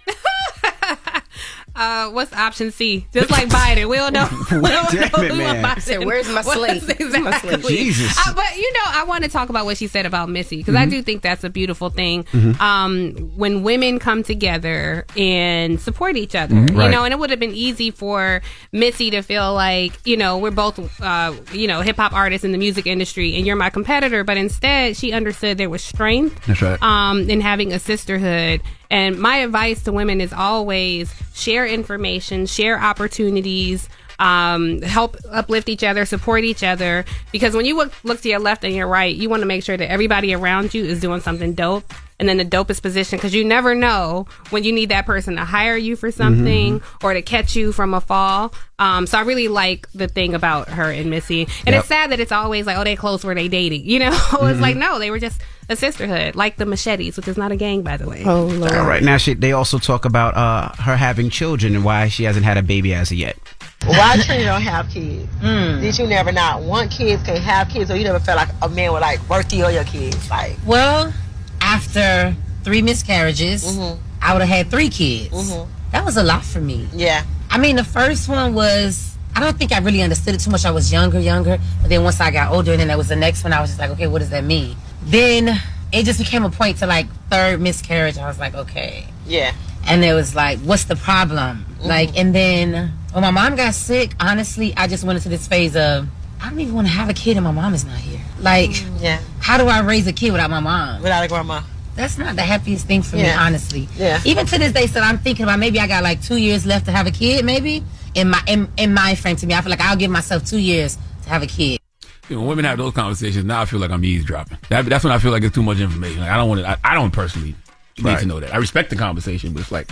Uh, 1.79 2.11
what's 2.11 2.33
option 2.33 2.73
C? 2.73 3.07
Just 3.13 3.31
like 3.31 3.49
Biden, 3.49 3.89
we 3.89 3.97
don't 3.97 4.13
know. 4.13 4.29
we 4.51 4.69
don't 4.69 4.91
Damn 4.91 5.01
know 5.13 5.23
it, 5.23 5.31
who 5.31 5.39
man. 5.39 5.65
Biden 5.65 5.81
Said, 5.83 6.05
"Where's 6.05 6.29
my 6.29 6.43
was 6.43 6.53
slate? 6.53 6.83
Exactly. 6.89 7.21
My 7.21 7.39
slate." 7.39 7.65
Jesus. 7.67 8.19
Uh, 8.19 8.35
but 8.35 8.57
you 8.57 8.73
know, 8.73 8.81
I 8.87 9.05
want 9.05 9.23
to 9.25 9.31
talk 9.31 9.49
about 9.49 9.65
what 9.65 9.77
she 9.77 9.87
said 9.87 10.05
about 10.05 10.29
Missy 10.29 10.57
because 10.57 10.75
I 10.75 10.87
Mhm. 10.87 10.91
do 10.91 11.03
think 11.03 11.23
that's 11.23 11.45
a 11.45 11.51
beautiful 11.51 11.89
thing. 11.91 12.25
Mhm. 12.25 12.61
Um, 12.61 13.13
when 13.37 13.63
women 13.63 14.01
come 14.01 14.23
together 14.25 15.07
and 15.17 15.81
support 15.81 16.17
each 16.17 16.35
other, 16.35 16.55
Mhm. 16.57 16.73
you 16.73 16.79
Right. 16.79 16.91
know, 16.91 17.05
and 17.05 17.13
it 17.13 17.19
would 17.21 17.31
have 17.31 17.39
been 17.41 17.55
easy 17.55 17.91
for 17.93 18.43
Missy 18.73 19.11
to 19.11 19.23
feel 19.23 19.55
like, 19.55 19.93
you 20.05 20.17
know, 20.17 20.37
we're 20.39 20.51
both, 20.51 20.79
uh, 21.01 21.33
you 21.53 21.69
know, 21.69 21.81
hip 21.83 21.97
hop 21.97 22.13
artists 22.13 22.45
in 22.45 22.51
the 22.53 22.59
music 22.59 22.87
industry, 22.89 23.37
and 23.37 23.47
you're 23.47 23.55
my 23.57 23.71
competitor. 23.71 24.25
But 24.25 24.37
instead, 24.37 24.97
she 24.97 25.13
understood 25.13 25.59
there 25.59 25.71
was 25.71 25.83
strength 25.85 26.45
That's 26.47 26.61
right. 26.61 26.83
um, 26.83 27.31
in 27.31 27.41
having 27.41 27.73
a 27.73 27.79
sisterhood. 27.79 28.63
And 28.91 29.19
my 29.19 29.39
advice 29.39 29.83
to 29.85 29.93
women 29.93 30.21
is 30.21 30.33
always 30.33 31.13
share 31.35 31.67
information, 31.67 32.47
share 32.47 32.81
opportunities, 32.81 33.89
um, 34.19 34.83
help 34.83 35.17
uplift 35.31 35.69
each 35.69 35.85
other, 35.85 36.05
support 36.05 36.43
each 36.45 36.63
other. 36.65 37.05
Because 37.31 37.55
when 37.55 37.65
you 37.67 37.77
look, 37.77 37.93
look 38.05 38.21
to 38.23 38.29
your 38.29 38.39
left 38.41 38.65
and 38.65 38.75
your 38.75 38.87
right, 38.89 39.15
you 39.15 39.29
want 39.29 39.43
to 39.43 39.47
make 39.47 39.63
sure 39.63 39.77
that 39.77 39.91
everybody 39.91 40.35
around 40.35 40.75
you 40.75 40.85
is 40.85 41.01
doing 41.01 41.21
something 41.21 41.55
dope. 41.55 41.93
And 42.21 42.29
then 42.29 42.39
the 42.39 42.45
dopest 42.45 42.83
position, 42.83 43.17
because 43.19 43.33
you 43.33 43.45
never 43.45 43.77
know 43.77 44.27
when 44.51 44.65
you 44.65 44.73
need 44.73 44.89
that 44.89 45.07
person 45.07 45.37
to 45.37 45.45
hire 45.45 45.77
you 45.77 45.95
for 45.95 46.11
something 46.11 46.83
or 47.05 47.15
to 47.15 47.23
catch 47.23 47.55
you 47.55 47.71
from 47.71 47.95
a 47.95 48.01
fall. 48.01 48.53
Um, 48.81 49.07
so 49.07 49.19
I 49.19 49.21
really 49.21 49.47
like 49.47 49.89
the 49.93 50.09
thing 50.09 50.35
about 50.35 50.69
her 50.69 50.91
and 50.91 51.11
Missy. 51.11 51.43
And 51.65 51.75
Yep. 51.75 51.79
it's 51.79 51.87
sad 51.89 52.11
that 52.11 52.19
it's 52.19 52.33
always 52.33 52.67
like, 52.67 52.77
oh, 52.77 52.83
they 52.83 52.97
close 52.97 53.23
were 53.25 53.37
they 53.37 53.47
dating? 53.47 53.85
You 53.85 54.01
know, 54.01 54.09
it's 54.13 54.59
Mhm. 54.59 54.61
like, 54.61 54.77
no, 54.77 54.99
they 54.99 55.13
were 55.13 55.21
just 55.21 55.41
a 55.69 55.77
sisterhood, 55.77 56.35
like 56.35 56.57
the 56.57 56.65
Machetes, 56.65 57.17
which 57.17 57.29
is 57.29 57.37
not 57.37 57.53
a 57.53 57.57
gang, 57.57 57.83
by 57.83 57.97
the 57.97 58.09
way. 58.09 58.23
Oh, 58.25 58.45
Lord. 58.47 58.73
All 58.73 58.87
right. 58.87 59.03
Now 59.03 59.19
she, 59.19 59.35
they 59.35 59.53
also 59.53 59.79
talk 59.79 60.05
about 60.05 60.37
uh, 60.37 60.71
her 60.83 60.97
having 60.97 61.29
children 61.31 61.75
and 61.75 61.85
why 61.85 62.09
she 62.09 62.25
hasn't 62.25 62.45
had 62.45 62.57
a 62.57 62.63
baby 62.63 62.95
as 62.95 63.11
of 63.11 63.19
yet. 63.19 63.37
Why 63.85 64.17
Trina 64.23 64.45
don't 64.45 64.63
have 64.63 64.89
kids? 64.89 65.29
Hmm. 65.41 65.81
Did 65.81 65.99
you 65.99 66.07
never 66.07 66.33
not 66.33 66.63
want 66.63 66.91
kids, 66.91 67.23
can't 67.23 67.43
have 67.43 67.69
kids, 67.69 67.91
or 67.91 67.97
you 67.97 68.05
never 68.05 68.19
felt 68.19 68.37
like 68.37 68.49
a 68.63 68.69
man 68.69 68.93
would 68.93 69.01
like 69.01 69.27
worth 69.29 69.53
you 69.53 69.65
or 69.65 69.71
your 69.71 69.85
kids? 69.85 70.29
Like, 70.31 70.57
Well, 70.67 71.13
after 71.61 72.35
three 72.65 72.83
miscarriages, 72.83 73.65
mm-hmm. 73.65 74.01
I 74.23 74.33
would 74.33 74.41
have 74.41 74.49
had 74.49 74.71
three 74.71 74.89
kids. 74.89 75.33
Mm-hmm. 75.33 75.71
That 75.93 76.05
was 76.05 76.17
a 76.17 76.23
lot 76.23 76.45
for 76.45 76.61
me. 76.61 76.89
Yeah. 76.93 77.25
I 77.51 77.59
mean, 77.59 77.77
the 77.77 77.85
first 77.85 78.29
one 78.29 78.55
was, 78.55 79.17
I 79.35 79.41
don't 79.41 79.57
think 79.57 79.73
I 79.73 79.79
really 79.79 80.03
understood 80.03 80.35
it 80.35 80.41
too 80.41 80.51
much. 80.51 80.65
I 80.65 80.71
was 80.71 80.93
younger, 80.93 81.21
younger. 81.21 81.59
But 81.81 81.89
then 81.89 82.03
once 82.05 82.21
I 82.21 82.31
got 82.31 82.53
older, 82.53 82.73
and 82.73 82.81
then 82.81 82.89
there 82.89 82.99
was 82.99 83.09
the 83.09 83.17
next 83.17 83.45
one, 83.45 83.53
I 83.53 83.61
was 83.61 83.71
just 83.71 83.81
like, 83.81 83.91
okay, 83.91 84.07
what 84.07 84.19
does 84.19 84.31
that 84.31 84.45
mean? 84.45 84.77
Then 85.03 85.61
it 85.93 86.05
just 86.05 86.19
became 86.19 86.45
a 86.45 86.51
point 86.51 86.79
to 86.79 86.87
like 86.87 87.07
third 87.31 87.61
miscarriage. 87.61 88.19
I 88.19 88.27
was 88.29 88.39
like, 88.39 88.55
okay. 88.55 89.07
yeah. 89.27 89.53
And 89.87 90.05
it 90.05 90.13
was 90.13 90.35
like, 90.35 90.59
what's 90.59 90.85
the 90.85 90.97
problem? 90.97 91.65
Mm-hmm. 91.65 91.87
Like, 91.89 92.19
and 92.19 92.35
then 92.35 92.93
when 93.13 93.23
my 93.23 93.31
mom 93.31 93.57
got 93.57 93.73
sick, 93.75 94.13
honestly, 94.21 94.75
I 94.77 94.87
just 94.87 95.03
went 95.03 95.17
into 95.17 95.31
this 95.31 95.49
phase 95.49 95.75
of, 95.77 96.07
I 96.43 96.51
don't 96.51 96.61
even 96.61 96.75
want 96.75 96.87
to 96.89 96.93
have 96.93 97.09
a 97.09 97.15
kid 97.15 97.37
and 97.39 97.45
my 97.45 97.53
mom 97.53 97.73
is 97.73 97.85
not 97.87 97.97
here. 97.97 98.21
Like, 98.39 98.71
mm, 98.71 99.01
Yeah. 99.03 99.21
how 99.41 99.57
do 99.57 99.65
I 99.67 99.81
raise 99.81 100.07
a 100.07 100.13
kid 100.13 100.33
without 100.33 100.51
my 100.51 100.61
mom? 100.61 101.03
Without 101.03 101.25
a 101.25 101.29
grandma. 101.29 101.63
That's 101.97 102.19
not 102.19 102.37
the 102.37 102.43
happiest 102.43 102.87
thing 102.87 103.03
for 103.03 103.17
me, 103.17 103.29
honestly. 103.29 103.89
Yeah. 103.97 104.21
Even 104.25 104.47
to 104.47 104.59
this 104.59 104.73
day, 104.73 104.87
still 104.87 105.03
I'm 105.03 105.19
thinking 105.19 105.43
about 105.45 105.59
maybe 105.59 105.81
I 105.81 105.89
got 105.89 106.05
like 106.05 106.23
two 106.23 106.37
years 106.37 106.65
left 106.65 106.85
to 106.87 106.93
have 106.93 107.09
a 107.09 107.11
kid. 107.11 107.45
Maybe 107.45 107.83
in 108.15 108.31
my 108.31 108.41
in, 108.47 108.71
in 108.77 108.95
my 108.95 109.17
frame 109.17 109.35
to 109.37 109.47
me, 109.47 109.55
I 109.55 109.61
feel 109.63 109.71
like 109.71 109.81
I'll 109.81 109.97
give 109.97 110.11
myself 110.11 110.45
two 110.45 110.59
years 110.59 110.97
to 111.25 111.29
have 111.29 111.43
a 111.43 111.47
kid. 111.49 111.81
You 112.29 112.35
know, 112.37 112.41
when 112.43 112.49
women 112.51 112.65
have 112.67 112.79
those 112.79 112.93
conversations, 112.93 113.45
now 113.45 113.63
I 113.63 113.65
feel 113.65 113.81
like 113.81 113.91
I'm 113.91 114.05
eavesdropping. 114.05 114.59
That, 114.69 114.85
that's 114.87 115.03
when 115.05 115.13
I 115.13 115.19
feel 115.19 115.31
like 115.33 115.43
it's 115.43 115.55
too 115.55 115.63
much 115.63 115.81
information. 115.81 116.21
Like, 116.21 116.31
I 116.31 116.37
don't 116.37 116.49
want 116.49 116.61
to. 116.61 116.69
I, 116.69 116.77
I 116.85 116.95
don't 116.95 117.11
personally 117.11 117.55
need 117.97 118.05
Right. 118.05 118.21
to 118.21 118.27
know 118.27 118.39
that. 118.41 118.53
I 118.55 118.59
respect 118.59 118.91
the 118.91 118.97
conversation, 118.97 119.53
but 119.53 119.63
it's 119.63 119.73
like 119.73 119.89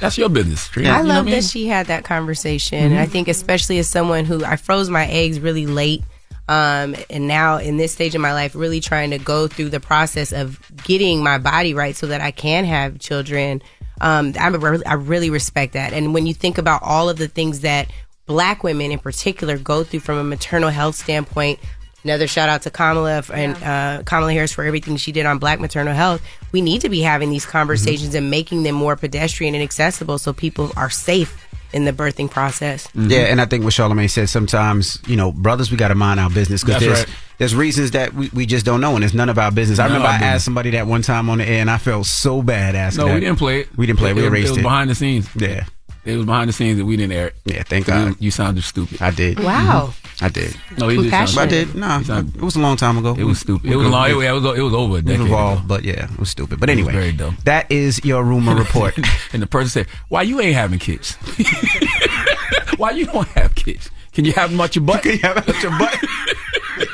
that's 0.00 0.16
your 0.16 0.28
business. 0.28 0.66
Trina. 0.68 0.90
I 0.90 1.00
You 1.00 1.04
love 1.04 1.08
what 1.08 1.16
I 1.18 1.22
mean? 1.24 1.34
that 1.34 1.44
she 1.44 1.66
had 1.66 1.86
that 1.88 2.04
conversation. 2.04 2.92
Mhm. 2.92 2.98
I 2.98 3.06
think, 3.06 3.28
especially 3.28 3.78
as 3.78 3.88
someone 3.88 4.24
who 4.24 4.44
I 4.44 4.56
froze 4.56 4.88
my 4.88 5.06
eggs 5.08 5.40
really 5.40 5.66
late, 5.66 6.02
um, 6.48 6.96
and 7.10 7.28
now 7.28 7.58
in 7.58 7.76
this 7.76 7.92
stage 7.92 8.14
of 8.14 8.20
my 8.22 8.32
life, 8.32 8.54
really 8.54 8.80
trying 8.80 9.10
to 9.10 9.18
go 9.18 9.46
through 9.46 9.68
the 9.68 9.80
process 9.80 10.32
of 10.32 10.58
getting 10.84 11.22
my 11.22 11.36
body 11.38 11.74
right 11.74 11.94
so 11.94 12.06
that 12.06 12.20
I 12.22 12.30
can 12.30 12.64
have 12.64 12.98
children. 12.98 13.60
Um, 14.00 14.32
I, 14.40 14.48
re- 14.48 14.82
I 14.86 14.94
really 14.94 15.28
respect 15.28 15.72
that. 15.74 15.92
And 15.92 16.14
when 16.14 16.26
you 16.26 16.32
think 16.32 16.56
about 16.56 16.82
all 16.84 17.08
of 17.10 17.18
the 17.18 17.26
things 17.28 17.60
that 17.60 17.88
Black 18.28 18.62
women 18.62 18.92
in 18.92 18.98
particular 19.00 19.58
go 19.58 19.82
through 19.82 20.00
from 20.00 20.18
a 20.18 20.24
maternal 20.24 20.68
health 20.70 20.94
standpoint. 20.94 21.58
Another 22.04 22.28
shout 22.28 22.48
out 22.48 22.62
to 22.62 22.70
Kamala 22.70 23.16
f- 23.18 23.30
and 23.30 23.56
uh, 23.62 24.02
Kamala 24.04 24.32
Harris 24.32 24.52
for 24.52 24.62
everything 24.62 24.96
she 24.96 25.10
did 25.10 25.26
on 25.26 25.38
Black 25.38 25.58
maternal 25.58 25.94
health. 25.94 26.22
We 26.52 26.60
need 26.60 26.82
to 26.82 26.88
be 26.88 27.00
having 27.00 27.30
these 27.30 27.44
conversations 27.44 28.14
and 28.14 28.30
making 28.30 28.62
them 28.62 28.76
more 28.76 28.94
pedestrian 28.94 29.54
and 29.54 29.62
accessible 29.64 30.18
so 30.18 30.32
people 30.32 30.70
are 30.76 30.90
safe 30.90 31.44
in 31.72 31.84
the 31.84 31.92
birthing 31.92 32.30
process. 32.30 32.88
Yeah, 32.94 33.22
and 33.22 33.40
I 33.40 33.46
think 33.46 33.64
what 33.64 33.72
Charlemagne 33.72 34.08
said, 34.08 34.28
sometimes, 34.28 35.02
you 35.06 35.16
know, 35.16 35.32
brothers, 35.32 35.70
we 35.70 35.76
got 35.76 35.88
to 35.88 35.94
mind 35.96 36.20
our 36.20 36.30
business 36.30 36.62
because 36.64 36.80
there's, 36.80 36.98
right. 37.00 37.08
there's 37.38 37.54
reasons 37.54 37.90
that 37.90 38.14
we, 38.14 38.30
we 38.32 38.46
just 38.46 38.64
don't 38.64 38.80
know, 38.80 38.94
and 38.94 39.04
it's 39.04 39.12
none 39.12 39.28
of 39.28 39.38
our 39.38 39.50
business. 39.50 39.78
I 39.78 39.86
remember 39.86 40.06
I 40.06 40.12
our 40.12 40.18
business. 40.18 40.34
asked 40.36 40.44
somebody 40.44 40.70
that 40.70 40.86
one 40.86 41.02
time 41.02 41.28
on 41.28 41.38
the 41.38 41.46
air, 41.48 41.60
and 41.60 41.70
I 41.70 41.76
felt 41.78 42.06
so 42.06 42.40
bad 42.42 42.74
asking 42.74 43.02
No, 43.04 43.08
that. 43.08 43.14
we 43.14 43.20
didn't 43.20 43.38
play 43.38 43.60
it. 43.62 43.76
We 43.76 43.86
didn't 43.86 43.98
play 43.98 44.10
it. 44.10 44.14
We 44.16 44.22
was- 44.22 44.28
erased 44.30 44.46
it. 44.46 44.50
it. 44.50 44.52
was 44.58 44.62
behind 44.62 44.88
the 44.88 44.94
scenes. 44.94 45.28
Yeah. 45.34 45.64
It 46.08 46.16
was 46.16 46.26
behind 46.26 46.48
the 46.48 46.52
scenes 46.52 46.78
that 46.78 46.84
we 46.86 46.96
didn't 46.96 47.12
air 47.12 47.26
it. 47.28 47.34
Yeah, 47.44 47.62
thank 47.64 47.86
God. 47.86 48.16
You, 48.18 48.30
sounded 48.30 48.64
stupid. 48.64 49.02
I 49.02 49.10
did. 49.10 49.38
Wow. 49.38 49.90
Mm-hmm. 49.92 50.24
I 50.24 50.28
did. 50.30 50.56
No, 50.78 50.88
you 50.88 51.02
did. 51.02 51.10
sound 51.10 51.30
But 51.34 51.40
I 51.42 51.46
did. 51.46 51.74
Nah, 51.74 51.98
You 51.98 52.04
sound- 52.04 52.34
it 52.34 52.42
was 52.42 52.56
a 52.56 52.60
long 52.60 52.76
time 52.76 52.96
ago. 52.98 53.14
It 53.16 53.24
was 53.24 53.38
stupid. 53.40 53.70
It 53.70 53.76
was 53.76 53.86
a 53.86 53.90
long. 53.90 54.10
It, 54.10 54.14
was- 54.14 54.24
it 54.26 54.32
was. 54.32 54.58
It 54.58 54.62
was 54.62 54.74
over 54.74 54.94
a 54.94 54.98
It 54.98 55.04
was 55.04 55.12
decade 55.12 55.26
evolved, 55.26 55.58
ago. 55.60 55.68
but 55.68 55.84
yeah, 55.84 56.10
it 56.12 56.18
was 56.18 56.30
stupid. 56.30 56.58
But 56.60 56.70
anyway, 56.70 56.92
very 56.92 57.12
dumb. 57.12 57.36
that 57.44 57.70
is 57.70 58.02
your 58.04 58.24
rumor 58.24 58.54
report. 58.64 58.96
and 59.32 59.42
the 59.42 59.46
person 59.46 59.68
said, 59.68 59.86
"Why 60.08 60.22
you 60.22 60.40
ain't 60.40 60.54
having 60.56 60.78
kids? 60.78 61.12
Why 62.78 62.92
you 62.92 63.06
don't 63.06 63.28
have 63.28 63.54
kids? 63.54 63.90
Can 64.12 64.24
you 64.24 64.32
have 64.32 64.50
them 64.50 64.60
out 64.60 64.74
your 64.74 64.84
butt? 64.84 65.02
Can 65.02 65.12
you 65.12 65.18
have 65.18 65.44
them 65.44 65.54
out 65.56 65.62
your 65.62 65.78
butt? 65.78 65.98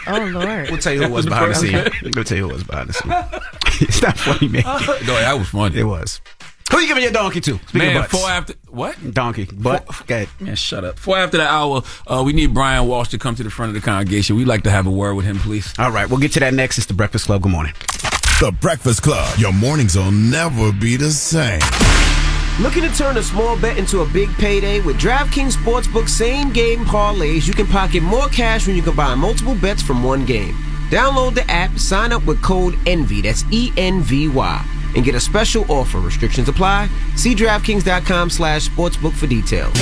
Oh 0.06 0.18
Lord. 0.18 0.70
We'll 0.70 0.78
tell 0.78 0.92
you 0.94 1.02
who 1.02 1.12
was 1.12 1.26
behind 1.26 1.50
the 1.50 1.54
scene. 1.56 2.12
We'll 2.14 2.24
tell 2.24 2.36
you 2.38 2.48
who 2.48 2.54
was 2.54 2.64
behind 2.64 2.88
the 2.90 2.92
scene. 2.94 3.12
it's 3.86 4.00
not 4.02 4.16
funny, 4.18 4.48
man. 4.48 4.62
no, 4.64 4.76
that 5.06 5.34
was 5.38 5.48
funny. 5.48 5.78
It 5.78 5.84
was. 5.84 6.20
Who 6.74 6.80
you 6.80 6.88
giving 6.88 7.04
your 7.04 7.12
donkey 7.12 7.40
to? 7.42 7.54
Speaking 7.68 7.78
Man, 7.78 7.96
of 7.96 8.02
butts. 8.02 8.20
four 8.20 8.28
after 8.28 8.54
what? 8.68 9.14
Donkey. 9.14 9.44
But 9.52 9.86
Go 10.08 10.16
ahead. 10.16 10.28
Man, 10.40 10.56
shut 10.56 10.82
up. 10.84 10.98
Four 10.98 11.16
after 11.18 11.36
the 11.36 11.46
hour, 11.46 11.82
uh, 12.08 12.20
we 12.26 12.32
need 12.32 12.52
Brian 12.52 12.88
Walsh 12.88 13.10
to 13.10 13.18
come 13.18 13.36
to 13.36 13.44
the 13.44 13.50
front 13.50 13.70
of 13.70 13.74
the 13.74 13.80
congregation. 13.80 14.34
We'd 14.34 14.48
like 14.48 14.64
to 14.64 14.72
have 14.72 14.88
a 14.88 14.90
word 14.90 15.14
with 15.14 15.24
him, 15.24 15.38
please. 15.38 15.72
All 15.78 15.92
right, 15.92 16.10
we'll 16.10 16.18
get 16.18 16.32
to 16.32 16.40
that 16.40 16.52
next. 16.52 16.76
It's 16.78 16.88
the 16.88 16.94
Breakfast 16.94 17.26
Club. 17.26 17.42
Good 17.42 17.52
morning. 17.52 17.74
The 18.40 18.52
Breakfast 18.60 19.02
Club. 19.04 19.38
Your 19.38 19.52
mornings 19.52 19.94
will 19.94 20.10
never 20.10 20.72
be 20.72 20.96
the 20.96 21.10
same. 21.12 21.60
Looking 22.60 22.82
to 22.82 22.92
turn 22.96 23.18
a 23.18 23.22
small 23.22 23.56
bet 23.56 23.78
into 23.78 24.00
a 24.00 24.06
big 24.06 24.28
payday 24.34 24.80
with 24.80 24.98
DraftKings 24.98 25.52
Sportsbook 25.52 26.08
same 26.08 26.52
game 26.52 26.84
parlays? 26.84 27.46
You 27.46 27.52
can 27.54 27.68
pocket 27.68 28.02
more 28.02 28.26
cash 28.28 28.66
when 28.66 28.74
you 28.74 28.82
combine 28.82 29.20
multiple 29.20 29.54
bets 29.54 29.80
from 29.80 30.02
one 30.02 30.24
game. 30.26 30.54
Download 30.90 31.34
the 31.34 31.48
app, 31.48 31.78
sign 31.78 32.12
up 32.12 32.24
with 32.26 32.42
code 32.42 32.74
ENVY, 32.86 33.22
that's 33.22 33.44
E 33.52 33.72
N 33.76 34.02
V 34.02 34.28
Y, 34.28 34.64
and 34.94 35.04
get 35.04 35.14
a 35.14 35.20
special 35.20 35.64
offer. 35.70 35.98
Restrictions 35.98 36.48
apply. 36.48 36.88
See 37.16 37.34
DraftKings.com 37.34 38.30
slash 38.30 38.68
sportsbook 38.68 39.12
for 39.12 39.26
details. 39.26 39.72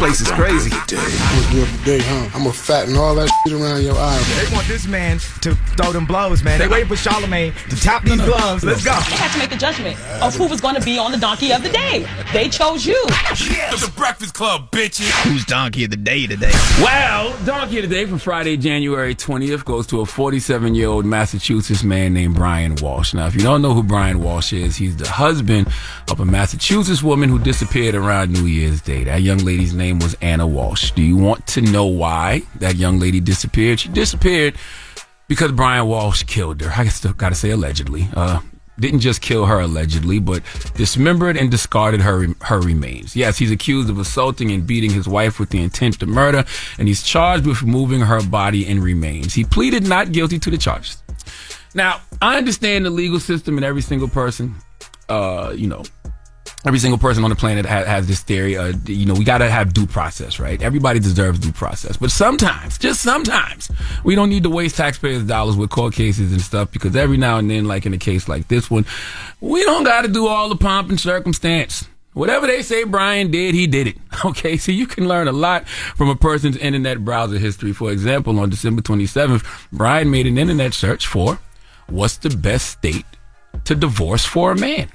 Place 0.00 0.22
is 0.22 0.30
crazy. 0.30 0.70
I'm 0.72 1.44
a 1.44 1.52
good 1.52 1.84
day, 1.84 1.98
huh? 2.00 2.30
I'm 2.32 2.44
gonna 2.44 2.54
fatten 2.54 2.96
all 2.96 3.14
that 3.16 3.28
shit 3.44 3.52
around 3.52 3.82
your 3.82 3.96
eye. 3.96 4.18
They 4.42 4.50
want 4.54 4.66
this 4.66 4.86
man 4.86 5.18
to 5.42 5.54
throw 5.76 5.92
them 5.92 6.06
blows, 6.06 6.42
man. 6.42 6.58
They 6.58 6.68
waiting 6.68 6.88
for 6.88 6.96
Charlemagne 6.96 7.52
to 7.68 7.76
tap 7.76 8.02
these 8.04 8.20
gloves. 8.22 8.64
Let's 8.64 8.82
go. 8.82 8.92
They 8.92 9.16
had 9.16 9.30
to 9.32 9.38
make 9.38 9.52
a 9.52 9.58
judgment 9.58 9.98
of 10.22 10.34
who 10.34 10.46
was 10.46 10.62
going 10.62 10.74
to 10.76 10.80
be 10.80 10.96
on 10.98 11.12
the 11.12 11.18
donkey 11.18 11.52
of 11.52 11.62
the 11.62 11.68
day. 11.68 12.06
They 12.32 12.48
chose 12.48 12.86
you. 12.86 12.98
It's 13.30 13.84
the 13.84 13.92
Breakfast 13.94 14.32
Club, 14.32 14.70
bitches. 14.70 15.10
Who's 15.24 15.44
donkey 15.44 15.84
of 15.84 15.90
the 15.90 15.98
day 15.98 16.26
today? 16.26 16.52
Well, 16.80 17.36
Donkey 17.44 17.80
of 17.80 17.88
the 17.90 17.94
Day 17.94 18.06
for 18.06 18.16
Friday, 18.16 18.56
January 18.56 19.14
20th 19.14 19.66
goes 19.66 19.86
to 19.88 20.00
a 20.00 20.06
47 20.06 20.74
year 20.74 20.88
old 20.88 21.04
Massachusetts 21.04 21.84
man 21.84 22.14
named 22.14 22.36
Brian 22.36 22.74
Walsh. 22.76 23.12
Now, 23.12 23.26
if 23.26 23.34
you 23.34 23.42
don't 23.42 23.60
know 23.60 23.74
who 23.74 23.82
Brian 23.82 24.20
Walsh 24.20 24.54
is, 24.54 24.76
he's 24.76 24.96
the 24.96 25.08
husband 25.08 25.68
of 26.10 26.20
a 26.20 26.24
Massachusetts 26.24 27.02
woman 27.02 27.28
who 27.28 27.38
disappeared 27.38 27.94
around 27.94 28.32
New 28.32 28.46
Year's 28.46 28.80
Day. 28.80 29.04
That 29.04 29.20
young 29.20 29.38
lady's 29.38 29.74
name 29.74 29.89
was 29.98 30.14
Anna 30.20 30.46
Walsh. 30.46 30.92
Do 30.92 31.02
you 31.02 31.16
want 31.16 31.46
to 31.48 31.60
know 31.60 31.86
why 31.86 32.42
that 32.56 32.76
young 32.76 32.98
lady 32.98 33.20
disappeared? 33.20 33.80
She 33.80 33.88
disappeared 33.88 34.56
because 35.28 35.52
Brian 35.52 35.86
Walsh 35.86 36.22
killed 36.24 36.60
her. 36.60 36.72
I 36.74 36.88
still 36.88 37.12
got 37.12 37.30
to 37.30 37.34
say 37.34 37.50
allegedly. 37.50 38.08
Uh, 38.14 38.40
didn't 38.78 39.00
just 39.00 39.20
kill 39.20 39.44
her 39.44 39.60
allegedly, 39.60 40.18
but 40.18 40.42
dismembered 40.74 41.36
and 41.36 41.50
discarded 41.50 42.00
her 42.00 42.26
her 42.42 42.60
remains. 42.60 43.14
Yes, 43.14 43.36
he's 43.36 43.50
accused 43.50 43.90
of 43.90 43.98
assaulting 43.98 44.50
and 44.50 44.66
beating 44.66 44.90
his 44.90 45.06
wife 45.06 45.38
with 45.38 45.50
the 45.50 45.62
intent 45.62 46.00
to 46.00 46.06
murder, 46.06 46.44
and 46.78 46.88
he's 46.88 47.02
charged 47.02 47.46
with 47.46 47.62
removing 47.62 48.00
her 48.00 48.22
body 48.22 48.66
and 48.66 48.82
remains. 48.82 49.34
He 49.34 49.44
pleaded 49.44 49.86
not 49.86 50.12
guilty 50.12 50.38
to 50.38 50.50
the 50.50 50.58
charges. 50.58 51.02
Now, 51.74 52.00
I 52.20 52.38
understand 52.38 52.86
the 52.86 52.90
legal 52.90 53.20
system 53.20 53.56
and 53.56 53.64
every 53.64 53.82
single 53.82 54.08
person, 54.08 54.56
uh, 55.08 55.52
you 55.54 55.68
know, 55.68 55.84
every 56.64 56.78
single 56.78 56.98
person 56.98 57.24
on 57.24 57.30
the 57.30 57.36
planet 57.36 57.66
ha- 57.66 57.84
has 57.84 58.06
this 58.06 58.20
theory. 58.20 58.56
Uh, 58.56 58.72
you 58.86 59.06
know, 59.06 59.14
we 59.14 59.24
got 59.24 59.38
to 59.38 59.50
have 59.50 59.72
due 59.72 59.86
process, 59.86 60.38
right? 60.38 60.60
Everybody 60.60 61.00
deserves 61.00 61.38
due 61.38 61.52
process. 61.52 61.96
But 61.96 62.10
sometimes, 62.10 62.78
just 62.78 63.00
sometimes, 63.00 63.70
we 64.04 64.14
don't 64.14 64.28
need 64.28 64.42
to 64.44 64.50
waste 64.50 64.76
taxpayers' 64.76 65.24
dollars 65.24 65.56
with 65.56 65.70
court 65.70 65.94
cases 65.94 66.32
and 66.32 66.40
stuff 66.40 66.70
because 66.70 66.94
every 66.96 67.16
now 67.16 67.38
and 67.38 67.50
then, 67.50 67.64
like 67.64 67.86
in 67.86 67.94
a 67.94 67.98
case 67.98 68.28
like 68.28 68.48
this 68.48 68.70
one, 68.70 68.84
we 69.40 69.64
don't 69.64 69.84
got 69.84 70.02
to 70.02 70.08
do 70.08 70.26
all 70.26 70.48
the 70.48 70.56
pomp 70.56 70.90
and 70.90 71.00
circumstance. 71.00 71.88
Whatever 72.12 72.48
they 72.48 72.62
say 72.62 72.82
Brian 72.84 73.30
did, 73.30 73.54
he 73.54 73.66
did 73.66 73.86
it. 73.86 73.96
Okay, 74.22 74.58
so 74.58 74.70
you 74.70 74.86
can 74.86 75.08
learn 75.08 75.28
a 75.28 75.32
lot 75.32 75.66
from 75.66 76.10
a 76.10 76.14
person's 76.14 76.58
internet 76.58 77.02
browser 77.02 77.38
history. 77.38 77.72
For 77.72 77.90
example, 77.90 78.38
on 78.38 78.50
December 78.50 78.82
27th, 78.82 79.42
Brian 79.72 80.10
made 80.10 80.26
an 80.26 80.36
internet 80.36 80.74
search 80.74 81.06
for 81.06 81.38
what's 81.88 82.18
the 82.18 82.28
best 82.28 82.68
state 82.68 83.06
to 83.64 83.74
divorce 83.74 84.26
for 84.26 84.52
a 84.52 84.56
man. 84.56 84.90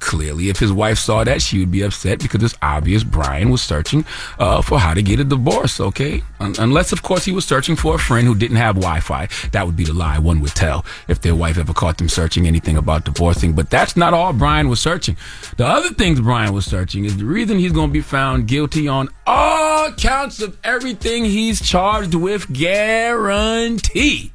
Clearly, 0.00 0.48
if 0.48 0.58
his 0.58 0.72
wife 0.72 0.98
saw 0.98 1.24
that, 1.24 1.40
she 1.42 1.58
would 1.60 1.70
be 1.70 1.82
upset 1.82 2.20
because 2.20 2.42
it's 2.42 2.56
obvious 2.62 3.04
Brian 3.04 3.50
was 3.50 3.62
searching 3.62 4.04
uh, 4.38 4.60
for 4.62 4.78
how 4.78 4.94
to 4.94 5.02
get 5.02 5.20
a 5.20 5.24
divorce, 5.24 5.80
okay? 5.80 6.22
Un- 6.40 6.54
unless, 6.58 6.92
of 6.92 7.02
course, 7.02 7.24
he 7.24 7.32
was 7.32 7.44
searching 7.44 7.76
for 7.76 7.94
a 7.94 7.98
friend 7.98 8.26
who 8.26 8.34
didn't 8.34 8.56
have 8.56 8.74
Wi 8.76 9.00
Fi. 9.00 9.28
That 9.52 9.66
would 9.66 9.76
be 9.76 9.84
the 9.84 9.92
lie 9.92 10.18
one 10.18 10.40
would 10.40 10.54
tell 10.54 10.84
if 11.08 11.20
their 11.20 11.34
wife 11.34 11.58
ever 11.58 11.72
caught 11.72 11.98
them 11.98 12.08
searching 12.08 12.46
anything 12.46 12.76
about 12.76 13.04
divorcing. 13.04 13.52
But 13.52 13.70
that's 13.70 13.96
not 13.96 14.12
all 14.14 14.32
Brian 14.32 14.68
was 14.68 14.80
searching. 14.80 15.16
The 15.56 15.66
other 15.66 15.90
things 15.90 16.20
Brian 16.20 16.52
was 16.52 16.64
searching 16.64 17.04
is 17.04 17.16
the 17.16 17.24
reason 17.24 17.58
he's 17.58 17.72
going 17.72 17.88
to 17.88 17.92
be 17.92 18.00
found 18.00 18.48
guilty 18.48 18.88
on 18.88 19.08
all 19.26 19.92
counts 19.92 20.40
of 20.42 20.58
everything 20.64 21.24
he's 21.24 21.60
charged 21.60 22.14
with, 22.14 22.52
guaranteed. 22.52 24.32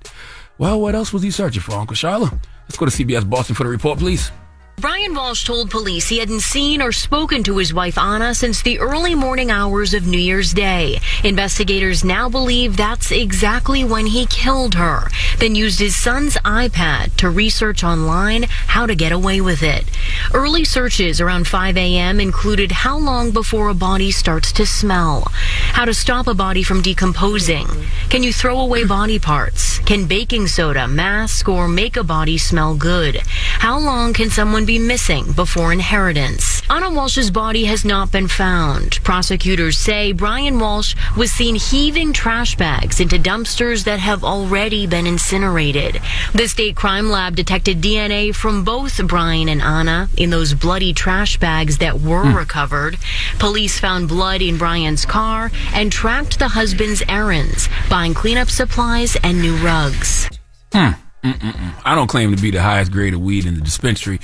Well, 0.57 0.81
what 0.81 0.95
else 0.95 1.13
was 1.13 1.23
he 1.23 1.31
searching 1.31 1.61
for, 1.61 1.73
Uncle 1.73 1.95
Charlotte? 1.95 2.33
Let's 2.63 2.77
go 2.77 2.85
to 2.85 2.91
CBS 2.91 3.29
Boston 3.29 3.55
for 3.55 3.63
the 3.63 3.69
report, 3.69 3.99
please. 3.99 4.31
Brian 4.79 5.15
Walsh 5.15 5.43
told 5.43 5.71
police 5.71 6.07
he 6.07 6.19
hadn't 6.19 6.41
seen 6.41 6.83
or 6.83 6.91
spoken 6.91 7.41
to 7.41 7.57
his 7.57 7.73
wife 7.73 7.97
Anna 7.97 8.35
since 8.35 8.61
the 8.61 8.77
early 8.77 9.15
morning 9.15 9.49
hours 9.49 9.95
of 9.95 10.05
New 10.05 10.19
Year's 10.19 10.53
Day. 10.53 10.99
Investigators 11.23 12.03
now 12.03 12.29
believe 12.29 12.77
that's 12.77 13.09
exactly 13.11 13.83
when 13.83 14.05
he 14.05 14.27
killed 14.27 14.75
her, 14.75 15.07
then 15.39 15.55
used 15.55 15.79
his 15.79 15.95
son's 15.95 16.35
iPad 16.45 17.15
to 17.15 17.31
research 17.31 17.83
online 17.83 18.43
how 18.43 18.85
to 18.85 18.93
get 18.93 19.11
away 19.11 19.41
with 19.41 19.63
it. 19.63 19.83
Early 20.31 20.63
searches 20.63 21.19
around 21.19 21.47
5 21.47 21.75
a.m. 21.75 22.19
included 22.19 22.71
how 22.71 22.99
long 22.99 23.31
before 23.31 23.69
a 23.69 23.73
body 23.73 24.11
starts 24.11 24.51
to 24.51 24.67
smell, 24.67 25.23
how 25.73 25.85
to 25.85 25.93
stop 25.93 26.27
a 26.27 26.35
body 26.35 26.61
from 26.61 26.83
decomposing, 26.83 27.65
can 28.11 28.21
you 28.21 28.31
throw 28.31 28.59
away 28.59 28.83
body 28.97 29.17
parts, 29.17 29.79
can 29.79 30.05
baking 30.05 30.45
soda 30.45 30.87
mask 30.87 31.49
or 31.49 31.67
make 31.67 31.97
a 31.97 32.03
body 32.03 32.37
smell 32.37 32.75
good, 32.75 33.15
how 33.57 33.79
long 33.79 34.13
can 34.13 34.29
someone 34.29 34.66
be 34.67 34.77
missing 34.77 35.31
before 35.31 35.71
inheritance. 35.73 36.61
Anna 36.69 36.91
Walsh's 36.91 37.31
body 37.31 37.63
has 37.65 37.85
not 37.85 38.11
been 38.11 38.27
found. 38.27 39.01
Prosecutors 39.03 39.77
say 39.77 40.11
Brian 40.11 40.59
Walsh 40.59 40.93
was 41.15 41.31
seen 41.31 41.55
heaving 41.55 42.11
trash 42.11 42.55
bags 42.57 42.99
into 42.99 43.17
dumpsters 43.17 43.85
that 43.85 43.99
have 43.99 44.23
already 44.25 44.85
been 44.85 45.07
incinerated. 45.07 46.01
The 46.33 46.47
state 46.47 46.75
crime 46.75 47.09
lab 47.09 47.35
detected 47.37 47.79
DNA 47.81 48.35
from 48.35 48.65
both 48.65 48.99
Brian 49.07 49.47
and 49.47 49.61
Anna 49.61 50.09
in 50.17 50.29
those 50.29 50.53
bloody 50.53 50.93
trash 50.93 51.37
bags 51.39 51.77
that 51.77 52.01
were 52.01 52.25
Hmm. 52.25 52.35
recovered. 52.35 52.97
Police 53.39 53.79
found 53.79 54.09
blood 54.09 54.41
in 54.41 54.57
Brian's 54.57 55.05
car 55.05 55.49
and 55.73 55.89
tracked 55.91 56.37
the 56.37 56.49
husband's 56.49 57.01
errands, 57.07 57.69
buying 57.89 58.13
cleanup 58.13 58.49
supplies 58.49 59.15
and 59.23 59.41
new 59.41 59.55
rugs. 59.55 60.29
Hmm. 60.73 60.91
Mm-mm-mm. 61.23 61.81
I 61.83 61.95
don't 61.95 62.07
claim 62.07 62.35
to 62.35 62.41
be 62.41 62.51
the 62.51 62.61
highest 62.61 62.91
grade 62.91 63.13
of 63.13 63.21
weed 63.21 63.45
in 63.45 63.55
the 63.55 63.61
dispensary, 63.61 64.19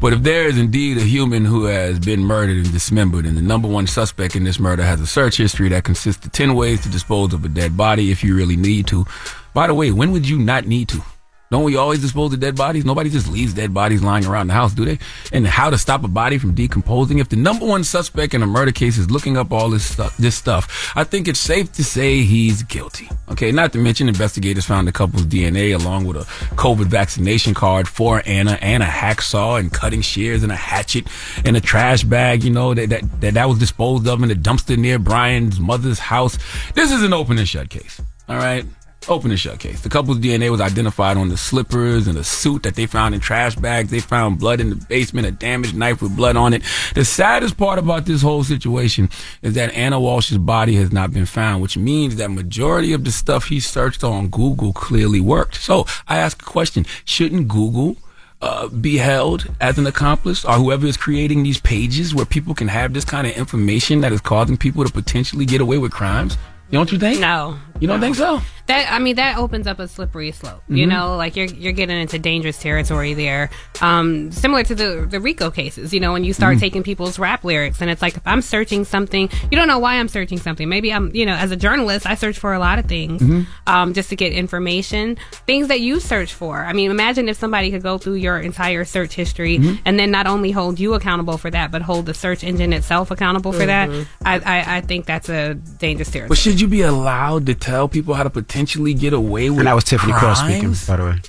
but 0.00 0.12
if 0.12 0.22
there 0.22 0.46
is 0.46 0.58
indeed 0.58 0.96
a 0.96 1.02
human 1.02 1.44
who 1.44 1.64
has 1.64 1.98
been 1.98 2.20
murdered 2.20 2.56
and 2.56 2.72
dismembered, 2.72 3.26
and 3.26 3.36
the 3.36 3.42
number 3.42 3.68
one 3.68 3.86
suspect 3.86 4.34
in 4.34 4.44
this 4.44 4.58
murder 4.58 4.82
has 4.82 5.00
a 5.00 5.06
search 5.06 5.36
history 5.36 5.68
that 5.68 5.84
consists 5.84 6.24
of 6.24 6.32
10 6.32 6.54
ways 6.54 6.82
to 6.82 6.88
dispose 6.88 7.34
of 7.34 7.44
a 7.44 7.48
dead 7.48 7.76
body 7.76 8.10
if 8.10 8.24
you 8.24 8.34
really 8.34 8.56
need 8.56 8.86
to. 8.86 9.04
By 9.52 9.66
the 9.66 9.74
way, 9.74 9.92
when 9.92 10.10
would 10.12 10.28
you 10.28 10.38
not 10.38 10.66
need 10.66 10.88
to? 10.88 11.02
Don't 11.50 11.64
we 11.64 11.76
always 11.76 12.00
dispose 12.00 12.32
of 12.34 12.40
dead 12.40 12.56
bodies? 12.56 12.84
Nobody 12.84 13.08
just 13.08 13.26
leaves 13.28 13.54
dead 13.54 13.72
bodies 13.72 14.02
lying 14.02 14.26
around 14.26 14.48
the 14.48 14.52
house, 14.52 14.74
do 14.74 14.84
they? 14.84 14.98
And 15.32 15.46
how 15.46 15.70
to 15.70 15.78
stop 15.78 16.04
a 16.04 16.08
body 16.08 16.36
from 16.36 16.54
decomposing? 16.54 17.18
If 17.18 17.30
the 17.30 17.36
number 17.36 17.64
one 17.64 17.84
suspect 17.84 18.34
in 18.34 18.42
a 18.42 18.46
murder 18.46 18.70
case 18.70 18.98
is 18.98 19.10
looking 19.10 19.38
up 19.38 19.50
all 19.50 19.70
this 19.70 19.90
stuff, 19.90 20.16
this 20.18 20.34
stuff, 20.34 20.92
I 20.94 21.04
think 21.04 21.26
it's 21.26 21.40
safe 21.40 21.72
to 21.72 21.84
say 21.84 22.20
he's 22.20 22.62
guilty. 22.64 23.08
Okay, 23.30 23.50
not 23.50 23.72
to 23.72 23.78
mention 23.78 24.08
investigators 24.08 24.66
found 24.66 24.86
the 24.86 24.92
couple's 24.92 25.24
DNA 25.24 25.74
along 25.74 26.04
with 26.04 26.18
a 26.18 26.24
COVID 26.56 26.86
vaccination 26.86 27.54
card 27.54 27.88
for 27.88 28.22
Anna 28.26 28.58
and 28.60 28.82
a 28.82 28.86
hacksaw 28.86 29.58
and 29.58 29.72
cutting 29.72 30.02
shears 30.02 30.42
and 30.42 30.52
a 30.52 30.56
hatchet 30.56 31.06
and 31.46 31.56
a 31.56 31.60
trash 31.60 32.04
bag, 32.04 32.44
you 32.44 32.50
know, 32.50 32.74
that 32.74 32.90
that, 32.90 33.20
that, 33.20 33.34
that 33.34 33.48
was 33.48 33.58
disposed 33.58 34.06
of 34.06 34.22
in 34.22 34.30
a 34.30 34.34
dumpster 34.34 34.76
near 34.76 34.98
Brian's 34.98 35.58
mother's 35.58 35.98
house. 35.98 36.38
This 36.74 36.92
is 36.92 37.02
an 37.02 37.14
open 37.14 37.38
and 37.38 37.48
shut 37.48 37.70
case. 37.70 38.00
All 38.28 38.36
right. 38.36 38.66
Open 39.08 39.30
and 39.30 39.40
shut 39.40 39.58
case. 39.58 39.80
The 39.80 39.88
couple's 39.88 40.18
DNA 40.18 40.50
was 40.50 40.60
identified 40.60 41.16
on 41.16 41.30
the 41.30 41.38
slippers 41.38 42.06
and 42.06 42.18
the 42.18 42.24
suit 42.24 42.62
that 42.64 42.74
they 42.74 42.84
found 42.84 43.14
in 43.14 43.22
trash 43.22 43.56
bags. 43.56 43.90
They 43.90 44.00
found 44.00 44.38
blood 44.38 44.60
in 44.60 44.68
the 44.68 44.76
basement, 44.76 45.26
a 45.26 45.30
damaged 45.30 45.74
knife 45.74 46.02
with 46.02 46.14
blood 46.14 46.36
on 46.36 46.52
it. 46.52 46.62
The 46.94 47.06
saddest 47.06 47.56
part 47.56 47.78
about 47.78 48.04
this 48.04 48.20
whole 48.20 48.44
situation 48.44 49.08
is 49.40 49.54
that 49.54 49.72
Anna 49.72 49.98
Walsh's 49.98 50.36
body 50.36 50.74
has 50.74 50.92
not 50.92 51.10
been 51.10 51.24
found, 51.24 51.62
which 51.62 51.78
means 51.78 52.16
that 52.16 52.30
majority 52.30 52.92
of 52.92 53.04
the 53.04 53.10
stuff 53.10 53.46
he 53.46 53.60
searched 53.60 54.04
on 54.04 54.28
Google 54.28 54.74
clearly 54.74 55.20
worked. 55.20 55.54
So 55.54 55.86
I 56.06 56.18
ask 56.18 56.42
a 56.42 56.44
question. 56.44 56.84
Shouldn't 57.06 57.48
Google 57.48 57.96
uh, 58.42 58.68
be 58.68 58.98
held 58.98 59.50
as 59.58 59.78
an 59.78 59.86
accomplice 59.86 60.44
or 60.44 60.52
whoever 60.52 60.86
is 60.86 60.98
creating 60.98 61.44
these 61.44 61.60
pages 61.60 62.14
where 62.14 62.26
people 62.26 62.54
can 62.54 62.68
have 62.68 62.92
this 62.92 63.06
kind 63.06 63.26
of 63.26 63.32
information 63.38 64.02
that 64.02 64.12
is 64.12 64.20
causing 64.20 64.58
people 64.58 64.84
to 64.84 64.92
potentially 64.92 65.46
get 65.46 65.62
away 65.62 65.78
with 65.78 65.92
crimes? 65.92 66.36
Don't 66.70 66.92
you 66.92 66.98
think? 66.98 67.20
No. 67.20 67.58
You 67.80 67.86
don't 67.86 68.00
think 68.00 68.16
so? 68.16 68.40
That 68.66 68.92
I 68.92 68.98
mean 68.98 69.16
that 69.16 69.38
opens 69.38 69.66
up 69.66 69.78
a 69.78 69.86
slippery 69.88 70.30
slope. 70.32 70.62
You 70.68 70.84
Mhm. 70.84 70.90
know, 70.90 71.16
like 71.16 71.36
you're 71.36 71.46
you're 71.46 71.72
getting 71.72 71.96
into 71.96 72.18
dangerous 72.18 72.58
territory 72.58 73.14
there. 73.14 73.48
Um, 73.80 74.30
similar 74.32 74.62
to 74.64 74.74
the 74.74 75.06
the 75.08 75.20
Rico 75.20 75.50
cases. 75.50 75.94
You 75.94 76.00
know, 76.00 76.12
when 76.12 76.24
you 76.24 76.34
start 76.34 76.56
Mhm. 76.56 76.60
taking 76.60 76.82
people's 76.82 77.18
rap 77.20 77.44
lyrics, 77.44 77.80
and 77.80 77.88
it's 77.88 78.02
like 78.02 78.16
if 78.16 78.22
I'm 78.26 78.42
searching 78.42 78.84
something, 78.84 79.30
you 79.50 79.56
don't 79.56 79.68
know 79.68 79.78
why 79.78 79.94
I'm 79.94 80.08
searching 80.08 80.38
something. 80.38 80.68
Maybe 80.68 80.92
I'm 80.92 81.10
you 81.14 81.24
know 81.24 81.34
as 81.34 81.50
a 81.52 81.56
journalist, 81.56 82.04
I 82.04 82.14
search 82.16 82.36
for 82.36 82.52
a 82.52 82.58
lot 82.58 82.78
of 82.80 82.86
things 82.86 83.22
Mhm. 83.22 83.46
um, 83.68 83.94
just 83.94 84.10
to 84.10 84.16
get 84.16 84.32
information, 84.32 85.16
things 85.46 85.68
that 85.68 85.80
you 85.80 86.00
search 86.00 86.34
for. 86.34 86.64
I 86.64 86.72
mean, 86.74 86.90
imagine 86.90 87.28
if 87.28 87.38
somebody 87.38 87.70
could 87.70 87.82
go 87.84 87.96
through 87.96 88.14
your 88.16 88.38
entire 88.38 88.84
search 88.84 89.14
history 89.14 89.58
Mhm. 89.60 89.78
and 89.86 89.98
then 89.98 90.10
not 90.10 90.26
only 90.26 90.50
hold 90.50 90.78
you 90.80 90.92
accountable 90.94 91.38
for 91.38 91.48
that, 91.50 91.70
but 91.70 91.80
hold 91.82 92.04
the 92.06 92.12
search 92.14 92.42
engine 92.44 92.72
itself 92.74 93.10
accountable 93.12 93.52
for 93.52 93.64
that. 93.64 93.88
Mhm. 93.88 94.06
I, 94.26 94.34
I 94.44 94.76
I 94.78 94.80
think 94.82 95.06
that's 95.06 95.28
a 95.30 95.54
dangerous 95.54 96.10
territory. 96.10 96.36
But 96.58 96.58
should 96.58 96.58
Should 96.58 96.60
you 96.60 96.68
be 96.68 96.82
allowed 96.82 97.46
to 97.46 97.54
tell 97.54 97.88
people 97.88 98.14
how 98.14 98.22
to 98.24 98.30
potentially 98.30 98.94
get 98.94 99.12
away 99.12 99.50
with 99.50 99.60
And 99.60 99.66
that 99.68 99.74
was 99.74 99.84
Tiffany 99.84 100.12
Cross 100.12 100.40
speaking, 100.40 100.74
by 100.86 100.96
the 100.96 101.04
way. 101.04 101.20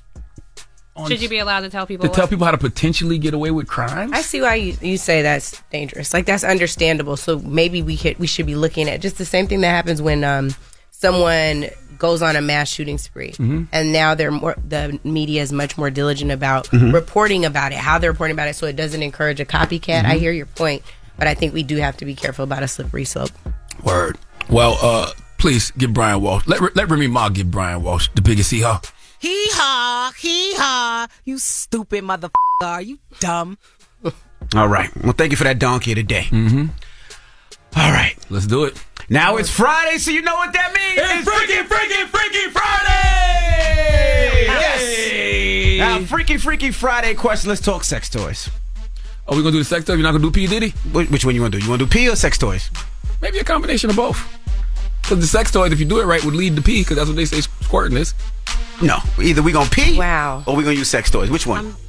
Should 1.07 1.21
you 1.21 1.29
be 1.29 1.39
allowed 1.39 1.61
to 1.61 1.69
tell 1.69 1.85
people? 1.85 2.03
To 2.03 2.09
what? 2.09 2.15
tell 2.15 2.27
people 2.27 2.43
how 2.45 2.51
to 2.51 2.57
potentially 2.57 3.17
get 3.17 3.33
away 3.33 3.51
with 3.51 3.67
crimes? 3.67 4.11
I 4.13 4.21
see 4.21 4.41
why 4.41 4.55
you, 4.55 4.75
you 4.81 4.97
say 4.97 5.21
that's 5.21 5.61
dangerous. 5.71 6.13
Like 6.13 6.25
that's 6.25 6.43
understandable. 6.43 7.15
So 7.15 7.39
maybe 7.39 7.81
we 7.81 7.95
could 7.95 8.19
we 8.19 8.27
should 8.27 8.45
be 8.45 8.55
looking 8.55 8.89
at 8.89 8.99
just 8.99 9.17
the 9.17 9.23
same 9.25 9.47
thing 9.47 9.61
that 9.61 9.69
happens 9.69 10.01
when 10.01 10.25
um 10.25 10.53
someone 10.91 11.67
goes 11.97 12.21
on 12.21 12.35
a 12.35 12.41
mass 12.41 12.67
shooting 12.69 12.97
spree, 12.97 13.31
Mhm. 13.31 13.67
and 13.71 13.93
now 13.93 14.13
they're 14.15 14.31
more 14.31 14.55
the 14.67 14.99
media 15.05 15.41
is 15.41 15.53
much 15.53 15.77
more 15.77 15.89
diligent 15.89 16.31
about 16.31 16.67
Mhm. 16.67 16.93
reporting 16.93 17.45
about 17.45 17.71
it, 17.71 17.77
how 17.77 17.97
they're 17.97 18.11
reporting 18.11 18.33
about 18.35 18.47
it, 18.49 18.55
so 18.55 18.67
it 18.67 18.75
doesn't 18.75 19.01
encourage 19.01 19.39
a 19.39 19.45
copycat. 19.45 20.03
I 20.05 20.15
Mhm. 20.15 20.19
hear 20.19 20.31
your 20.33 20.45
point, 20.47 20.81
but 21.17 21.27
I 21.27 21.33
think 21.33 21.53
we 21.53 21.63
do 21.63 21.77
have 21.77 21.95
to 21.97 22.05
be 22.05 22.13
careful 22.15 22.43
about 22.43 22.61
a 22.63 22.67
slippery 22.67 23.05
slope. 23.05 23.31
Word. 23.83 24.17
Well, 24.49 24.77
uh, 24.81 25.11
please 25.37 25.71
give 25.71 25.93
Brian 25.93 26.21
Walsh. 26.21 26.47
Let 26.47 26.75
let 26.75 26.89
Remy 26.89 27.07
Ma 27.07 27.29
give 27.29 27.51
Brian 27.51 27.83
Walsh 27.83 28.09
the 28.15 28.21
biggest 28.21 28.51
hee 28.51 28.61
haw. 28.61 28.81
Hee 29.19 29.47
haw, 29.51 30.11
hee 30.17 30.53
haw. 30.55 31.07
You 31.25 31.37
stupid 31.37 32.03
motherfucker. 32.03 32.31
Are 32.61 32.81
you 32.81 32.99
dumb? 33.19 33.57
All 34.55 34.67
right. 34.67 34.89
Well, 35.03 35.13
thank 35.13 35.31
you 35.31 35.37
for 35.37 35.43
that 35.43 35.59
donkey 35.59 35.91
of 35.91 35.97
the 35.97 36.03
day. 36.03 36.23
Mm-hmm. 36.29 36.65
All 37.75 37.91
right. 37.91 38.15
Let's 38.29 38.47
do 38.47 38.63
it. 38.63 38.83
Now 39.09 39.37
it's 39.37 39.49
Friday, 39.49 39.97
so 39.97 40.11
you 40.11 40.21
know 40.21 40.35
what 40.35 40.53
that 40.53 40.73
means. 40.73 40.99
It's 40.99 41.29
Freaky, 41.29 41.63
Freaky, 41.67 42.05
Freaky 42.05 42.49
Friday! 42.51 44.45
Yes. 44.47 45.79
Now, 45.79 46.05
Freaky, 46.05 46.37
Freaky 46.37 46.71
Friday 46.71 47.13
question. 47.15 47.49
Let's 47.49 47.61
talk 47.61 47.83
sex 47.83 48.09
toys. 48.09 48.49
Are 49.27 49.35
we 49.35 49.41
gonna 49.41 49.51
do 49.51 49.59
the 49.59 49.65
sex 49.65 49.85
toy? 49.85 49.93
You're 49.93 50.03
not 50.03 50.11
gonna 50.11 50.23
do 50.23 50.31
P 50.31 50.47
Diddy? 50.47 50.71
Which, 50.91 51.09
which 51.09 51.25
one 51.25 51.35
you 51.35 51.41
want 51.41 51.53
to 51.53 51.59
do? 51.59 51.65
You 51.65 51.69
want 51.69 51.81
to 51.81 51.85
do 51.85 51.91
P 51.91 52.09
or 52.09 52.15
sex 52.15 52.37
toys? 52.37 52.69
Maybe 53.21 53.39
a 53.39 53.43
combination 53.43 53.89
of 53.89 53.95
both. 53.95 54.17
Because 55.01 55.19
the 55.19 55.27
sex 55.27 55.51
toys, 55.51 55.71
if 55.71 55.79
you 55.79 55.85
do 55.85 55.99
it 55.99 56.05
right, 56.05 56.23
would 56.23 56.35
lead 56.35 56.55
to 56.55 56.61
pee. 56.61 56.81
Because 56.81 56.97
that's 56.97 57.07
what 57.07 57.15
they 57.15 57.25
say 57.25 57.41
squirting 57.41 57.97
is. 57.97 58.13
No. 58.81 58.99
Either 59.21 59.41
we 59.41 59.51
gonna 59.51 59.69
pee. 59.69 59.97
Wow. 59.97 60.43
Or 60.45 60.55
we 60.55 60.63
gonna 60.63 60.75
use 60.75 60.89
sex 60.89 61.09
toys. 61.09 61.29
Which 61.29 61.47
one? 61.47 61.73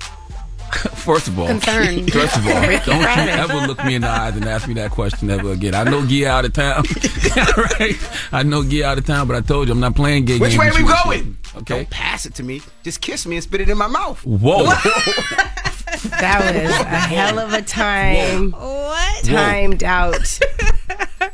First 0.71 1.27
of 1.27 1.37
all, 1.39 1.49
Concerned. 1.49 2.13
first 2.13 2.37
of 2.37 2.47
all, 2.47 2.53
don't 2.53 2.87
you 2.87 3.33
ever 3.33 3.67
look 3.67 3.85
me 3.85 3.97
in 3.97 4.03
the 4.03 4.09
eyes 4.09 4.37
and 4.37 4.45
ask 4.45 4.69
me 4.69 4.75
that 4.75 4.93
question 4.93 5.29
ever 5.29 5.51
again. 5.51 5.75
I 5.75 5.83
know 5.83 6.07
Gia 6.07 6.29
out 6.29 6.45
of 6.45 6.53
town, 6.53 6.85
right? 7.57 7.99
I 8.31 8.45
know 8.45 8.63
Gia 8.63 8.85
out 8.87 8.97
of 8.99 9.05
town, 9.05 9.27
but 9.27 9.37
I 9.37 9.41
told 9.41 9.67
you 9.67 9.75
I'm 9.75 9.81
not 9.81 9.97
playing 9.97 10.27
gay 10.27 10.39
Which 10.39 10.51
games 10.53 10.61
way 10.61 10.69
with 10.69 10.77
we 10.77 10.95
going? 11.05 11.37
Okay. 11.57 11.75
Don't 11.75 11.91
pass 11.91 12.25
it 12.25 12.35
to 12.37 12.45
me. 12.45 12.63
Just 12.85 13.01
kiss 13.01 13.27
me 13.27 13.35
and 13.37 13.43
spit 13.43 13.63
it 13.63 13.69
in 13.69 13.79
my 13.79 13.89
mouth. 13.89 14.25
Whoa. 14.25 14.73
That 16.21 16.41
was 16.41 16.81
a 16.81 16.85
hell 16.85 17.39
of 17.39 17.53
a 17.53 17.63
time. 17.63 18.53
What? 18.53 19.25
Timed 19.25 19.83
out. 19.85 20.41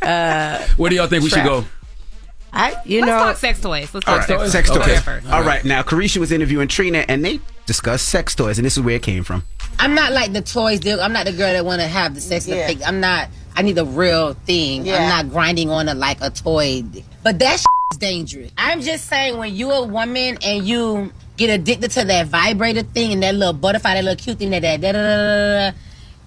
Uh, 0.03 0.65
Where 0.77 0.89
do 0.91 0.97
y'all 0.97 1.07
think 1.09 1.24
we 1.24 1.31
should 1.31 1.43
go? 1.45 1.65
I, 2.53 2.81
you 2.85 3.01
Let's 3.01 3.09
know, 3.09 3.19
talk 3.19 3.37
sex 3.37 3.61
toys. 3.61 3.93
Let's 3.93 4.07
All 4.07 4.19
talk 4.19 4.28
right, 4.28 4.49
sex, 4.51 4.53
sex 4.53 4.70
toys. 4.70 4.87
toys. 4.87 5.01
first. 5.03 5.27
All 5.31 5.43
right, 5.43 5.65
now 5.65 5.83
Caresha 5.83 6.19
was 6.19 6.31
interviewing 6.33 6.69
Trina, 6.69 7.05
and 7.09 7.24
they 7.24 7.41
discussed 7.66 8.09
sex 8.09 8.35
toys, 8.35 8.59
and 8.59 8.65
this 8.65 8.77
is 8.77 8.83
where 8.85 8.95
it 8.97 9.03
came 9.03 9.24
from. 9.24 9.43
I'm 9.78 9.95
not 9.95 10.12
like 10.12 10.33
the 10.33 10.43
toys 10.43 10.81
dude. 10.81 11.01
I'm 11.01 11.12
not 11.12 11.27
the 11.27 11.33
girl 11.33 11.53
that 11.53 11.65
want 11.65 11.81
to 11.83 11.89
have 11.89 12.15
the 12.15 12.20
sex 12.20 12.47
Yeah. 12.47 12.69
yeah. 12.70 12.87
I'm 12.89 13.01
not. 13.01 13.28
I 13.57 13.62
need 13.62 13.74
the 13.74 13.85
real 13.85 14.35
thing. 14.35 14.87
Yeah. 14.87 14.97
I'm 14.97 15.09
not 15.09 15.33
grinding 15.33 15.70
on 15.70 15.89
a 15.89 15.95
like 15.95 16.19
a 16.20 16.31
toy. 16.31 16.83
But 17.23 17.39
that 17.41 17.55
is 17.93 17.99
dangerous. 17.99 18.53
I'm 18.57 18.81
just 18.81 19.07
saying 19.07 19.39
when 19.39 19.55
you're 19.55 19.73
a 19.73 19.83
woman 19.83 20.39
and 20.43 20.66
you 20.66 21.12
get 21.37 21.51
addicted 21.51 21.91
to 21.93 22.05
that 22.05 22.27
vibrator 22.29 22.83
thing 22.83 23.13
and 23.13 23.23
that 23.23 23.35
little 23.35 23.53
butterfly, 23.53 23.95
that 23.95 24.05
little 24.05 24.23
cute 24.23 24.39
thing, 24.39 24.51
that 24.51 24.63
that 24.63 24.81
da 24.81 24.93
da 24.93 25.03
da 25.03 25.71
da. 25.71 25.79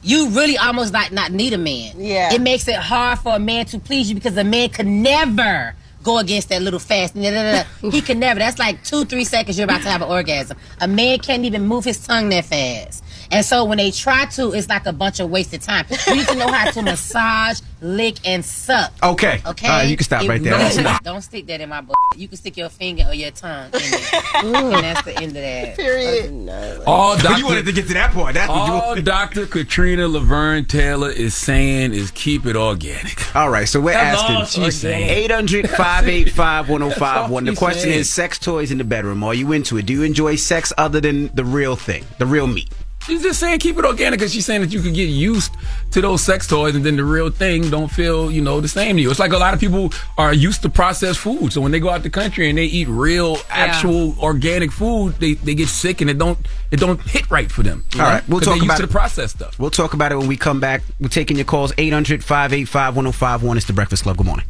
You 0.01 0.29
really 0.29 0.57
almost 0.57 0.93
like 0.93 1.11
not 1.11 1.31
need 1.31 1.53
a 1.53 1.57
man. 1.57 1.95
Yeah. 1.97 2.33
It 2.33 2.41
makes 2.41 2.67
it 2.67 2.75
hard 2.75 3.19
for 3.19 3.35
a 3.35 3.39
man 3.39 3.65
to 3.67 3.79
please 3.79 4.09
you 4.09 4.15
because 4.15 4.37
a 4.37 4.43
man 4.43 4.69
could 4.69 4.87
never 4.87 5.75
go 6.03 6.19
against 6.19 6.49
that 6.49 6.61
little 6.61 6.79
fast. 6.79 7.15
Da, 7.15 7.31
da, 7.31 7.63
da. 7.63 7.63
he 7.91 8.01
can 8.01 8.19
never. 8.19 8.39
That's 8.39 8.59
like 8.59 8.83
two, 8.83 9.05
three 9.05 9.25
seconds. 9.25 9.57
You're 9.57 9.65
about 9.65 9.81
to 9.81 9.89
have 9.89 10.01
an 10.01 10.09
orgasm. 10.09 10.57
A 10.79 10.87
man 10.87 11.19
can't 11.19 11.43
even 11.43 11.65
move 11.67 11.83
his 11.83 12.05
tongue 12.05 12.29
that 12.29 12.45
fast. 12.45 13.03
And 13.31 13.45
so 13.45 13.63
when 13.65 13.77
they 13.77 13.91
try 13.91 14.25
to, 14.25 14.53
it's 14.53 14.67
like 14.69 14.85
a 14.85 14.93
bunch 14.93 15.19
of 15.19 15.29
wasted 15.29 15.61
time. 15.61 15.85
You 16.07 16.15
need 16.15 16.27
to 16.27 16.35
know 16.35 16.47
how 16.51 16.71
to 16.71 16.81
massage, 16.81 17.61
lick, 17.81 18.15
and 18.25 18.43
suck. 18.43 18.91
Okay. 19.03 19.41
Okay. 19.45 19.67
All 19.67 19.73
right, 19.77 19.89
you 19.89 19.95
can 19.97 20.03
stop 20.03 20.23
It 20.23 20.29
right 20.29 20.41
there. 20.41 20.57
really- 20.57 20.83
don't 21.03 21.21
stick 21.21 21.45
that 21.47 21.61
in 21.61 21.69
my 21.69 21.81
butt. 21.81 21.95
You 22.17 22.27
can 22.27 22.37
stick 22.37 22.57
your 22.57 22.69
finger 22.69 23.03
or 23.07 23.13
your 23.13 23.31
tongue 23.31 23.67
in 23.67 23.79
it. 23.81 24.13
and 24.43 24.73
that's 24.83 25.03
the 25.03 25.15
end 25.15 25.27
of 25.27 25.33
that. 25.43 25.75
Period. 25.77 26.81
All 26.87 27.17
Dr. 27.17 27.29
You 27.39 27.45
wanted 27.45 27.65
to 27.67 27.71
get 27.71 27.87
to 27.87 27.93
that 27.93 28.11
point. 28.11 28.33
That's 28.33 28.49
what 28.49 28.67
you 28.67 28.73
All 28.73 28.95
Dr. 28.95 29.45
Katrina 29.45 30.07
Laverne 30.07 30.65
Taylor 30.65 31.09
is 31.11 31.35
saying 31.35 31.93
is 31.93 32.11
keep 32.11 32.45
it 32.45 32.55
organic. 32.55 33.35
All 33.35 33.49
right, 33.49 33.67
so 33.67 33.79
we're 33.79 33.93
That's 33.93 34.21
asking 34.21 34.35
all 34.37 34.45
she's 34.45 34.75
saying. 34.79 35.07
800 35.09 35.69
585 35.69 36.69
1051. 36.69 37.45
The 37.45 37.55
question 37.55 37.83
saying. 37.83 37.99
is 37.99 38.11
sex 38.11 38.39
toys 38.39 38.71
in 38.71 38.79
the 38.79 38.83
bedroom. 38.83 39.23
Are 39.23 39.33
you 39.35 39.51
into 39.51 39.77
it? 39.77 39.85
Do 39.85 39.93
you 39.93 40.03
enjoy 40.03 40.35
sex 40.35 40.73
other 40.77 40.99
than 40.99 41.27
the 41.35 41.45
real 41.45 41.75
thing, 41.75 42.03
the 42.17 42.25
real 42.25 42.47
meat? 42.47 42.69
She's 43.05 43.23
just 43.23 43.39
saying 43.39 43.59
keep 43.59 43.77
it 43.77 43.85
organic 43.85 44.19
because 44.19 44.31
she's 44.33 44.45
saying 44.45 44.61
that 44.61 44.71
you 44.71 44.81
could 44.81 44.93
get 44.93 45.05
used 45.09 45.55
to 45.91 46.01
those 46.01 46.21
sex 46.21 46.45
toys 46.45 46.75
and 46.75 46.85
then 46.85 46.95
the 46.95 47.03
real 47.03 47.29
thing 47.31 47.69
don't 47.69 47.87
feel, 47.89 48.29
you 48.29 48.41
know, 48.41 48.59
the 48.61 48.67
same 48.67 48.97
to 48.97 49.01
you. 49.01 49.09
It's 49.09 49.19
like 49.19 49.31
a 49.31 49.37
lot 49.37 49.53
of 49.53 49.59
people 49.59 49.91
are 50.17 50.33
used 50.33 50.61
to 50.63 50.69
processed 50.69 51.17
food. 51.19 51.51
So 51.51 51.61
when 51.61 51.71
they 51.71 51.79
go 51.79 51.89
out 51.89 52.03
the 52.03 52.09
country 52.11 52.49
and 52.49 52.57
they 52.57 52.65
eat 52.65 52.87
real, 52.87 53.37
actual 53.49 54.15
organic 54.19 54.71
food, 54.71 55.15
they, 55.15 55.33
they 55.35 55.55
get 55.55 55.69
sick 55.69 56.01
and 56.01 56.09
it 56.09 56.17
don't 56.19 56.37
it 56.71 56.79
don't 56.79 57.01
hit 57.01 57.29
right 57.31 57.51
for 57.51 57.63
them. 57.63 57.83
you 57.95 58.01
All 58.01 58.05
know? 58.07 58.13
right, 58.13 58.29
we'll 58.29 58.39
'Cause 58.41 58.45
talk 58.47 58.51
they're 58.55 58.55
used 58.57 58.65
about 58.65 58.77
to 58.77 58.83
it. 58.83 58.87
the 58.87 58.91
processed 58.91 59.35
stuff. 59.37 59.57
We'll 59.57 59.71
talk 59.71 59.93
about 59.93 60.11
it 60.11 60.17
when 60.17 60.27
we 60.27 60.37
come 60.37 60.59
back. 60.59 60.83
We're 60.99 61.07
taking 61.07 61.37
your 61.37 61.45
calls 61.45 61.73
800 61.77 62.23
585 62.23 62.95
1051. 62.95 63.57
It's 63.57 63.65
the 63.65 63.73
Breakfast 63.73 64.03
Club. 64.03 64.17
Good 64.17 64.27
morning. 64.27 64.45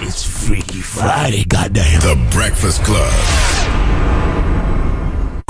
It's 0.00 0.22
Freaky 0.24 0.80
Friday, 0.80 1.44
goddamn. 1.44 2.00
The 2.00 2.28
Breakfast 2.30 2.82
Club. 2.84 3.63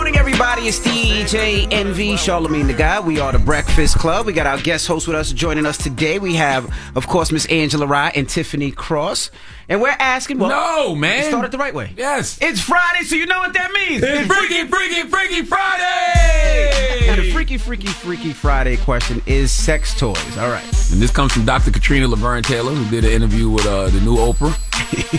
Morning, 0.04 0.20
everybody. 0.20 0.62
It's 0.68 0.80
DJ 0.80 1.66
Envy, 1.72 2.18
Charlemagne 2.18 2.66
the 2.66 2.74
God. 2.74 3.06
We 3.06 3.20
are 3.20 3.32
the 3.32 3.38
Breakfast 3.38 3.96
Club. 3.96 4.26
We 4.26 4.34
got 4.34 4.46
our 4.46 4.60
guest 4.60 4.86
host 4.86 5.08
with 5.08 5.16
us 5.16 5.32
joining 5.32 5.64
us 5.64 5.78
today. 5.78 6.18
We 6.18 6.34
have, 6.34 6.70
of 6.94 7.06
course, 7.06 7.32
Miss 7.32 7.46
Angela 7.46 7.86
Rye 7.86 8.12
and 8.14 8.28
Tiffany 8.28 8.70
Cross. 8.70 9.30
And 9.66 9.80
we're 9.80 9.96
asking, 9.98 10.40
well, 10.40 10.50
No, 10.50 10.94
man. 10.94 11.24
Start 11.30 11.46
it 11.46 11.52
the 11.52 11.56
right 11.56 11.74
way. 11.74 11.94
Yes. 11.96 12.38
It's 12.42 12.60
Friday, 12.60 13.04
so 13.04 13.14
you 13.16 13.24
know 13.24 13.38
what 13.38 13.54
that 13.54 13.72
means. 13.72 14.02
It's 14.04 14.26
Freaky, 14.26 14.66
Freaky, 14.68 15.08
Freaky 15.08 15.42
Friday! 15.42 17.08
And 17.08 17.22
the 17.22 17.32
freaky, 17.32 17.56
freaky, 17.56 17.86
freaky 17.86 18.34
Friday 18.34 18.76
question 18.76 19.22
is 19.24 19.50
sex 19.52 19.98
toys. 19.98 20.36
All 20.36 20.50
right. 20.50 20.64
And 20.92 21.00
this 21.00 21.12
comes 21.12 21.32
from 21.32 21.46
Dr. 21.46 21.70
Katrina 21.70 22.08
Laverne 22.08 22.42
Taylor, 22.42 22.72
who 22.72 22.90
did 22.90 23.06
an 23.06 23.10
interview 23.10 23.48
with 23.48 23.64
uh, 23.64 23.88
the 23.88 24.02
new 24.02 24.16
Oprah. 24.16 24.54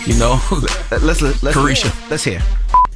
You 0.06 0.20
know, 0.20 0.40
let's 1.04 1.24
let's, 1.24 1.42
let's 1.42 1.58
Caresha. 1.58 2.10
Let's 2.12 2.24
hear. 2.24 2.44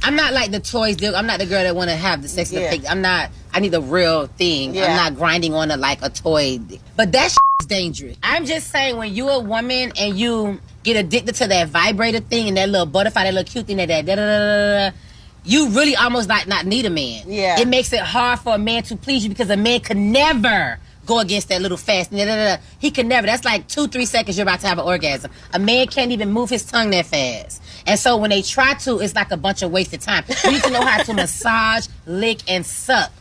I'm 0.02 0.16
not 0.16 0.32
like 0.32 0.50
the 0.50 0.60
toys 0.60 0.96
dude. 0.96 1.14
I'm 1.14 1.26
not 1.26 1.38
the 1.40 1.46
girl 1.46 1.62
that 1.62 1.76
want 1.76 1.90
to 1.90 1.96
have 1.96 2.22
the 2.22 2.28
sex. 2.28 2.52
Yeah. 2.52 2.74
I'm 2.88 3.02
not. 3.02 3.30
I 3.52 3.60
need 3.60 3.72
the 3.72 3.82
real 3.82 4.26
thing. 4.26 4.74
Yeah. 4.74 4.86
I'm 4.86 4.96
not 4.96 5.16
grinding 5.16 5.54
on 5.54 5.70
it 5.70 5.78
like 5.78 6.02
a 6.02 6.08
toy. 6.10 6.58
But 6.96 7.12
that 7.12 7.26
is 7.60 7.66
dangerous. 7.66 8.16
I'm 8.22 8.46
just 8.46 8.70
saying 8.70 8.96
when 8.96 9.12
you're 9.12 9.30
a 9.30 9.38
woman 9.40 9.92
and 9.98 10.16
you 10.18 10.60
get 10.82 10.96
addicted 10.96 11.34
to 11.36 11.46
that 11.48 11.68
vibrator 11.68 12.20
thing 12.20 12.48
and 12.48 12.56
that 12.56 12.68
little 12.68 12.86
butterfly, 12.86 13.24
that 13.24 13.34
little 13.34 13.50
cute 13.50 13.66
thing, 13.66 13.76
that 13.78 13.88
that 13.88 14.06
da 14.06 14.14
da 14.14 14.22
da 14.22 14.38
da. 14.38 14.90
da, 14.90 14.96
You 15.44 15.68
really 15.70 15.96
almost 15.96 16.28
like 16.28 16.46
not 16.46 16.64
need 16.64 16.86
a 16.86 16.90
man. 16.90 17.24
Yeah. 17.26 17.60
It 17.60 17.68
makes 17.68 17.92
it 17.92 18.00
hard 18.00 18.38
for 18.40 18.54
a 18.54 18.58
man 18.58 18.82
to 18.84 18.96
please 18.96 19.24
you 19.24 19.28
because 19.28 19.50
a 19.50 19.56
man 19.56 19.80
could 19.80 19.96
never 19.98 20.78
go 21.06 21.18
against 21.18 21.48
that 21.48 21.60
little 21.60 21.76
fast. 21.76 22.10
Da, 22.12 22.24
da, 22.24 22.56
da. 22.56 22.62
He 22.78 22.90
could 22.90 23.06
never. 23.06 23.26
That's 23.26 23.44
like 23.44 23.66
two, 23.68 23.88
three 23.88 24.06
seconds. 24.06 24.38
You're 24.38 24.44
about 24.44 24.60
to 24.60 24.68
have 24.68 24.78
an 24.78 24.84
orgasm. 24.84 25.30
A 25.52 25.58
man 25.58 25.88
can't 25.88 26.12
even 26.12 26.30
move 26.30 26.50
his 26.50 26.64
tongue 26.64 26.90
that 26.90 27.06
fast. 27.06 27.60
And 27.86 27.98
so 27.98 28.16
when 28.16 28.30
they 28.30 28.42
try 28.42 28.74
to, 28.74 29.00
it's 29.00 29.14
like 29.14 29.30
a 29.30 29.36
bunch 29.36 29.62
of 29.62 29.70
wasted 29.70 30.00
time. 30.00 30.24
You 30.44 30.52
need 30.52 30.62
to 30.62 30.70
know 30.70 30.82
how 30.82 31.02
to 31.02 31.14
massage, 31.14 31.88
lick, 32.06 32.40
and 32.48 32.64
suck. 32.64 33.12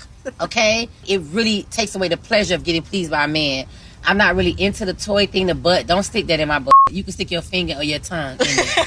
Okay? 0.41 0.90
It 1.07 1.22
really 1.31 1.64
takes 1.64 1.95
away 1.95 2.07
the 2.07 2.18
pleasure 2.18 2.56
of 2.56 2.64
getting 2.64 2.81
pleased 2.81 3.11
by 3.11 3.26
a 3.26 3.27
man. 3.27 3.65
I'm 4.03 4.18
not 4.18 4.36
really 4.36 4.52
into 4.52 4.86
the 4.86 4.94
toy 4.94 5.27
thing, 5.27 5.48
the 5.48 5.56
butt. 5.56 5.88
Don't 5.88 6.03
stick 6.03 6.27
that 6.27 6.40
in 6.40 6.48
my 6.48 6.60
butt. 6.60 6.73
You 6.91 7.03
can 7.03 7.14
stick 7.14 7.31
your 7.31 7.41
finger 7.41 7.76
or 7.76 7.84
your 7.84 7.99
tongue 7.99 8.34
in 8.34 8.38
it. 8.41 8.77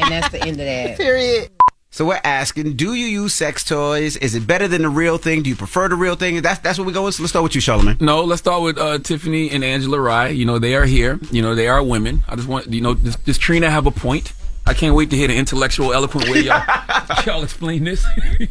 and 0.00 0.12
that's 0.12 0.28
the 0.30 0.40
end 0.42 0.60
of 0.60 0.66
that. 0.66 0.96
Period. 0.96 1.50
So 1.90 2.04
we're 2.04 2.20
asking, 2.22 2.76
do 2.76 2.94
you 2.94 3.06
use 3.06 3.32
sex 3.32 3.64
toys? 3.64 4.16
Is 4.18 4.34
it 4.34 4.46
better 4.46 4.68
than 4.68 4.82
the 4.82 4.90
real 4.90 5.16
thing? 5.16 5.42
Do 5.42 5.48
you 5.48 5.56
prefer 5.56 5.88
the 5.88 5.96
real 5.96 6.16
thing? 6.16 6.42
That's 6.42 6.60
that's 6.60 6.78
what 6.78 6.86
we 6.86 6.92
go 6.92 7.04
with. 7.04 7.14
So 7.14 7.22
let's 7.22 7.30
start 7.30 7.42
with 7.42 7.54
you, 7.54 7.62
Charlemagne. 7.62 7.96
No, 7.98 8.22
let's 8.24 8.42
start 8.42 8.62
with 8.62 8.78
uh, 8.78 8.98
Tiffany 8.98 9.50
and 9.50 9.64
Angela 9.64 9.98
Rye. 9.98 10.28
You 10.28 10.44
know, 10.44 10.58
they 10.58 10.74
are 10.74 10.84
here. 10.84 11.18
You 11.32 11.40
know, 11.40 11.54
they 11.54 11.66
are 11.66 11.82
women. 11.82 12.22
I 12.28 12.36
just 12.36 12.46
want, 12.46 12.66
you 12.68 12.82
know, 12.82 12.94
does, 12.94 13.16
does 13.16 13.38
Trina 13.38 13.70
have 13.70 13.86
a 13.86 13.90
point? 13.90 14.34
I 14.68 14.74
can't 14.74 14.94
wait 14.94 15.08
to 15.10 15.16
hear 15.16 15.28
the 15.28 15.34
intellectual, 15.34 15.94
eloquent 15.94 16.28
way 16.28 16.40
y'all, 16.40 16.62
y'all 17.26 17.42
explain 17.42 17.84
this. 17.84 18.04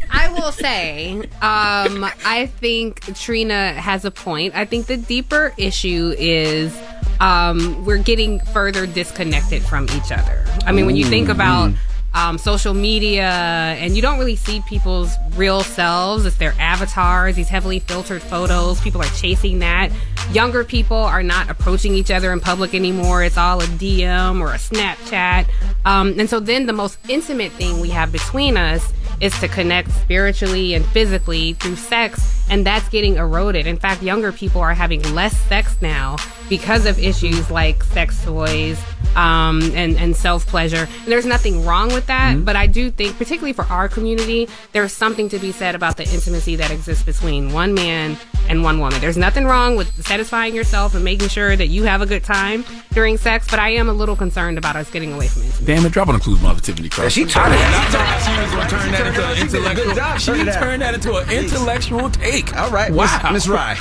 I 0.10 0.34
will 0.34 0.52
say, 0.52 1.14
um, 1.42 2.04
I 2.26 2.50
think 2.60 3.16
Trina 3.16 3.74
has 3.74 4.04
a 4.04 4.10
point. 4.10 4.56
I 4.56 4.66
think 4.66 4.88
the 4.88 4.98
deeper 4.98 5.54
issue 5.58 6.16
is 6.18 6.76
um, 7.20 7.86
we're 7.86 8.02
getting 8.02 8.40
further 8.40 8.88
disconnected 8.88 9.62
from 9.62 9.88
each 9.92 10.12
other. 10.12 10.44
I 10.66 10.72
mean, 10.72 10.88
when 10.88 10.96
you 10.96 11.06
think 11.06 11.30
about 11.30 11.74
um, 12.14 12.38
social 12.38 12.74
media 12.74 13.30
and 13.30 13.96
you 13.96 14.02
don't 14.02 14.18
really 14.18 14.36
see 14.36 14.62
people's 14.68 15.14
real 15.36 15.62
selves, 15.62 16.26
it's 16.26 16.38
their 16.38 16.54
avatars, 16.60 17.36
these 17.36 17.50
heavily 17.50 17.80
filtered 17.80 18.22
photos, 18.22 18.82
people 18.82 19.02
are 19.02 19.10
chasing 19.16 19.60
that. 19.60 19.92
younger 20.32 20.64
people 20.64 20.98
are 20.98 21.24
not 21.24 21.50
approaching 21.50 21.94
each 21.94 22.12
other 22.12 22.34
in 22.34 22.40
public 22.40 22.74
anymore. 22.74 23.24
It's 23.24 23.38
all 23.38 23.62
a 23.62 23.66
DM 23.66 24.42
or 24.42 24.54
a 24.54 24.58
Snapchat. 24.58 25.48
Um, 25.86 26.20
and 26.20 26.30
so 26.30 26.40
then 26.40 26.66
the 26.66 26.74
most 26.74 26.98
intimate 27.08 27.52
thing 27.54 27.80
we 27.80 27.90
have 27.92 28.12
between 28.12 28.58
us 28.58 28.92
is 29.22 29.38
to 29.40 29.48
connect 29.48 29.92
spiritually 29.92 30.74
and 30.74 30.86
physically 30.88 31.54
through 31.54 31.76
sex, 31.76 32.46
and 32.50 32.66
that's 32.66 32.88
getting 32.90 33.16
eroded. 33.16 33.66
In 33.66 33.78
fact, 33.78 34.04
younger 34.04 34.32
people 34.32 34.62
are 34.62 34.74
having 34.74 35.02
less 35.16 35.36
sex 35.48 35.76
now 35.82 36.18
because 36.50 36.86
of 36.86 37.00
issues 37.00 37.50
like 37.52 37.84
sex 37.84 38.24
toys 38.24 38.82
um, 39.16 39.62
and, 39.74 39.98
and 39.98 40.16
self 40.16 40.46
pleasure. 40.48 40.88
And 41.04 41.08
there's 41.08 41.26
nothing 41.26 41.66
wrong 41.66 41.88
with 41.94 42.06
that, 42.08 42.46
but 42.46 42.56
I 42.56 42.68
do 42.68 42.92
think, 42.92 43.18
particularly 43.18 43.54
for 43.54 43.66
our 43.66 43.90
community, 43.90 44.48
there's 44.74 44.94
something 44.94 45.30
to 45.30 45.40
be 45.40 45.52
said 45.52 45.76
about 45.76 45.98
the 45.98 46.04
intimacy 46.04 46.56
that 46.58 46.72
exists 46.72 47.04
between 47.04 47.52
one 47.52 47.74
man 47.74 48.18
and 48.48 48.64
one 48.64 48.80
woman. 48.80 49.02
There's 49.02 49.18
nothing 49.18 49.46
wrong 49.46 49.76
with 49.76 50.06
satisfying 50.06 50.56
yourself 50.56 50.96
and 50.96 51.04
making 51.04 51.28
sure 51.30 51.56
that 51.56 51.68
you 51.68 51.84
have 51.84 52.02
a 52.02 52.06
good 52.06 52.24
time 52.24 52.64
during 52.94 53.18
sex, 53.18 53.48
but 53.50 53.60
I 53.60 53.70
am 53.72 53.90
a 53.90 53.94
little 53.94 54.16
concerned 54.16 54.58
about 54.58 54.76
us 54.76 54.90
getting 54.90 55.14
away 55.14 55.28
from 55.28 55.44
it. 55.44 55.54
Damn 55.66 55.86
it, 55.86 55.92
drop 55.92 56.08
on 56.08 56.14
the 56.16 56.22
clues, 56.22 56.42
mother 56.42 56.62
Tiffany 56.62 56.88
Cross. 56.90 57.12
she 57.14 57.26
turned 57.26 57.54
it- 57.54 57.60
I 57.60 57.86
thought 57.90 58.22
she 58.24 58.42
was 58.42 58.52
going 58.52 58.68
to 58.68 58.76
turn 58.76 58.92
that 58.92 59.08
into 59.08 59.26
an 59.26 59.36
She 59.36 59.58
did 59.58 59.66
a 59.72 59.76
good 59.76 59.88
intellectual. 59.90 60.36
She 60.36 60.52
turned 60.60 60.82
that 60.82 60.94
into 60.94 61.16
an 61.16 61.30
intellectual 61.30 62.10
take. 62.10 62.56
All 62.56 62.70
right, 62.72 62.92
wow, 62.92 63.20
Miss- 63.24 63.46
Miss 63.46 63.48
Rye. 63.48 63.78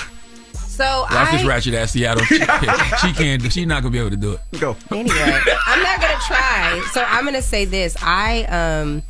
So 0.76 1.06
Watch 1.10 1.30
this 1.32 1.42
I 1.42 1.46
ratchet 1.46 1.74
ass 1.74 1.92
Seattle. 1.92 2.24
She, 2.24 2.38
she 2.38 3.12
can't. 3.14 3.52
She's 3.52 3.66
not 3.66 3.82
gonna 3.82 3.92
be 3.92 3.98
able 3.98 4.10
to 4.10 4.16
do 4.16 4.32
it. 4.32 4.60
Go. 4.60 4.76
anyway, 4.90 5.40
I'm 5.66 5.82
not 5.82 6.00
gonna 6.00 6.18
try. 6.26 6.86
So 6.92 7.02
I'm 7.06 7.24
gonna 7.24 7.40
say 7.42 7.64
this. 7.64 7.96
I 8.02 8.44
um 8.44 9.02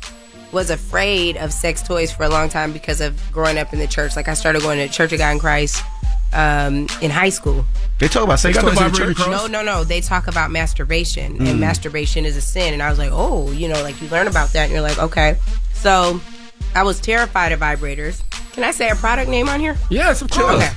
was 0.53 0.69
afraid 0.69 1.35
of 1.37 1.51
sex 1.51 1.83
toys 1.83 2.11
for 2.11 2.23
a 2.23 2.29
long 2.29 2.47
time 2.47 2.71
because 2.71 3.01
of 3.01 3.21
growing 3.33 3.57
up 3.57 3.73
in 3.73 3.79
the 3.79 3.87
church. 3.87 4.15
Like 4.15 4.29
I 4.29 4.33
started 4.33 4.61
going 4.61 4.77
to 4.79 4.87
Church 4.93 5.11
of 5.11 5.19
God 5.19 5.31
in 5.31 5.39
Christ 5.39 5.83
um, 6.33 6.87
in 7.01 7.11
high 7.11 7.29
school. 7.29 7.65
They 7.99 8.07
talk 8.07 8.23
about 8.23 8.39
sex 8.39 8.55
They 8.57 8.63
the 8.63 8.71
toys 8.71 8.81
in 8.87 8.93
church. 8.93 9.17
No, 9.19 9.47
no, 9.47 9.61
no. 9.61 9.83
They 9.83 10.01
talk 10.01 10.27
about 10.27 10.51
masturbation, 10.51 11.37
Mm. 11.39 11.49
and 11.49 11.59
masturbation 11.59 12.25
is 12.25 12.37
a 12.37 12.41
sin. 12.41 12.73
And 12.73 12.81
I 12.81 12.89
was 12.89 12.97
like, 12.97 13.09
oh, 13.11 13.51
you 13.51 13.67
know, 13.67 13.81
like 13.83 14.01
you 14.01 14.07
learn 14.09 14.27
about 14.27 14.53
that, 14.53 14.63
and 14.63 14.71
you're 14.71 14.81
like, 14.81 14.99
okay. 14.99 15.37
So 15.73 16.21
I 16.75 16.83
was 16.83 16.99
terrified 16.99 17.51
of 17.51 17.59
vibrators. 17.59 18.21
Can 18.53 18.63
I 18.63 18.71
say 18.71 18.89
a 18.89 18.95
product 18.95 19.29
name 19.29 19.49
on 19.49 19.59
here? 19.59 19.77
Yes, 19.89 20.21
of 20.21 20.29
course. 20.31 20.55
Okay. 20.55 20.71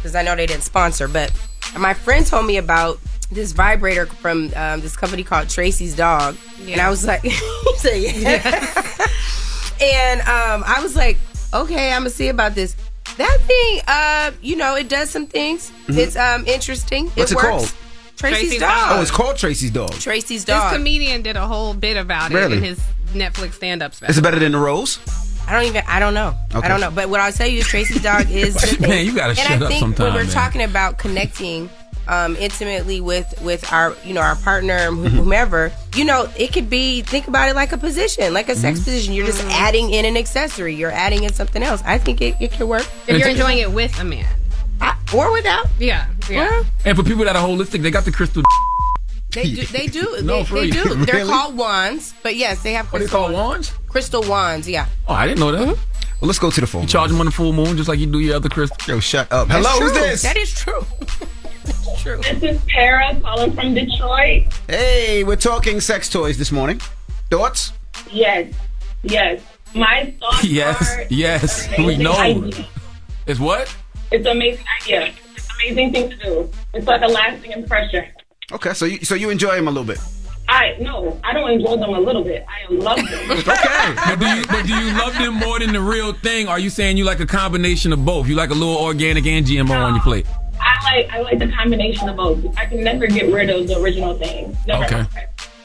Because 0.00 0.14
I 0.14 0.22
know 0.22 0.34
they 0.34 0.46
didn't 0.46 0.62
sponsor, 0.62 1.08
but 1.08 1.30
my 1.78 1.92
friend 1.94 2.26
told 2.26 2.46
me 2.46 2.56
about 2.56 2.98
this 3.30 3.52
vibrator 3.52 4.06
from 4.06 4.50
um, 4.56 4.80
this 4.80 4.96
company 4.96 5.22
called 5.22 5.48
Tracy's 5.48 5.94
Dog, 5.94 6.36
and 6.66 6.80
I 6.80 6.88
was 6.90 7.06
like, 7.06 7.22
he 7.22 7.30
said, 7.76 7.96
yeah. 8.02 8.42
and 9.80 10.20
um, 10.22 10.64
I 10.66 10.80
was 10.82 10.96
like, 10.96 11.18
okay, 11.54 11.92
I'm 11.92 12.00
gonna 12.02 12.10
see 12.10 12.28
about 12.28 12.54
this. 12.54 12.74
That 13.18 13.38
thing, 13.42 13.80
uh, 13.86 14.30
you 14.40 14.56
know, 14.56 14.76
it 14.76 14.88
does 14.88 15.10
some 15.10 15.26
things. 15.26 15.70
Mhm. 15.86 15.98
It's 15.98 16.16
um 16.16 16.46
interesting. 16.46 17.08
What's 17.10 17.32
it 17.32 17.36
works. 17.36 17.46
called? 17.48 17.72
Tracy's, 18.16 18.38
Tracy's 18.40 18.60
Dog. 18.60 18.70
Dog. 18.70 18.98
Oh, 18.98 19.02
it's 19.02 19.10
called 19.10 19.36
Tracy's 19.36 19.70
dog. 19.70 19.92
Tracy's 19.92 20.44
dog. 20.44 20.70
This 20.70 20.76
comedian 20.78 21.22
did 21.22 21.36
a 21.36 21.46
whole 21.46 21.72
bit 21.74 21.96
about 21.96 22.30
it 22.30 22.34
Really? 22.34 22.58
in 22.58 22.62
his 22.64 22.80
Netflix 23.14 23.54
stand-up 23.54 23.94
special. 23.94 24.10
Is 24.10 24.18
it 24.18 24.22
better 24.22 24.38
than 24.38 24.52
the 24.52 24.58
rose? 24.58 24.98
I 25.50 25.54
don't 25.54 25.64
even. 25.64 25.82
I 25.88 25.98
don't 25.98 26.14
know. 26.14 26.34
Okay. 26.54 26.64
I 26.64 26.68
don't 26.68 26.80
know. 26.80 26.90
But 26.90 27.08
what 27.10 27.18
I'll 27.20 27.32
tell 27.32 27.48
you 27.48 27.58
is 27.58 27.66
Tracy's 27.66 28.02
dog 28.02 28.30
is. 28.30 28.54
the 28.60 28.60
thing. 28.76 28.88
Man, 28.88 29.04
you 29.06 29.14
gotta 29.14 29.30
and 29.30 29.38
shut 29.38 29.50
I 29.50 29.64
up 29.64 29.68
think 29.68 29.80
sometime, 29.80 30.04
when 30.06 30.14
we're 30.14 30.22
man. 30.24 30.32
talking 30.32 30.62
about 30.62 30.98
connecting 30.98 31.68
um, 32.08 32.36
intimately 32.36 33.00
with 33.00 33.34
with 33.42 33.70
our 33.72 33.94
you 34.04 34.14
know 34.14 34.20
our 34.20 34.36
partner 34.36 34.78
Mm-hmm. 34.90 35.16
whomever, 35.16 35.72
you 35.96 36.04
know, 36.04 36.28
it 36.38 36.52
could 36.52 36.70
be. 36.70 37.02
Think 37.02 37.26
about 37.28 37.48
it 37.48 37.54
like 37.56 37.72
a 37.72 37.78
position, 37.78 38.32
like 38.32 38.48
a 38.48 38.54
sex 38.54 38.78
Mm-hmm. 38.78 38.84
position. 38.84 39.14
You're 39.14 39.26
just 39.26 39.42
adding 39.46 39.90
in 39.90 40.04
an 40.04 40.16
accessory. 40.16 40.74
You're 40.74 40.92
adding 40.92 41.24
in 41.24 41.32
something 41.32 41.62
else. 41.62 41.82
I 41.84 41.98
think 41.98 42.20
it, 42.20 42.36
it 42.40 42.52
can 42.52 42.68
work. 42.68 42.86
if 43.08 43.18
you're 43.18 43.28
enjoying 43.28 43.58
it 43.58 43.72
with 43.72 43.98
a 44.00 44.04
man. 44.04 44.26
or 45.12 45.32
without. 45.32 45.66
Yeah. 45.78 46.06
Yeah. 46.30 46.62
And 46.84 46.96
for 46.96 47.02
people 47.02 47.24
that 47.24 47.34
are 47.36 47.46
holistic, 47.46 47.82
they 47.82 47.90
got 47.90 48.04
the 48.04 48.12
crystal. 48.12 48.42
They 49.32 49.52
do. 49.52 49.64
They 49.66 49.86
do. 49.86 50.16
No, 50.22 50.38
they, 50.38 50.44
for 50.44 50.54
they 50.54 50.70
real. 50.70 50.84
do. 50.84 50.94
They're 51.06 51.24
called 51.26 51.56
wands, 51.56 52.14
but 52.22 52.36
yes, 52.36 52.62
they 52.62 52.72
have. 52.72 52.86
What 52.92 52.98
they 53.00 53.04
crystal 53.04 53.26
call 53.26 53.32
wands? 53.32 53.72
Crystal 53.88 54.22
wands. 54.22 54.68
Yeah. 54.68 54.86
Oh, 55.08 55.14
I 55.14 55.26
didn't 55.26 55.40
know 55.40 55.52
that. 55.52 55.60
Mm-hmm. 55.60 56.10
Well, 56.20 56.26
let's 56.26 56.38
go 56.38 56.50
to 56.50 56.60
the 56.60 56.66
phone. 56.66 56.82
You 56.82 56.88
charge 56.88 57.10
them 57.10 57.20
on 57.20 57.26
the 57.26 57.32
full 57.32 57.52
moon 57.52 57.76
just 57.76 57.88
like 57.88 57.98
you 57.98 58.06
do 58.06 58.18
your 58.20 58.36
other 58.36 58.48
crystal. 58.48 58.76
Yo, 58.94 59.00
shut 59.00 59.32
up. 59.32 59.48
That's 59.48 59.66
Hello, 59.66 59.80
who's 59.86 59.92
this? 59.94 60.22
That 60.22 60.36
is 60.36 60.52
true. 60.52 60.84
true. 61.98 62.18
This 62.22 62.42
is 62.42 62.64
Tara 62.66 63.18
calling 63.20 63.52
from 63.52 63.74
Detroit. 63.74 64.46
Hey, 64.68 65.24
we're 65.24 65.36
talking 65.36 65.80
sex 65.80 66.08
toys 66.08 66.36
this 66.36 66.52
morning. 66.52 66.80
Thoughts? 67.30 67.72
Yes, 68.10 68.52
yes. 69.02 69.40
My 69.74 70.12
thoughts 70.20 70.44
Yes, 70.44 70.96
are 70.98 71.06
yes, 71.10 71.68
it's 71.70 71.78
we 71.78 71.96
know. 71.96 72.12
idea. 72.12 72.66
It's 73.26 73.38
what? 73.40 73.74
It's 74.10 74.26
an 74.26 74.32
amazing 74.36 74.64
idea. 74.82 75.12
It's 75.36 75.46
an 75.48 75.54
amazing 75.62 75.92
thing 75.92 76.10
to 76.10 76.16
do. 76.16 76.50
It's 76.74 76.86
like 76.86 77.02
a 77.02 77.06
lasting 77.06 77.52
impression. 77.52 78.04
Okay, 78.52 78.74
so 78.74 78.84
you 78.84 79.04
so 79.04 79.14
you 79.14 79.30
enjoy 79.30 79.56
him 79.56 79.68
a 79.68 79.70
little 79.70 79.84
bit. 79.86 79.98
I 80.48 80.76
no, 80.80 81.20
I 81.22 81.32
don't 81.32 81.50
enjoy 81.50 81.76
them 81.76 81.90
a 81.90 82.00
little 82.00 82.24
bit. 82.24 82.44
I 82.48 82.72
love 82.72 82.96
them. 82.96 83.30
Okay, 83.40 83.94
but 84.06 84.18
do 84.18 84.26
you 84.26 84.44
but 84.46 84.66
do 84.66 84.74
you 84.74 84.98
love 84.98 85.14
them 85.14 85.34
more 85.34 85.58
than 85.60 85.72
the 85.72 85.80
real 85.80 86.12
thing? 86.12 86.48
Are 86.48 86.58
you 86.58 86.70
saying 86.70 86.96
you 86.96 87.04
like 87.04 87.20
a 87.20 87.26
combination 87.26 87.92
of 87.92 88.04
both? 88.04 88.26
You 88.28 88.34
like 88.34 88.50
a 88.50 88.54
little 88.54 88.76
organic 88.76 89.26
and 89.26 89.46
GMO 89.46 89.70
on 89.70 89.94
your 89.94 90.02
plate? 90.02 90.26
I 90.60 90.92
like 90.94 91.10
I 91.10 91.20
like 91.20 91.38
the 91.38 91.48
combination 91.52 92.08
of 92.08 92.16
both. 92.16 92.44
I 92.58 92.66
can 92.66 92.82
never 92.82 93.06
get 93.06 93.32
rid 93.32 93.50
of 93.50 93.68
the 93.68 93.78
original 93.80 94.14
thing. 94.14 94.56
Never. 94.66 94.84
Okay. 94.84 95.04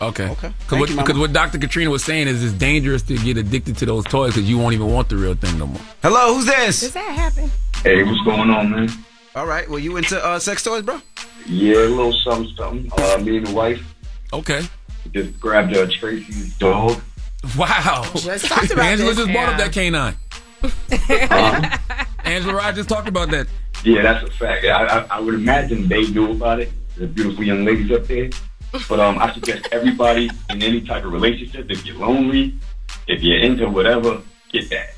Okay. 0.02 0.26
Okay. 0.28 0.28
Because 0.28 0.54
Thank 0.68 0.80
what, 0.82 0.90
you, 0.90 0.96
Mama. 0.98 1.08
'cause 1.08 1.18
what 1.18 1.34
Dr. 1.34 1.58
Katrina 1.58 1.90
was 1.90 2.04
saying 2.04 2.28
is 2.28 2.44
it's 2.44 2.54
dangerous 2.54 3.02
to 3.04 3.18
get 3.18 3.38
addicted 3.38 3.78
to 3.78 3.86
those 3.86 4.04
toys 4.06 4.34
because 4.34 4.48
you 4.50 4.58
won't 4.58 4.74
even 4.74 4.92
want 4.92 5.10
the 5.10 5.16
real 5.16 5.36
thing 5.36 5.58
no 5.58 5.68
more. 5.68 5.82
Hello, 6.04 6.36
who's 6.36 6.46
this? 6.46 6.82
Does 6.82 6.94
that 6.94 7.12
happen? 7.12 7.50
Hey, 7.82 8.04
what's 8.04 8.22
going 8.24 8.50
on, 8.50 8.70
man? 8.72 8.90
All 9.36 9.46
right, 9.46 9.70
well, 9.70 9.80
you 9.80 9.98
into 9.98 10.24
uh, 10.24 10.40
sex 10.40 10.64
toys, 10.64 10.84
bro? 10.84 11.02
Yeah, 11.46 11.76
a 11.76 11.88
little 11.90 12.14
something, 12.14 12.56
something. 12.56 12.92
Uh, 12.98 13.18
me 13.20 13.38
and 13.38 13.48
the 13.48 13.54
wife 13.54 13.84
Okay. 14.34 14.62
just 15.14 15.40
grabbed 15.40 15.76
uh, 15.76 15.88
Tracy's 15.92 16.58
dog. 16.58 17.00
Wow. 17.58 18.10
Just 18.16 18.46
talked 18.48 18.72
about 18.72 18.86
Angela 18.86 19.10
this. 19.14 19.18
just 19.20 19.32
brought 19.32 19.50
up 19.50 19.58
that 19.60 19.72
canine. 19.72 20.16
Angela 22.26 22.56
Rye 22.56 22.72
just 22.72 22.90
talked 22.90 23.08
about 23.08 23.30
that. 23.30 23.46
Yeah, 23.84 24.02
that's 24.02 24.28
a 24.28 24.32
fact. 24.32 24.66
I, 24.66 24.84
I, 24.84 25.18
I 25.18 25.20
would 25.20 25.36
imagine 25.36 25.88
they 25.88 26.08
knew 26.08 26.32
about 26.32 26.60
it. 26.62 26.72
The 26.98 27.06
beautiful 27.06 27.44
young 27.44 27.64
ladies 27.64 27.92
up 27.92 28.06
there. 28.08 28.30
But 28.90 29.00
um, 29.00 29.20
I 29.20 29.32
suggest 29.34 29.68
everybody 29.72 30.30
in 30.50 30.64
any 30.64 30.82
type 30.82 31.06
of 31.06 31.14
relationship, 31.14 31.70
if 31.70 31.86
you're 31.86 31.98
lonely, 31.98 32.56
if 33.08 33.22
you're 33.22 33.40
into 33.40 33.70
whatever, 33.70 34.22
get 34.52 34.70
that. 34.72 34.95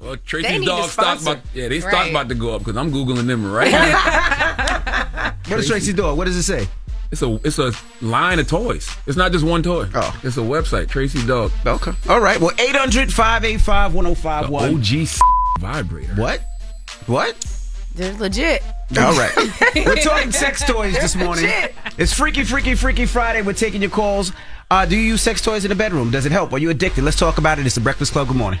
Well, 0.00 0.16
Tracy's 0.24 0.60
need 0.60 0.66
dog 0.66 0.84
to 0.84 0.90
stock 0.90 1.20
about 1.20 1.38
yeah, 1.54 1.68
they 1.68 1.80
stock 1.80 1.92
Right. 1.92 2.10
about 2.10 2.28
to 2.30 2.34
go 2.34 2.54
up 2.54 2.60
because 2.64 2.76
I'm 2.76 2.90
googling 2.90 3.26
them 3.26 3.50
right 3.50 3.70
now. 3.72 5.34
What 5.48 5.60
is 5.60 5.68
Tracy's 5.68 5.94
dog? 5.94 6.16
What 6.16 6.24
does 6.26 6.36
it 6.36 6.42
say? 6.44 6.66
It's 7.12 7.22
a 7.22 7.40
it's 7.44 7.58
a 7.58 7.72
line 8.00 8.38
of 8.38 8.46
toys. 8.48 8.88
It's 9.06 9.16
not 9.16 9.32
just 9.32 9.44
one 9.44 9.62
toy. 9.62 9.88
Oh, 9.94 10.20
it's 10.22 10.36
a 10.36 10.40
website. 10.40 10.88
Tracy's 10.88 11.26
Dog. 11.26 11.50
Okay. 11.66 11.92
All 12.08 12.20
right. 12.20 12.40
Well, 12.40 12.52
800 12.58 13.12
585 13.12 13.94
1051. 13.94 14.74
OG 14.76 15.60
vibrator. 15.60 16.14
What? 16.14 16.40
What? 17.06 17.34
They're 17.96 18.14
legit. 18.14 18.62
All 18.96 19.12
right. 19.18 19.32
We're 19.74 19.96
talking 19.96 20.30
sex 20.30 20.62
toys 20.64 20.94
this 20.94 21.16
morning. 21.16 21.44
legit. 21.46 21.74
It's 21.98 22.12
Freaky, 22.14 22.44
Freaky, 22.44 22.76
Freaky 22.76 23.06
Friday. 23.06 23.42
We're 23.42 23.52
taking 23.54 23.82
your 23.82 23.90
calls. 23.90 24.32
Uh, 24.70 24.86
do 24.86 24.96
you 24.96 25.02
use 25.02 25.20
sex 25.20 25.42
toys 25.42 25.64
in 25.64 25.68
the 25.70 25.74
bedroom? 25.74 26.12
Does 26.12 26.26
it 26.26 26.32
help? 26.32 26.52
Are 26.52 26.58
you 26.58 26.70
addicted? 26.70 27.02
Let's 27.02 27.18
talk 27.18 27.38
about 27.38 27.58
it. 27.58 27.66
It's 27.66 27.74
the 27.74 27.80
Breakfast 27.80 28.12
Club. 28.12 28.28
Good 28.28 28.36
morning. 28.36 28.60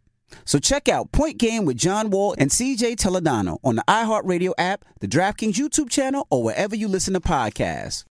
So 0.45 0.59
check 0.59 0.89
out 0.89 1.11
Point 1.11 1.37
Game 1.37 1.65
with 1.65 1.77
John 1.77 2.09
Wall 2.09 2.35
and 2.37 2.49
CJ 2.49 2.95
Toledano 2.95 3.57
on 3.63 3.75
the 3.75 3.83
iHeartRadio 3.87 4.53
app, 4.57 4.85
the 4.99 5.07
DraftKings 5.07 5.53
YouTube 5.53 5.89
channel, 5.89 6.27
or 6.29 6.43
wherever 6.43 6.75
you 6.75 6.87
listen 6.87 7.13
to 7.13 7.19
podcasts. 7.19 8.05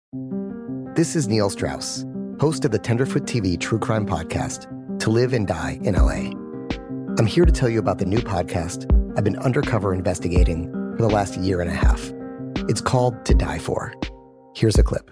This 0.95 1.15
is 1.15 1.27
Neil 1.27 1.49
Strauss, 1.49 2.05
host 2.39 2.65
of 2.65 2.71
the 2.71 2.79
Tenderfoot 2.79 3.23
TV 3.23 3.59
True 3.59 3.79
Crime 3.79 4.05
Podcast, 4.05 4.67
To 4.99 5.09
Live 5.09 5.33
and 5.33 5.47
Die 5.47 5.79
in 5.83 5.95
LA. 5.95 6.31
I'm 7.17 7.25
here 7.25 7.45
to 7.45 7.51
tell 7.51 7.69
you 7.69 7.79
about 7.79 7.97
the 7.97 8.05
new 8.05 8.19
podcast 8.19 8.85
I've 9.17 9.23
been 9.23 9.37
undercover 9.39 9.93
investigating 9.93 10.71
for 10.95 11.01
the 11.01 11.09
last 11.09 11.37
year 11.37 11.61
and 11.61 11.69
a 11.69 11.73
half. 11.73 12.11
It's 12.69 12.81
called 12.81 13.25
To 13.25 13.33
Die 13.33 13.59
For. 13.59 13.93
Here's 14.55 14.77
a 14.77 14.83
clip. 14.83 15.11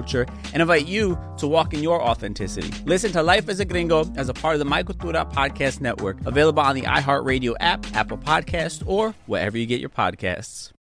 and 0.53 0.61
invite 0.61 0.87
you 0.87 1.17
to 1.37 1.47
walk 1.47 1.73
in 1.73 1.83
your 1.83 2.01
authenticity. 2.01 2.71
Listen 2.85 3.11
to 3.11 3.23
Life 3.23 3.49
as 3.49 3.59
a 3.59 3.65
Gringo 3.65 4.11
as 4.15 4.29
a 4.29 4.33
part 4.33 4.55
of 4.55 4.59
the 4.59 4.65
My 4.65 4.83
Cultura 4.83 5.31
podcast 5.31 5.81
network, 5.81 6.17
available 6.25 6.61
on 6.61 6.75
the 6.75 6.83
iHeartRadio 6.83 7.55
app, 7.59 7.85
Apple 7.95 8.17
Podcast, 8.17 8.83
or 8.85 9.15
wherever 9.25 9.57
you 9.57 9.65
get 9.65 9.79
your 9.79 9.89
podcasts. 9.89 10.71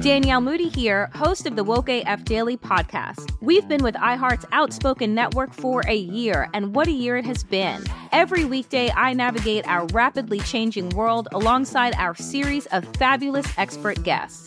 Danielle 0.00 0.42
Moody 0.42 0.68
here, 0.68 1.10
host 1.14 1.46
of 1.46 1.56
the 1.56 1.64
Woke 1.64 1.88
AF 1.88 2.22
Daily 2.24 2.58
podcast. 2.58 3.32
We've 3.40 3.66
been 3.66 3.82
with 3.82 3.94
iHeart's 3.94 4.44
Outspoken 4.52 5.14
Network 5.14 5.54
for 5.54 5.82
a 5.88 5.94
year, 5.94 6.50
and 6.52 6.74
what 6.74 6.86
a 6.86 6.92
year 6.92 7.16
it 7.16 7.24
has 7.24 7.42
been. 7.42 7.82
Every 8.12 8.44
weekday, 8.44 8.90
I 8.90 9.14
navigate 9.14 9.66
our 9.66 9.86
rapidly 9.86 10.40
changing 10.40 10.90
world 10.90 11.28
alongside 11.32 11.94
our 11.96 12.14
series 12.14 12.66
of 12.66 12.84
fabulous 12.96 13.46
expert 13.56 14.02
guests. 14.02 14.46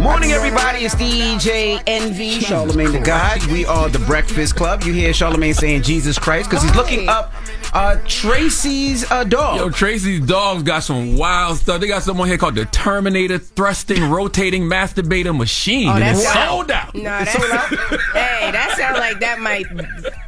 Morning, 0.00 0.32
everybody. 0.32 0.80
It's 0.80 0.94
DJ 0.96 1.80
Envy, 1.86 2.40
Charlemagne 2.40 2.92
the 2.92 2.98
God. 2.98 3.42
We 3.46 3.64
are 3.64 3.88
the 3.88 4.00
Breakfast 4.00 4.54
Club. 4.56 4.82
You 4.82 4.92
hear 4.92 5.14
Charlemagne 5.14 5.54
saying 5.54 5.82
Jesus 5.82 6.18
Christ 6.18 6.50
because 6.50 6.62
he's 6.64 6.74
looking 6.74 7.08
up 7.08 7.32
uh, 7.72 7.96
Tracy's 8.06 9.10
uh, 9.10 9.24
dog. 9.24 9.56
Yo, 9.56 9.70
Tracy's 9.70 10.20
dogs 10.20 10.62
got 10.62 10.80
some 10.82 11.16
wild 11.16 11.58
stuff. 11.58 11.80
They 11.80 11.86
got 11.86 12.02
someone 12.02 12.28
here 12.28 12.36
called 12.36 12.54
the 12.56 12.66
Terminator 12.66 13.38
Thrusting 13.38 14.10
Rotating 14.10 14.64
Masturbator 14.64 15.36
Machine. 15.36 15.88
Oh, 15.88 15.92
and 15.92 16.02
that's 16.02 16.20
it's 16.22 16.34
wild. 16.34 16.48
sold 16.48 16.70
out. 16.72 16.94
No, 16.94 17.02
that's 17.02 17.32
hey, 17.32 18.50
that 18.50 18.74
sounds 18.76 18.98
like 18.98 19.20
that 19.20 19.38
might 19.40 19.64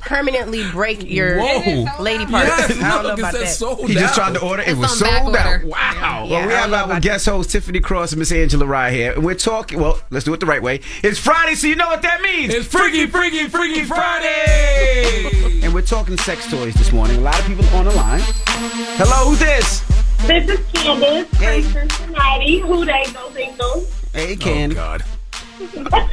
permanently 0.00 0.68
break 0.70 1.08
your 1.10 1.38
Whoa. 1.38 1.86
lady 2.00 2.24
parts. 2.24 2.48
Yes, 2.48 2.70
I 2.82 2.94
don't 2.94 3.02
know 3.02 3.14
about 3.14 3.34
that. 3.34 3.48
sold 3.48 3.88
He 3.88 3.94
just 3.94 4.14
tried 4.14 4.34
to 4.34 4.40
order. 4.42 4.62
It 4.62 4.76
was 4.76 4.92
It's 4.92 5.02
on 5.02 5.08
back 5.08 5.22
sold 5.22 5.36
out. 5.36 5.64
Wow. 5.64 6.26
Yeah, 6.28 6.30
well, 6.30 6.46
we 6.46 6.52
have 6.54 6.90
our 6.90 7.00
guest 7.00 7.26
host 7.26 7.50
Tiffany 7.50 7.80
Cross 7.80 8.12
and 8.12 8.20
Miss 8.20 8.32
Angela 8.32 8.64
Rye 8.64 8.92
here, 8.92 9.12
and 9.12 9.24
we're 9.24 9.34
talking. 9.34 9.55
Well, 9.56 9.98
let's 10.10 10.24
do 10.24 10.34
it 10.34 10.40
the 10.40 10.46
right 10.46 10.62
way. 10.62 10.80
It's 11.02 11.18
Friday, 11.18 11.54
so 11.54 11.66
you 11.66 11.76
know 11.76 11.86
what 11.88 12.02
that 12.02 12.20
means. 12.20 12.52
It's 12.52 12.66
Freaky, 12.66 13.06
Freaky, 13.06 13.48
Freaky 13.48 13.84
Friday. 13.84 15.60
and 15.62 15.72
we're 15.72 15.80
talking 15.82 16.16
sex 16.18 16.50
toys 16.50 16.74
this 16.74 16.92
morning. 16.92 17.16
A 17.16 17.20
lot 17.20 17.38
of 17.40 17.46
people 17.46 17.64
on 17.68 17.86
the 17.86 17.90
line. 17.92 18.20
Hello, 18.98 19.30
who's 19.30 19.38
this? 19.38 19.80
This 20.26 20.48
is 20.50 20.66
Candace 20.72 21.30
Hey. 21.38 21.62
from 21.62 21.88
Cincinnati. 21.88 22.58
Who 22.58 22.84
they 22.84 23.04
go 23.14 23.30
singles? 23.32 23.90
Hey, 24.12 24.36
Candy. 24.36 24.76
Oh, 24.78 24.98
God. 24.98 25.04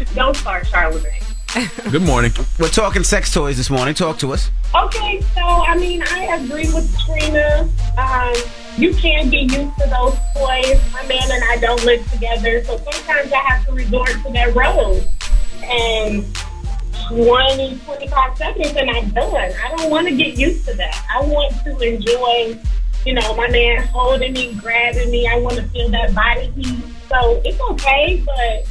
Don't 0.16 0.36
start 0.38 0.66
Charlemagne. 0.68 1.22
Good 1.92 2.02
morning. 2.02 2.32
We're 2.58 2.70
talking 2.70 3.04
sex 3.04 3.32
toys 3.32 3.58
this 3.58 3.70
morning. 3.70 3.94
Talk 3.94 4.18
to 4.20 4.34
us. 4.34 4.50
Okay, 4.74 5.22
so 5.36 5.42
I 5.42 5.78
mean, 5.78 6.02
I 6.02 6.38
agree 6.38 6.66
with 6.74 6.98
Trina. 7.02 7.70
Um, 7.96 8.34
you 8.76 8.92
can 8.96 9.30
get 9.30 9.44
used 9.44 9.78
to 9.78 9.86
those 9.86 10.18
toys. 10.34 10.82
My 10.94 11.06
man 11.08 11.32
and 11.32 11.44
I 11.44 11.58
don't 11.58 11.84
live 11.86 12.12
together, 12.12 12.64
so 12.64 12.78
sometimes 12.78 13.32
I 13.32 13.38
have 13.38 13.68
to 13.68 13.72
resort 13.72 14.10
to 14.10 14.32
that 14.32 14.56
road. 14.56 15.08
And 15.62 16.26
20, 17.10 17.78
25 17.86 18.38
seconds, 18.38 18.76
and 18.76 18.90
I'm 18.90 19.12
done. 19.12 19.36
I 19.36 19.76
don't 19.78 19.92
want 19.92 20.08
to 20.08 20.16
get 20.16 20.36
used 20.36 20.66
to 20.68 20.74
that. 20.74 21.06
I 21.14 21.24
want 21.24 21.54
to 21.66 21.80
enjoy, 21.82 22.60
you 23.06 23.14
know, 23.14 23.36
my 23.36 23.48
man 23.50 23.84
holding 23.90 24.34
me, 24.34 24.56
grabbing 24.56 25.12
me. 25.12 25.28
I 25.28 25.38
want 25.38 25.58
to 25.58 25.64
feel 25.68 25.90
that 25.90 26.16
body 26.16 26.50
heat. 26.56 26.84
So 27.10 27.44
it's 27.46 27.62
okay, 27.62 28.24
but 28.26 28.68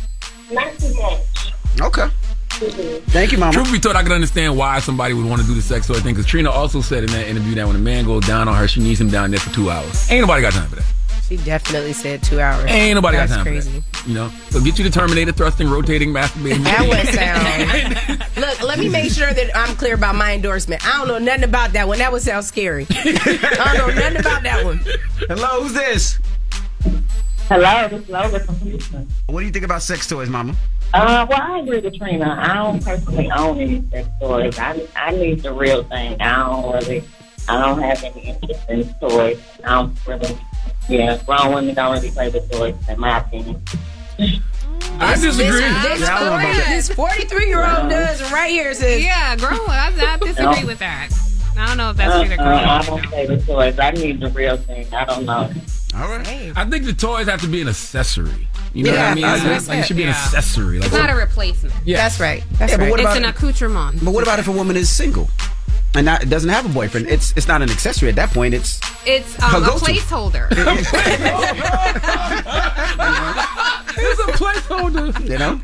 not 0.53 0.77
too 0.81 0.93
much. 0.95 1.53
Okay. 1.81 2.09
Thank 2.71 3.33
you, 3.33 3.39
Mama. 3.39 3.53
Truth 3.53 3.73
be 3.73 3.79
told, 3.81 3.97
I 3.97 4.03
can 4.03 4.13
understand 4.13 4.57
why 4.57 4.79
somebody 4.81 5.15
would 5.15 5.27
want 5.27 5.41
to 5.43 5.47
do 5.47 5.55
the 5.55 5.63
sex 5.63 5.87
toy 5.87 5.95
thing. 5.95 6.15
Because 6.15 6.27
Trina 6.27 6.51
also 6.51 6.81
said 6.81 7.05
in 7.05 7.11
that 7.11 7.27
interview 7.27 7.55
that 7.57 7.67
when 7.67 7.77
a 7.77 7.81
man 7.81 8.05
goes 8.05 8.27
down 8.27 8.49
on 8.49 8.55
her, 8.57 8.69
she 8.69 8.81
needs 8.81 9.01
him 9.01 9.11
down 9.11 9.31
there 9.31 9.41
for 9.41 9.53
two 9.53 9.71
hours. 9.71 10.11
Ain't 10.11 10.21
nobody 10.21 10.43
got 10.43 10.53
time 10.53 10.69
for 10.69 10.77
that. 10.77 10.85
She 11.29 11.37
definitely 11.39 11.93
said 11.95 12.23
two 12.23 12.41
hours. 12.41 12.71
Ain't 12.71 12.95
nobody 12.95 13.17
That's 13.17 13.31
got 13.31 13.37
time 13.37 13.45
crazy. 13.47 13.81
for 13.81 13.81
that. 13.81 14.07
You 14.09 14.15
know, 14.15 14.31
so 14.51 14.61
get 14.61 14.77
you 14.79 14.85
the 14.85 14.91
Terminator, 14.91 15.33
thrusting, 15.33 15.69
rotating, 15.69 16.11
masturbating. 16.11 16.63
That 16.65 16.87
would 16.89 18.19
sound. 18.19 18.37
Look, 18.37 18.63
let 18.63 18.79
me 18.79 18.89
make 18.89 19.11
sure 19.13 19.33
that 19.33 19.57
I'm 19.57 19.75
clear 19.77 19.95
about 19.95 20.15
my 20.15 20.35
endorsement. 20.35 20.85
I 20.87 20.99
don't 20.99 21.09
know 21.09 21.19
nothing 21.19 21.45
about 21.45 21.73
that 21.73 21.89
one. 21.89 21.99
That 21.99 22.13
would 22.13 22.23
sound 22.23 22.45
scary. 22.45 22.87
I 22.91 23.75
don't 23.79 23.89
know 23.89 23.95
nothing 24.03 24.21
about 24.21 24.43
that 24.43 24.65
one. 24.65 24.81
Hello, 25.29 25.63
who's 25.63 25.73
this? 25.75 26.19
Hello, 27.49 27.89
this 27.89 28.03
is 28.03 28.09
Lola 28.09 28.41
from 28.41 28.57
Houston. 28.57 29.09
What 29.27 29.41
do 29.41 29.47
you 29.47 29.53
think 29.53 29.65
about 29.65 29.83
sex 29.83 30.07
toys, 30.09 30.29
Mama? 30.29 30.55
Uh, 30.95 31.27
well, 31.29 31.41
I 31.41 31.59
agree 31.61 31.81
with 31.81 31.97
Trina. 31.97 32.37
I 32.39 32.55
don't 32.55 32.85
personally 32.85 33.31
own 33.31 33.59
any 33.61 33.83
sex 33.91 34.09
toys. 34.21 34.59
I, 34.59 34.87
I 34.95 35.11
need 35.13 35.41
the 35.41 35.53
real 35.53 35.83
thing. 35.85 36.21
I 36.21 36.37
don't 36.45 36.73
really, 36.75 37.03
I 37.49 37.61
don't 37.61 37.81
have 37.83 38.03
any 38.05 38.29
interest 38.29 38.69
in 38.69 38.93
toys. 39.01 39.41
I 39.65 39.71
don't 39.77 40.07
really, 40.07 40.39
yeah, 40.89 41.17
grown 41.25 41.55
women 41.55 41.75
don't 41.75 41.93
really 41.95 42.11
play 42.11 42.29
with 42.29 42.51
toys, 42.51 42.75
in 42.89 43.01
my 43.01 43.19
opinion. 43.21 43.63
I 44.99 45.15
disagree. 45.15 45.61
This, 45.61 45.83
this, 45.83 46.01
Yeah, 46.01 46.17
I 46.17 46.21
don't 46.21 46.29
know 46.29 46.35
about 46.35 46.43
that. 46.43 46.67
this 46.69 46.89
43 46.91 47.47
year 47.47 47.65
old 47.67 47.89
does 47.89 48.31
right 48.31 48.51
here 48.51 48.75
says. 48.75 49.03
Yeah, 49.03 49.35
grown. 49.37 49.61
I, 49.71 49.93
I 49.97 50.19
disagree 50.19 50.65
with 50.65 50.79
that. 50.81 51.09
I 51.57 51.67
don't 51.69 51.77
know 51.79 51.91
if 51.91 51.97
that's 51.97 52.15
Uh, 52.15 52.25
true 52.25 52.37
to 52.37 52.43
uh, 52.43 52.45
grown. 52.45 52.59
I 52.69 52.83
don't 52.85 53.05
play 53.11 53.27
with 53.29 53.47
toys. 53.47 53.79
I 53.79 53.91
need 53.93 54.21
the 54.21 54.29
real 54.31 54.57
thing. 54.59 54.93
I 54.93 55.05
don't 55.07 55.25
know. 55.25 55.51
All 55.95 56.09
right. 56.09 56.53
I 56.57 56.65
think 56.69 56.85
the 56.87 56.93
toys 56.95 57.27
have 57.29 57.41
to 57.43 57.49
be 57.49 57.61
an 57.61 57.69
accessory. 57.69 58.49
You 58.73 58.85
know 58.85 58.93
Yeah, 58.93 59.11
what 59.11 59.11
I 59.11 59.15
mean? 59.15 59.23
that's 59.25 59.69
Like, 59.69 59.77
like, 59.77 59.79
it 59.85 59.87
should 59.87 59.97
be 59.99 60.05
an 60.05 60.09
accessory. 60.09 60.79
Like, 60.79 60.87
It's 60.89 60.97
not 60.97 61.11
a 61.11 61.15
replacement. 61.15 61.75
yeah. 61.85 61.99
That's 61.99 62.19
right. 62.19 62.43
That's 62.53 62.73
Yeah, 62.73 62.79
but 62.79 62.83
right. 62.85 62.91
what 62.91 63.01
It's 63.01 63.17
an 63.17 63.25
accoutrement. 63.27 64.03
But 64.05 64.13
what 64.15 64.23
about 64.23 64.39
if 64.39 64.49
a 64.49 64.53
woman 64.53 64.77
is 64.77 64.89
single 64.89 65.29
and 65.95 66.07
not 66.07 66.27
doesn't 66.31 66.49
have 66.49 66.65
a 66.65 66.71
boyfriend? 66.71 67.09
It's 67.09 67.35
it's 67.37 67.47
not 67.47 67.61
an 67.61 67.71
accessory 67.71 68.09
at 68.09 68.17
that 68.17 68.31
point. 68.31 68.55
It's 68.55 68.81
It's 69.05 69.41
um, 69.43 69.63
a 69.65 69.67
placeholder. 69.69 70.49
it's 73.99 74.21
a 74.21 74.33
placeholder. 74.33 75.29
you 75.29 75.39
know. 75.39 75.61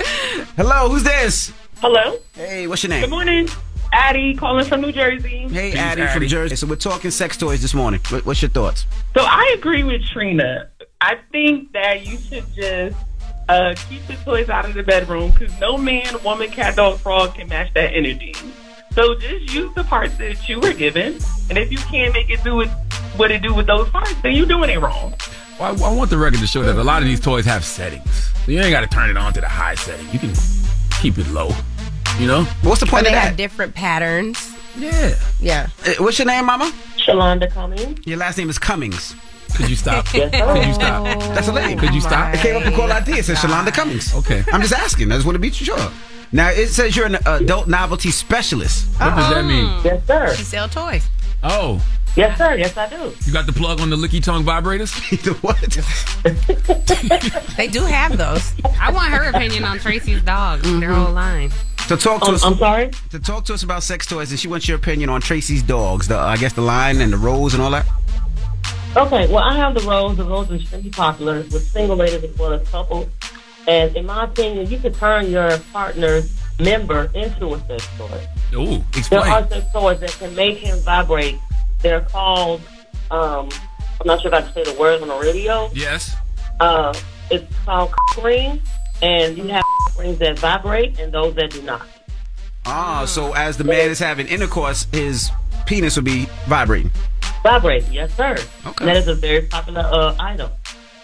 Hello, 0.57 0.91
who's 0.91 1.03
this? 1.05 1.53
Hello. 1.81 2.19
Hey, 2.35 2.67
what's 2.67 2.83
your 2.83 2.91
name? 2.91 3.01
Good 3.03 3.11
morning. 3.11 3.49
Addie 3.93 4.35
calling 4.35 4.65
from 4.65 4.81
New 4.81 4.93
Jersey. 4.93 5.49
Hey, 5.49 5.71
Peace, 5.71 5.81
Addie, 5.81 6.07
from 6.07 6.27
Jersey. 6.27 6.57
So 6.57 6.67
we're 6.67 6.77
talking 6.77 7.11
sex 7.11 7.37
toys 7.37 7.63
this 7.63 7.75
morning. 7.75 8.01
What's 8.25 8.43
your 8.43 8.51
thoughts? 8.51 8.87
So 9.15 9.23
I 9.23 9.55
agree 9.59 9.85
with 9.85 10.03
Trina. 10.05 10.69
I 11.01 11.19
think 11.33 11.73
that 11.73 12.07
you 12.07 12.19
should 12.19 12.45
just 12.55 12.97
uh, 13.49 13.75
keep 13.89 14.07
the 14.07 14.15
toys 14.25 14.49
out 14.49 14.67
of 14.67 14.75
the 14.75 14.83
bedroom 14.83 15.31
because 15.31 15.59
no 15.61 15.79
man, 15.79 16.23
woman, 16.23 16.51
cat, 16.51 16.77
dog, 16.77 16.99
frog 16.99 17.35
can 17.35 17.49
match 17.49 17.73
that 17.75 17.95
energy. 17.95 18.35
So 18.93 19.15
just 19.15 19.55
use 19.55 19.73
the 19.75 19.85
parts 19.85 20.17
that 20.19 20.49
you 20.49 20.59
were 20.59 20.73
given, 20.73 21.19
and 21.49 21.57
if 21.57 21.71
you 21.71 21.79
can't 21.79 22.13
make 22.13 22.31
it 22.31 22.43
do 22.43 22.57
with 22.57 22.71
what 23.17 23.31
it 23.31 23.43
do 23.43 23.55
with 23.55 23.67
those 23.67 23.89
parts, 23.91 24.15
then 24.23 24.33
you're 24.33 24.47
doing 24.47 24.71
it 24.71 24.81
wrong. 24.81 25.15
Well, 25.61 25.85
I, 25.85 25.89
I 25.89 25.95
want 25.95 26.11
the 26.11 26.19
record 26.19 26.41
to 26.41 26.47
show 26.47 26.63
that 26.63 26.77
a 26.77 26.83
lot 26.85 27.03
of 27.03 27.09
these 27.09 27.21
toys 27.21 27.45
have 27.45 27.65
settings. 27.65 28.11
So 28.45 28.53
you 28.53 28.61
ain't 28.61 28.71
got 28.71 28.81
to 28.81 28.87
turn 28.89 29.11
it 29.11 29.17
on 29.17 29.33
to 29.35 29.41
the 29.41 29.49
high 29.49 29.75
setting. 29.77 30.09
You 30.11 30.19
can 30.19 30.33
keep 31.01 31.19
it 31.19 31.29
low. 31.29 31.51
You 32.19 32.27
know? 32.27 32.45
What's 32.63 32.81
the 32.81 32.87
point 32.87 33.05
they 33.05 33.11
of 33.13 33.19
have 33.19 33.31
that? 33.31 33.37
different 33.37 33.75
patterns. 33.75 34.53
Yeah. 34.77 35.15
Yeah. 35.41 35.69
Uh, 35.87 35.93
What's 35.99 36.19
your 36.19 36.27
name, 36.27 36.47
Mama? 36.47 36.73
Shalonda 36.97 37.51
Cummings. 37.51 38.05
Your 38.07 38.19
last 38.19 38.37
name 38.39 38.51
is 38.51 38.59
Cummings. 38.59 39.15
Could 39.57 39.71
you 39.71 39.77
stop? 39.77 40.07
Yes. 40.15 40.31
Could 40.33 40.67
you 40.67 40.75
stop? 40.75 41.05
That's 41.35 41.49
a 41.49 41.53
lady. 41.53 41.79
Could 41.81 41.95
you 41.95 42.01
stop? 42.01 42.35
It 42.35 42.41
came 42.41 42.57
up 42.57 42.65
in 42.67 42.75
call 42.75 42.91
ID. 42.91 43.13
It 43.13 43.25
says 43.25 43.39
Shalonda 43.39 43.73
Cummings. 43.73 44.15
Okay. 44.17 44.43
I'm 44.53 44.61
just 44.63 44.75
asking. 44.75 45.11
I 45.13 45.15
just 45.15 45.27
want 45.27 45.37
to 45.37 45.41
be 45.41 45.51
sure. 45.51 45.79
Now 46.33 46.51
it 46.51 46.69
says 46.69 46.97
you're 46.97 47.07
an 47.07 47.17
adult 47.25 47.69
novelty 47.69 48.11
specialist. 48.11 48.89
What 49.01 49.15
does 49.17 49.31
that 49.33 49.45
mean? 49.45 49.65
Yes, 49.85 50.07
sir. 50.07 50.35
She 50.35 50.43
sell 50.45 50.69
toys. 50.69 51.09
Oh, 51.43 51.81
Yes, 52.19 52.37
sir. 52.37 52.57
Yes, 52.57 52.77
I 52.77 52.89
do. 52.89 53.13
you 53.25 53.33
got 53.33 53.47
the 53.47 53.53
plug 53.53 53.81
on 53.81 53.91
the 53.91 53.97
licky 53.97 54.21
tongue 54.23 54.45
vibrators? 54.45 54.91
the 55.23 55.35
what? 55.35 55.57
They 57.57 57.67
do 57.69 57.83
have 57.85 58.17
those. 58.19 58.53
I 58.81 58.91
want 58.93 59.13
her 59.13 59.31
opinion 59.31 59.65
on 59.65 59.79
Tracy's 59.79 60.23
dog. 60.23 60.61
Their 60.63 60.93
whole 60.93 61.13
line. 61.13 61.51
To 61.89 61.97
talk 61.97 62.21
to 62.23 62.29
Um, 62.29 62.35
us. 62.35 62.45
I'm 62.45 62.57
sorry. 62.57 62.91
To 63.11 63.19
talk 63.19 63.45
to 63.47 63.55
us 63.55 63.63
about 63.63 63.83
sex 63.83 64.07
toys, 64.07 64.31
and 64.31 64.39
she 64.39 64.47
wants 64.49 64.69
your 64.69 64.77
opinion 64.77 65.11
on 65.11 65.21
Tracy's 65.21 65.63
dogs. 65.63 66.09
The 66.09 66.17
I 66.19 66.37
guess 66.37 66.53
the 66.53 66.61
line 66.63 67.01
and 67.01 67.13
the 67.13 67.17
rose 67.17 67.55
and 67.55 67.63
all 67.63 67.71
that. 67.71 67.87
Okay, 68.97 69.27
well, 69.29 69.45
I 69.45 69.57
have 69.57 69.75
the 69.75 69.81
rose. 69.83 70.17
The 70.17 70.25
rose 70.25 70.51
is 70.51 70.63
extremely 70.63 70.91
popular 70.91 71.37
with 71.53 71.67
single 71.69 71.97
ladies 71.97 72.23
as 72.25 72.37
well 72.39 72.53
as 72.53 72.69
couples. 72.69 73.09
And 73.67 73.97
in 73.97 74.07
my 74.07 74.25
opinion, 74.25 74.69
you 74.71 74.79
can 74.79 74.93
turn 74.93 75.31
your 75.31 75.59
partner's 75.73 76.33
member 76.59 77.11
into 77.15 77.55
a 77.55 77.61
sex 77.67 77.87
toy. 77.97 78.27
Ooh, 78.55 78.83
explain. 78.97 79.09
There 79.11 79.19
explain. 79.21 79.33
are 79.33 79.49
sex 79.49 79.73
toys 79.73 80.01
that 80.01 80.11
can 80.19 80.35
make 80.35 80.59
him 80.59 80.79
vibrate. 80.81 81.39
They're 81.81 82.01
called, 82.03 82.61
um, 83.11 83.49
I'm 84.01 84.07
not 84.07 84.21
sure 84.21 84.33
if 84.33 84.35
I 84.35 84.43
can 84.43 84.53
say 84.53 84.65
the 84.73 84.79
words 84.79 85.03
on 85.03 85.09
the 85.09 85.17
radio. 85.19 85.71
Yes. 85.73 86.15
Uh, 86.61 86.93
it's 87.31 87.45
called 87.65 87.93
cock 87.93 88.25
rings, 88.25 88.61
and 89.03 89.37
you 89.39 89.45
have 89.49 89.63
cock 89.87 89.99
rings 89.99 90.19
that 90.19 90.39
vibrate 90.39 90.99
and 90.99 91.13
those 91.13 91.35
that 91.37 91.51
do 91.51 91.63
not. 91.63 91.87
Ah, 92.67 93.05
so 93.07 93.33
as 93.35 93.57
the 93.57 93.65
man 93.65 93.91
is 93.91 93.99
having 93.99 94.27
intercourse, 94.27 94.87
his 94.93 95.31
penis 95.67 95.97
will 95.97 96.03
be 96.05 96.27
vibrating. 96.47 96.91
Vibrate, 97.43 97.85
yes, 97.91 98.13
sir. 98.17 98.33
Okay. 98.67 98.75
And 98.81 98.89
that 98.89 98.97
is 98.97 99.09
a 99.09 99.15
very 99.15 99.43
popular 99.43 99.81
uh, 99.83 100.17
item. 100.19 100.51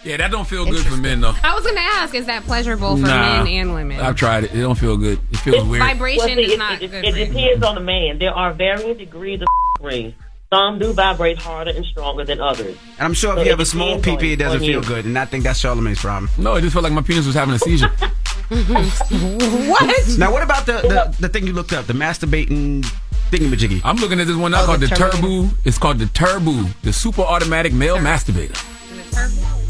Yeah, 0.03 0.17
that 0.17 0.29
don't 0.29 0.47
feel 0.47 0.65
good 0.65 0.85
for 0.85 0.97
men 0.97 1.21
though. 1.21 1.33
I 1.43 1.55
was 1.55 1.65
gonna 1.65 1.79
ask, 1.79 2.13
is 2.13 2.27
that 2.27 2.43
pleasurable 2.43 2.95
for 2.97 3.01
Nah. 3.07 3.43
men 3.43 3.47
and 3.47 3.73
women? 3.73 3.99
I've 3.99 4.15
tried 4.15 4.43
it. 4.43 4.53
It 4.53 4.61
don't 4.61 4.77
feel 4.77 4.97
good. 4.97 5.17
It 5.31 5.37
feels 5.37 5.67
weird. 5.67 5.81
Vibration 5.81 6.17
Well, 6.19 6.27
see, 6.35 6.43
is 6.43 6.51
it, 6.51 6.59
not 6.59 6.81
it, 6.81 6.91
good 6.91 7.05
it 7.05 7.11
for 7.13 7.17
you. 7.19 7.25
depends 7.25 7.63
on 7.65 7.73
the 7.75 7.81
man. 7.81 8.19
There 8.19 8.31
are 8.33 8.53
varying 8.53 8.97
degrees 8.97 9.41
of 9.41 9.47
rings. 9.83 10.13
Some 10.55 10.79
do 10.79 10.93
vibrate 10.93 11.37
harder 11.37 11.71
and 11.71 11.85
stronger 11.85 12.23
than 12.23 12.39
others. 12.39 12.77
And 12.97 13.05
I'm 13.05 13.13
sure 13.13 13.33
if 13.33 13.39
So 13.39 13.43
you 13.43 13.49
have 13.49 13.59
a 13.59 13.65
small 13.65 13.95
depends 13.97 14.07
on- 14.07 14.17
PP, 14.19 14.33
it 14.33 14.35
doesn't 14.37 14.59
feel 14.61 14.69
you. 14.69 14.81
good. 14.81 15.03
And 15.05 15.19
I 15.19 15.25
think 15.25 15.43
that's 15.43 15.59
Charlemagne's 15.59 15.99
problem. 15.99 16.29
No, 16.37 16.55
it 16.55 16.61
just 16.61 16.73
felt 16.73 16.83
like 16.83 16.93
my 16.93 17.01
penis 17.01 17.25
was 17.25 17.35
having 17.35 17.53
a 17.55 17.59
seizure. 17.59 17.91
What? 18.49 20.17
Now, 20.19 20.31
what 20.31 20.43
about 20.43 20.65
the, 20.67 20.73
the, 20.73 21.15
the 21.19 21.29
thing 21.29 21.47
you 21.47 21.53
looked 21.53 21.73
up, 21.73 21.87
the 21.87 21.93
masturbating 21.93 22.83
thingamajiggy? 23.31 23.81
I'm 23.83 23.95
looking 23.97 24.19
at 24.19 24.27
this 24.27 24.35
one 24.37 24.51
now 24.51 24.61
Oh, 24.63 24.65
called 24.67 24.81
the 24.81 24.87
the 24.87 24.95
Terminator. 24.95 25.21
Turbo. 25.47 25.49
It's 25.65 25.77
called 25.77 25.97
the 25.99 26.05
Turbo, 26.07 26.51
the 26.83 26.93
super 26.93 27.21
automatic 27.23 27.73
male 27.73 27.97
masturbator. 27.97 28.55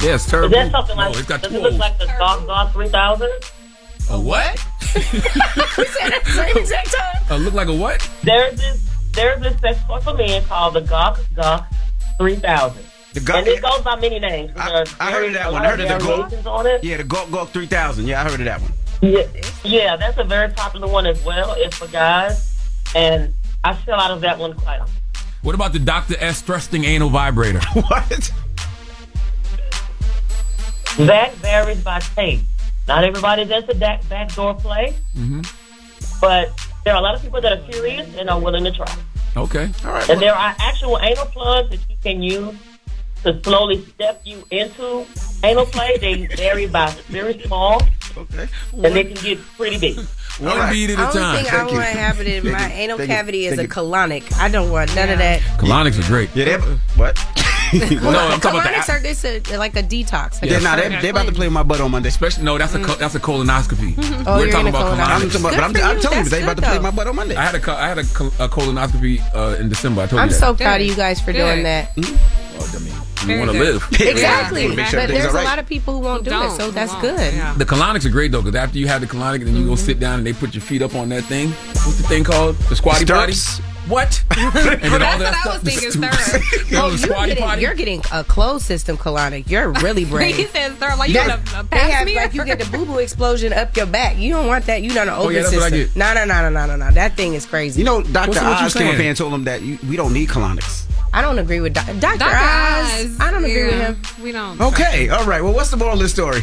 Yes, 0.03 0.29
Turbo. 0.29 0.47
Is 0.47 0.51
that 0.51 0.71
something 0.71 0.97
like? 0.97 1.13
No, 1.13 1.19
it's 1.19 1.27
got 1.27 1.41
does 1.41 1.51
two 1.51 1.57
it 1.57 1.63
look 1.63 1.77
like 1.79 1.97
the 1.97 2.05
Gawk 2.19 2.45
Gawk 2.45 2.73
3000? 2.73 3.29
A 4.11 4.19
what? 4.19 4.59
Same 4.81 6.57
exact 6.57 6.93
time. 6.93 7.23
Uh, 7.31 7.37
look 7.37 7.53
like 7.53 7.69
a 7.69 7.73
what? 7.73 8.07
There's 8.23 8.55
this 8.59 8.89
there's 9.15 9.41
this 9.41 9.59
sex 9.59 9.79
toy 9.87 9.99
for 9.99 10.13
men 10.13 10.43
called 10.45 10.73
the 10.75 10.81
Gawk 10.81 11.19
Gawk 11.35 11.65
3000. 12.17 12.83
The 13.13 13.19
Gawk- 13.21 13.35
and 13.37 13.47
it 13.47 13.61
goes 13.61 13.81
by 13.81 13.95
many 13.99 14.19
names. 14.19 14.51
I, 14.57 14.85
I 14.99 15.11
heard 15.11 15.27
of 15.27 15.33
that 15.33 15.51
one. 15.51 15.61
I 15.65 15.69
heard 15.69 15.79
of 15.79 15.87
the 15.89 16.05
variations 16.05 16.43
Gawk. 16.43 16.59
on 16.59 16.67
it. 16.67 16.83
Yeah, 16.83 16.97
the 16.97 17.03
Gawk 17.05 17.31
Gawk 17.31 17.49
3000. 17.49 18.05
Yeah, 18.07 18.21
I 18.21 18.29
heard 18.29 18.39
of 18.39 18.45
that 18.45 18.61
one. 18.61 18.73
Yeah, 19.01 19.23
yeah, 19.63 19.95
that's 19.97 20.17
a 20.17 20.23
very 20.23 20.49
popular 20.51 20.87
one 20.87 21.05
as 21.05 21.23
well. 21.23 21.53
It's 21.57 21.77
for 21.77 21.87
guys, 21.87 22.57
and 22.95 23.33
I 23.63 23.75
sell 23.83 23.99
out 23.99 24.11
of 24.11 24.21
that 24.21 24.37
one 24.39 24.53
quite 24.53 24.79
often. 24.79 24.93
What 25.43 25.53
about 25.55 25.73
the 25.73 25.79
Dr. 25.79 26.15
S 26.19 26.41
thrusting 26.41 26.83
anal 26.85 27.09
vibrator? 27.09 27.59
what? 27.73 28.31
That 30.97 31.33
varies 31.35 31.83
by 31.83 31.99
taste. 31.99 32.45
Not 32.87 33.03
everybody 33.03 33.45
does 33.45 33.65
the 33.65 33.75
back 33.75 34.07
backdoor 34.07 34.53
play, 34.55 34.93
Mm-hmm. 35.15 35.41
but 36.21 36.49
there 36.85 36.93
are 36.93 36.97
a 36.97 37.01
lot 37.01 37.15
of 37.15 37.21
people 37.21 37.41
that 37.41 37.51
are 37.51 37.61
curious 37.71 38.07
and 38.15 38.29
are 38.29 38.39
willing 38.39 38.63
to 38.63 38.71
try. 38.71 38.95
Okay. 39.35 39.69
All 39.83 39.91
right. 39.91 40.07
And 40.09 40.21
there 40.21 40.33
are 40.33 40.55
actual 40.59 40.97
anal 41.01 41.25
plugs 41.25 41.71
that 41.71 41.79
you 41.89 41.97
can 42.01 42.21
use 42.21 42.55
to 43.23 43.41
slowly 43.43 43.83
step 43.85 44.21
you 44.23 44.45
into 44.51 45.05
anal 45.43 45.65
play. 45.65 45.97
They 45.97 46.27
vary 46.27 46.67
by 46.67 46.91
very 47.09 47.41
small, 47.41 47.81
Okay. 48.15 48.47
and 48.73 48.95
they 48.95 49.03
can 49.03 49.15
get 49.23 49.39
pretty 49.57 49.79
big. 49.79 49.97
One 50.39 50.57
right. 50.57 50.71
beat 50.71 50.89
at 50.91 50.99
a 50.99 51.01
Only 51.07 51.13
time. 51.19 51.35
thing 51.37 51.45
I 51.47 51.49
Thank 51.49 51.71
you. 51.71 51.77
want 51.77 51.89
to 51.91 51.97
have 51.97 52.19
it 52.21 52.27
in 52.27 52.43
Thank 52.43 52.53
my 52.57 52.67
you. 52.67 52.73
anal 52.73 52.97
Thank 52.97 53.09
you. 53.09 53.15
cavity 53.15 53.45
is 53.45 53.55
Thank 53.55 53.75
a 53.75 53.81
you. 53.81 53.87
colonic. 53.87 54.37
I 54.37 54.47
don't 54.49 54.69
want 54.69 54.93
none 54.95 55.09
of 55.09 55.17
that. 55.17 55.39
Colonics 55.57 55.97
are 56.03 56.07
great. 56.07 56.29
Yeah, 56.35 56.57
they 56.57 56.57
have, 57.79 58.03
what? 58.03 58.11
no, 58.11 58.19
I'm 58.19 58.39
talking 58.39 58.59
about 58.59 58.63
the. 58.63 58.75
Colonics 58.75 58.89
are 58.89 58.99
this 58.99 59.25
a, 59.25 59.55
uh, 59.55 59.57
like 59.57 59.75
a 59.75 59.83
detox. 59.83 60.39
They're 60.39 60.61
not. 60.61 60.77
They, 60.77 60.89
they 61.01 61.09
about 61.09 61.27
to 61.27 61.31
play 61.31 61.47
with 61.47 61.53
my 61.53 61.63
butt 61.63 61.81
on 61.81 61.91
Monday. 61.91 62.09
Especially 62.09 62.43
no, 62.43 62.57
that's 62.57 62.75
a 62.75 62.83
co- 62.83 62.95
that's 62.95 63.15
a 63.15 63.19
colonoscopy. 63.19 63.95
Oh, 64.27 64.37
We're 64.37 64.45
you're 64.45 64.51
talking 64.51 64.69
about 64.69 64.97
colonoscopy. 64.97 65.29
colonics. 65.29 65.35
I'm 65.35 65.45
about- 65.45 65.55
but 65.55 65.63
I'm- 65.63 65.75
I'm 65.89 65.95
you. 65.97 66.01
telling 66.01 66.17
you, 66.19 66.23
That's 66.23 66.29
they 66.29 66.43
about 66.43 66.55
to 66.57 66.61
play 66.63 66.75
though. 66.77 66.81
my 66.81 66.91
butt 66.91 67.07
on 67.07 67.15
Monday. 67.15 67.35
I 67.35 67.43
had 67.45 67.55
a 67.55 67.59
co- 67.59 67.75
I 67.75 67.87
had 67.87 67.97
a, 67.99 68.01
a 68.01 68.49
colonoscopy 68.49 69.21
uh, 69.35 69.57
in 69.59 69.69
December. 69.69 70.01
I 70.01 70.07
told 70.07 70.21
I'm 70.21 70.27
you 70.29 70.33
that. 70.33 70.39
so 70.39 70.55
proud 70.55 70.81
of 70.81 70.87
you 70.87 70.95
guys 70.95 71.21
for 71.21 71.31
doing 71.31 71.63
that. 71.63 71.95
Mm-hmm. 71.95 73.29
You 73.29 73.39
want 73.39 73.51
to 73.51 73.57
live. 73.57 73.87
Exactly. 73.91 74.67
Make 74.75 74.87
sure 74.87 74.99
but 75.01 75.09
there's 75.09 75.33
are 75.33 75.41
a 75.41 75.43
lot 75.43 75.59
of 75.59 75.67
people 75.67 75.95
who 75.95 75.99
won't 76.01 76.23
do 76.23 76.31
it, 76.31 76.51
so 76.51 76.71
that's 76.71 76.93
good. 77.01 77.33
The 77.57 77.65
colonics 77.65 78.05
are 78.05 78.09
great 78.09 78.31
though, 78.31 78.41
because 78.41 78.55
after 78.55 78.77
you 78.77 78.87
have 78.87 79.01
the 79.01 79.07
colonic, 79.07 79.35
and 79.35 79.47
then 79.47 79.55
you 79.55 79.65
go 79.65 79.73
mm-hmm. 79.73 79.85
sit 79.85 79.99
down 79.99 80.19
and 80.19 80.27
they 80.27 80.33
put 80.33 80.53
your 80.53 80.61
feet 80.61 80.81
up 80.81 80.95
on 80.95 81.09
that 81.09 81.23
thing. 81.23 81.49
What's 81.49 81.97
the 81.97 82.07
thing 82.07 82.23
called? 82.23 82.55
The 82.69 82.75
squatty 82.75 83.05
Stirrups? 83.05 83.59
potty. 83.59 83.74
What? 83.87 84.23
and 84.37 84.53
then 84.81 85.01
all 85.03 85.19
that 85.19 85.37
stuff. 85.41 85.61
thinking, 85.61 86.01
the 86.01 86.11
sir. 86.11 86.39
stoops. 86.39 86.71
You 86.71 86.77
know, 86.77 86.85
Oh, 86.85 86.89
the 86.91 87.07
you're 87.07 87.25
getting, 87.27 87.43
potty. 87.43 87.61
you're 87.61 87.73
getting 87.75 88.01
a 88.11 88.23
closed 88.23 88.65
system 88.65 88.97
colonic. 88.97 89.49
You're 89.49 89.69
really 89.73 90.05
brave. 90.13 90.35
He 90.35 90.45
said, 90.45 90.77
"Sir, 90.79 90.95
like 90.97 91.09
you 91.09 91.15
That- 91.15 91.45
gonna 91.45 91.59
uh, 91.59 91.63
pass 91.63 92.05
me?" 92.05 92.15
like 92.15 92.33
you 92.33 92.43
get 92.45 92.59
the 92.59 92.65
boo 92.65 92.85
boo 92.85 92.97
explosion 92.99 93.53
up 93.53 93.75
your 93.77 93.85
back. 93.85 94.17
You 94.17 94.31
don't 94.33 94.47
want 94.47 94.65
that. 94.65 94.81
You 94.81 94.89
don't 94.91 95.07
know 95.07 95.15
Oh, 95.17 95.23
open 95.23 95.35
yeah, 95.35 95.41
that's 95.43 95.53
what 95.55 95.63
I 95.63 95.69
system. 95.69 95.99
get. 95.99 96.15
No, 96.15 96.25
no, 96.25 96.25
no, 96.25 96.49
no, 96.49 96.65
no, 96.65 96.75
no, 96.75 96.85
no. 96.87 96.91
That 96.91 97.15
thing 97.15 97.33
is 97.35 97.45
crazy. 97.45 97.79
You 97.81 97.85
know, 97.85 98.01
Dr. 98.01 98.29
What's- 98.29 98.41
what 98.41 98.63
Oz 98.63 98.73
came 98.73 98.87
up 98.93 98.99
and 98.99 99.15
told 99.17 99.33
him 99.33 99.43
that 99.43 99.61
you, 99.61 99.77
we 99.87 99.95
don't 99.95 100.13
need 100.13 100.29
colonics. 100.29 100.83
I 101.13 101.21
don't 101.21 101.39
agree 101.39 101.61
with 101.61 101.73
Dr. 101.73 101.93
Dr. 101.99 102.17
Dr. 102.19 102.35
Oz. 102.35 103.05
Oz. 103.05 103.17
I 103.21 103.31
don't 103.31 103.45
agree 103.45 103.65
with 103.65 103.73
him. 103.79 104.01
We 104.23 104.31
don't. 104.31 104.59
Okay, 104.59 105.09
all 105.09 105.25
right. 105.25 105.41
Well, 105.41 105.53
what's 105.53 105.69
the 105.71 105.77
moral 105.77 105.93
of 105.93 105.99
the 105.99 106.09
story? 106.09 106.41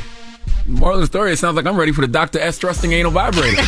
Moral 0.66 0.94
of 0.94 1.00
the 1.02 1.06
story: 1.08 1.32
It 1.32 1.38
sounds 1.38 1.56
like 1.56 1.66
I'm 1.66 1.76
ready 1.76 1.90
for 1.92 2.00
the 2.02 2.06
Dr. 2.08 2.38
S 2.38 2.56
thrusting 2.56 2.92
anal 2.92 3.10
vibrator. 3.10 3.60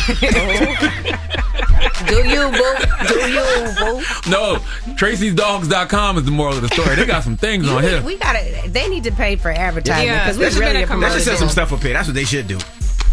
Do 2.23 2.29
you, 2.29 2.49
boo? 2.51 2.75
Do 3.07 3.19
you, 3.29 3.75
boo? 3.77 4.29
no, 4.29 4.55
Tracy'sDogs.com 4.95 6.17
is 6.17 6.23
the 6.25 6.31
moral 6.31 6.55
of 6.55 6.61
the 6.61 6.69
story. 6.69 6.95
They 6.95 7.05
got 7.05 7.23
some 7.23 7.37
things 7.37 7.67
on 7.69 7.83
We, 7.83 7.89
here. 7.89 8.01
we 8.01 8.17
gotta. 8.17 8.69
They 8.69 8.87
need 8.87 9.03
to 9.05 9.11
pay 9.11 9.35
for 9.35 9.51
advertising 9.51 10.09
because 10.13 10.37
They 10.37 10.45
we 10.45 10.51
should- 10.51 10.59
really 10.59 10.71
they 10.73 10.77
are 10.79 10.81
should 10.83 10.87
promoting 10.89 11.19
send 11.19 11.37
some 11.37 11.49
stuff 11.49 11.73
up 11.73 11.81
here. 11.81 11.93
That's 11.93 12.07
what 12.07 12.15
they 12.15 12.23
should 12.25 12.47
do. 12.47 12.57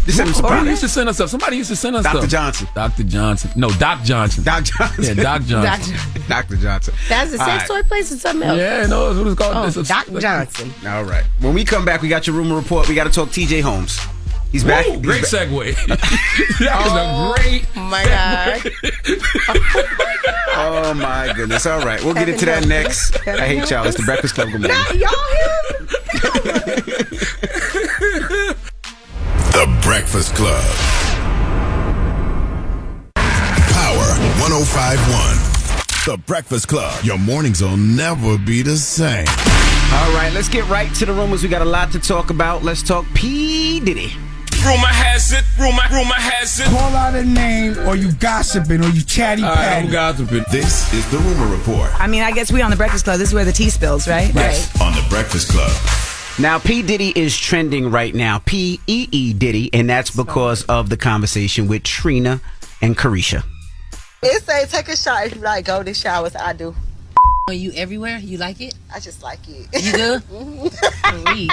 Just 0.05 0.17
send 0.17 0.27
them 0.27 0.33
some 0.35 0.45
Or 0.45 0.49
products. 0.49 0.69
used 0.69 0.81
to 0.81 0.89
send 0.89 1.07
us 1.09 1.15
stuff. 1.15 1.29
Somebody 1.29 1.55
used 1.55 1.69
to 1.69 1.77
send 1.77 1.95
us 1.95 2.03
Dr. 2.03 2.17
stuff. 2.17 2.29
Johnson. 2.29 2.67
Dr. 2.75 3.03
Johnson. 3.03 3.51
No, 3.55 3.69
Doc 3.69 4.03
Johnson. 4.03 4.43
Doc 4.43 4.65
Johnson. 4.65 5.17
Yeah, 5.17 5.23
Doc 5.23 5.43
Johnson. 5.43 5.95
Dr. 6.27 6.55
Johnson. 6.57 6.93
That's 7.07 7.33
a 7.33 7.39
All 7.39 7.45
sex 7.45 7.69
right. 7.69 7.83
toy 7.83 7.87
place 7.87 8.11
or 8.11 8.17
something 8.17 8.47
else. 8.49 8.57
Yeah, 8.59 8.85
no, 8.87 9.13
that's 9.13 9.17
what 9.23 9.27
it's 9.31 9.39
called. 9.39 9.55
Oh, 9.55 9.67
It's 9.67 9.77
a- 9.77 9.83
Doc 9.83 10.07
Johnson. 10.19 10.73
All 10.85 11.03
right. 11.05 11.23
When 11.39 11.53
we 11.53 11.63
come 11.63 11.85
back, 11.85 12.01
we 12.01 12.09
got 12.09 12.27
your 12.27 12.35
rumor 12.35 12.55
report. 12.57 12.89
We 12.89 12.95
got 12.95 13.05
to 13.05 13.11
talk 13.11 13.29
TJ 13.29 13.61
Holmes. 13.61 13.97
He's 14.53 14.63
back. 14.63 14.85
Woo, 14.85 15.01
great 15.01 15.21
He's 15.21 15.31
back. 15.31 15.47
segue. 15.49 15.75
that 16.59 16.83
was 16.85 16.93
a 16.93 17.33
great. 17.41 17.65
Oh 17.75 17.79
my 17.81 18.03
god. 18.05 18.61
Oh 20.55 20.93
my 20.93 21.33
goodness. 21.35 21.65
All 21.65 21.83
right. 21.83 21.99
We'll 22.03 22.13
get 22.13 22.29
into 22.29 22.45
that 22.45 22.67
next. 22.67 23.17
I 23.27 23.47
hate 23.47 23.71
y'all. 23.71 23.87
It's 23.87 23.97
the 23.97 24.03
Breakfast 24.03 24.35
Club. 24.35 24.49
Good 24.51 24.61
morning. 24.61 24.77
The 29.53 29.67
Breakfast 29.83 30.33
Club. 30.35 30.63
Power 33.15 34.09
1051. 34.41 35.37
The 36.05 36.17
Breakfast 36.25 36.67
Club. 36.67 37.03
Your 37.03 37.17
mornings 37.17 37.61
will 37.61 37.77
never 37.77 38.37
be 38.37 38.61
the 38.61 38.75
same. 38.77 39.25
All 39.27 40.13
right. 40.13 40.31
Let's 40.33 40.49
get 40.49 40.67
right 40.69 40.93
to 40.95 41.05
the 41.05 41.13
rumors. 41.13 41.43
We 41.43 41.49
got 41.49 41.61
a 41.61 41.65
lot 41.65 41.91
to 41.93 41.99
talk 41.99 42.29
about. 42.29 42.63
Let's 42.63 42.83
talk 42.83 43.05
P. 43.13 43.79
Diddy. 43.79 44.11
Rumor 44.65 44.87
has 44.87 45.33
it, 45.33 45.43
rumor, 45.59 45.81
rumor 45.91 46.13
has 46.15 46.59
it. 46.59 46.67
Call 46.67 46.95
out 46.95 47.15
a 47.15 47.23
name 47.23 47.77
or 47.87 47.95
you 47.97 48.11
gossiping 48.13 48.81
or 48.83 48.87
you 48.89 49.01
chatty 49.03 49.41
patty. 49.41 49.89
gossiping. 49.89 50.45
This 50.51 50.91
is 50.93 51.09
the 51.11 51.17
Rumor 51.17 51.47
Report 51.55 51.89
I 51.99 52.07
mean, 52.07 52.23
I 52.23 52.31
guess 52.31 52.51
we 52.51 52.61
on 52.61 52.71
the 52.71 52.77
Breakfast 52.77 53.03
Club. 53.03 53.19
This 53.19 53.29
is 53.29 53.35
where 53.35 53.43
the 53.45 53.51
tea 53.51 53.69
spills, 53.69 54.07
right? 54.07 54.33
Right. 54.33 54.81
On 54.81 54.93
the 54.93 55.05
Breakfast 55.09 55.49
Club. 55.51 55.69
Now, 56.39 56.59
P. 56.59 56.81
Diddy 56.81 57.11
is 57.15 57.37
trending 57.37 57.91
right 57.91 58.15
now. 58.15 58.39
P 58.39 58.79
E 58.87 59.07
E 59.11 59.33
Diddy, 59.33 59.69
and 59.73 59.89
that's 59.89 60.09
because 60.09 60.63
of 60.63 60.89
the 60.89 60.97
conversation 60.97 61.67
with 61.67 61.83
Trina 61.83 62.41
and 62.81 62.97
Caresha. 62.97 63.43
It 64.23 64.41
say 64.43 64.65
take 64.65 64.87
a 64.87 64.95
shot 64.95 65.27
if 65.27 65.35
you 65.35 65.41
like 65.41 65.65
golden 65.65 65.93
showers. 65.93 66.35
I 66.35 66.53
do. 66.53 66.73
Are 67.49 67.53
you 67.53 67.73
everywhere? 67.75 68.17
You 68.17 68.37
like 68.37 68.61
it? 68.61 68.73
I 68.93 68.99
just 69.01 69.21
like 69.21 69.39
it. 69.47 69.67
You 69.83 69.91
do? 69.91 70.69
Freak. 71.25 71.51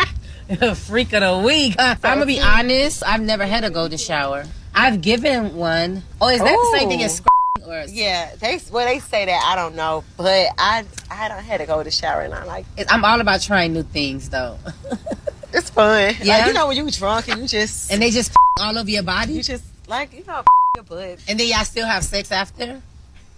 Freak 0.75 1.13
of 1.13 1.21
the 1.21 1.47
week. 1.47 1.77
I'm 1.79 1.99
gonna 2.01 2.27
be 2.27 2.41
honest. 2.41 3.05
I've 3.07 3.23
never 3.23 3.47
had 3.47 3.63
a 3.63 3.71
golden 3.71 3.99
shower. 3.99 4.45
I've 4.75 5.01
given 5.01 5.55
one. 5.55 6.03
Oh, 6.21 6.29
is 6.29 6.41
that 6.41 6.51
the 6.51 6.79
same 6.79 6.89
thing 6.89 7.03
as 7.03 7.23
or 7.67 7.85
Yeah, 7.89 8.35
they 8.37 8.59
well 8.73 8.87
they 8.87 8.99
say 8.99 9.27
that 9.27 9.45
I 9.47 9.55
don't 9.55 9.77
know, 9.77 10.03
but 10.17 10.49
I 10.59 10.85
I 11.11 11.29
don't 11.29 11.45
had 11.45 11.59
to 11.59 11.67
go 11.67 11.83
to 11.83 11.91
shower 11.91 12.23
and 12.23 12.35
I 12.35 12.45
like 12.45 12.67
I'm 12.89 13.05
all 13.05 13.21
about 13.21 13.43
trying 13.43 13.73
new 13.73 13.85
things 13.85 14.29
though. 14.29 14.59
it's 15.53 15.71
fun. 15.71 16.15
Yeah? 16.21 16.39
like, 16.39 16.47
you 16.47 16.53
know 16.53 16.67
when 16.67 16.77
you 16.77 16.91
drunk 16.91 17.29
and 17.29 17.41
you 17.41 17.47
just 17.47 17.93
and 17.93 18.03
they 18.03 18.11
just 18.11 18.33
all 18.59 18.77
over 18.77 18.91
your 18.91 19.05
body. 19.05 19.35
you 19.35 19.43
just 19.43 19.65
like 19.87 20.13
you 20.13 20.25
know 20.27 20.43
your 20.75 20.85
butt. 20.85 21.19
And 21.29 21.39
then 21.39 21.47
y'all 21.47 21.65
still 21.65 21.87
have 21.87 22.03
sex 22.03 22.33
after? 22.33 22.83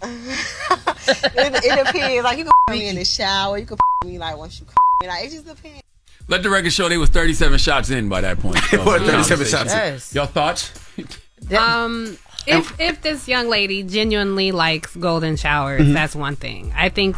It, 0.05 1.65
it 1.65 1.87
depends. 1.87 2.25
Like 2.25 2.39
you 2.39 2.45
can 2.45 2.53
me 2.71 2.89
in 2.89 2.97
the 2.97 3.05
shower, 3.05 3.59
you 3.59 3.67
can 3.67 3.77
me 4.05 4.19
like 4.19 4.37
once 4.37 4.61
you 4.61 4.67
me 5.03 5.09
like 5.09 5.27
it 5.27 5.31
just 5.31 5.47
depends. 5.47 5.83
Let 6.29 6.43
the 6.43 6.51
record 6.51 6.73
show 6.73 6.89
they 6.89 6.99
was 6.99 7.11
37 7.11 7.59
shots 7.59 7.91
in 7.91 8.09
by 8.09 8.21
that 8.23 8.39
point. 8.39 8.59
So, 8.71 8.85
were 8.85 8.99
37 8.99 9.47
shots 9.47 9.73
in. 9.73 9.79
Yes. 9.79 10.15
Your 10.15 10.27
thoughts? 10.27 10.73
Um, 11.57 12.17
if 12.47 12.79
if 12.81 13.03
this 13.03 13.27
young 13.27 13.49
lady 13.49 13.83
genuinely 13.83 14.53
likes 14.53 14.95
golden 14.95 15.35
showers, 15.37 15.83
Mm-hmm. 15.83 15.93
that's 15.93 16.15
one 16.15 16.37
thing. 16.37 16.73
I 16.77 16.89
think 16.89 17.17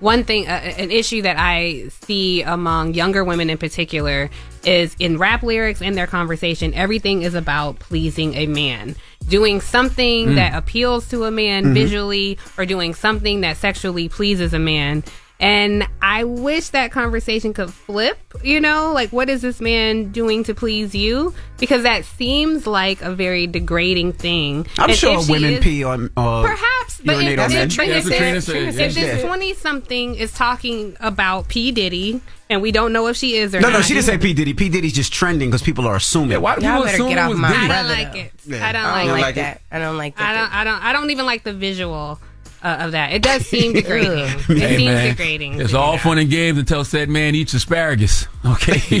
one 0.00 0.24
thing, 0.24 0.46
uh, 0.46 0.50
an 0.50 0.90
issue 0.90 1.22
that 1.22 1.36
I 1.38 1.88
see 2.04 2.42
among 2.42 2.92
younger 2.92 3.24
women 3.24 3.48
in 3.48 3.56
particular 3.56 4.28
is 4.62 4.94
in 4.98 5.16
rap 5.16 5.42
lyrics 5.42 5.80
and 5.80 5.96
their 5.96 6.06
conversation, 6.06 6.74
everything 6.74 7.22
is 7.22 7.32
about 7.34 7.78
pleasing 7.78 8.34
a 8.34 8.46
man, 8.46 8.94
doing 9.26 9.62
something 9.62 10.28
Mm. 10.28 10.34
that 10.34 10.54
appeals 10.54 11.08
to 11.08 11.24
a 11.24 11.30
man 11.30 11.64
Mhm. 11.64 11.72
visually, 11.74 12.38
or 12.58 12.66
doing 12.66 12.94
something 12.94 13.40
that 13.40 13.56
sexually 13.56 14.10
pleases 14.10 14.52
a 14.52 14.58
man. 14.58 15.02
And 15.38 15.86
I 16.00 16.24
wish 16.24 16.70
that 16.70 16.92
conversation 16.92 17.52
could 17.52 17.72
flip, 17.72 18.18
you 18.42 18.58
know, 18.58 18.92
like 18.94 19.10
what 19.12 19.28
is 19.28 19.42
this 19.42 19.60
man 19.60 20.10
doing 20.10 20.44
to 20.44 20.54
please 20.54 20.94
you? 20.94 21.34
Because 21.58 21.82
that 21.82 22.06
seems 22.06 22.66
like 22.66 23.02
a 23.02 23.14
very 23.14 23.46
degrading 23.46 24.14
thing. 24.14 24.66
I'm 24.78 24.88
And 24.88 24.98
sure 24.98 25.18
if 25.18 25.26
she 25.26 25.32
women 25.32 25.54
is- 25.54 25.62
pee 25.64 25.84
on. 25.84 26.10
Uh, 26.16 26.42
Perhaps, 26.42 27.02
but 27.04 27.16
if, 27.16 27.22
urinate 27.22 27.38
on 27.38 27.52
men. 27.52 27.68
if, 27.68 27.76
but 27.76 27.88
if 27.88 28.04
Trina 28.06 28.34
this, 28.40 28.48
if 28.78 28.94
this 28.94 29.22
20 29.22 29.54
something 29.54 30.14
is 30.14 30.32
talking 30.32 30.96
about 31.00 31.48
P. 31.48 31.70
Diddy, 31.70 32.22
and 32.48 32.62
we 32.62 32.72
don't 32.72 32.92
know 32.94 33.06
if 33.08 33.16
she 33.16 33.36
is 33.36 33.54
or 33.54 33.60
No, 33.60 33.68
not. 33.68 33.78
no, 33.78 33.82
she 33.82 33.92
didn't 33.92 34.06
say 34.06 34.16
P 34.18 34.32
Diddy. 34.32 34.54
P 34.54 34.70
Diddy's 34.70 34.94
just 34.94 35.12
trending 35.12 35.50
because 35.50 35.62
people 35.62 35.86
are 35.86 35.96
assuming. 35.96 36.40
why 36.40 36.56
do 36.56 36.64
Y'all 36.64 36.76
people 36.78 36.94
assume 36.94 37.08
get 37.10 37.18
it 37.18 37.20
off 37.20 37.36
my 37.36 37.48
I 37.48 37.68
don't 37.68 37.88
like 37.88 38.12
though. 38.12 38.18
it. 38.20 38.32
Yeah. 38.46 38.66
I 38.68 38.72
don't 38.72 38.82
I 38.84 38.92
like, 38.92 39.02
don't 39.06 39.12
like, 39.12 39.22
like 39.22 39.36
it? 39.36 39.40
that. 39.40 39.60
I 39.70 39.78
don't 39.80 39.96
like 39.98 40.16
that. 40.16 40.22
I 40.30 40.32
that. 40.32 40.40
don't. 40.48 40.54
I 40.54 40.64
don't. 40.64 40.84
I 40.84 40.92
don't 40.94 41.10
even 41.10 41.26
like 41.26 41.42
the 41.42 41.52
visual 41.52 42.20
uh, 42.62 42.76
of 42.80 42.92
that. 42.92 43.12
It 43.12 43.22
does 43.22 43.46
seem 43.46 43.72
degrading. 43.74 44.24
it 44.24 44.58
Hey, 44.58 44.76
seems 44.76 44.84
man, 44.84 45.08
degrading. 45.10 45.60
It's 45.60 45.74
all 45.74 45.98
fun 45.98 46.18
and 46.18 46.30
games 46.30 46.58
until 46.58 46.84
said 46.84 47.08
man 47.08 47.34
eats 47.34 47.54
asparagus. 47.54 48.26
Okay. 48.44 48.74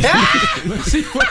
let's 0.66 0.84
see, 0.84 1.02
what, 1.04 1.28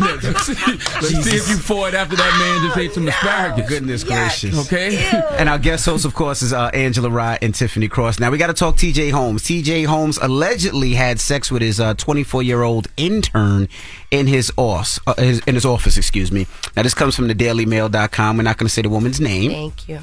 let's, 0.00 0.46
see, 0.46 0.54
let's 0.54 1.08
see 1.24 1.36
if 1.36 1.48
you 1.48 1.56
for 1.56 1.88
it 1.88 1.94
after 1.94 2.16
that 2.16 2.36
man 2.38 2.66
just 2.66 2.78
ate 2.78 2.92
some 2.92 3.08
asparagus. 3.08 3.68
Goodness 3.68 4.04
gracious. 4.04 4.66
Okay. 4.66 4.96
And 5.38 5.48
our 5.48 5.58
guest 5.58 5.86
host, 5.86 6.04
of 6.04 6.14
course, 6.14 6.42
is 6.42 6.52
uh, 6.52 6.70
Angela 6.74 7.10
Rye 7.10 7.38
and 7.40 7.54
Tiffany 7.54 7.88
Cross. 7.88 8.18
Now 8.18 8.30
we 8.30 8.38
got 8.38 8.48
to 8.48 8.54
talk 8.54 8.76
T.J. 8.76 9.10
Holmes. 9.10 9.44
T.J. 9.44 9.84
Holmes 9.84 10.18
allegedly 10.20 10.94
had 10.94 11.20
sex 11.20 11.50
with 11.50 11.62
his 11.62 11.80
24 11.96 12.42
year 12.42 12.62
old 12.62 12.88
intern 12.96 13.68
in 14.10 14.26
his 14.26 14.52
office. 14.56 14.98
Uh, 15.06 15.14
his, 15.14 15.40
in 15.40 15.54
his 15.54 15.64
office, 15.64 15.96
excuse 15.96 16.30
me. 16.32 16.46
Now 16.76 16.82
this 16.82 16.94
comes 16.94 17.14
from 17.16 17.28
the 17.28 17.34
DailyMail.com. 17.34 18.36
We're 18.36 18.42
not 18.42 18.58
going 18.58 18.66
to 18.66 18.72
say 18.72 18.82
the 18.82 18.88
woman's 18.88 19.20
name. 19.20 19.50
Thank 19.50 19.88
you. 19.88 20.00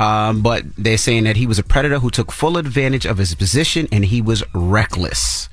Um, 0.00 0.40
but 0.40 0.64
they're 0.78 0.96
saying 0.96 1.24
that 1.24 1.36
he 1.36 1.46
was 1.46 1.58
a 1.58 1.62
predator 1.62 1.98
who 1.98 2.10
took 2.10 2.32
full 2.32 2.56
advantage 2.56 3.04
of 3.04 3.18
his 3.18 3.34
position 3.34 3.86
and 3.92 4.02
he 4.02 4.22
was 4.22 4.42
reckless. 4.54 5.50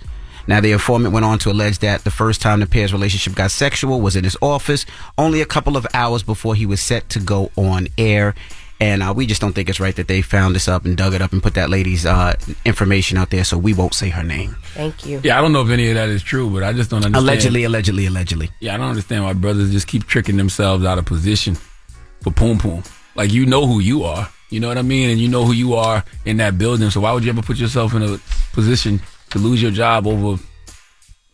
Now, 0.48 0.62
the 0.62 0.72
informant 0.72 1.14
went 1.14 1.26
on 1.26 1.38
to 1.40 1.52
allege 1.52 1.80
that 1.80 2.06
the 2.06 2.12
first 2.12 2.42
time 2.42 2.62
the 2.62 2.66
pair's 2.68 2.94
relationship 2.94 3.36
got 3.36 3.52
sexual 3.52 4.00
was 4.00 4.16
in 4.16 4.24
his 4.24 4.38
office, 4.42 4.86
only 5.18 5.42
a 5.42 5.46
couple 5.46 5.76
of 5.76 5.86
hours 5.94 6.24
before 6.24 6.56
he 6.56 6.66
was 6.66 6.82
set 6.82 7.10
to 7.10 7.20
go 7.20 7.52
on 7.58 7.90
air. 7.98 8.34
And 8.80 9.04
uh, 9.04 9.14
we 9.14 9.26
just 9.26 9.42
don't 9.42 9.54
think 9.54 9.68
it's 9.68 9.82
right 9.82 9.96
that 9.98 10.08
they 10.08 10.22
found 10.22 10.56
this 10.56 10.70
up 10.70 10.86
and 10.86 10.96
dug 10.96 11.14
it 11.14 11.22
up 11.22 11.34
and 11.34 11.44
put 11.44 11.56
that 11.56 11.70
lady's 11.70 12.06
uh, 12.06 12.36
information 12.64 13.18
out 13.18 13.32
there, 13.32 13.44
so 13.44 13.58
we 13.58 13.74
won't 13.74 13.96
say 13.96 14.08
her 14.10 14.24
name. 14.24 14.56
Thank 14.76 15.06
you. 15.06 15.20
Yeah, 15.24 15.38
I 15.38 15.42
don't 15.42 15.52
know 15.52 15.64
if 15.64 15.70
any 15.70 15.90
of 15.90 15.96
that 15.96 16.08
is 16.08 16.24
true, 16.24 16.50
but 16.50 16.64
I 16.64 16.72
just 16.72 16.90
don't 16.90 17.04
understand. 17.04 17.28
Allegedly, 17.28 17.64
allegedly, 17.66 18.06
allegedly. 18.06 18.52
Yeah, 18.62 18.76
I 18.76 18.78
don't 18.78 18.90
understand 18.90 19.26
why 19.26 19.34
brothers 19.34 19.72
just 19.72 19.88
keep 19.88 20.06
tricking 20.06 20.38
themselves 20.38 20.86
out 20.86 20.98
of 21.00 21.06
position 21.06 21.58
for 22.22 22.32
poom 22.32 22.60
poom. 22.60 22.84
Like 23.16 23.34
you 23.34 23.48
know 23.48 23.66
who 23.66 23.80
you 23.80 24.04
are, 24.04 24.30
you 24.50 24.60
know 24.60 24.68
what 24.68 24.78
I 24.78 24.82
mean, 24.82 25.10
and 25.10 25.20
you 25.20 25.28
know 25.28 25.44
who 25.46 25.54
you 25.54 25.76
are 25.76 26.04
in 26.26 26.38
that 26.38 26.58
building. 26.58 26.90
So 26.90 27.02
why 27.02 27.12
would 27.14 27.24
you 27.24 27.30
ever 27.32 27.42
put 27.42 27.58
yourself 27.58 27.94
in 27.94 28.02
a 28.04 28.18
position 28.54 29.02
to 29.32 29.40
lose 29.40 29.62
your 29.62 29.72
job 29.72 30.08
over 30.08 30.42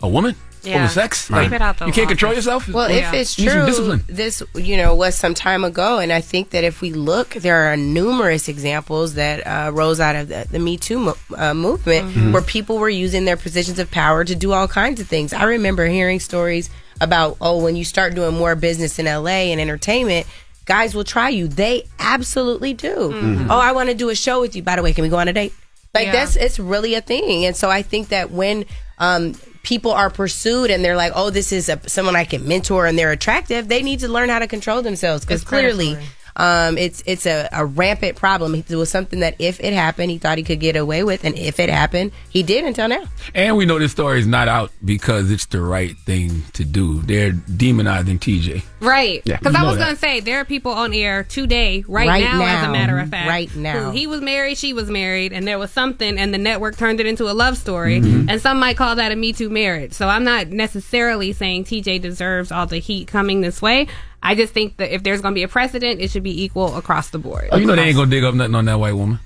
a 0.02 0.08
woman? 0.08 0.36
Yeah. 0.66 0.86
over 0.86 0.88
sex. 0.94 1.28
Keep 1.28 1.52
it 1.52 1.62
out 1.62 1.78
the 1.78 1.88
you 1.88 1.92
can't 1.92 2.08
control 2.08 2.34
yourself. 2.34 2.70
Well, 2.70 2.90
Yeah. 2.90 3.10
if 3.10 3.14
it's 3.16 3.38
You 3.38 3.54
need 3.66 3.74
some 3.74 3.86
true, 3.86 4.00
this 4.08 4.42
you 4.56 4.78
know 4.78 4.96
was 4.96 5.14
some 5.14 5.34
time 5.34 5.66
ago, 5.66 6.00
and 6.00 6.10
I 6.14 6.22
think 6.22 6.52
that 6.52 6.64
if 6.64 6.80
we 6.80 6.94
look, 6.94 7.32
there 7.32 7.70
are 7.70 7.76
numerous 7.76 8.48
examples 8.48 9.16
that 9.16 9.46
uh, 9.46 9.72
rose 9.74 10.00
out 10.00 10.16
of 10.16 10.30
the, 10.30 10.48
the 10.50 10.60
Me 10.60 10.78
Too 10.78 11.00
mo- 11.00 11.18
uh, 11.36 11.54
movement, 11.54 12.08
Mm-hmm. 12.08 12.32
where 12.32 12.42
people 12.42 12.78
were 12.78 12.88
using 12.90 13.26
their 13.26 13.36
positions 13.36 13.78
of 13.78 13.92
power 13.92 14.24
to 14.24 14.36
do 14.36 14.54
all 14.54 14.70
kinds 14.70 15.02
of 15.02 15.08
things. 15.08 15.34
I 15.34 15.44
remember 15.44 15.86
hearing 15.86 16.22
stories 16.22 16.70
about 17.02 17.36
oh, 17.42 17.62
when 17.62 17.76
you 17.76 17.84
start 17.84 18.16
doing 18.16 18.34
more 18.34 18.56
business 18.56 18.98
in 19.00 19.06
LA 19.06 19.52
and 19.52 19.60
entertainment. 19.60 20.26
Guys 20.66 20.96
will 20.96 21.04
try 21.04 21.30
you. 21.30 21.48
They 21.48 21.84
absolutely 22.00 22.74
do. 22.74 22.96
Mm-hmm. 22.96 23.52
Oh, 23.52 23.58
I 23.60 23.72
want 23.74 23.90
to 23.90 23.96
do 23.96 24.10
a 24.10 24.16
show 24.16 24.42
with 24.42 24.56
you. 24.56 24.64
By 24.64 24.76
the 24.78 24.82
way, 24.82 24.94
can 24.94 25.04
we 25.04 25.10
go 25.10 25.18
on 25.18 25.28
a 25.28 25.34
date? 25.34 25.54
Like 25.94 26.08
Yeah. 26.08 26.12
that's 26.14 26.36
it's 26.36 26.60
really 26.60 26.96
a 26.96 27.02
thing. 27.02 27.46
And 27.46 27.56
so 27.56 27.70
I 27.70 27.82
think 27.82 28.10
that 28.10 28.32
when 28.32 28.66
um, 28.98 29.34
people 29.64 29.92
are 29.92 30.10
pursued 30.10 30.72
and 30.72 30.84
they're 30.84 30.96
like, 30.96 31.12
oh, 31.16 31.30
this 31.30 31.52
is 31.52 31.70
a, 31.70 31.80
someone 31.90 32.16
I 32.16 32.24
can 32.26 32.48
mentor 32.48 32.86
and 32.86 32.98
they're 32.98 33.12
attractive, 33.12 33.68
they 33.68 33.82
need 33.84 34.00
to 34.00 34.08
learn 34.08 34.30
how 34.30 34.40
to 34.40 34.48
control 34.48 34.82
themselves 34.82 35.26
because 35.26 35.44
clearly. 35.44 35.94
predatory. 35.96 36.12
Um, 36.36 36.78
it's 36.78 37.04
it's 37.06 37.26
a, 37.26 37.48
a 37.52 37.66
rampant 37.66 38.18
problem. 38.18 38.56
It 38.56 38.70
was 38.70 38.90
something 38.90 39.20
that 39.20 39.36
if 39.40 39.60
it 39.60 39.74
happened, 39.74 40.12
he 40.12 40.18
thought 40.18 40.38
he 40.38 40.44
could 40.44 40.60
get 40.60 40.76
away 40.76 41.04
with, 41.04 41.24
and 41.24 41.38
if 41.38 41.60
it 41.60 41.70
happened, 41.70 42.12
he 42.30 42.44
did 42.44 42.66
until 42.66 42.88
now. 42.88 43.04
And 43.36 43.56
we 43.58 43.66
know 43.66 43.80
this 43.80 43.92
story 43.92 44.20
is 44.20 44.28
not 44.28 44.48
out 44.48 44.72
because 44.84 45.32
it's 45.32 45.46
the 45.46 45.62
right 45.62 45.96
thing 46.00 46.44
to 46.54 46.64
do. 46.66 47.02
They're 47.02 47.32
demonizing 47.32 48.20
TJ. 48.20 48.64
Right. 48.80 49.22
Yeah. 49.26 49.38
Because 49.38 49.54
You 49.54 49.60
I 49.60 49.64
was 49.64 49.78
going 49.78 49.94
to 49.94 50.00
say, 50.00 50.20
there 50.20 50.40
are 50.40 50.46
people 50.46 50.72
on 50.72 50.94
air 50.94 51.24
today, 51.24 51.84
right, 51.88 52.08
Right 52.08 52.24
now, 52.24 52.44
as 52.46 52.68
a 52.68 52.72
matter 52.72 53.00
of 53.00 53.10
fact. 53.10 53.30
Right 53.30 53.56
now. 53.56 53.92
He 53.92 54.08
was 54.08 54.22
married, 54.22 54.58
she 54.58 54.74
was 54.74 54.90
married, 54.90 55.32
and 55.34 55.48
there 55.48 55.58
was 55.58 55.72
something, 55.72 56.18
and 56.18 56.34
the 56.34 56.38
network 56.38 56.76
turned 56.78 57.00
it 57.00 57.06
into 57.06 57.30
a 57.30 57.34
love 57.34 57.58
story. 57.58 58.02
Mm-hmm. 58.02 58.30
And 58.30 58.42
some 58.42 58.60
might 58.60 58.78
call 58.78 58.96
that 58.96 59.12
a 59.12 59.16
Me 59.16 59.34
Too 59.34 59.50
marriage. 59.50 59.94
So 59.94 60.08
I'm 60.08 60.24
not 60.24 60.48
necessarily 60.48 61.32
saying 61.34 61.66
TJ 61.66 62.02
deserves 62.02 62.52
all 62.52 62.66
the 62.66 62.80
heat 62.80 63.08
coming 63.08 63.42
this 63.42 63.62
way. 63.62 63.88
I 64.24 64.36
just 64.36 64.54
think 64.54 64.78
that 64.78 64.92
if 64.94 65.04
there's 65.04 65.22
going 65.22 65.34
to 65.34 65.36
be 65.36 65.44
a 65.44 65.48
precedent, 65.48 66.00
it 66.02 66.10
should 66.10 66.24
be 66.24 66.44
equal 66.44 66.76
across 66.78 67.10
the 67.10 67.20
board. 67.20 67.50
Oh, 67.52 67.58
you 67.58 67.66
know 67.66 67.76
they 67.76 67.84
ain't 67.84 67.96
gonna 67.98 68.10
dig 68.10 68.24
up 68.24 68.34
nothing 68.34 68.56
on 68.56 68.66
that 68.66 68.80
white 68.80 68.94
woman. 68.96 69.20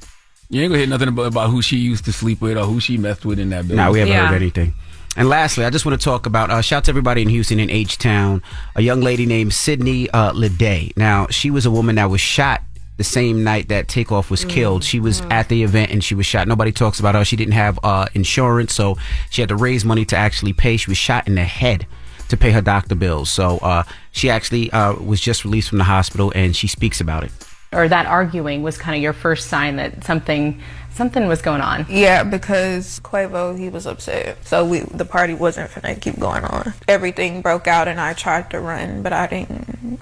You 0.49 0.61
ain't 0.63 0.71
gonna 0.71 0.79
hear 0.79 0.87
nothing 0.87 1.07
about, 1.09 1.27
about 1.27 1.49
who 1.51 1.61
she 1.61 1.77
used 1.77 2.03
to 2.05 2.11
sleep 2.13 2.41
with 2.41 2.57
or 2.57 2.63
who 2.65 2.79
she 2.79 2.97
messed 2.97 3.23
with 3.25 3.37
in 3.39 3.49
that 3.51 3.61
building. 3.67 3.77
No, 3.77 3.91
we 3.91 3.99
haven't 3.99 4.13
Yeah. 4.13 4.27
heard 4.27 4.35
anything. 4.41 4.73
And 5.15 5.29
lastly, 5.29 5.65
I 5.65 5.69
just 5.69 5.85
want 5.85 5.99
to 5.99 6.03
talk 6.03 6.25
about 6.25 6.49
uh, 6.51 6.61
shout 6.61 6.83
to 6.85 6.91
everybody 6.91 7.21
in 7.21 7.29
Houston 7.29 7.59
in 7.59 7.69
H 7.69 7.97
Town. 7.97 8.41
A 8.75 8.81
young 8.81 9.01
lady 9.01 9.25
named 9.25 9.53
Sydney 9.53 10.09
uh, 10.11 10.31
Leday. 10.33 10.95
Now, 10.97 11.27
she 11.29 11.49
was 11.51 11.65
a 11.65 11.71
woman 11.71 11.95
that 11.95 12.09
was 12.09 12.21
shot 12.21 12.61
the 12.97 13.03
same 13.03 13.43
night 13.43 13.67
that 13.69 13.87
Takeoff 13.87 14.31
was 14.31 14.45
killed. 14.45 14.83
She 14.83 14.99
was 14.99 15.21
at 15.29 15.49
the 15.49 15.63
event 15.63 15.91
and 15.91 16.03
she 16.03 16.15
was 16.15 16.25
shot. 16.25 16.47
Nobody 16.47 16.71
talks 16.71 16.99
about 16.99 17.13
her. 17.15 17.23
She 17.25 17.35
didn't 17.35 17.53
have 17.53 17.79
uh, 17.83 18.07
insurance, 18.13 18.73
so 18.73 18.97
she 19.29 19.41
had 19.41 19.49
to 19.49 19.55
raise 19.55 19.85
money 19.85 20.05
to 20.05 20.15
actually 20.17 20.53
pay. 20.53 20.77
She 20.77 20.89
was 20.89 20.97
shot 20.97 21.27
in 21.27 21.35
the 21.35 21.43
head 21.43 21.85
to 22.29 22.37
pay 22.37 22.51
her 22.51 22.61
doctor 22.61 22.95
bills. 22.95 23.29
So 23.29 23.57
uh, 23.59 23.83
she 24.11 24.29
actually 24.29 24.71
uh, 24.71 24.93
was 24.93 25.21
just 25.21 25.45
released 25.45 25.69
from 25.69 25.77
the 25.77 25.83
hospital 25.85 26.31
and 26.35 26.55
she 26.55 26.67
speaks 26.67 26.99
about 27.01 27.23
it. 27.23 27.31
or 27.73 27.87
that 27.87 28.05
arguing 28.05 28.63
was 28.63 28.77
kind 28.77 28.95
of 28.95 29.01
your 29.01 29.13
first 29.13 29.47
sign 29.47 29.75
that 29.77 30.03
something 30.03 30.61
something 30.91 31.27
was 31.27 31.41
going 31.41 31.61
on. 31.61 31.85
Yeah, 31.89 32.23
because 32.23 32.99
Quavo 33.01 33.57
he 33.57 33.69
was 33.69 33.85
upset, 33.85 34.45
so 34.45 34.65
we 34.65 34.79
the 34.79 35.05
party 35.05 35.33
wasn't 35.33 35.73
gonna 35.75 35.95
keep 35.95 36.19
going 36.19 36.43
on. 36.43 36.73
Everything 36.87 37.41
broke 37.41 37.67
out, 37.67 37.87
and 37.87 37.99
I 37.99 38.13
tried 38.13 38.49
to 38.51 38.59
run, 38.59 39.03
but 39.03 39.13
I 39.13 39.27
didn't 39.27 39.99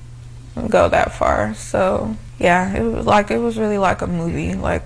go 0.69 0.87
that 0.89 1.13
far. 1.13 1.53
So 1.55 2.15
yeah, 2.39 2.73
it 2.73 2.83
was 2.83 3.05
like 3.05 3.31
it 3.31 3.39
was 3.39 3.57
really 3.57 3.77
like 3.77 4.01
a 4.01 4.07
movie, 4.07 4.53
like 4.55 4.83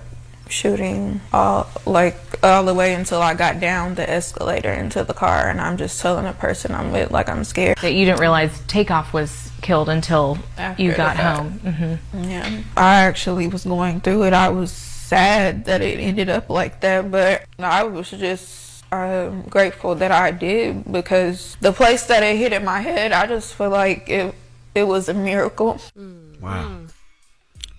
shooting 0.50 1.20
all 1.32 1.68
like 1.86 2.16
all 2.42 2.64
the 2.64 2.74
way 2.74 2.94
until 2.94 3.20
I 3.22 3.34
got 3.34 3.60
down 3.60 3.94
the 3.94 4.08
escalator 4.08 4.72
into 4.72 5.04
the 5.04 5.14
car, 5.14 5.48
and 5.48 5.60
I'm 5.60 5.76
just 5.76 6.00
telling 6.00 6.24
the 6.24 6.32
person 6.32 6.74
I'm 6.74 6.92
with 6.92 7.10
like 7.10 7.28
I'm 7.28 7.44
scared. 7.44 7.78
That 7.82 7.94
you 7.94 8.04
didn't 8.04 8.20
realize 8.20 8.60
Takeoff 8.66 9.12
was 9.12 9.50
killed 9.62 9.88
until 9.88 10.38
After 10.56 10.82
you 10.82 10.92
got 10.94 11.16
fact. 11.16 11.38
home. 11.38 11.98
hmm 12.12 12.28
Yeah, 12.30 12.62
I 12.76 13.02
actually 13.02 13.46
was 13.46 13.64
going 13.64 14.00
through 14.00 14.24
it. 14.24 14.32
I 14.32 14.48
was 14.48 14.72
sad 14.72 15.64
that 15.66 15.82
it 15.82 15.98
ended 16.00 16.28
up 16.28 16.48
like 16.50 16.80
that, 16.80 17.10
but 17.10 17.44
I 17.58 17.82
was 17.84 18.10
just 18.10 18.84
um, 18.92 19.42
grateful 19.42 19.94
that 19.96 20.10
I 20.12 20.30
did 20.30 20.90
because 20.90 21.56
the 21.60 21.72
place 21.72 22.04
that 22.06 22.22
it 22.22 22.36
hit 22.36 22.52
in 22.52 22.64
my 22.64 22.80
head, 22.80 23.12
I 23.12 23.26
just 23.26 23.54
feel 23.54 23.70
like 23.70 24.08
it 24.08 24.34
it 24.74 24.84
was 24.84 25.08
a 25.08 25.14
miracle. 25.14 25.80
Wow. 26.40 26.78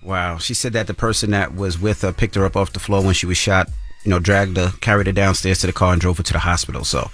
Wow. 0.03 0.37
She 0.37 0.53
said 0.53 0.73
that 0.73 0.87
the 0.87 0.93
person 0.93 1.31
that 1.31 1.53
was 1.55 1.79
with 1.79 2.01
her 2.01 2.11
picked 2.11 2.35
her 2.35 2.45
up 2.45 2.55
off 2.55 2.73
the 2.73 2.79
floor 2.79 3.03
when 3.03 3.13
she 3.13 3.25
was 3.25 3.37
shot, 3.37 3.69
you 4.03 4.09
know, 4.09 4.19
dragged 4.19 4.57
her, 4.57 4.73
carried 4.81 5.07
her 5.07 5.13
downstairs 5.13 5.59
to 5.59 5.67
the 5.67 5.73
car 5.73 5.91
and 5.93 6.01
drove 6.01 6.17
her 6.17 6.23
to 6.23 6.33
the 6.33 6.39
hospital. 6.39 6.83
So 6.83 7.09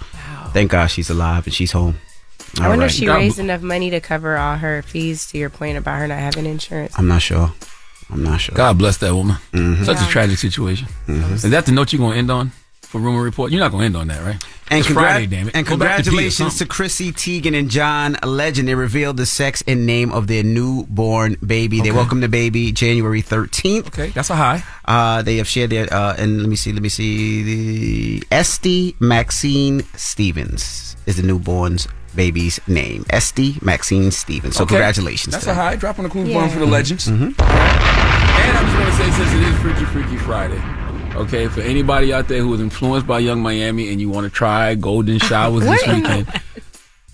thank 0.52 0.70
God 0.70 0.86
she's 0.86 1.10
alive 1.10 1.46
and 1.46 1.54
she's 1.54 1.72
home. 1.72 1.98
I 2.58 2.62
All 2.64 2.68
wonder 2.70 2.84
right. 2.84 2.90
if 2.90 2.96
she 2.96 3.06
raised 3.08 3.38
enough 3.38 3.60
money 3.60 3.90
to 3.90 4.00
cover 4.00 4.38
all 4.38 4.56
her 4.56 4.80
fees. 4.82 5.26
To 5.32 5.38
your 5.38 5.50
point 5.50 5.76
about 5.76 5.98
her 5.98 6.06
not 6.08 6.18
having 6.18 6.46
insurance. 6.46 6.94
I'm 6.98 7.06
not 7.08 7.20
sure. 7.20 7.52
I'm 8.10 8.22
not 8.22 8.40
sure. 8.40 8.54
God 8.54 8.78
bless 8.78 8.96
that 8.98 9.14
woman. 9.14 9.36
Mhm. 9.52 9.84
Such 9.84 9.98
Yeah. 9.98 10.06
a 10.08 10.10
tragic 10.10 10.38
situation. 10.38 10.88
Is 11.06 11.42
that 11.42 11.66
the 11.66 11.72
note 11.72 11.92
you're 11.92 12.00
gonna 12.00 12.16
end 12.16 12.30
on 12.30 12.52
for 12.88 13.00
rumor 13.00 13.22
report? 13.22 13.52
You're 13.52 13.60
not 13.60 13.70
gonna 13.70 13.84
end 13.84 13.96
on 13.96 14.08
that, 14.08 14.22
right? 14.24 14.42
And, 14.70 14.80
it's 14.80 14.88
congrat- 14.88 14.94
Friday, 14.94 15.26
damn 15.26 15.48
it. 15.48 15.56
and 15.56 15.66
Go 15.66 15.76
back 15.78 15.96
to 15.98 16.02
congratulations 16.02 16.36
to 16.36 16.58
something. 16.58 16.68
Chrissy 16.68 17.12
Teigen 17.12 17.58
and 17.58 17.70
John 17.70 18.16
Legend. 18.22 18.68
They 18.68 18.74
revealed 18.74 19.16
the 19.16 19.24
sex 19.24 19.62
and 19.66 19.86
name 19.86 20.12
of 20.12 20.26
their 20.26 20.42
newborn 20.42 21.36
baby. 21.46 21.78
They 21.80 21.88
Okay. 21.88 21.96
welcomed 21.96 22.22
the 22.22 22.28
baby 22.28 22.70
January 22.72 23.22
13th. 23.22 23.86
Okay, 23.88 24.08
that's 24.14 24.28
a 24.30 24.36
high. 24.36 24.62
Uh, 24.84 25.22
they 25.22 25.36
have 25.36 25.48
shared 25.48 25.70
their, 25.70 25.90
uh, 25.92 26.14
and 26.18 26.40
let 26.40 26.48
me 26.50 26.56
see, 26.56 26.72
let 26.72 26.82
me 26.82 26.88
see, 26.90 27.42
the 28.20 28.24
Esti 28.30 28.94
Maxine 29.00 29.84
Stephens 29.96 30.96
is 31.06 31.16
the 31.16 31.22
newborn's 31.22 31.88
baby's 32.14 32.58
name. 32.66 33.06
Esti 33.10 33.56
Maxine 33.62 34.10
Stephens. 34.10 34.56
So 34.56 34.64
Okay. 34.64 34.74
congratulations. 34.74 35.32
That's 35.32 35.44
to 35.44 35.52
a 35.52 35.54
them. 35.54 35.62
high. 35.64 35.76
Dropping 35.76 36.04
a 36.04 36.08
clue 36.10 36.24
Yeah. 36.24 36.40
bomb 36.40 36.50
for 36.50 36.58
the 36.58 36.66
legends. 36.66 37.06
Mm-hmm. 37.08 37.24
And 37.24 38.56
I 38.58 38.62
just 38.64 38.74
want 38.76 38.86
to 38.90 38.96
say, 38.96 39.10
since 39.16 39.32
it 39.32 39.42
is 39.48 39.56
Freaky 39.60 39.84
Freaky 39.86 40.16
Friday, 40.18 40.60
okay, 41.18 41.48
for 41.48 41.60
anybody 41.60 42.12
out 42.12 42.28
there 42.28 42.40
who 42.40 42.54
is 42.54 42.60
influenced 42.60 43.06
by 43.06 43.18
Yung 43.18 43.40
Miami 43.40 43.90
and 43.90 44.00
you 44.00 44.08
want 44.08 44.24
to 44.24 44.30
try 44.30 44.74
golden 44.74 45.18
showers 45.18 45.64
this 45.64 45.86
weekend, 45.86 46.28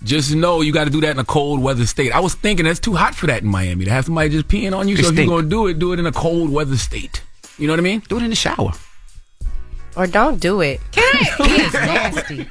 just 0.03 0.33
know 0.33 0.61
you 0.61 0.71
got 0.71 0.85
to 0.85 0.89
do 0.89 1.01
that 1.01 1.11
in 1.11 1.19
a 1.19 1.25
cold 1.25 1.61
weather 1.61 1.85
state. 1.85 2.11
I 2.11 2.19
was 2.19 2.35
thinking 2.35 2.65
that's 2.65 2.79
too 2.79 2.93
hot 2.93 3.15
for 3.15 3.27
that 3.27 3.41
in 3.43 3.49
Miami 3.49 3.85
to 3.85 3.91
have 3.91 4.05
somebody 4.05 4.29
just 4.29 4.47
peeing 4.47 4.77
on 4.77 4.87
you. 4.87 4.95
They 4.95 5.03
so 5.03 5.09
if 5.09 5.17
you're 5.17 5.27
gonna 5.27 5.47
do 5.47 5.67
it, 5.67 5.79
do 5.79 5.93
it 5.93 5.99
in 5.99 6.05
a 6.05 6.11
cold 6.11 6.49
weather 6.49 6.77
state. 6.77 7.23
You 7.57 7.67
know 7.67 7.73
what 7.73 7.79
I 7.79 7.83
mean? 7.83 8.03
Do 8.07 8.17
it 8.17 8.23
in 8.23 8.29
the 8.29 8.35
shower. 8.35 8.71
Or 9.95 10.07
don't 10.07 10.39
do 10.41 10.61
it. 10.61 10.81
Can 10.91 11.03
I? 11.15 11.47
He 11.47 11.61
is 11.61 11.73
nasty. 11.73 12.47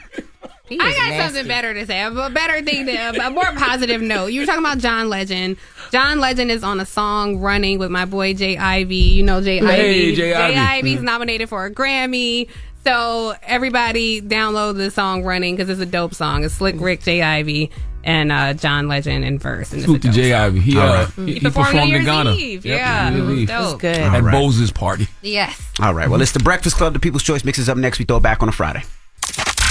He 0.74 0.80
I 0.80 0.92
got 0.92 1.08
nasty. 1.10 1.22
something 1.34 1.48
better 1.48 1.74
to 1.74 1.86
say. 1.86 2.00
A 2.02 2.10
a 2.10 2.30
better 2.30 2.62
thing, 2.62 2.86
to, 2.86 3.26
a 3.26 3.30
more 3.30 3.44
positive 3.56 4.00
note. 4.02 4.26
You 4.28 4.40
were 4.40 4.46
talking 4.46 4.64
about 4.64 4.78
John 4.78 5.08
Legend. 5.08 5.56
John 5.92 6.20
Legend 6.20 6.50
is 6.50 6.62
on 6.64 6.80
a 6.80 6.86
song 6.86 7.38
running 7.38 7.78
with 7.78 7.90
my 7.90 8.04
boy 8.04 8.34
J. 8.34 8.56
Ivy. 8.56 8.94
You 8.96 9.22
know 9.22 9.40
Jay 9.42 9.58
Hey, 9.58 10.06
Ivy. 10.10 10.16
J. 10.16 10.34
Ivy. 10.34 10.56
Ivy's 10.56 11.00
Mhm. 11.00 11.04
nominated 11.04 11.48
for 11.48 11.64
a 11.66 11.70
Grammy. 11.72 12.48
So 12.84 13.34
everybody 13.42 14.20
download 14.20 14.76
the 14.76 14.90
song 14.90 15.22
"Running" 15.24 15.56
because 15.56 15.70
it's 15.70 15.80
a 15.80 15.86
dope 15.86 16.14
song. 16.14 16.44
It's 16.44 16.54
Slick 16.54 16.76
Rick, 16.78 17.02
J. 17.02 17.22
Ivy, 17.22 17.70
and 18.02 18.30
uh, 18.30 18.52
John 18.52 18.88
Legend 18.88 19.24
in 19.24 19.38
verse. 19.38 19.72
And 19.72 19.82
it's 19.82 19.90
to 20.04 20.12
Jay 20.12 20.32
song. 20.32 20.40
Ivy. 20.40 20.60
He, 20.60 20.76
uh, 20.78 20.82
right. 20.84 21.08
he, 21.16 21.24
He 21.24 21.32
he 21.34 21.40
performed 21.40 21.68
performed 21.70 21.92
New 21.92 21.98
in 22.00 22.04
Ghana. 22.04 22.32
Eve. 22.32 22.66
Yep, 22.66 22.78
Yeah, 22.78 23.08
New 23.10 23.16
Year's 23.16 23.28
it 23.28 23.32
was 23.38 23.46
dope. 23.48 23.58
It 23.58 23.62
was 23.62 23.74
good. 23.80 23.96
At 23.96 24.14
All 24.14 24.20
right. 24.20 24.32
Bose's 24.32 24.70
party. 24.70 25.08
Yes. 25.22 25.62
All 25.80 25.94
right. 25.94 26.10
Well, 26.10 26.20
it's 26.20 26.32
the 26.32 26.40
Breakfast 26.40 26.76
Club. 26.76 26.92
The 26.92 26.98
People's 26.98 27.22
Choice 27.22 27.42
mixes 27.42 27.70
up 27.70 27.78
next. 27.78 27.98
We 27.98 28.04
throw 28.04 28.18
it 28.18 28.22
back 28.22 28.42
on 28.42 28.50
a 28.50 28.52
Friday. 28.52 28.82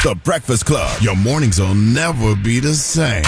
The 0.03 0.15
Breakfast 0.15 0.65
Club. 0.65 1.01
Your 1.01 1.15
mornings 1.15 1.61
will 1.61 1.73
never 1.73 2.35
be 2.35 2.59
the 2.59 2.73
same. 2.73 3.23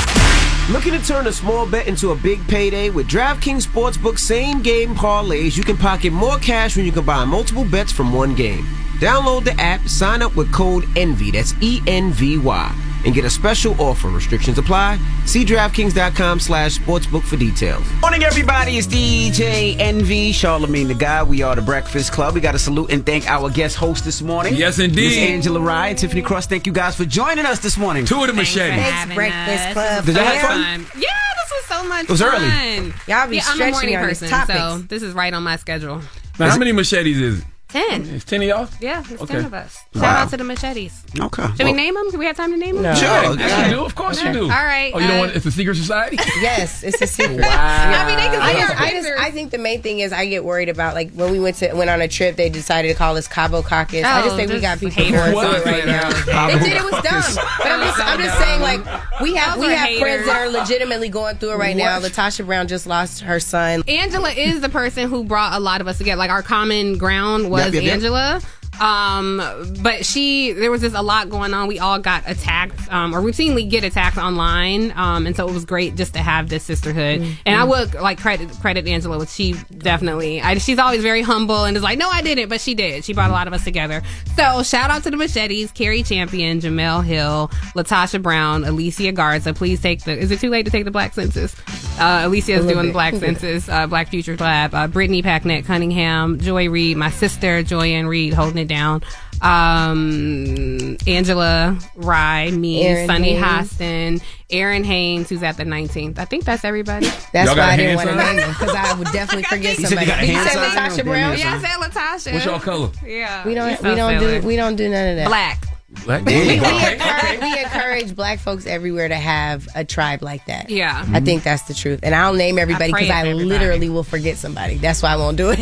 Looking 0.69 0.91
to 0.91 1.01
turn 1.07 1.25
a 1.25 1.31
small 1.31 1.65
bet 1.65 1.87
into 1.87 2.11
a 2.11 2.15
big 2.17 2.45
payday 2.49 2.89
with 2.89 3.07
DraftKings 3.07 3.65
Sportsbook 3.65 4.19
same 4.19 4.61
game 4.61 4.93
parlays? 4.93 5.55
You 5.55 5.63
can 5.63 5.77
pocket 5.77 6.11
more 6.11 6.37
cash 6.39 6.75
when 6.75 6.85
you 6.85 6.91
combine 6.91 7.29
multiple 7.29 7.63
bets 7.63 7.93
from 7.93 8.11
one 8.11 8.35
game. 8.35 8.65
Download 8.99 9.45
the 9.45 9.53
app, 9.53 9.87
sign 9.87 10.21
up 10.21 10.35
with 10.35 10.51
code 10.51 10.83
ENVY, 10.97 11.31
that's 11.31 11.53
E 11.61 11.79
N 11.87 12.11
V 12.11 12.39
Y, 12.39 12.75
and 13.05 13.13
get 13.13 13.23
a 13.25 13.29
special 13.29 13.79
offer. 13.79 14.09
Restrictions 14.09 14.57
apply. 14.57 14.99
See 15.25 15.45
DraftKings.com 15.45 16.39
slash 16.39 16.79
sportsbook 16.79 17.23
for 17.23 17.37
details. 17.37 17.83
Morning, 18.01 18.23
everybody. 18.23 18.77
It's 18.77 18.87
DJ 18.87 19.77
Envy, 19.79 20.31
Charlemagne 20.31 20.87
the 20.87 20.93
God. 20.95 21.29
We 21.29 21.41
are 21.41 21.55
the 21.55 21.61
Breakfast 21.61 22.11
Club. 22.11 22.33
We 22.33 22.41
got 22.41 22.53
to 22.53 22.59
salute 22.59 22.91
and 22.91 23.05
thank 23.05 23.27
our 23.29 23.49
guest 23.49 23.75
host 23.75 24.03
this 24.03 24.21
morning. 24.21 24.55
Yes, 24.55 24.79
indeed. 24.79 25.05
Miss 25.05 25.17
Angela 25.17 25.59
Rye 25.59 25.89
and 25.89 25.97
Tiffany 25.97 26.21
Cross. 26.21 26.47
Thank 26.47 26.65
you 26.67 26.73
guys 26.73 26.95
for 26.95 27.05
joining 27.05 27.45
us 27.45 27.59
this 27.59 27.77
morning. 27.77 28.05
Two 28.05 28.21
of 28.21 28.27
the 28.27 28.33
machetes. 28.33 28.83
Thanks, 28.83 29.13
Breakfast 29.15 29.73
Club. 29.73 30.05
Did 30.05 30.15
y'all 30.15 30.25
have 30.25 30.41
fun? 30.41 31.01
Yeah, 31.01 31.09
this 31.37 31.51
was 31.51 31.65
so 31.65 31.83
much 31.87 31.89
fun. 31.89 32.03
It 32.05 32.09
was 32.09 32.21
early. 32.21 32.49
fun. 32.49 32.93
Y'all 33.07 33.27
be 33.29 33.37
yeah, 33.37 33.43
I'm 33.45 33.51
a 33.51 33.55
stretching 33.55 33.71
morning 33.71 33.95
person, 33.95 34.29
topics. 34.29 34.59
so 34.59 34.77
this 34.79 35.03
is 35.03 35.13
right 35.13 35.33
on 35.33 35.43
my 35.43 35.57
schedule. 35.57 36.01
Now, 36.39 36.49
how 36.49 36.57
many 36.57 36.71
machetes 36.71 37.19
is 37.19 37.39
it? 37.39 37.45
Ten. 37.75 38.05
It's 38.15 38.23
ten 38.23 38.41
of 38.41 38.47
y'all. 38.47 38.69
Yeah, 38.79 39.03
it's 39.09 39.21
Okay. 39.21 39.33
ten 39.35 39.45
of 39.45 39.53
us. 39.53 39.83
Shout 39.93 40.03
Wow. 40.03 40.09
out 40.23 40.29
to 40.29 40.37
the 40.37 40.43
machetes. 40.45 41.03
Okay. 41.19 41.45
Should 41.57 41.65
we 41.65 41.73
name 41.73 41.93
them? 41.93 42.09
Do 42.09 42.17
we 42.17 42.25
have 42.25 42.37
time 42.37 42.51
to 42.51 42.57
name 42.57 42.75
them? 42.75 42.83
No. 42.83 42.95
Sure. 42.95 43.37
Yes, 43.37 43.67
you 43.69 43.75
do. 43.75 43.83
Of 43.85 43.95
course 43.95 44.21
you 44.23 44.31
do. 44.31 44.43
All 44.43 44.47
right. 44.49 44.91
Oh, 44.95 44.99
you 44.99 45.07
don't 45.07 45.17
uh, 45.17 45.19
want? 45.19 45.35
It's 45.35 45.45
a 45.45 45.51
secret 45.51 45.75
society. 45.75 46.17
Yes, 46.41 46.83
it's 46.83 47.01
a 47.01 47.07
secret. 47.07 47.39
Wow. 47.41 47.47
I 47.49 48.05
mean, 48.07 48.17
they 48.17 48.27
can 48.27 48.41
I 48.41 48.53
see 48.53 48.59
just, 48.59 48.75
our 48.75 48.81
I, 48.85 48.91
just, 48.91 49.09
I 49.09 49.31
think 49.31 49.51
the 49.51 49.57
main 49.57 49.81
thing 49.81 49.99
is 49.99 50.11
I 50.13 50.25
get 50.25 50.43
worried 50.43 50.69
about 50.69 50.93
like 50.95 51.11
when 51.13 51.31
we 51.31 51.39
went 51.39 51.55
to 51.57 51.73
went 51.73 51.89
on 51.89 52.01
a 52.01 52.07
trip, 52.07 52.35
they 52.35 52.49
decided 52.49 52.87
to 52.89 52.93
call 52.93 53.17
us 53.17 53.27
Cabo 53.27 53.61
Caucus. 53.61 54.03
I 54.05 54.21
just 54.21 54.33
Oh, 54.33 54.37
think 54.37 54.51
we 54.51 54.59
got 54.59 54.79
people 54.79 55.03
haters. 55.03 55.33
going 55.33 55.47
through 55.47 55.55
it 55.57 55.65
right 55.65 55.85
now. 55.85 56.11
Cabo 56.11 56.57
they 56.59 56.69
did 56.69 56.77
it 56.77 56.83
was 56.83 56.91
dumb, 57.03 57.45
but 57.57 57.67
I'm 57.67 57.81
just 57.81 57.99
I'm 57.99 58.19
just 58.21 58.37
saying 58.37 58.61
like 58.61 59.21
we 59.21 59.35
have 59.35 59.55
Those 59.57 59.67
we 59.67 59.73
are 59.73 59.77
have 59.77 59.97
friends 59.99 60.25
that 60.27 60.35
are 60.37 60.49
legitimately 60.49 61.09
going 61.09 61.37
through 61.37 61.51
it 61.53 61.57
right 61.57 61.75
now. 61.75 61.99
What? 61.99 62.11
LaTosha 62.11 62.45
Brown 62.45 62.67
just 62.67 62.85
lost 62.87 63.21
her 63.21 63.39
son. 63.39 63.83
Angela 63.87 64.31
is 64.31 64.61
the 64.61 64.69
person 64.69 65.09
who 65.09 65.23
brought 65.23 65.53
a 65.53 65.59
lot 65.59 65.81
of 65.81 65.87
us 65.87 65.97
together. 65.97 66.19
Like 66.19 66.31
our 66.31 66.43
common 66.43 66.97
ground 66.97 67.49
was 67.49 67.64
Angela. 67.73 68.39
Um, 68.79 69.41
but 69.81 70.05
she, 70.05 70.51
there 70.51 70.71
was 70.71 70.81
just 70.81 70.95
a 70.95 71.01
lot 71.01 71.29
going 71.29 71.53
on. 71.53 71.67
We 71.67 71.79
all 71.79 71.99
got 71.99 72.23
attacked, 72.27 72.91
um, 72.91 73.15
or 73.15 73.21
routinely 73.21 73.69
get 73.69 73.83
attacked 73.83 74.17
online. 74.17 74.91
Um, 74.95 75.25
and 75.27 75.35
so 75.35 75.47
it 75.47 75.53
was 75.53 75.65
great 75.65 75.95
just 75.95 76.13
to 76.13 76.19
have 76.19 76.49
this 76.49 76.63
sisterhood. 76.63 77.21
Mm-hmm. 77.21 77.33
And 77.45 77.59
I 77.59 77.63
would 77.63 77.93
like 77.93 78.19
credit 78.19 78.49
credit 78.61 78.87
Angela 78.87 79.17
with 79.17 79.31
she 79.31 79.53
definitely. 79.77 80.41
I, 80.41 80.57
she's 80.57 80.79
always 80.79 81.01
very 81.01 81.21
humble 81.21 81.63
and 81.65 81.77
is 81.77 81.83
like, 81.83 81.97
no, 81.97 82.09
I 82.09 82.21
didn't, 82.21 82.49
but 82.49 82.61
she 82.61 82.73
did. 82.73 83.05
She 83.05 83.13
brought 83.13 83.29
a 83.29 83.33
lot 83.33 83.47
of 83.47 83.53
us 83.53 83.63
together. 83.63 84.01
So 84.35 84.63
shout 84.63 84.89
out 84.89 85.03
to 85.03 85.11
the 85.11 85.17
Machetes, 85.17 85.71
Cari 85.71 86.03
Champion, 86.03 86.59
Jemele 86.59 87.03
Hill, 87.03 87.49
LaTosha 87.75 88.21
Brown, 88.21 88.63
Alicia 88.63 89.11
Garza. 89.11 89.53
Please 89.53 89.81
take 89.81 90.03
the. 90.03 90.17
Is 90.17 90.31
it 90.31 90.39
too 90.39 90.49
late 90.49 90.63
to 90.65 90.71
take 90.71 90.85
the 90.85 90.91
black 90.91 91.13
census? 91.13 91.55
Uh, 91.99 92.21
Alicia 92.25 92.53
is 92.53 92.65
doing 92.65 92.77
the 92.77 92.83
bit. 92.83 92.93
black 92.93 93.15
census. 93.15 93.69
Uh, 93.69 93.87
Black 93.87 94.09
Futures 94.09 94.39
Lab. 94.39 94.73
Uh, 94.73 94.87
Brittany 94.87 95.21
Packnett 95.21 95.65
Cunningham, 95.65 96.39
Joy 96.39 96.69
Reid, 96.69 96.97
my 96.97 97.09
sister 97.09 97.63
Joy-Ann 97.63 98.07
Reid, 98.07 98.33
holding 98.33 98.57
it 98.57 98.64
down. 98.65 99.03
Um, 99.41 100.97
Angela 101.07 101.77
Rye, 101.95 102.51
me, 102.51 102.83
Errin 102.83 103.05
Sunny 103.07 103.33
Haynes. 103.35 103.43
Hostin, 103.73 104.21
Errin 104.49 104.83
Haynes, 104.85 105.29
who's 105.29 105.43
at 105.43 105.57
the 105.57 105.63
19th. 105.63 106.17
I 106.19 106.25
think 106.25 106.45
that's 106.45 106.63
everybody. 106.63 107.07
That's 107.33 107.47
Y'all 107.47 107.55
got 107.55 107.57
why 107.57 107.69
a 107.69 107.73
I 107.73 107.77
didn't 107.77 107.95
want 107.97 108.09
to 108.09 108.15
name 108.15 108.35
them 108.37 108.49
because 108.51 108.75
I 108.75 108.93
would 108.93 109.07
definitely 109.11 109.43
forget 109.49 109.77
You 109.77 109.85
said 109.85 109.91
you 109.91 110.05
somebody. 110.05 110.05
got 110.07 110.17
a 110.17 110.21
Did 110.21 110.29
you 110.29 110.35
hand 110.37 110.49
sign? 110.51 110.89
LaTosha 110.89 111.03
Brown? 111.03 111.37
Yeah, 111.37 111.53
I 111.53 111.61
said 111.61 111.89
LaTosha. 111.91 112.33
What's 112.33 112.45
y'all 112.45 112.59
color? 112.59 112.89
Yeah. 113.05 113.45
We 113.47 113.53
don't 113.55 113.77
so 113.79 113.89
we 113.89 113.95
don't 113.95 114.19
silly. 114.19 114.41
do 114.41 114.47
we 114.47 114.55
don't 114.55 114.75
do 114.75 114.89
none 114.89 115.09
of 115.09 115.15
that. 115.17 115.27
Black. 115.27 115.61
Black. 116.03 116.25
We, 116.25 116.33
we, 116.33 116.59
Okay, 116.59 116.93
encourage, 116.93 117.39
we 117.41 117.59
encourage 117.59 118.15
black 118.15 118.39
folks 118.39 118.65
everywhere 118.65 119.07
to 119.07 119.15
have 119.15 119.67
a 119.75 119.85
tribe 119.85 120.23
like 120.23 120.43
that. 120.47 120.69
Yeah. 120.71 121.05
I 121.11 121.19
think 121.19 121.43
that's 121.43 121.61
the 121.63 121.75
truth. 121.75 121.99
And 122.01 122.15
I'll 122.15 122.33
name 122.33 122.57
everybody 122.57 122.91
pray 122.91 123.03
because 123.03 123.15
I, 123.15 123.21
for 123.21 123.27
everybody. 123.29 123.45
literally 123.49 123.89
will 123.89 124.03
forget 124.03 124.37
somebody. 124.37 124.77
That's 124.77 125.03
why 125.03 125.09
I 125.09 125.15
won't 125.17 125.37
do 125.37 125.51
it. 125.51 125.59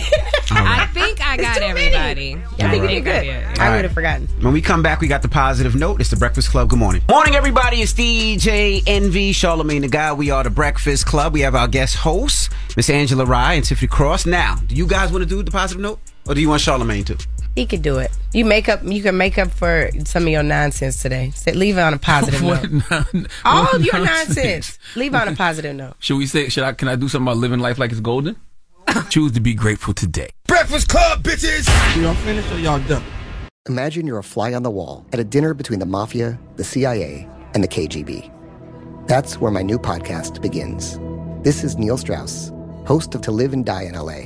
I 0.49 0.87
think 0.93 1.19
I 1.21 1.35
got 1.35 1.57
everybody. 1.61 2.35
I 2.35 2.69
think 2.69 2.83
you 2.83 2.87
think 2.87 3.05
did 3.05 3.15
I 3.15 3.21
good. 3.21 3.23
did. 3.23 3.59
I 3.59 3.75
would 3.75 3.83
have 3.83 3.93
forgotten. 3.93 4.27
When 4.39 4.53
we 4.53 4.61
come 4.61 4.81
back, 4.81 5.01
we 5.01 5.09
got 5.09 5.23
the 5.23 5.27
positive 5.27 5.75
note. 5.75 5.99
It's 5.99 6.09
the 6.09 6.15
Breakfast 6.15 6.49
Club. 6.51 6.69
Good 6.69 6.79
morning. 6.79 7.01
Morning, 7.09 7.35
everybody. 7.35 7.81
It's 7.81 7.93
DJ 7.93 8.81
Envy, 8.87 9.33
Charlemagne 9.33 9.81
the 9.81 9.89
God. 9.89 10.17
We 10.17 10.31
are 10.31 10.43
the 10.43 10.49
Breakfast 10.49 11.05
Club. 11.05 11.33
We 11.33 11.41
have 11.41 11.53
our 11.55 11.67
guest 11.67 11.95
hosts, 11.97 12.49
Miss 12.77 12.89
Angela 12.89 13.25
Rye 13.25 13.55
and 13.55 13.65
Tiffany 13.65 13.89
Cross. 13.89 14.25
Now, 14.25 14.55
do 14.67 14.75
you 14.75 14.87
guys 14.87 15.11
want 15.11 15.23
to 15.23 15.29
do 15.29 15.43
the 15.43 15.51
positive 15.51 15.81
note? 15.81 15.99
Or 16.25 16.33
do 16.33 16.39
you 16.39 16.47
want 16.47 16.61
Charlemagne 16.61 17.03
to? 17.05 17.17
He 17.55 17.65
could 17.67 17.81
do 17.83 17.97
it. 17.99 18.09
You 18.33 18.45
make 18.45 18.67
up. 18.67 18.81
You 18.83 19.03
can 19.03 19.15
make 19.15 19.37
up 19.37 19.51
for 19.51 19.89
some 20.05 20.23
of 20.23 20.29
your 20.29 20.41
nonsense 20.43 21.01
today. 21.01 21.31
Say, 21.35 21.53
leave 21.53 21.77
it 21.77 21.81
on 21.81 21.93
a 21.93 21.99
positive 21.99 22.41
What 22.43 22.63
note. 22.71 22.83
non- 23.13 23.27
All 23.45 23.67
of 23.75 23.83
your 23.85 23.93
nonsense? 23.99 24.35
nonsense. 24.37 24.79
Leave 24.95 25.13
on 25.13 25.27
a 25.27 25.35
positive 25.35 25.75
note. 25.75 25.93
Should 25.99 26.17
we 26.17 26.25
say? 26.25 26.49
Should 26.49 26.63
I? 26.63 26.73
Can 26.73 26.87
I 26.87 26.95
do 26.95 27.07
something 27.07 27.27
about 27.27 27.37
living 27.37 27.59
life 27.59 27.77
like 27.77 27.91
it's 27.91 27.99
golden? 27.99 28.35
Choose 29.09 29.31
to 29.33 29.39
be 29.39 29.53
grateful 29.53 29.93
today. 29.93 30.29
Breakfast 30.47 30.87
Club, 30.89 31.23
bitches! 31.23 31.67
Y'all 32.01 32.13
finished 32.15 32.51
or 32.51 32.59
y'all 32.59 32.79
done? 32.87 33.03
Imagine 33.69 34.05
you're 34.05 34.17
a 34.19 34.23
fly 34.23 34.53
on 34.53 34.63
the 34.63 34.69
wall 34.71 35.05
at 35.13 35.19
a 35.19 35.23
dinner 35.23 35.53
between 35.53 35.79
the 35.79 35.85
mafia, 35.85 36.37
the 36.57 36.63
CIA, 36.63 37.27
and 37.53 37.63
the 37.63 37.67
KGB. 37.67 38.29
That's 39.07 39.39
where 39.39 39.51
my 39.51 39.61
new 39.61 39.77
podcast 39.79 40.41
begins. 40.41 40.99
This 41.43 41.63
is 41.63 41.77
Neil 41.77 41.97
Strauss, 41.97 42.51
host 42.85 43.15
of 43.15 43.21
To 43.21 43.31
Live 43.31 43.53
and 43.53 43.65
Die 43.65 43.83
in 43.83 43.93
LA. 43.93 44.25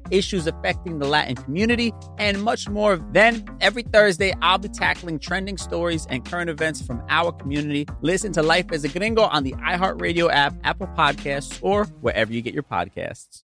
issues 0.09 0.47
affecting 0.47 0.99
the 0.99 1.07
Latin 1.07 1.35
community, 1.35 1.93
and 2.17 2.41
much 2.41 2.69
more. 2.69 2.97
Then, 3.11 3.45
every 3.61 3.83
Thursday, 3.83 4.33
I'll 4.41 4.57
be 4.57 4.69
tackling 4.69 5.19
trending 5.19 5.57
stories 5.57 6.07
and 6.09 6.25
current 6.25 6.49
events 6.49 6.81
from 6.81 7.03
our 7.09 7.31
community. 7.31 7.87
Listen 8.01 8.31
to 8.33 8.43
Life 8.43 8.71
as 8.71 8.83
a 8.83 8.89
Gringo 8.89 9.23
on 9.23 9.43
the 9.43 9.53
iHeartRadio 9.53 10.31
app, 10.31 10.55
Apple 10.63 10.87
Podcasts, 10.87 11.59
or 11.61 11.85
wherever 12.01 12.31
you 12.31 12.41
get 12.41 12.53
your 12.53 12.63
podcasts. 12.63 13.43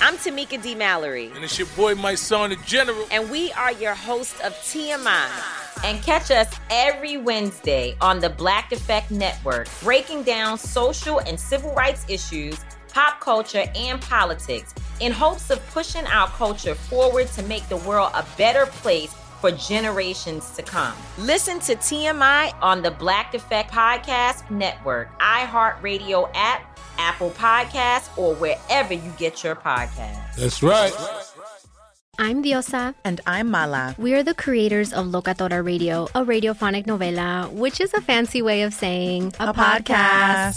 I'm 0.00 0.16
Tamika 0.16 0.62
D. 0.62 0.74
Mallory. 0.74 1.30
And 1.34 1.42
it's 1.42 1.58
your 1.58 1.68
boy, 1.68 1.94
Mysonne, 1.94 2.50
the 2.50 2.56
general. 2.64 3.06
And 3.10 3.30
we 3.30 3.50
are 3.52 3.72
your 3.72 3.94
hosts 3.94 4.38
of 4.40 4.52
TMI. 4.52 5.28
And 5.84 6.02
catch 6.02 6.30
us 6.30 6.54
every 6.70 7.16
Wednesday 7.16 7.96
on 8.00 8.20
the 8.20 8.30
Black 8.30 8.72
Effect 8.72 9.10
Network, 9.10 9.68
breaking 9.82 10.22
down 10.22 10.58
social 10.58 11.18
and 11.20 11.38
civil 11.38 11.72
rights 11.74 12.04
issues, 12.08 12.58
pop 12.92 13.20
culture, 13.20 13.64
and 13.74 14.00
politics 14.00 14.74
in 15.00 15.12
hopes 15.12 15.50
of 15.50 15.64
pushing 15.68 16.06
our 16.06 16.28
culture 16.28 16.74
forward 16.74 17.28
to 17.28 17.42
make 17.44 17.68
the 17.68 17.76
world 17.78 18.10
a 18.14 18.24
better 18.36 18.66
place 18.66 19.14
for 19.40 19.50
generations 19.50 20.50
to 20.52 20.62
come. 20.62 20.94
Listen 21.18 21.60
to 21.60 21.76
TMI 21.76 22.52
on 22.62 22.82
the 22.82 22.90
Black 22.90 23.34
Effect 23.34 23.70
Podcast 23.70 24.50
Network, 24.50 25.18
iHeartRadio 25.20 26.30
app, 26.34 26.78
Apple 26.98 27.30
Podcasts, 27.30 28.16
or 28.16 28.34
wherever 28.36 28.94
you 28.94 29.12
get 29.18 29.44
your 29.44 29.54
podcasts. 29.54 30.36
That's 30.36 30.62
right. 30.62 30.92
I'm 32.18 32.42
Diosa. 32.42 32.94
And 33.04 33.20
I'm 33.26 33.50
Mala. 33.50 33.94
We 33.98 34.14
are 34.14 34.22
the 34.22 34.32
creators 34.32 34.94
of 34.94 35.06
Locatora 35.06 35.62
Radio, 35.62 36.04
a 36.14 36.24
radiophonic 36.24 36.86
novela, 36.86 37.52
which 37.52 37.78
is 37.78 37.92
a 37.92 38.00
fancy 38.00 38.40
way 38.40 38.62
of 38.62 38.72
saying 38.72 39.34
A 39.38 39.52
podcast. 39.52 40.56